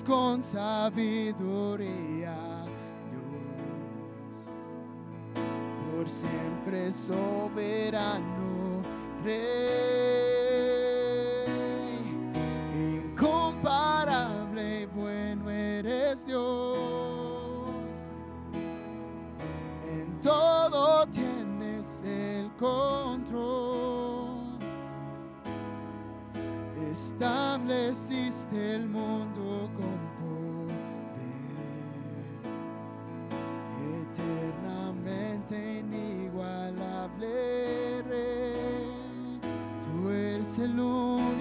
con 0.06 0.42
sabiduría, 0.42 2.38
Dios, 3.10 4.46
por 5.92 6.08
siempre 6.08 6.90
soberano, 6.90 8.82
Rey, 9.22 9.42
incomparable 12.74 14.82
y 14.82 14.86
bueno 14.86 15.50
eres 15.50 16.26
Dios, 16.26 17.68
en 19.86 20.18
todo 20.22 21.06
tienes 21.08 22.02
el 22.04 22.50
control. 22.56 24.38
Estableciste 26.90 28.76
el 28.76 28.86
mundo. 28.86 29.23
es. 40.58 41.33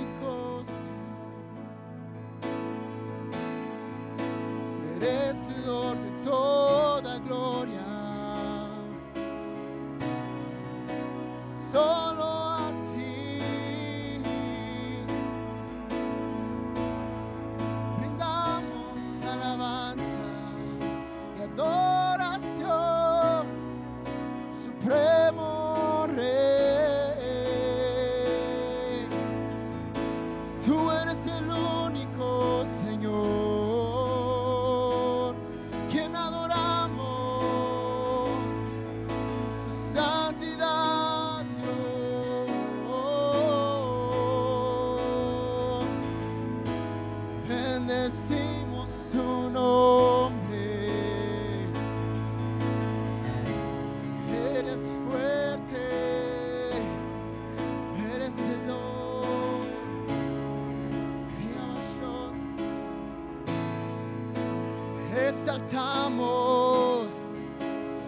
exaltamos, 65.43 67.07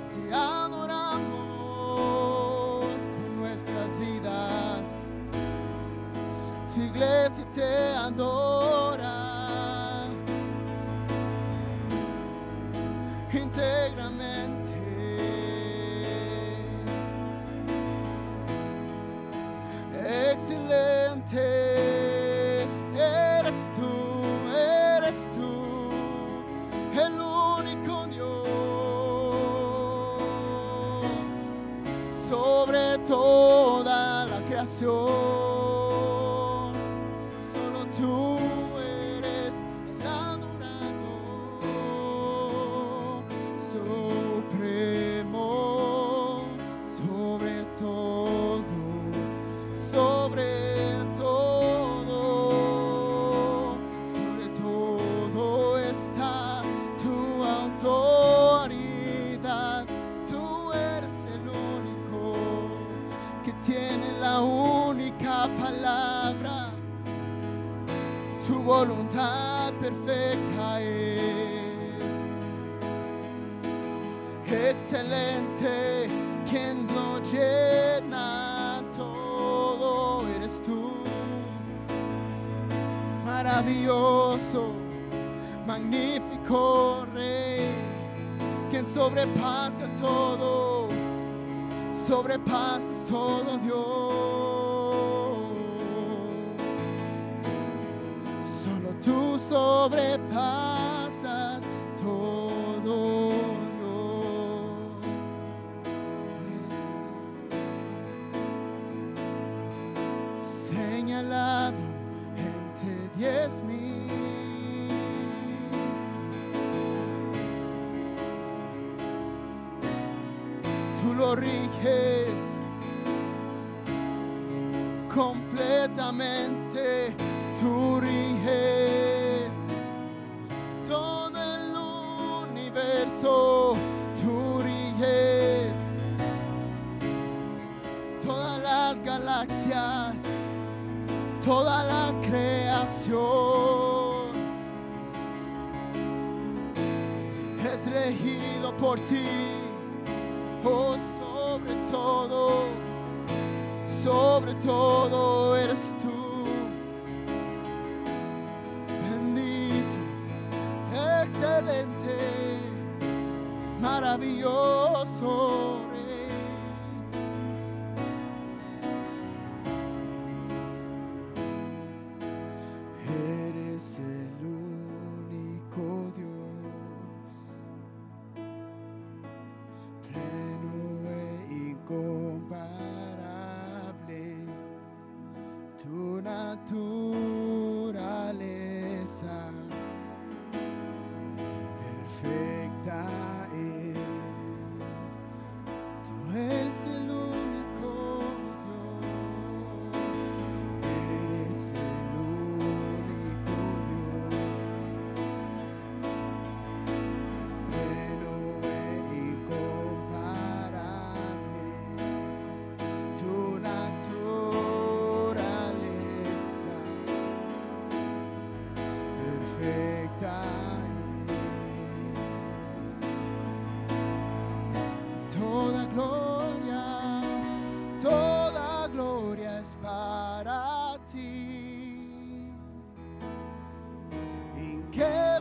te 0.10 0.34
adoramos 0.34 1.20
con 3.18 3.36
nuestras 3.36 4.00
vidas. 4.00 4.88
Tu 6.74 6.82
iglesia 6.82 7.46
te 7.52 7.94
adora. 7.98 8.45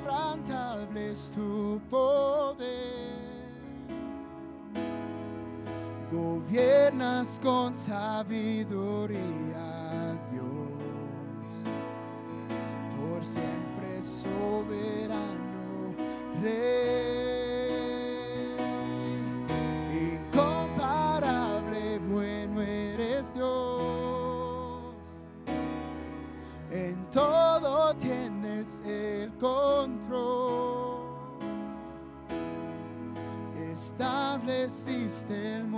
inquebrantable 0.04 1.10
es 1.10 1.32
tu 1.34 1.80
poder. 1.88 3.14
Gobiernas 6.12 7.40
con 7.42 7.76
sabiduría, 7.76 9.18
Dios, 10.30 10.44
por 12.96 13.24
siempre 13.24 14.02
soberano 14.02 15.94
Rey. 16.40 17.74
Incomparable, 20.30 21.98
bueno 22.10 22.60
eres 22.62 23.34
Dios. 23.34 24.94
En 26.70 27.10
todo 27.10 27.94
tienes 27.94 28.82
el 28.86 29.32
corazón. 29.38 29.83
estableciste 34.44 35.56
el. 35.56 35.73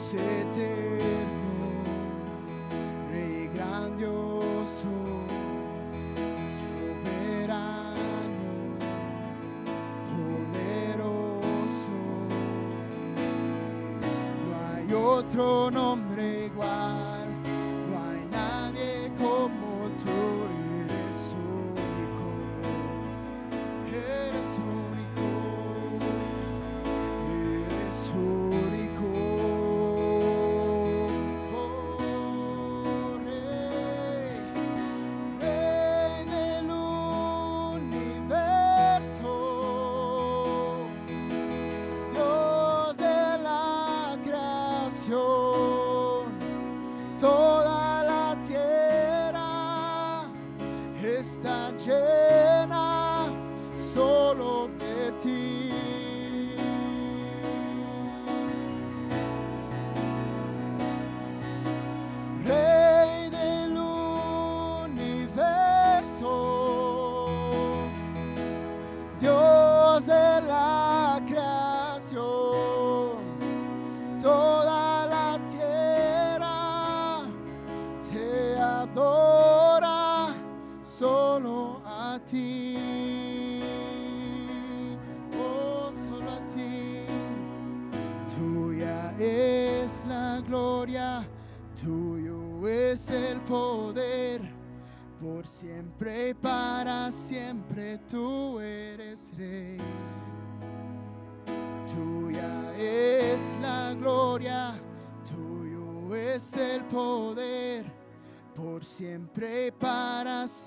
Dios 0.00 0.16
Rey 3.10 3.50
grandioso, 3.52 4.88
soberano, 7.36 7.98
poderoso. 10.08 11.98
No 14.42 14.50
hay 14.74 14.88
otro 14.94 15.70
nombre 15.70 16.46
igual. 16.46 17.09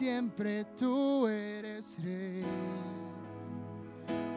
siempre 0.03 0.65
tú 0.77 1.25
eres 1.27 1.97
rey. 2.03 2.43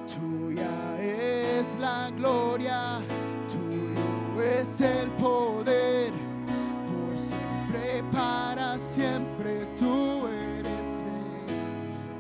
Tuya 0.06 0.70
es 1.00 1.76
la 1.80 2.08
gloria, 2.16 2.98
tuyo 3.48 4.42
es 4.44 4.80
el 4.80 5.10
poder, 5.22 6.12
por 6.86 7.18
siempre, 7.18 8.04
para 8.12 8.78
siempre 8.78 9.66
tú 9.76 10.28
eres 10.28 10.86
rey. 11.06 11.48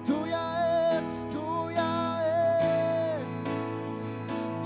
Tuya 0.04 0.98
es, 0.98 1.28
tuya 1.28 2.22
es, 3.14 3.32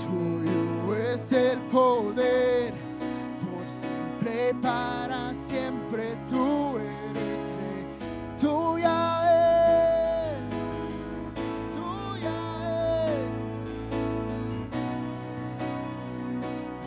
tuyo 0.07 0.95
es 0.95 1.31
el 1.31 1.59
poder, 1.69 2.73
por 3.43 3.65
siempre, 3.69 4.55
para 4.59 5.31
siempre 5.35 6.15
tú 6.27 6.70
tuya 8.81 10.33
es, 10.33 10.49
tuya 11.75 12.39
es. 13.13 13.35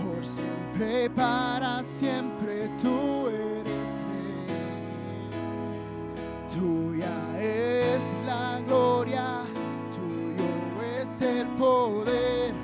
Por 0.03 0.25
siempre, 0.25 1.11
para 1.11 1.83
siempre 1.83 2.69
tú 2.83 3.29
eres 3.29 3.91
rey. 4.11 5.31
Tuya 6.53 7.17
es 7.41 8.03
la 8.27 8.61
gloria, 8.67 9.43
tuyo 9.95 10.51
es 11.01 11.23
el 11.23 11.47
poder. 11.49 12.55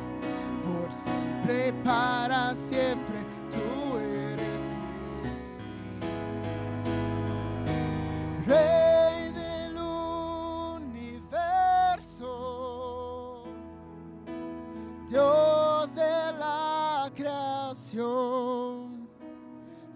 Por 0.63 0.93
siempre, 0.93 1.73
para 1.85 2.55
siempre. 2.55 3.20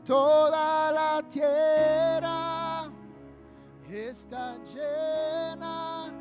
Toda 0.05 0.93
la 0.93 1.23
tierra 1.31 2.91
está 3.91 4.55
llena 4.63 6.13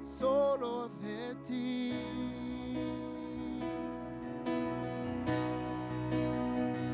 solo 0.00 0.88
de 1.00 1.36
ti. 1.46 1.94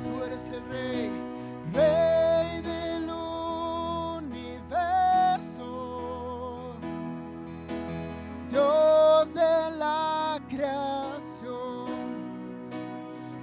Tú 0.03 0.23
eres 0.23 0.51
el 0.51 0.63
rey, 0.69 1.11
rey 1.73 2.61
del 2.61 3.09
universo, 4.21 4.85
Dios 8.51 9.33
de 9.33 9.71
la 9.79 10.39
creación, 10.47 11.87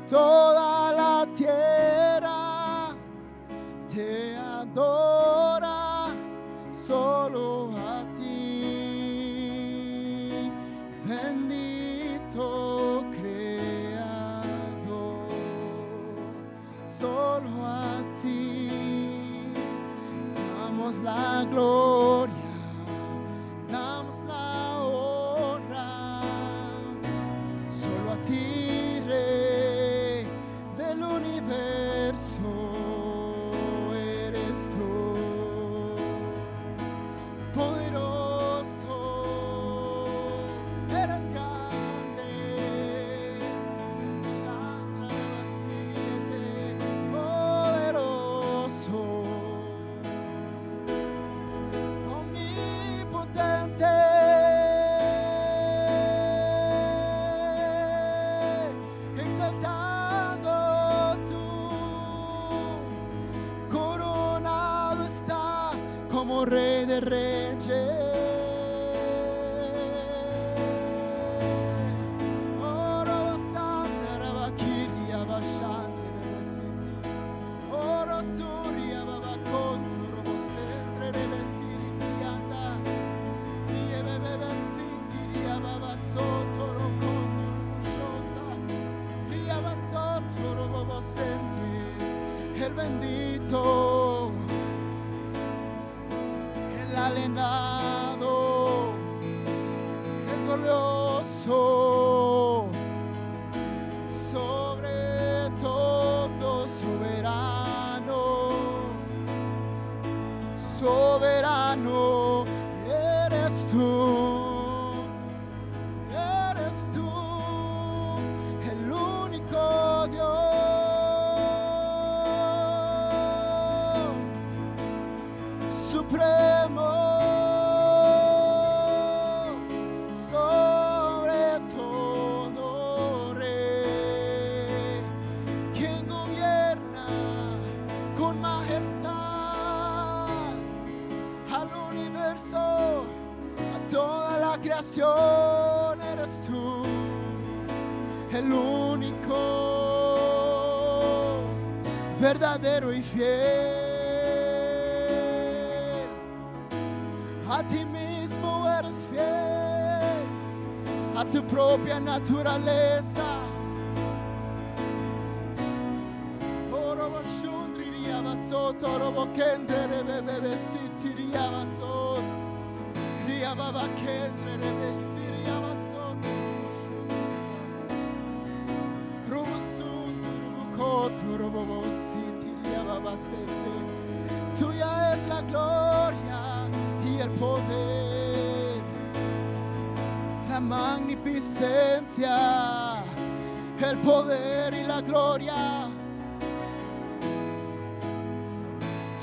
toda 0.08 0.92
la 0.94 1.26
tierra 1.34 2.11
te 3.94 4.38
adora 4.38 6.16
solo 6.72 7.72
a 7.76 8.06
ti, 8.14 8.70
bendito 11.04 13.04
creador, 13.12 15.28
solo 16.88 17.66
a 17.66 18.02
ti. 18.22 18.70
Damos 20.36 21.02
la 21.02 21.46
gloria, 21.52 22.34
damos 23.70 24.24
la 24.24 24.86
honra, 24.86 26.22
solo 27.68 28.12
a 28.14 28.22
ti, 28.22 29.02
rey 67.02 67.91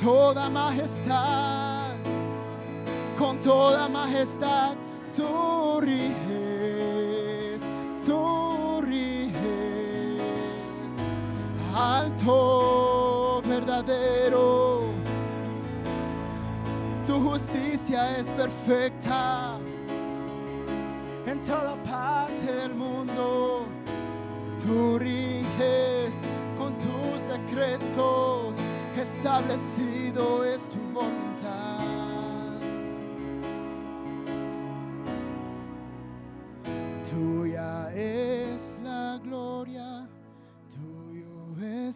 toda 0.01 0.49
majestad, 0.49 1.95
con 3.19 3.41
toda 3.41 3.89
majestad 3.89 4.77
tú 5.17 5.81
riges, 5.81 7.63
tú 8.05 8.81
riges, 8.83 10.23
alto, 11.75 13.43
verdadero 13.45 14.79
tu 17.09 17.19
justicia 17.21 18.19
es 18.19 18.31
perfecta 18.31 18.98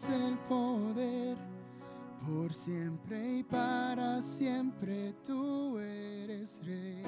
es 0.02 0.08
el 0.08 0.38
poder. 0.48 1.36
Por 2.26 2.52
siempre 2.52 3.38
y 3.38 3.42
para 3.42 4.20
siempre 4.22 5.14
tú 5.24 5.78
eres 5.78 6.60
rey. 6.64 7.02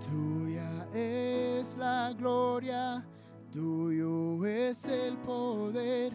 Tuya 0.00 0.88
es 0.94 1.76
la 1.76 2.12
gloria, 2.12 3.04
tuyo 3.52 4.44
es 4.44 4.86
el 4.86 5.16
poder. 5.18 6.12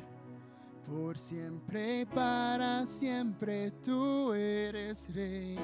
Por 0.85 1.17
siempre 1.17 2.01
y 2.01 2.05
para 2.05 2.85
siempre 2.85 3.71
tú 3.83 4.33
eres 4.33 5.13
rey. 5.13 5.57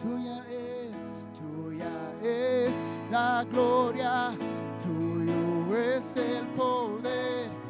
Tuya 0.00 0.44
es, 0.48 1.28
tuya 1.32 2.14
es 2.22 2.80
la 3.10 3.44
gloria, 3.50 4.30
tuyo 4.80 5.76
es 5.76 6.16
el 6.16 6.46
poder 6.48 7.65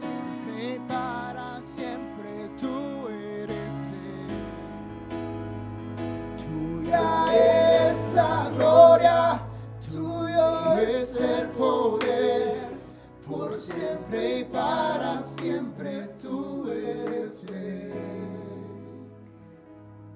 siempre 0.00 0.80
para 0.86 1.60
siempre 1.60 2.50
tú 2.60 3.08
eres 3.08 3.72
rey. 3.90 4.38
Tuya 6.36 7.90
es 7.90 8.14
la 8.14 8.50
gloria, 8.56 9.40
tuyo 9.90 10.78
es 10.78 11.20
el 11.20 11.48
poder, 11.48 12.70
por 13.26 13.54
siempre 13.54 14.40
y 14.40 14.44
para 14.44 15.22
siempre 15.22 16.08
tú 16.20 16.70
eres 16.70 17.42
rey. 17.46 17.92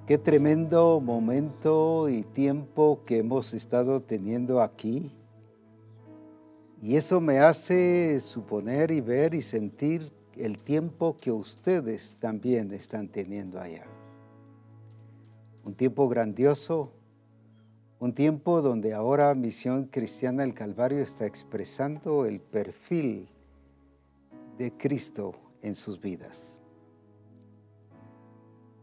Qué 0.07 0.19
tremendo 0.19 1.01
momento 1.01 2.09
y 2.09 2.23
tiempo 2.23 3.01
que 3.07 3.19
hemos 3.19 3.55
estado 3.55 4.01
teniendo 4.03 4.61
aquí. 4.61 5.11
Y 6.83 6.97
eso 6.97 7.21
me 7.21 7.39
hace 7.39 8.19
suponer 8.19 8.91
y 8.91 9.01
ver 9.01 9.35
y 9.35 9.41
sentir 9.41 10.13
el 10.37 10.59
tiempo 10.59 11.17
que 11.17 11.31
ustedes 11.31 12.17
también 12.19 12.73
están 12.73 13.07
teniendo 13.07 13.61
allá. 13.61 13.87
Un 15.65 15.75
tiempo 15.75 16.09
grandioso, 16.09 16.91
un 18.01 18.13
tiempo 18.13 18.63
donde 18.63 18.95
ahora 18.95 19.33
Misión 19.37 19.85
Cristiana 19.85 20.43
del 20.43 20.55
Calvario 20.55 21.03
está 21.03 21.25
expresando 21.25 22.27
el 22.27 22.41
perfil 22.41 23.29
de 24.59 24.77
Cristo 24.77 25.37
en 25.63 25.77
sus 25.77 26.01
vidas. 26.01 26.59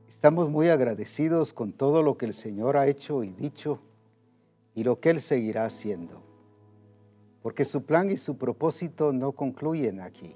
Estamos 0.07 0.49
muy 0.49 0.69
agradecidos 0.69 1.51
con 1.51 1.73
todo 1.73 2.01
lo 2.01 2.17
que 2.17 2.27
el 2.27 2.33
Señor 2.33 2.77
ha 2.77 2.87
hecho 2.87 3.25
y 3.25 3.31
dicho 3.31 3.81
y 4.73 4.85
lo 4.85 5.01
que 5.01 5.09
Él 5.09 5.19
seguirá 5.19 5.65
haciendo, 5.65 6.23
porque 7.41 7.65
su 7.65 7.85
plan 7.85 8.09
y 8.09 8.17
su 8.17 8.37
propósito 8.37 9.13
no 9.13 9.31
concluyen 9.31 10.01
aquí, 10.01 10.35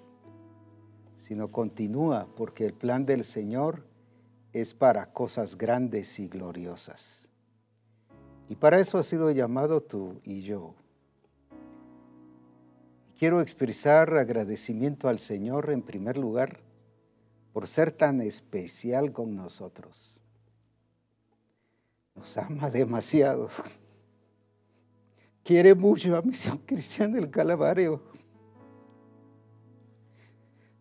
sino 1.17 1.51
continúa, 1.51 2.27
porque 2.35 2.65
el 2.65 2.73
plan 2.73 3.05
del 3.05 3.23
Señor 3.23 3.85
es 4.53 4.73
para 4.73 5.11
cosas 5.11 5.57
grandes 5.57 6.19
y 6.19 6.27
gloriosas. 6.27 7.29
Y 8.49 8.55
para 8.55 8.79
eso 8.79 8.97
ha 8.97 9.03
sido 9.03 9.31
llamado 9.31 9.81
tú 9.81 10.21
y 10.23 10.41
yo. 10.41 10.75
Quiero 13.17 13.41
expresar 13.41 14.15
agradecimiento 14.17 15.07
al 15.07 15.17
Señor 15.17 15.71
en 15.71 15.81
primer 15.81 16.17
lugar 16.17 16.59
por 17.53 17.67
ser 17.67 17.91
tan 17.91 18.21
especial 18.21 19.11
con 19.11 19.35
nosotros. 19.35 20.19
Nos 22.15 22.37
ama 22.37 22.69
demasiado. 22.69 23.49
Quiere 25.43 25.75
mucho 25.75 26.15
a 26.15 26.21
Misión 26.21 26.57
Cristiana 26.65 27.15
del 27.15 27.29
Calvario. 27.29 28.01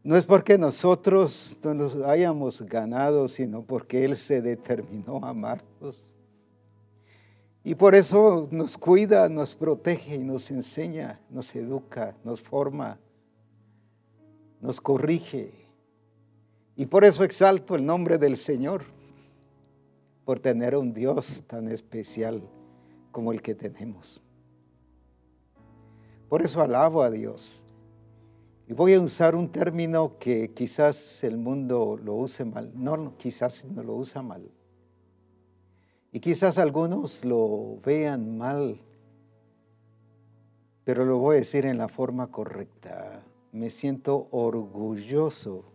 No 0.04 0.16
es 0.16 0.24
porque 0.24 0.58
nosotros 0.58 1.56
no 1.62 1.74
nos 1.74 1.94
hayamos 1.96 2.62
ganado, 2.62 3.28
sino 3.28 3.62
porque 3.62 4.04
Él 4.04 4.16
se 4.16 4.42
determinó 4.42 5.20
a 5.24 5.30
amarnos. 5.30 6.12
Y 7.64 7.76
por 7.76 7.94
eso 7.94 8.48
nos 8.50 8.76
cuida, 8.76 9.28
nos 9.28 9.54
protege 9.54 10.16
y 10.16 10.24
nos 10.24 10.50
enseña, 10.50 11.20
nos 11.30 11.54
educa, 11.54 12.16
nos 12.24 12.40
forma, 12.40 12.98
nos 14.60 14.80
corrige. 14.80 15.52
Y 16.74 16.86
por 16.86 17.04
eso 17.04 17.22
exalto 17.22 17.76
el 17.76 17.86
nombre 17.86 18.18
del 18.18 18.36
Señor, 18.36 18.82
por 20.24 20.40
tener 20.40 20.76
un 20.76 20.92
Dios 20.92 21.44
tan 21.46 21.68
especial 21.68 22.42
como 23.12 23.30
el 23.30 23.40
que 23.40 23.54
tenemos. 23.54 24.20
Por 26.32 26.40
eso 26.40 26.62
alabo 26.62 27.02
a 27.02 27.10
Dios. 27.10 27.62
Y 28.66 28.72
voy 28.72 28.94
a 28.94 29.00
usar 29.02 29.34
un 29.34 29.52
término 29.52 30.16
que 30.18 30.54
quizás 30.54 31.22
el 31.24 31.36
mundo 31.36 32.00
lo 32.02 32.14
use 32.14 32.46
mal. 32.46 32.72
No, 32.74 33.18
quizás 33.18 33.66
no 33.66 33.82
lo 33.82 33.96
usa 33.96 34.22
mal. 34.22 34.50
Y 36.10 36.20
quizás 36.20 36.56
algunos 36.56 37.22
lo 37.26 37.76
vean 37.84 38.38
mal, 38.38 38.80
pero 40.84 41.04
lo 41.04 41.18
voy 41.18 41.36
a 41.36 41.38
decir 41.40 41.66
en 41.66 41.76
la 41.76 41.88
forma 41.88 42.28
correcta. 42.28 43.22
Me 43.52 43.68
siento 43.68 44.28
orgulloso 44.30 45.66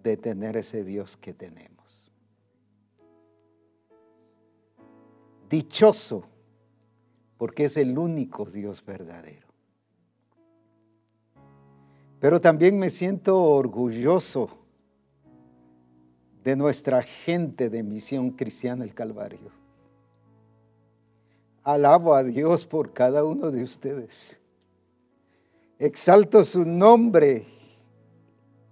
de 0.00 0.16
tener 0.16 0.56
ese 0.56 0.84
Dios 0.84 1.16
que 1.16 1.34
tenemos. 1.34 2.12
Dichoso, 5.50 6.22
porque 7.36 7.64
es 7.64 7.76
el 7.76 7.98
único 7.98 8.44
Dios 8.44 8.84
verdadero. 8.84 9.41
Pero 12.22 12.40
también 12.40 12.78
me 12.78 12.88
siento 12.88 13.42
orgulloso 13.42 14.48
de 16.44 16.54
nuestra 16.54 17.02
gente 17.02 17.68
de 17.68 17.82
Misión 17.82 18.30
Cristiana 18.30 18.84
el 18.84 18.94
Calvario. 18.94 19.50
Alabo 21.64 22.14
a 22.14 22.22
Dios 22.22 22.64
por 22.64 22.92
cada 22.92 23.24
uno 23.24 23.50
de 23.50 23.64
ustedes. 23.64 24.38
Exalto 25.80 26.44
su 26.44 26.64
nombre 26.64 27.44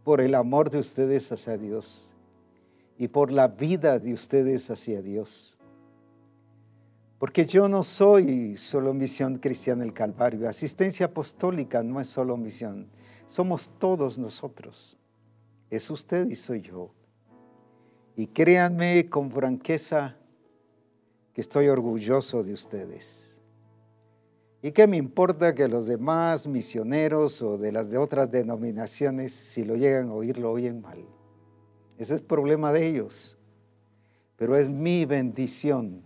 por 0.04 0.20
el 0.20 0.36
amor 0.36 0.70
de 0.70 0.78
ustedes 0.78 1.32
hacia 1.32 1.58
Dios 1.58 2.12
y 2.98 3.08
por 3.08 3.32
la 3.32 3.48
vida 3.48 3.98
de 3.98 4.12
ustedes 4.12 4.70
hacia 4.70 5.02
Dios. 5.02 5.58
Porque 7.18 7.46
yo 7.46 7.68
no 7.68 7.82
soy 7.82 8.56
solo 8.56 8.94
misión 8.94 9.38
cristiana 9.38 9.82
el 9.82 9.92
Calvario. 9.92 10.48
Asistencia 10.48 11.06
apostólica 11.06 11.82
no 11.82 12.00
es 12.00 12.06
solo 12.06 12.36
misión. 12.36 12.86
Somos 13.30 13.70
todos 13.78 14.18
nosotros. 14.18 14.98
Es 15.70 15.88
usted 15.88 16.28
y 16.28 16.34
soy 16.34 16.62
yo. 16.62 16.90
Y 18.16 18.26
créanme 18.26 19.08
con 19.08 19.30
franqueza 19.30 20.16
que 21.32 21.40
estoy 21.40 21.68
orgulloso 21.68 22.42
de 22.42 22.52
ustedes. 22.52 23.40
¿Y 24.62 24.72
qué 24.72 24.88
me 24.88 24.96
importa 24.96 25.54
que 25.54 25.68
los 25.68 25.86
demás 25.86 26.48
misioneros 26.48 27.40
o 27.40 27.56
de 27.56 27.70
las 27.70 27.88
de 27.88 27.98
otras 27.98 28.32
denominaciones, 28.32 29.32
si 29.32 29.64
lo 29.64 29.76
llegan 29.76 30.08
a 30.08 30.14
oír, 30.14 30.36
lo 30.36 30.50
oyen 30.50 30.80
mal? 30.80 30.98
Ese 31.98 32.16
es 32.16 32.22
problema 32.22 32.72
de 32.72 32.84
ellos. 32.84 33.38
Pero 34.34 34.56
es 34.56 34.68
mi 34.68 35.04
bendición 35.04 36.02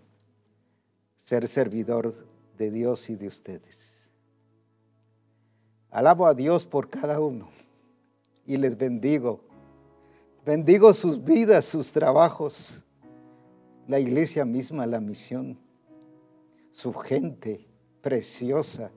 ser 1.16 1.48
servidor 1.48 2.14
de 2.58 2.70
Dios 2.70 3.08
y 3.08 3.16
de 3.16 3.28
ustedes. 3.28 3.93
Alabo 5.94 6.26
a 6.26 6.34
Dios 6.34 6.66
por 6.66 6.90
cada 6.90 7.20
uno 7.20 7.48
y 8.44 8.56
les 8.56 8.76
bendigo. 8.76 9.38
Bendigo 10.44 10.92
sus 10.92 11.22
vidas, 11.22 11.66
sus 11.66 11.92
trabajos, 11.92 12.82
la 13.86 14.00
iglesia 14.00 14.44
misma, 14.44 14.86
la 14.86 14.98
misión, 14.98 15.56
su 16.72 16.92
gente 16.94 17.68
preciosa, 18.00 18.90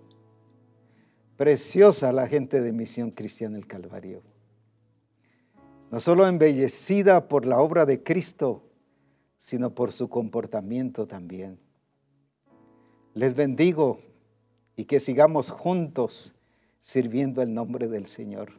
preciosa 1.36 2.12
la 2.12 2.28
gente 2.28 2.62
de 2.62 2.74
Misión 2.74 3.12
Cristiana 3.12 3.60
el 3.60 3.68
Calvario. 3.68 4.24
No 5.92 6.00
solo 6.00 6.26
embellecida 6.26 7.28
por 7.28 7.46
la 7.46 7.60
obra 7.60 7.86
de 7.86 8.02
Cristo, 8.02 8.64
sino 9.38 9.76
por 9.76 9.92
su 9.92 10.10
comportamiento 10.10 11.06
también. 11.06 11.60
Les 13.14 13.36
bendigo 13.36 14.00
y 14.76 14.86
que 14.86 15.00
sigamos 15.00 15.52
juntos 15.52 16.34
sirviendo 16.80 17.42
el 17.42 17.54
nombre 17.54 17.88
del 17.88 18.06
Señor. 18.06 18.52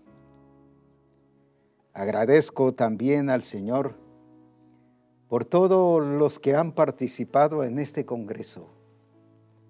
Agradezco 1.93 2.75
también 2.75 3.31
al 3.31 3.43
Señor 3.43 3.97
por 5.29 5.45
todos 5.45 6.05
los 6.05 6.39
que 6.39 6.55
han 6.55 6.73
participado 6.73 7.65
en 7.65 7.79
este 7.79 8.05
Congreso 8.07 8.79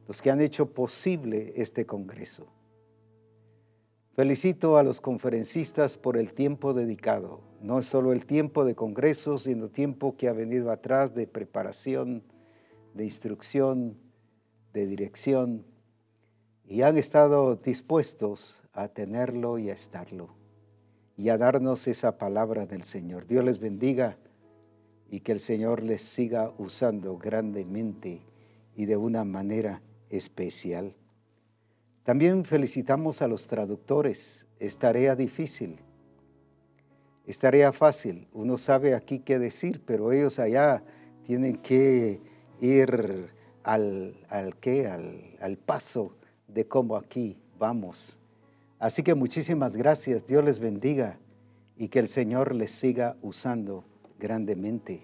los 0.09 0.23
que 0.23 0.31
han 0.31 0.41
hecho 0.41 0.73
posible 0.73 1.53
este 1.57 1.85
Congreso. 1.85 2.49
Felicito 4.17 4.79
a 4.79 4.83
los 4.83 5.03
conferencistas 5.03 5.99
por 5.99 6.17
el 6.17 6.33
tiempo 6.33 6.73
dedicado. 6.73 7.43
No 7.61 7.79
es 7.79 7.87
solo 7.87 8.13
el 8.13 8.25
tiempo 8.25 8.65
de 8.65 8.75
Congreso, 8.75 9.37
sino 9.37 9.69
tiempo 9.69 10.17
que 10.17 10.29
ha 10.29 10.33
venido 10.33 10.71
atrás 10.71 11.15
de 11.15 11.27
preparación, 11.27 12.25
de 12.95 13.05
instrucción, 13.05 13.99
de 14.73 14.87
dirección, 14.87 15.67
y 16.69 16.83
han 16.83 16.99
estado 16.99 17.57
dispuestos 17.57 18.63
a 18.75 18.89
tenerlo 18.89 19.59
y 19.59 19.71
a 19.71 19.73
estarlo, 19.73 20.35
y 21.17 21.31
a 21.31 21.39
darnos 21.39 21.89
esa 21.89 22.19
palabra 22.19 22.67
del 22.67 22.83
Señor. 22.83 23.27
Dios 23.27 23.43
les 23.43 23.59
bendiga 23.59 24.19
y 25.11 25.21
que 25.21 25.33
el 25.33 25.41
Señor 25.41 25.83
les 25.83 26.03
siga 26.03 26.53
usando 26.59 27.17
grandemente 27.17 28.21
y 28.77 28.85
de 28.85 28.99
una 28.99 29.25
manera 29.25 29.83
especial. 30.11 30.95
También 32.05 32.45
felicitamos 32.45 33.23
a 33.23 33.29
los 33.29 33.49
traductores. 33.49 34.47
Es 34.59 34.79
tarea 34.79 35.17
difícil. 35.17 35.81
Es 37.27 37.39
tarea 37.39 37.73
fácil. 37.73 38.29
Uno 38.33 38.59
sabe 38.59 38.95
aquí 38.95 39.21
qué 39.21 39.39
decir, 39.39 39.83
pero 39.85 40.13
ellos 40.13 40.39
allá 40.39 40.83
tienen 41.25 41.57
que 41.57 42.21
ir 42.61 43.31
al, 43.63 44.27
al, 44.29 44.55
al, 44.63 45.37
al 45.41 45.57
paso 45.59 46.18
de 46.49 46.67
cómo 46.67 46.97
aquí 46.97 47.37
vamos. 47.59 48.19
Así 48.79 49.03
que 49.03 49.15
muchísimas 49.15 49.77
gracias. 49.77 50.27
Dios 50.27 50.45
les 50.45 50.59
bendiga 50.59 51.19
y 51.77 51.89
que 51.89 51.99
el 51.99 52.09
Señor 52.09 52.55
les 52.55 52.73
siga 52.73 53.17
usando 53.23 53.85
grandemente. 54.19 55.03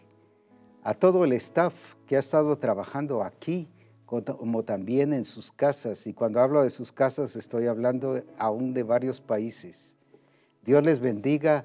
A 0.83 0.95
todo 0.95 1.25
el 1.25 1.33
staff 1.33 1.95
que 2.07 2.17
ha 2.17 2.21
estado 2.21 2.57
trabajando 2.59 3.23
aquí 3.23 3.69
como 4.05 4.63
también 4.63 5.13
en 5.13 5.25
sus 5.25 5.51
casas. 5.51 6.07
Y 6.07 6.13
cuando 6.13 6.41
hablo 6.41 6.63
de 6.63 6.71
sus 6.71 6.93
casas 6.93 7.37
estoy 7.37 7.67
hablando 7.67 8.23
aún 8.39 8.75
de 8.75 8.83
varios 8.83 9.21
países. 9.21 9.97
Dios 10.65 10.85
les 10.85 11.01
bendiga 11.01 11.65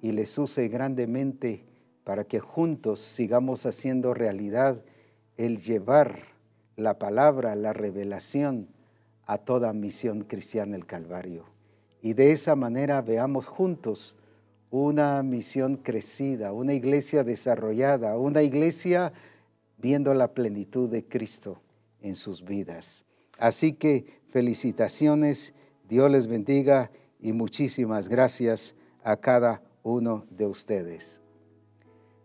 y 0.00 0.12
les 0.12 0.36
use 0.38 0.68
grandemente 0.68 1.64
para 2.04 2.24
que 2.24 2.40
juntos 2.40 3.00
sigamos 3.00 3.66
haciendo 3.66 4.14
realidad 4.14 4.82
el 5.36 5.60
llevar 5.60 6.20
la 6.76 6.98
palabra, 6.98 7.56
la 7.56 7.72
revelación 7.72 8.68
a 9.26 9.38
toda 9.38 9.72
misión 9.72 10.22
cristiana 10.22 10.76
el 10.76 10.86
Calvario. 10.86 11.44
Y 12.00 12.14
de 12.14 12.30
esa 12.32 12.56
manera 12.56 13.02
veamos 13.02 13.46
juntos 13.46 14.16
una 14.70 15.22
misión 15.22 15.76
crecida, 15.76 16.52
una 16.52 16.72
iglesia 16.72 17.24
desarrollada, 17.24 18.16
una 18.16 18.42
iglesia 18.42 19.12
viendo 19.78 20.14
la 20.14 20.32
plenitud 20.32 20.90
de 20.90 21.04
Cristo 21.04 21.60
en 22.00 22.14
sus 22.14 22.44
vidas. 22.44 23.04
Así 23.38 23.72
que 23.72 24.20
felicitaciones, 24.28 25.54
Dios 25.88 26.10
les 26.10 26.26
bendiga 26.26 26.90
y 27.20 27.32
muchísimas 27.32 28.08
gracias 28.08 28.74
a 29.02 29.16
cada 29.16 29.62
uno 29.82 30.24
de 30.30 30.46
ustedes. 30.46 31.20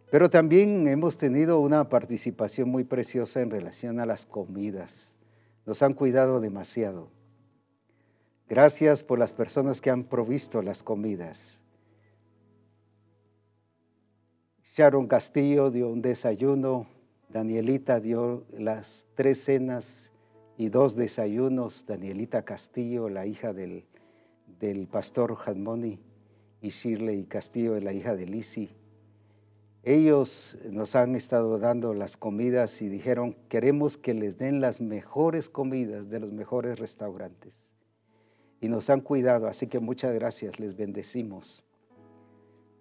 Pero 0.10 0.30
también 0.30 0.88
hemos 0.88 1.18
tenido 1.18 1.60
una 1.60 1.88
participación 1.88 2.70
muy 2.70 2.84
preciosa 2.84 3.42
en 3.42 3.50
relación 3.50 4.00
a 4.00 4.06
las 4.06 4.26
comidas. 4.26 5.11
Nos 5.66 5.82
han 5.82 5.94
cuidado 5.94 6.40
demasiado. 6.40 7.10
Gracias 8.48 9.04
por 9.04 9.20
las 9.20 9.32
personas 9.32 9.80
que 9.80 9.90
han 9.90 10.04
provisto 10.04 10.62
las 10.62 10.84
comidas. 10.84 11.62
Sharon 14.64 15.08
Castillo 15.08 15.70
dio 15.70 15.90
un 15.90 16.02
desayuno, 16.02 16.88
Danielita 17.30 18.00
dio 18.00 18.46
las 18.58 19.08
tres 19.16 19.44
cenas 19.44 20.12
y 20.58 20.70
dos 20.70 20.96
desayunos, 20.96 21.86
Danielita 21.86 22.44
Castillo, 22.44 23.10
la 23.10 23.26
hija 23.26 23.54
del, 23.54 23.86
del 24.60 24.88
pastor 24.88 25.38
Hadmoni, 25.46 26.00
y 26.62 26.70
Shirley 26.70 27.24
Castillo, 27.26 27.80
la 27.80 27.94
hija 27.94 28.16
de 28.16 28.28
Lisi. 28.28 28.70
Ellos 29.84 30.58
nos 30.70 30.96
han 30.96 31.16
estado 31.16 31.58
dando 31.58 31.94
las 31.94 32.16
comidas 32.16 32.82
y 32.82 32.90
dijeron, 32.90 33.36
queremos 33.50 33.98
que 33.98 34.14
les 34.14 34.38
den 34.38 34.62
las 34.62 34.80
mejores 34.80 35.50
comidas 35.50 36.10
de 36.10 36.20
los 36.20 36.32
mejores 36.32 36.78
restaurantes 36.78 37.74
y 38.62 38.70
nos 38.70 38.92
han 38.92 39.02
cuidado, 39.02 39.48
así 39.48 39.66
que 39.66 39.80
muchas 39.80 40.14
gracias, 40.14 40.60
les 40.60 40.78
bendecimos. 40.78 41.64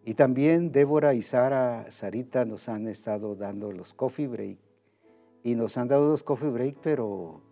Y 0.05 0.15
también 0.15 0.73
Débora 0.73 1.15
y 1.15 1.23
Sara, 1.23 1.91
Sarita 1.91 2.45
nos 2.45 2.69
han 2.69 2.87
estado 2.87 3.35
dando 3.35 3.73
los 3.73 3.95
coffee 3.95 4.29
break 4.29 4.59
y 5.43 5.55
nos 5.55 5.79
han 5.79 5.89
dado 5.89 6.11
los 6.11 6.23
coffee 6.23 6.51
break, 6.51 6.77
pero 6.83 7.43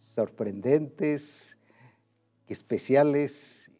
sorprendentes, 0.00 1.56
especiales 2.48 3.70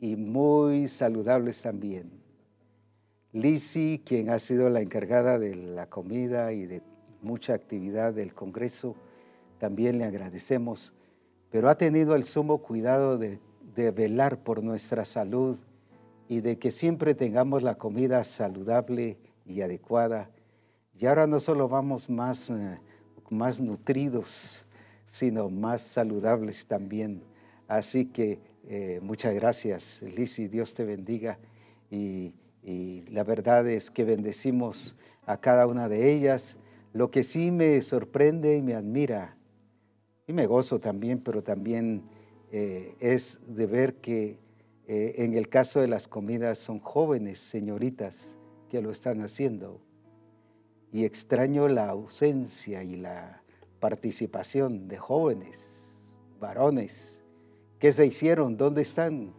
y 0.00 0.16
muy 0.16 0.88
saludables 0.88 1.62
también. 1.62 2.21
Lisi, 3.32 4.02
quien 4.04 4.30
ha 4.30 4.38
sido 4.38 4.68
la 4.70 4.80
encargada 4.80 5.38
de 5.38 5.56
la 5.56 5.88
comida 5.88 6.52
y 6.52 6.66
de 6.66 6.82
mucha 7.22 7.54
actividad 7.54 8.12
del 8.12 8.34
Congreso, 8.34 8.94
también 9.58 9.98
le 9.98 10.04
agradecemos 10.04 10.94
pero 11.52 11.68
ha 11.68 11.76
tenido 11.76 12.16
el 12.16 12.24
sumo 12.24 12.58
cuidado 12.58 13.18
de, 13.18 13.38
velar 13.92 14.42
por 14.42 14.62
nuestra 14.62 15.04
salud 15.04 15.58
y 16.26 16.40
de 16.40 16.58
que 16.58 16.72
siempre 16.72 17.14
tengamos 17.14 17.62
la 17.62 17.76
comida 17.76 18.24
saludable 18.24 19.18
y 19.44 19.60
adecuada. 19.60 20.30
Y 20.98 21.06
ahora 21.06 21.26
no 21.26 21.40
solo 21.40 21.68
vamos 21.68 22.08
más, 22.08 22.48
eh, 22.48 22.80
más 23.28 23.60
nutridos, 23.60 24.66
sino 25.04 25.50
más 25.50 25.82
saludables 25.82 26.66
también. 26.66 27.22
Así 27.68 28.06
que 28.06 28.40
eh, 28.66 29.00
muchas 29.02 29.34
gracias, 29.34 30.00
Lisi, 30.02 30.48
Dios 30.48 30.74
te 30.74 30.84
bendiga. 30.84 31.38
y 31.90 32.32
la 32.62 33.24
verdad 33.24 33.68
es 33.68 33.90
que 33.90 34.04
bendecimos 34.04 34.94
a 35.26 35.38
cada 35.38 35.66
una 35.66 35.88
de 35.88 36.12
ellas. 36.12 36.56
Lo 36.92 37.10
que 37.10 37.24
sí 37.24 37.50
me 37.50 37.80
sorprende 37.82 38.56
y 38.56 38.62
me 38.62 38.74
admira 38.74 39.36
y 40.26 40.32
me 40.32 40.46
gozo 40.46 40.78
también, 40.78 41.20
pero 41.20 41.42
también 41.42 42.04
eh, 42.50 42.94
es 43.00 43.54
de 43.54 43.66
ver 43.66 43.96
que 43.96 44.38
eh, 44.86 45.14
en 45.18 45.34
el 45.34 45.48
caso 45.48 45.80
de 45.80 45.88
las 45.88 46.06
comidas 46.06 46.58
son 46.58 46.78
jóvenes 46.78 47.38
señoritas 47.38 48.38
que 48.68 48.82
lo 48.82 48.90
están 48.90 49.20
haciendo. 49.20 49.80
Y 50.92 51.04
extraño 51.04 51.68
la 51.68 51.88
ausencia 51.88 52.84
y 52.84 52.96
la 52.96 53.42
participación 53.80 54.88
de 54.88 54.98
jóvenes, 54.98 56.18
varones. 56.38 57.24
¿Qué 57.78 57.92
se 57.92 58.06
hicieron? 58.06 58.56
¿Dónde 58.56 58.82
están? 58.82 59.34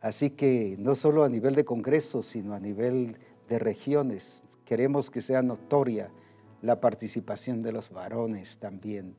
Así 0.00 0.30
que 0.30 0.76
no 0.78 0.94
solo 0.94 1.24
a 1.24 1.28
nivel 1.28 1.54
de 1.54 1.64
Congreso, 1.64 2.22
sino 2.22 2.54
a 2.54 2.60
nivel 2.60 3.16
de 3.48 3.58
regiones, 3.58 4.44
queremos 4.64 5.10
que 5.10 5.22
sea 5.22 5.42
notoria 5.42 6.10
la 6.62 6.80
participación 6.80 7.62
de 7.62 7.72
los 7.72 7.90
varones 7.90 8.58
también 8.58 9.16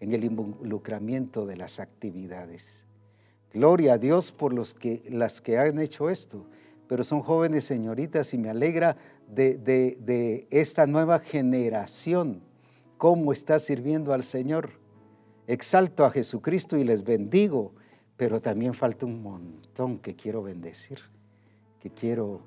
en 0.00 0.12
el 0.12 0.24
involucramiento 0.24 1.46
de 1.46 1.56
las 1.56 1.78
actividades. 1.78 2.86
Gloria 3.52 3.94
a 3.94 3.98
Dios 3.98 4.32
por 4.32 4.52
los 4.52 4.74
que, 4.74 5.02
las 5.10 5.40
que 5.40 5.58
han 5.58 5.78
hecho 5.78 6.08
esto, 6.08 6.46
pero 6.88 7.04
son 7.04 7.20
jóvenes 7.20 7.64
señoritas 7.64 8.32
y 8.34 8.38
me 8.38 8.48
alegra 8.48 8.96
de, 9.28 9.56
de 9.56 10.46
esta 10.50 10.86
nueva 10.86 11.20
generación, 11.20 12.42
cómo 12.96 13.32
está 13.32 13.58
sirviendo 13.58 14.12
al 14.12 14.24
Señor. 14.24 14.70
Exalto 15.46 16.04
a 16.04 16.10
Jesucristo 16.10 16.76
y 16.76 16.84
les 16.84 17.04
bendigo, 17.04 17.74
pero 18.20 18.38
también 18.42 18.74
falta 18.74 19.06
un 19.06 19.22
montón 19.22 19.96
que 19.96 20.14
quiero 20.14 20.42
bendecir, 20.42 20.98
que 21.80 21.88
quiero 21.88 22.42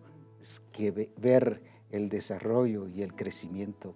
que 0.71 1.09
ver 1.17 1.63
el 1.89 2.09
desarrollo 2.09 2.87
y 2.87 3.01
el 3.01 3.15
crecimiento. 3.15 3.95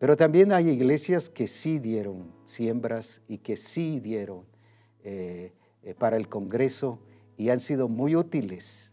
Pero 0.00 0.16
también 0.16 0.50
hay 0.50 0.70
iglesias 0.70 1.30
que 1.30 1.46
sí 1.46 1.78
dieron 1.78 2.32
siembras 2.44 3.22
y 3.28 3.38
que 3.38 3.56
sí 3.56 4.00
dieron 4.00 4.44
eh, 5.04 5.52
eh, 5.84 5.94
para 5.94 6.16
el 6.16 6.28
Congreso 6.28 6.98
y 7.36 7.50
han 7.50 7.60
sido 7.60 7.88
muy 7.88 8.16
útiles. 8.16 8.92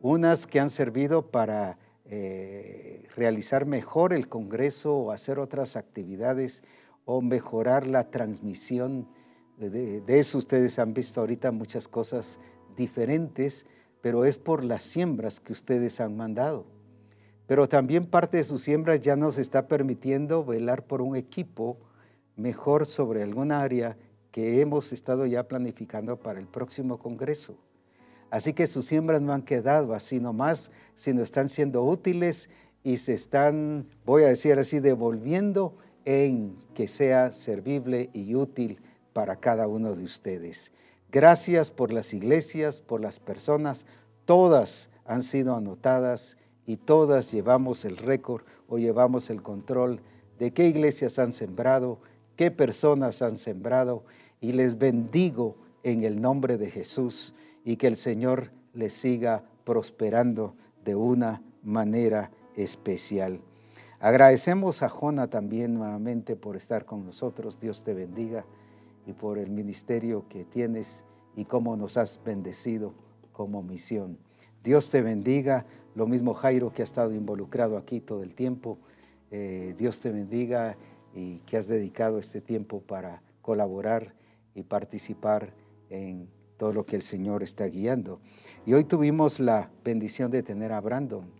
Unas 0.00 0.46
que 0.46 0.60
han 0.60 0.70
servido 0.70 1.32
para 1.32 1.76
eh, 2.04 3.02
realizar 3.16 3.66
mejor 3.66 4.12
el 4.12 4.28
Congreso 4.28 4.96
o 4.96 5.10
hacer 5.10 5.40
otras 5.40 5.74
actividades 5.74 6.62
o 7.04 7.20
mejorar 7.20 7.88
la 7.88 8.12
transmisión. 8.12 9.08
De, 9.60 10.02
eso 10.08 10.38
ustedes 10.38 10.78
han 10.78 10.94
visto 10.94 11.20
ahorita 11.20 11.52
muchas 11.52 11.86
cosas 11.86 12.40
diferentes, 12.76 13.66
pero 14.00 14.24
es 14.24 14.38
por 14.38 14.64
las 14.64 14.82
siembras 14.82 15.38
que 15.38 15.52
ustedes 15.52 16.00
han 16.00 16.16
mandado 16.16 16.66
pero 17.50 17.68
también 17.68 18.06
parte 18.06 18.36
de 18.36 18.44
sus 18.44 18.62
siembras 18.62 19.00
ya 19.00 19.16
nos 19.16 19.36
está 19.36 19.66
permitiendo 19.66 20.44
velar 20.44 20.86
por 20.86 21.02
un 21.02 21.16
equipo 21.16 21.80
mejor 22.36 22.86
sobre 22.86 23.24
alguna 23.24 23.60
área 23.60 23.96
que 24.30 24.60
hemos 24.60 24.92
estado 24.92 25.26
ya 25.26 25.48
planificando 25.48 26.16
para 26.16 26.38
el 26.38 26.46
próximo 26.46 27.00
Congreso. 27.00 27.58
Así 28.30 28.52
que 28.52 28.68
sus 28.68 28.86
siembras 28.86 29.20
no 29.20 29.32
han 29.32 29.42
quedado 29.42 29.94
así 29.94 30.20
nomás, 30.20 30.70
sino 30.94 31.24
están 31.24 31.48
siendo 31.48 31.82
útiles 31.82 32.50
y 32.84 32.98
se 32.98 33.14
están, 33.14 33.88
voy 34.06 34.22
a 34.22 34.28
decir 34.28 34.56
así, 34.56 34.78
devolviendo 34.78 35.76
en 36.04 36.56
que 36.72 36.86
sea 36.86 37.32
servible 37.32 38.10
y 38.12 38.36
útil 38.36 38.80
para 39.12 39.36
cada 39.36 39.66
uno 39.68 39.94
de 39.94 40.04
ustedes. 40.04 40.72
Gracias 41.10 41.70
por 41.70 41.92
las 41.92 42.14
iglesias, 42.14 42.80
por 42.80 43.00
las 43.00 43.18
personas, 43.18 43.86
todas 44.24 44.90
han 45.04 45.22
sido 45.22 45.56
anotadas 45.56 46.36
y 46.66 46.76
todas 46.76 47.32
llevamos 47.32 47.84
el 47.84 47.96
récord 47.96 48.44
o 48.68 48.78
llevamos 48.78 49.28
el 49.30 49.42
control 49.42 50.00
de 50.38 50.52
qué 50.52 50.68
iglesias 50.68 51.18
han 51.18 51.32
sembrado, 51.32 51.98
qué 52.36 52.50
personas 52.50 53.22
han 53.22 53.38
sembrado 53.38 54.04
y 54.40 54.52
les 54.52 54.78
bendigo 54.78 55.56
en 55.82 56.04
el 56.04 56.20
nombre 56.20 56.58
de 56.58 56.70
Jesús 56.70 57.34
y 57.64 57.76
que 57.76 57.88
el 57.88 57.96
Señor 57.96 58.52
les 58.72 58.92
siga 58.92 59.44
prosperando 59.64 60.54
de 60.84 60.94
una 60.94 61.42
manera 61.62 62.30
especial. 62.54 63.40
Agradecemos 63.98 64.82
a 64.82 64.88
Jona 64.88 65.28
también 65.28 65.74
nuevamente 65.74 66.36
por 66.36 66.56
estar 66.56 66.86
con 66.86 67.04
nosotros. 67.04 67.60
Dios 67.60 67.82
te 67.82 67.92
bendiga 67.92 68.46
y 69.06 69.12
por 69.12 69.38
el 69.38 69.50
ministerio 69.50 70.26
que 70.28 70.44
tienes 70.44 71.04
y 71.36 71.44
cómo 71.44 71.76
nos 71.76 71.96
has 71.96 72.20
bendecido 72.24 72.94
como 73.32 73.62
misión. 73.62 74.18
Dios 74.62 74.90
te 74.90 75.02
bendiga. 75.02 75.66
Lo 75.94 76.06
mismo 76.06 76.34
Jairo 76.34 76.72
que 76.72 76.82
ha 76.82 76.84
estado 76.84 77.14
involucrado 77.14 77.76
aquí 77.76 78.00
todo 78.00 78.22
el 78.22 78.34
tiempo. 78.34 78.78
Eh, 79.30 79.74
Dios 79.78 80.00
te 80.00 80.10
bendiga 80.10 80.76
y 81.14 81.38
que 81.40 81.56
has 81.56 81.66
dedicado 81.66 82.18
este 82.18 82.40
tiempo 82.40 82.80
para 82.80 83.22
colaborar 83.42 84.14
y 84.54 84.62
participar 84.62 85.54
en 85.88 86.28
todo 86.56 86.72
lo 86.72 86.84
que 86.84 86.96
el 86.96 87.02
Señor 87.02 87.42
está 87.42 87.64
guiando. 87.66 88.20
Y 88.66 88.74
hoy 88.74 88.84
tuvimos 88.84 89.40
la 89.40 89.70
bendición 89.82 90.30
de 90.30 90.42
tener 90.42 90.72
a 90.72 90.80
Brandon 90.80 91.30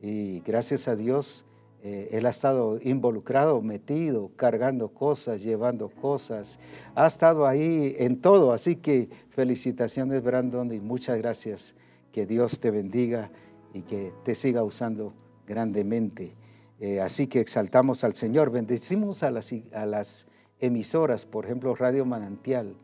y 0.00 0.40
gracias 0.40 0.86
a 0.88 0.96
Dios 0.96 1.44
eh, 1.82 2.08
él 2.12 2.26
ha 2.26 2.30
estado 2.30 2.78
involucrado, 2.82 3.62
metido, 3.62 4.30
cargando 4.36 4.88
cosas, 4.88 5.42
llevando 5.42 5.88
cosas, 5.88 6.58
ha 6.94 7.06
estado 7.06 7.46
ahí 7.46 7.94
en 7.98 8.20
todo, 8.20 8.52
así 8.52 8.76
que 8.76 9.08
felicitaciones 9.30 10.22
Brandon 10.22 10.70
y 10.72 10.80
muchas 10.80 11.16
gracias, 11.16 11.74
que 12.12 12.26
Dios 12.26 12.60
te 12.60 12.70
bendiga 12.70 13.30
y 13.72 13.82
que 13.82 14.12
te 14.24 14.34
siga 14.34 14.62
usando 14.62 15.14
grandemente. 15.46 16.34
Eh, 16.80 17.00
así 17.00 17.26
que 17.28 17.40
exaltamos 17.40 18.04
al 18.04 18.14
Señor, 18.14 18.50
bendecimos 18.50 19.22
a 19.22 19.30
las, 19.30 19.54
a 19.72 19.86
las 19.86 20.26
emisoras, 20.58 21.24
por 21.24 21.46
ejemplo 21.46 21.74
Radio 21.74 22.04
Manantial, 22.04 22.76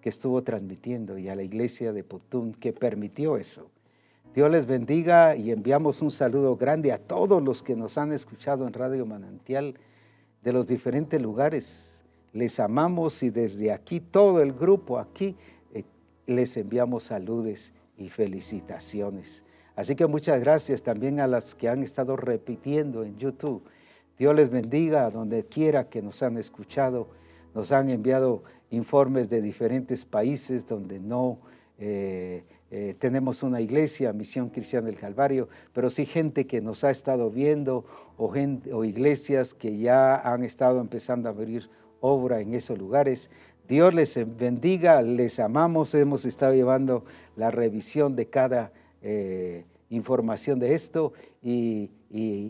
que 0.00 0.08
estuvo 0.08 0.44
transmitiendo, 0.44 1.18
y 1.18 1.28
a 1.28 1.34
la 1.34 1.42
iglesia 1.42 1.92
de 1.92 2.04
Potún, 2.04 2.54
que 2.54 2.72
permitió 2.72 3.36
eso. 3.36 3.70
Dios 4.36 4.50
les 4.50 4.66
bendiga 4.66 5.34
y 5.34 5.50
enviamos 5.50 6.02
un 6.02 6.10
saludo 6.10 6.58
grande 6.58 6.92
a 6.92 6.98
todos 6.98 7.42
los 7.42 7.62
que 7.62 7.74
nos 7.74 7.96
han 7.96 8.12
escuchado 8.12 8.66
en 8.66 8.74
Radio 8.74 9.06
Manantial 9.06 9.78
de 10.42 10.52
los 10.52 10.66
diferentes 10.66 11.22
lugares. 11.22 12.04
Les 12.34 12.60
amamos 12.60 13.22
y 13.22 13.30
desde 13.30 13.72
aquí, 13.72 13.98
todo 13.98 14.42
el 14.42 14.52
grupo 14.52 14.98
aquí, 14.98 15.36
eh, 15.72 15.84
les 16.26 16.54
enviamos 16.58 17.04
saludes 17.04 17.72
y 17.96 18.10
felicitaciones. 18.10 19.42
Así 19.74 19.96
que 19.96 20.06
muchas 20.06 20.38
gracias 20.38 20.82
también 20.82 21.18
a 21.18 21.26
las 21.26 21.54
que 21.54 21.70
han 21.70 21.82
estado 21.82 22.14
repitiendo 22.14 23.04
en 23.04 23.16
YouTube. 23.16 23.62
Dios 24.18 24.34
les 24.34 24.50
bendiga 24.50 25.08
donde 25.08 25.46
quiera 25.46 25.88
que 25.88 26.02
nos 26.02 26.22
han 26.22 26.36
escuchado. 26.36 27.08
Nos 27.54 27.72
han 27.72 27.88
enviado 27.88 28.42
informes 28.68 29.30
de 29.30 29.40
diferentes 29.40 30.04
países 30.04 30.66
donde 30.66 31.00
no 31.00 31.38
eh, 31.78 32.44
eh, 32.78 32.92
tenemos 32.92 33.42
una 33.42 33.62
iglesia, 33.62 34.12
Misión 34.12 34.50
Cristiana 34.50 34.88
del 34.88 34.98
Calvario, 34.98 35.48
pero 35.72 35.88
sí 35.88 36.04
gente 36.04 36.46
que 36.46 36.60
nos 36.60 36.84
ha 36.84 36.90
estado 36.90 37.30
viendo 37.30 37.86
o, 38.18 38.84
iglesias 38.84 39.54
que 39.54 39.78
ya 39.78 40.16
han 40.16 40.44
estado 40.44 40.82
empezando 40.82 41.30
a 41.30 41.32
abrir 41.32 41.70
obra 42.02 42.42
en 42.42 42.52
esos 42.52 42.76
lugares. 42.76 43.30
Dios 43.66 43.94
les 43.94 44.14
bendiga, 44.36 45.00
les 45.00 45.40
amamos, 45.40 45.94
hemos 45.94 46.26
estado 46.26 46.52
llevando 46.52 47.06
la 47.34 47.50
revisión 47.50 48.14
de 48.14 48.28
cada 48.28 48.72
eh, 49.00 49.64
información 49.88 50.58
de 50.58 50.74
esto 50.74 51.14
y, 51.42 51.90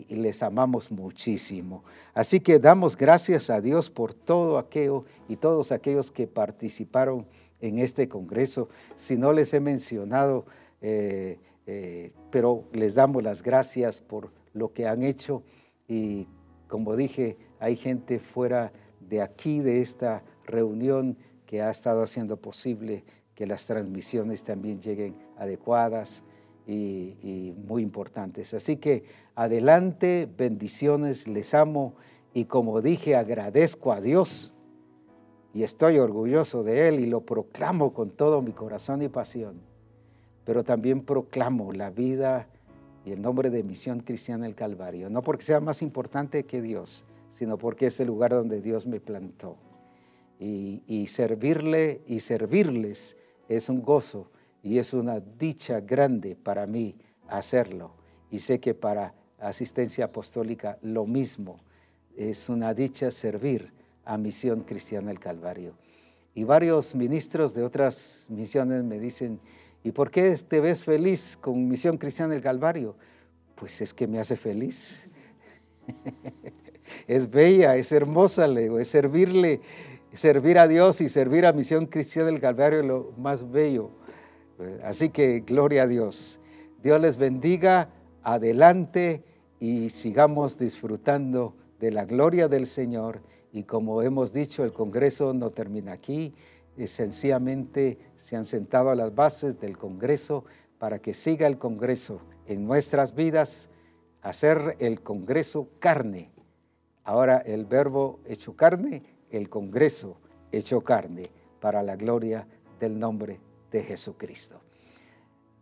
les 0.09 0.43
amamos 0.43 0.91
muchísimo. 0.91 1.85
Así 2.13 2.41
que 2.41 2.59
damos 2.59 2.97
gracias 2.97 3.49
a 3.49 3.61
Dios 3.61 3.89
por 3.89 4.13
todo 4.13 4.57
aquello 4.57 5.05
y 5.29 5.37
todos 5.37 5.71
aquellos 5.71 6.11
que 6.11 6.27
participaron 6.27 7.25
en 7.61 7.79
este 7.79 8.07
Congreso. 8.07 8.69
Si 8.95 9.17
no 9.17 9.33
les 9.33 9.53
he 9.53 9.59
mencionado, 9.59 10.45
eh, 10.81 11.39
eh, 11.65 12.11
pero 12.31 12.63
les 12.73 12.93
damos 12.93 13.23
las 13.23 13.43
gracias 13.43 14.01
por 14.01 14.31
lo 14.53 14.73
que 14.73 14.87
han 14.87 15.03
hecho 15.03 15.43
y 15.87 16.27
como 16.67 16.95
dije, 16.95 17.37
hay 17.59 17.75
gente 17.75 18.19
fuera 18.19 18.71
de 18.99 19.21
aquí, 19.21 19.61
de 19.61 19.81
esta 19.81 20.23
reunión, 20.45 21.17
que 21.45 21.61
ha 21.61 21.71
estado 21.71 22.03
haciendo 22.03 22.37
posible 22.37 23.05
que 23.35 23.47
las 23.47 23.65
transmisiones 23.65 24.43
también 24.43 24.81
lleguen 24.81 25.15
adecuadas 25.37 26.23
y, 26.65 27.15
y 27.23 27.55
muy 27.65 27.83
importantes. 27.83 28.53
Así 28.53 28.75
que 28.75 29.03
adelante, 29.33 30.27
bendiciones, 30.37 31.27
les 31.27 31.53
amo 31.53 31.95
y 32.33 32.45
como 32.45 32.81
dije, 32.81 33.15
agradezco 33.15 33.93
a 33.93 34.01
Dios 34.01 34.53
y 35.53 35.63
estoy 35.63 35.97
orgulloso 35.97 36.63
de 36.63 36.87
Él 36.87 36.99
y 36.99 37.05
lo 37.05 37.21
proclamo 37.21 37.93
con 37.93 38.11
todo 38.11 38.41
mi 38.41 38.51
corazón 38.51 39.01
y 39.01 39.07
pasión, 39.07 39.59
pero 40.45 40.63
también 40.63 41.03
proclamo 41.03 41.71
la 41.71 41.89
vida 41.89 42.47
y 43.05 43.11
el 43.11 43.21
nombre 43.21 43.49
de 43.49 43.63
Misión 43.63 44.01
Cristiana 44.01 44.45
del 44.45 44.55
Calvario, 44.55 45.09
no 45.09 45.21
porque 45.23 45.43
sea 45.43 45.59
más 45.59 45.81
importante 45.81 46.43
que 46.45 46.61
Dios, 46.61 47.05
sino 47.31 47.57
porque 47.57 47.87
es 47.87 47.99
el 47.99 48.07
lugar 48.07 48.31
donde 48.31 48.61
Dios 48.61 48.85
me 48.85 48.99
plantó. 48.99 49.57
Y, 50.39 50.83
y 50.85 51.07
servirle 51.07 52.01
y 52.05 52.19
servirles 52.19 53.17
es 53.47 53.69
un 53.69 53.81
gozo 53.81 54.29
y 54.61 54.77
es 54.77 54.93
una 54.93 55.19
dicha 55.19 55.79
grande 55.79 56.35
para 56.35 56.67
mí 56.67 56.95
hacerlo. 57.27 57.91
Y 58.29 58.39
sé 58.39 58.59
que 58.59 58.73
para 58.73 59.15
asistencia 59.39 60.05
apostólica 60.05 60.77
lo 60.81 61.05
mismo. 61.05 61.57
Es 62.15 62.49
una 62.49 62.73
dicha 62.73 63.11
servir 63.11 63.71
a 64.07 64.17
Misión 64.17 64.61
Cristiana 64.61 65.09
del 65.09 65.19
Calvario. 65.19 65.73
Y 66.33 66.43
varios 66.43 66.95
ministros 66.95 67.53
de 67.53 67.63
otras 67.63 68.25
misiones 68.29 68.83
me 68.83 68.99
dicen, 68.99 69.39
¿y 69.83 69.91
por 69.91 70.09
qué 70.09 70.35
te 70.47 70.59
ves 70.59 70.83
feliz 70.83 71.37
con 71.39 71.67
Misión 71.67 71.97
Cristiana 71.97 72.33
del 72.33 72.41
Calvario? 72.41 72.95
Pues 73.55 73.81
es 73.81 73.93
que 73.93 74.07
me 74.07 74.19
hace 74.19 74.37
feliz. 74.37 75.09
es 77.07 77.29
bella, 77.29 77.75
es 77.75 77.91
hermosa, 77.91 78.47
le 78.47 78.67
es 78.79 78.87
servirle, 78.87 79.61
servir 80.13 80.57
a 80.57 80.67
Dios 80.67 81.01
y 81.01 81.09
servir 81.09 81.45
a 81.45 81.53
Misión 81.53 81.85
Cristiana 81.85 82.31
del 82.31 82.39
Calvario 82.39 82.83
lo 82.83 83.13
más 83.17 83.51
bello. 83.51 83.91
Así 84.83 85.09
que 85.09 85.41
gloria 85.41 85.83
a 85.83 85.87
Dios. 85.87 86.39
Dios 86.81 87.01
les 87.01 87.17
bendiga, 87.17 87.89
adelante 88.23 89.23
y 89.59 89.89
sigamos 89.89 90.57
disfrutando 90.57 91.55
de 91.79 91.91
la 91.91 92.05
gloria 92.05 92.47
del 92.47 92.67
Señor 92.67 93.21
y 93.57 93.63
como 93.63 94.03
hemos 94.03 94.31
dicho, 94.31 94.63
el 94.63 94.71
Congreso 94.71 95.33
no 95.33 95.49
termina 95.49 95.91
aquí, 95.91 96.35
sencillamente 96.85 97.97
se 98.15 98.35
han 98.35 98.45
sentado 98.45 98.91
a 98.91 98.95
las 98.95 99.15
bases 99.15 99.59
del 99.59 99.79
Congreso 99.79 100.45
para 100.77 100.99
que 100.99 101.15
siga 101.15 101.47
el 101.47 101.57
Congreso 101.57 102.21
en 102.45 102.67
nuestras 102.67 103.15
vidas, 103.15 103.69
hacer 104.21 104.75
el 104.77 105.01
Congreso 105.01 105.69
carne. 105.79 106.29
Ahora 107.03 107.39
el 107.39 107.65
verbo 107.65 108.19
hecho 108.27 108.55
carne, 108.55 109.01
el 109.31 109.49
Congreso 109.49 110.17
hecho 110.51 110.81
carne, 110.81 111.31
para 111.59 111.81
la 111.81 111.95
gloria 111.95 112.47
del 112.79 112.99
nombre 112.99 113.39
de 113.71 113.81
Jesucristo. 113.81 114.61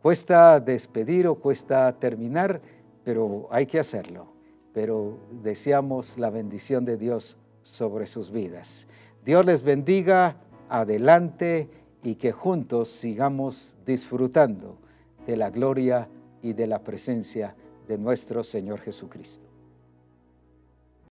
Cuesta 0.02 0.60
despedir 0.60 1.28
o 1.28 1.36
cuesta 1.36 1.98
terminar, 1.98 2.62
pero 3.06 3.48
hay 3.52 3.66
que 3.66 3.80
hacerlo. 3.80 4.34
Pero 4.74 5.18
deseamos 5.42 6.18
la 6.18 6.30
bendición 6.30 6.84
de 6.84 6.98
Dios 6.98 7.38
sobre 7.66 8.06
sus 8.06 8.30
vidas. 8.30 8.88
Dios 9.26 9.44
les 9.44 9.64
bendiga, 9.64 10.38
adelante 10.70 11.68
y 12.04 12.16
que 12.16 12.32
juntos 12.32 12.90
sigamos 12.90 13.76
disfrutando 13.86 14.78
de 15.26 15.36
la 15.36 15.50
gloria 15.50 16.08
y 16.44 16.54
de 16.54 16.68
la 16.68 16.84
presencia 16.84 17.56
de 17.88 17.98
nuestro 17.98 18.44
Señor 18.44 18.80
Jesucristo. 18.82 19.55